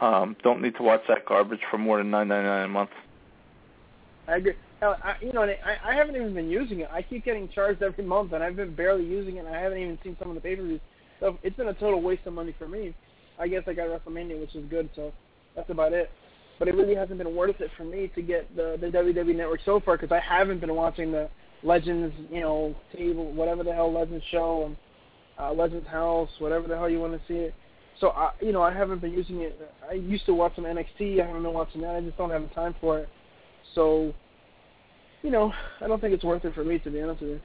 Um, 0.00 0.34
don't 0.42 0.62
need 0.62 0.76
to 0.76 0.82
watch 0.82 1.02
that 1.08 1.26
garbage 1.26 1.60
for 1.70 1.76
more 1.76 1.98
than 1.98 2.10
nine 2.10 2.28
ninety 2.28 2.48
nine 2.48 2.64
a 2.64 2.68
month. 2.68 2.90
I 4.26 4.36
agree. 4.36 4.54
Hell, 4.80 4.96
I, 5.04 5.16
you 5.20 5.32
know, 5.32 5.42
I, 5.42 5.76
I 5.84 5.94
haven't 5.94 6.16
even 6.16 6.32
been 6.32 6.48
using 6.48 6.80
it. 6.80 6.88
I 6.90 7.02
keep 7.02 7.24
getting 7.24 7.48
charged 7.50 7.82
every 7.82 8.04
month, 8.04 8.32
and 8.32 8.42
I've 8.42 8.56
been 8.56 8.74
barely 8.74 9.04
using 9.04 9.36
it. 9.36 9.40
and 9.40 9.54
I 9.54 9.60
haven't 9.60 9.78
even 9.78 9.98
seen 10.02 10.16
some 10.18 10.30
of 10.30 10.34
the 10.34 10.40
pay-per-views. 10.40 10.80
So 11.20 11.38
it's 11.42 11.56
been 11.56 11.68
a 11.68 11.74
total 11.74 12.00
waste 12.00 12.26
of 12.26 12.32
money 12.32 12.54
for 12.58 12.66
me. 12.66 12.94
I 13.38 13.48
guess 13.48 13.62
I 13.66 13.74
got 13.74 13.88
WrestleMania, 13.88 14.40
which 14.40 14.54
is 14.54 14.64
good. 14.70 14.88
So 14.96 15.12
that's 15.54 15.68
about 15.68 15.92
it. 15.92 16.10
But 16.58 16.68
it 16.68 16.74
really 16.74 16.94
hasn't 16.94 17.18
been 17.18 17.34
worth 17.36 17.60
it 17.60 17.70
for 17.76 17.84
me 17.84 18.10
to 18.14 18.22
get 18.22 18.54
the 18.56 18.78
the 18.80 18.86
WWE 18.86 19.36
Network 19.36 19.60
so 19.64 19.80
far 19.80 19.96
because 19.96 20.12
I 20.12 20.20
haven't 20.20 20.60
been 20.60 20.74
watching 20.74 21.10
the 21.10 21.28
Legends, 21.62 22.14
you 22.30 22.40
know, 22.40 22.74
table, 22.96 23.32
whatever 23.32 23.62
the 23.62 23.72
hell 23.72 23.92
Legends 23.92 24.24
show 24.30 24.64
and 24.66 24.76
uh, 25.38 25.52
Legends 25.52 25.86
House, 25.88 26.30
whatever 26.38 26.68
the 26.68 26.76
hell 26.76 26.88
you 26.88 27.00
want 27.00 27.12
to 27.12 27.20
see 27.28 27.38
it. 27.38 27.54
So 28.00 28.10
I, 28.10 28.30
you 28.40 28.52
know, 28.52 28.62
I 28.62 28.72
haven't 28.72 29.00
been 29.00 29.12
using 29.12 29.40
it. 29.40 29.60
I 29.88 29.94
used 29.94 30.24
to 30.26 30.34
watch 30.34 30.54
some 30.56 30.64
NXT. 30.64 31.20
I 31.20 31.26
haven't 31.26 31.42
been 31.42 31.52
watching 31.52 31.82
that. 31.82 31.96
I 31.96 32.00
just 32.00 32.16
don't 32.16 32.30
have 32.30 32.42
the 32.42 32.48
time 32.48 32.74
for 32.80 32.98
it. 32.98 33.08
So, 33.74 34.14
you 35.22 35.30
know, 35.30 35.52
I 35.80 35.86
don't 35.86 36.00
think 36.00 36.14
it's 36.14 36.24
worth 36.24 36.44
it 36.44 36.54
for 36.54 36.64
me 36.64 36.78
to 36.78 36.90
be 36.90 37.00
honest 37.02 37.20
with 37.20 37.30
you. 37.30 37.40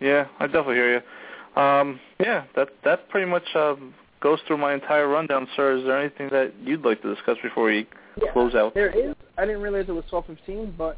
Yeah, 0.00 0.26
I 0.40 0.46
definitely 0.46 0.76
hear 0.76 0.94
you. 0.94 1.60
Um, 1.60 2.00
yeah, 2.18 2.44
that 2.56 2.68
that 2.84 3.08
pretty 3.08 3.30
much 3.30 3.44
um, 3.54 3.94
goes 4.20 4.38
through 4.46 4.56
my 4.56 4.72
entire 4.72 5.08
rundown, 5.08 5.46
sir. 5.54 5.76
Is 5.76 5.84
there 5.84 6.00
anything 6.00 6.28
that 6.30 6.52
you'd 6.62 6.84
like 6.84 7.02
to 7.02 7.14
discuss 7.14 7.36
before 7.42 7.64
we 7.64 7.86
yeah, 8.20 8.32
close 8.32 8.54
out? 8.54 8.74
There 8.74 8.90
is. 8.90 9.14
I 9.36 9.44
didn't 9.44 9.60
realize 9.60 9.84
it 9.88 9.92
was 9.92 10.04
twelve 10.08 10.26
fifteen, 10.26 10.74
but 10.78 10.96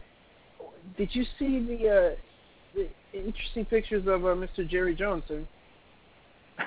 did 0.97 1.09
you 1.13 1.25
see 1.39 1.59
the 1.59 1.89
uh, 1.89 2.11
the 2.11 2.17
interesting 3.13 3.65
pictures 3.65 4.07
of 4.07 4.25
uh, 4.25 4.29
Mr. 4.29 4.69
Jerry 4.69 4.95
Jones? 4.95 5.23
Sir? 5.29 5.45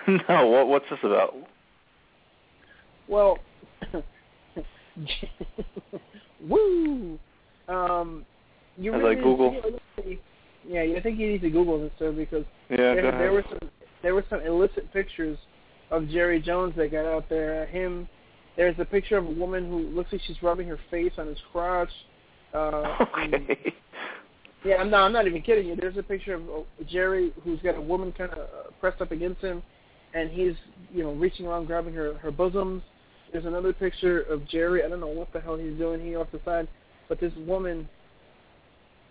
no. 0.08 0.48
What 0.48 0.68
what's 0.68 0.86
this 0.90 1.00
about? 1.04 1.34
Well, 3.08 3.38
woo. 6.48 7.18
Um, 7.70 8.26
you 8.78 8.94
As 8.94 9.00
really 9.02 9.18
I 9.18 9.22
Google. 9.22 9.62
Yeah, 10.68 10.82
I 10.82 11.02
think 11.02 11.18
you 11.18 11.32
need 11.32 11.42
to 11.42 11.50
Google 11.50 11.80
this, 11.82 11.92
sir, 11.98 12.12
because 12.12 12.44
Yeah, 12.70 12.96
there, 12.96 13.12
there 13.18 13.32
were 13.32 13.46
some 13.50 13.70
there 14.02 14.14
were 14.14 14.26
some 14.30 14.42
illicit 14.42 14.92
pictures 14.92 15.38
of 15.92 16.10
Jerry 16.10 16.42
Jones 16.42 16.74
that 16.76 16.92
got 16.92 17.06
out 17.06 17.30
there. 17.30 17.66
him, 17.68 18.08
there's 18.58 18.76
a 18.80 18.86
picture 18.86 19.18
of 19.18 19.26
a 19.26 19.32
woman 19.32 19.70
who 19.70 19.80
looks 19.96 20.12
like 20.12 20.22
she's 20.28 20.42
rubbing 20.44 20.68
her 20.68 20.80
face 20.92 21.14
on 21.18 21.28
his 21.28 21.38
crotch. 21.52 21.90
Uh, 22.54 22.98
Okay. 23.24 23.74
Yeah, 24.68 24.76
I'm 24.78 24.90
not. 24.90 25.06
I'm 25.06 25.14
not 25.14 25.28
even 25.28 25.42
kidding 25.42 25.68
you. 25.68 25.76
There's 25.76 25.98
a 25.98 26.04
picture 26.04 26.34
of 26.34 26.66
Jerry 26.88 27.32
who's 27.44 27.60
got 27.62 27.76
a 27.76 27.82
woman 27.82 28.12
kind 28.12 28.32
of 28.32 28.40
uh, 28.40 28.70
pressed 28.80 29.02
up 29.02 29.12
against 29.12 29.42
him, 29.42 29.64
and 30.14 30.30
he's 30.30 30.54
you 30.94 31.04
know 31.04 31.14
reaching 31.14 31.46
around 31.48 31.66
grabbing 31.66 31.94
her 31.94 32.16
her 32.16 32.32
bosoms. 32.32 32.84
There's 33.32 33.46
another 33.46 33.74
picture 33.74 34.22
of 34.22 34.48
Jerry. 34.48 34.84
I 34.84 34.90
don't 34.90 35.00
know 35.00 35.08
what 35.08 35.32
the 35.34 35.40
hell 35.40 35.56
he's 35.56 35.78
doing 35.78 36.02
here 36.02 36.20
off 36.20 36.28
the 36.32 36.42
side, 36.46 36.68
but 37.10 37.20
this 37.20 37.34
woman, 37.46 37.88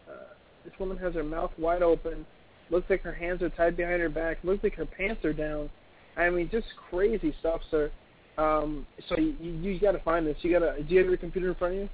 uh, 0.08 0.34
this 0.64 0.72
woman 0.78 0.96
has 0.98 1.14
her 1.14 1.24
mouth 1.24 1.52
wide 1.58 1.82
open. 1.82 2.26
Looks 2.70 2.90
like 2.90 3.02
her 3.02 3.14
hands 3.14 3.42
are 3.42 3.50
tied 3.50 3.76
behind 3.76 4.00
her 4.00 4.08
back. 4.08 4.38
Looks 4.42 4.62
like 4.62 4.74
her 4.74 4.86
pants 4.86 5.24
are 5.24 5.32
down. 5.32 5.70
I 6.16 6.28
mean, 6.30 6.48
just 6.50 6.66
crazy 6.90 7.34
stuff, 7.40 7.60
sir. 7.70 7.90
Um, 8.38 8.86
so 9.08 9.18
you 9.18 9.34
you, 9.40 9.52
you 9.52 9.80
got 9.80 9.92
to 9.92 10.00
find 10.00 10.26
this. 10.26 10.36
You 10.42 10.58
got 10.58 10.76
to. 10.76 10.82
Do 10.82 10.94
you 10.94 11.00
have 11.00 11.08
your 11.08 11.16
computer 11.16 11.48
in 11.48 11.54
front 11.54 11.74
of 11.74 11.80
you? 11.80 11.88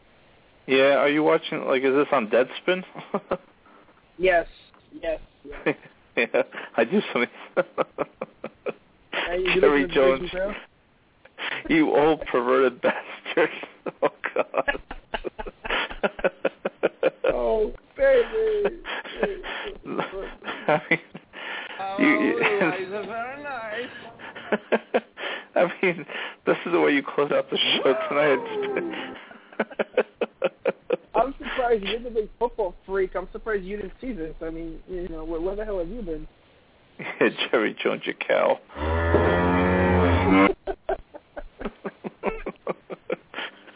Yeah, 0.67 0.95
are 0.95 1.09
you 1.09 1.23
watching? 1.23 1.65
Like, 1.67 1.83
is 1.83 1.95
this 1.95 2.07
on 2.13 2.29
Deadspin? 2.29 2.85
Yes. 4.19 4.47
Yes. 5.03 5.21
yes. 5.67 5.77
yeah, 6.17 6.43
I 6.77 6.85
do 6.85 7.01
something. 7.13 7.31
Hey, 9.13 9.39
you 9.39 9.55
Jerry 9.61 9.89
Jones, 9.89 10.31
you 11.69 11.95
old 11.95 12.21
perverted 12.27 12.81
bastard! 12.81 13.51
Oh 14.01 14.11
God. 14.33 14.81
Oh, 17.25 17.73
baby. 17.97 18.79
I 20.69 20.81
mean, 20.89 21.01
you, 21.99 22.41
nice. 23.43 23.91
I 25.57 25.73
mean, 25.83 26.07
this 26.47 26.57
is 26.65 26.73
the 26.73 26.81
way 26.81 26.93
you 26.93 27.03
close 27.03 27.33
out 27.33 27.51
the 27.51 27.59
show 27.59 27.95
tonight. 28.09 29.17
I'm 31.15 31.35
surprised 31.39 31.85
you're 31.85 32.01
the 32.03 32.11
big 32.11 32.29
football 32.39 32.75
freak. 32.87 33.15
I'm 33.15 33.29
surprised 33.33 33.65
you 33.65 33.77
didn't 33.77 33.93
see 34.01 34.13
this. 34.13 34.35
I 34.43 34.51
mean, 34.51 34.81
you 34.89 35.09
know, 35.09 35.25
where, 35.25 35.41
where 35.41 35.57
the 35.57 35.65
hell 35.65 35.79
have 35.79 35.89
you 35.89 36.03
been? 36.03 36.27
yeah, 36.99 37.29
Jerry 37.51 37.77
Jones, 37.83 38.03
you 38.05 38.15
cow. 38.15 38.59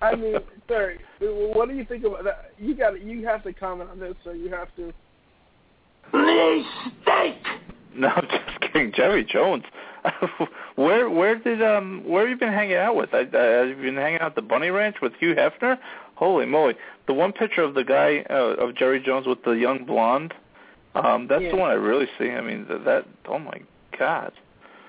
I 0.02 0.14
mean, 0.14 0.36
sorry. 0.68 1.00
What 1.20 1.68
do 1.68 1.74
you 1.74 1.84
think 1.84 2.04
about 2.04 2.24
that? 2.24 2.52
You 2.58 2.74
got 2.76 3.00
You 3.02 3.26
have 3.26 3.42
to 3.44 3.52
comment 3.52 3.90
on 3.90 3.98
this, 3.98 4.14
so 4.24 4.32
you 4.32 4.50
have 4.50 4.68
to. 4.76 4.92
No, 7.94 8.08
I'm 8.08 8.28
just 8.28 8.60
kidding. 8.60 8.92
Jerry 8.94 9.24
Jones. 9.24 9.64
where 10.76 11.08
where 11.10 11.36
did 11.38 11.62
um 11.62 12.02
where 12.06 12.22
have 12.22 12.30
you 12.30 12.36
been 12.36 12.52
hanging 12.52 12.76
out 12.76 12.96
with? 12.96 13.10
I, 13.12 13.26
I, 13.32 13.42
have 13.42 13.68
you 13.68 13.76
been 13.76 13.96
hanging 13.96 14.20
out 14.20 14.28
at 14.28 14.34
the 14.34 14.42
Bunny 14.42 14.70
Ranch 14.70 14.96
with 15.00 15.12
Hugh 15.18 15.34
Hefner? 15.34 15.78
Holy 16.14 16.46
moly! 16.46 16.74
The 17.06 17.12
one 17.14 17.32
picture 17.32 17.62
of 17.62 17.74
the 17.74 17.84
guy 17.84 18.24
uh, 18.30 18.54
of 18.64 18.76
Jerry 18.76 19.00
Jones 19.00 19.26
with 19.26 19.42
the 19.44 19.52
young 19.52 19.84
blonde. 19.84 20.34
Um, 20.94 21.26
that's 21.28 21.42
Yeah. 21.42 21.50
the 21.50 21.56
one 21.56 21.70
I 21.70 21.74
really 21.74 22.06
see. 22.18 22.30
I 22.30 22.40
mean, 22.40 22.66
that, 22.68 22.84
that 22.84 23.04
oh 23.28 23.38
my 23.38 23.60
god. 23.98 24.32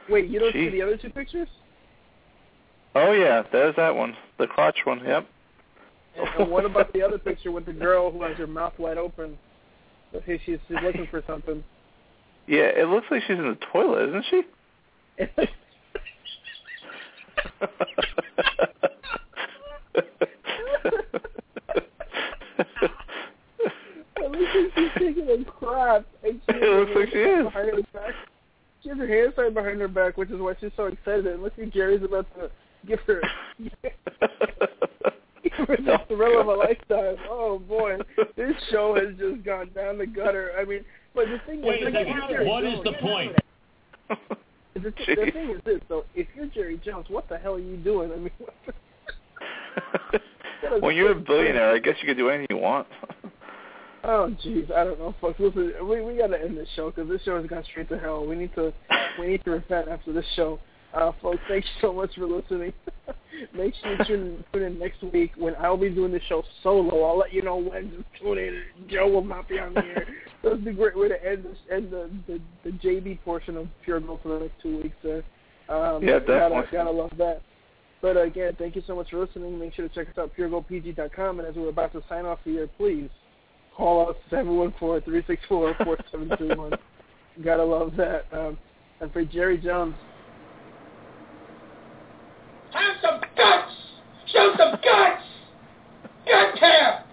Wait, 0.10 0.30
you 0.30 0.39
don't 0.39 0.53
see 0.53 0.69
the 0.69 0.81
other 0.81 0.98
two 0.98 1.10
pictures? 1.10 1.49
Oh 2.95 3.11
yeah, 3.11 3.44
there's 3.52 3.76
that 3.76 3.95
one, 3.95 4.15
the 4.39 4.48
crotch 4.48 4.77
one. 4.85 5.02
Yep. 5.06 5.27
And, 6.39 6.49
what 6.49 6.65
about 6.65 6.94
the 6.94 7.02
other 7.02 7.18
picture 7.19 7.52
with 7.52 7.65
the 7.65 7.73
girl 7.73 8.11
who 8.11 8.23
has 8.23 8.38
her 8.38 8.48
mouth 8.48 8.73
wide 8.80 8.98
open? 8.98 9.38
She's 10.26 10.39
she's 10.45 10.60
looking 10.84 11.07
for 11.10 11.23
something. 11.27 11.64
Yeah, 12.49 12.69
it 12.73 12.88
looks 12.88 13.07
like 13.11 13.23
she's 13.23 13.38
in 13.38 13.49
the 13.49 13.57
toilet, 13.73 14.07
isn't 14.07 14.23
she? 14.30 14.44
It 15.18 15.31
looks 24.31 24.52
like 24.56 24.72
she's 24.76 24.91
taking 24.98 25.30
a 25.30 25.44
crap. 25.45 26.06
And 26.23 26.41
she 26.49 26.56
It 26.56 26.80
looks 26.80 26.91
like 26.95 27.10
she 27.10 27.18
is. 27.18 27.44
Behind 27.45 27.69
her 27.69 27.81
back. 27.94 28.14
She 28.84 28.89
has 28.89 28.98
her 28.98 29.07
hands 29.07 29.34
tied 29.35 29.53
behind 29.53 29.81
her 29.81 29.88
back, 29.88 30.18
which 30.18 30.30
is 30.30 30.39
why 30.39 30.53
she's 30.60 30.72
so 30.76 30.85
excited. 30.85 31.27
And 31.27 31.44
look 31.44 31.53
like 31.57 31.73
Jerry's 31.73 32.03
about 32.03 32.27
to 32.35 32.52
give 32.85 32.99
her 33.07 33.22
give 33.61 33.72
her 35.68 35.77
the 35.77 35.99
oh, 35.99 36.06
thrill 36.07 36.39
of 36.41 36.48
a 36.48 36.53
lifetime. 36.53 37.15
Oh 37.30 37.60
boy, 37.60 37.98
this 38.35 38.53
show 38.72 38.95
has 38.95 39.15
just 39.18 39.44
gone 39.44 39.72
down 39.76 39.98
the 39.98 40.06
gutter. 40.06 40.52
I 40.57 40.64
mean, 40.64 40.85
but 41.15 41.26
the 41.26 41.39
thing 41.48 41.61
Wait 41.64 41.81
is, 41.81 41.88
a 41.88 41.91
like, 41.91 42.07
second. 42.07 42.48
What 42.48 42.64
is 42.64 42.80
the 42.84 42.94
point? 43.02 43.35
The, 44.83 44.93
the 45.15 45.31
thing 45.31 45.49
is 45.51 45.61
this, 45.65 45.79
though. 45.89 46.05
If 46.15 46.27
you're 46.35 46.47
Jerry 46.47 46.79
Jones, 46.83 47.07
what 47.09 47.27
the 47.29 47.37
hell 47.37 47.55
are 47.55 47.59
you 47.59 47.77
doing? 47.77 48.11
I 48.11 48.15
mean, 48.15 48.31
what 48.37 48.53
the, 50.61 50.79
when 50.79 50.95
you're 50.95 51.11
a 51.11 51.15
billionaire, 51.15 51.71
I 51.71 51.79
guess 51.79 51.95
you 52.01 52.07
can 52.07 52.17
do 52.17 52.29
anything 52.29 52.47
you 52.49 52.57
want. 52.57 52.87
Oh 54.03 54.33
jeez, 54.45 54.71
I 54.71 54.85
don't 54.85 54.99
know, 54.99 55.13
folks. 55.19 55.37
Listen, 55.37 55.73
we 55.85 56.01
we 56.01 56.17
gotta 56.17 56.39
end 56.39 56.55
this 56.55 56.69
show 56.77 56.91
because 56.91 57.09
this 57.09 57.21
show 57.23 57.41
has 57.41 57.49
gone 57.49 57.65
straight 57.69 57.89
to 57.89 57.99
hell. 57.99 58.25
We 58.25 58.37
need 58.37 58.55
to 58.55 58.71
we 59.19 59.27
need 59.27 59.43
to 59.43 59.51
repent 59.51 59.89
after 59.89 60.13
this 60.13 60.23
show. 60.35 60.59
Uh, 60.98 61.11
folks, 61.22 61.38
thank 61.48 61.64
you 61.64 61.69
so 61.80 61.94
much 61.94 62.10
for 62.15 62.26
listening. 62.26 62.74
Make 63.56 63.76
sure 63.76 63.91
you 63.91 63.98
tune, 64.06 64.44
tune 64.52 64.64
in 64.64 64.80
next 64.80 65.03
week 65.14 65.30
when 65.38 65.53
I'll 65.60 65.78
be 65.78 65.91
doing 65.91 66.11
the 66.11 66.19
show 66.28 66.44
solo. 66.64 67.03
I'll 67.03 67.19
let 67.19 67.32
you 67.32 67.44
know 67.44 67.57
when. 67.57 67.91
Just 67.91 68.06
tune 68.19 68.40
in. 68.40 68.64
Joe 68.90 69.07
will 69.07 69.24
not 69.24 69.48
be 69.48 69.60
on 69.60 69.76
the 69.76 69.86
air. 69.86 70.07
That's 70.44 70.64
the 70.64 70.74
great 70.74 70.98
way 70.98 71.07
to 71.10 71.24
end 71.24 71.44
this, 71.45 71.57
end 71.72 71.91
the, 71.91 72.10
the 72.26 72.41
the 72.64 72.72
JB 72.72 73.19
portion 73.24 73.56
of 73.57 73.68
Pure 73.86 73.99
Gold 74.02 74.22
for 74.24 74.30
the 74.30 74.40
next 74.45 74.60
two 74.61 74.78
weeks. 74.82 74.95
There. 75.03 75.24
Um, 75.69 76.02
Yeah, 76.02 76.18
Gotta, 76.19 76.26
definitely. 76.26 76.65
gotta 76.72 76.90
love 76.91 77.11
that. 77.19 77.44
But 78.02 78.18
again, 78.19 78.56
thank 78.57 78.76
you 78.76 78.82
so 78.88 78.95
much 78.95 79.11
for 79.11 79.19
listening. 79.19 79.60
Make 79.60 79.76
sure 79.76 79.88
to 79.88 79.94
check 79.94 80.07
us 80.10 80.18
out, 80.18 80.32
puregoldpg.com. 80.36 81.40
And 81.40 81.48
as 81.48 81.53
we're 81.56 81.69
about 81.69 81.94
to 81.94 82.02
sign 82.10 82.26
off 82.26 82.40
here, 82.44 82.68
please 82.78 83.10
call 83.76 84.10
us 84.10 84.15
714-364-4731. 84.32 86.78
Gotta 87.44 87.64
love 87.64 87.95
that. 87.98 88.26
Um, 88.32 88.57
and 89.02 89.11
for 89.14 89.24
Jerry 89.26 89.57
Jones, 89.60 89.94
have 92.73 92.95
some 93.02 93.22
guts. 93.35 93.72
Show 94.27 94.53
some 94.57 94.72
guts. 94.84 95.23
Gut 96.26 96.56
tap. 96.60 97.07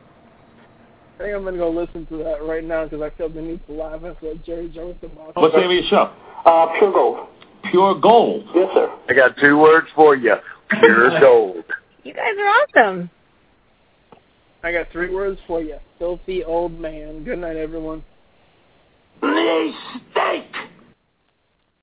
I 1.14 1.18
think 1.18 1.34
I'm 1.36 1.42
going 1.42 1.54
to 1.54 1.60
go 1.60 1.70
listen 1.70 2.06
to 2.06 2.16
that 2.24 2.42
right 2.44 2.64
now 2.64 2.84
because 2.84 3.00
I 3.00 3.16
feel 3.16 3.28
the 3.28 3.40
need 3.40 3.64
to 3.66 3.72
laugh 3.72 4.02
at 4.04 4.20
what 4.22 4.44
Jerry 4.44 4.68
Jones 4.68 4.96
about. 5.02 5.36
What's 5.36 5.54
the 5.54 5.60
name 5.60 5.70
of 5.70 5.76
your 5.76 5.84
show? 5.88 6.12
Uh, 6.44 6.76
Pure 6.78 6.92
Gold. 6.92 7.28
Pure 7.70 8.00
Gold. 8.00 8.44
Yes, 8.54 8.68
sir. 8.74 8.92
I 9.08 9.14
got 9.14 9.36
two 9.40 9.58
words 9.58 9.86
for 9.94 10.16
you. 10.16 10.34
Pure 10.70 11.20
Gold. 11.20 11.64
You 12.02 12.12
guys 12.12 12.34
are 12.38 12.82
awesome. 12.82 13.10
I 14.64 14.72
got 14.72 14.86
three 14.92 15.14
words 15.14 15.38
for 15.46 15.62
you. 15.62 15.76
Filthy 15.98 16.42
old 16.42 16.78
man. 16.80 17.22
Good 17.22 17.38
night, 17.38 17.56
everyone. 17.56 18.02
Please. 19.20 19.74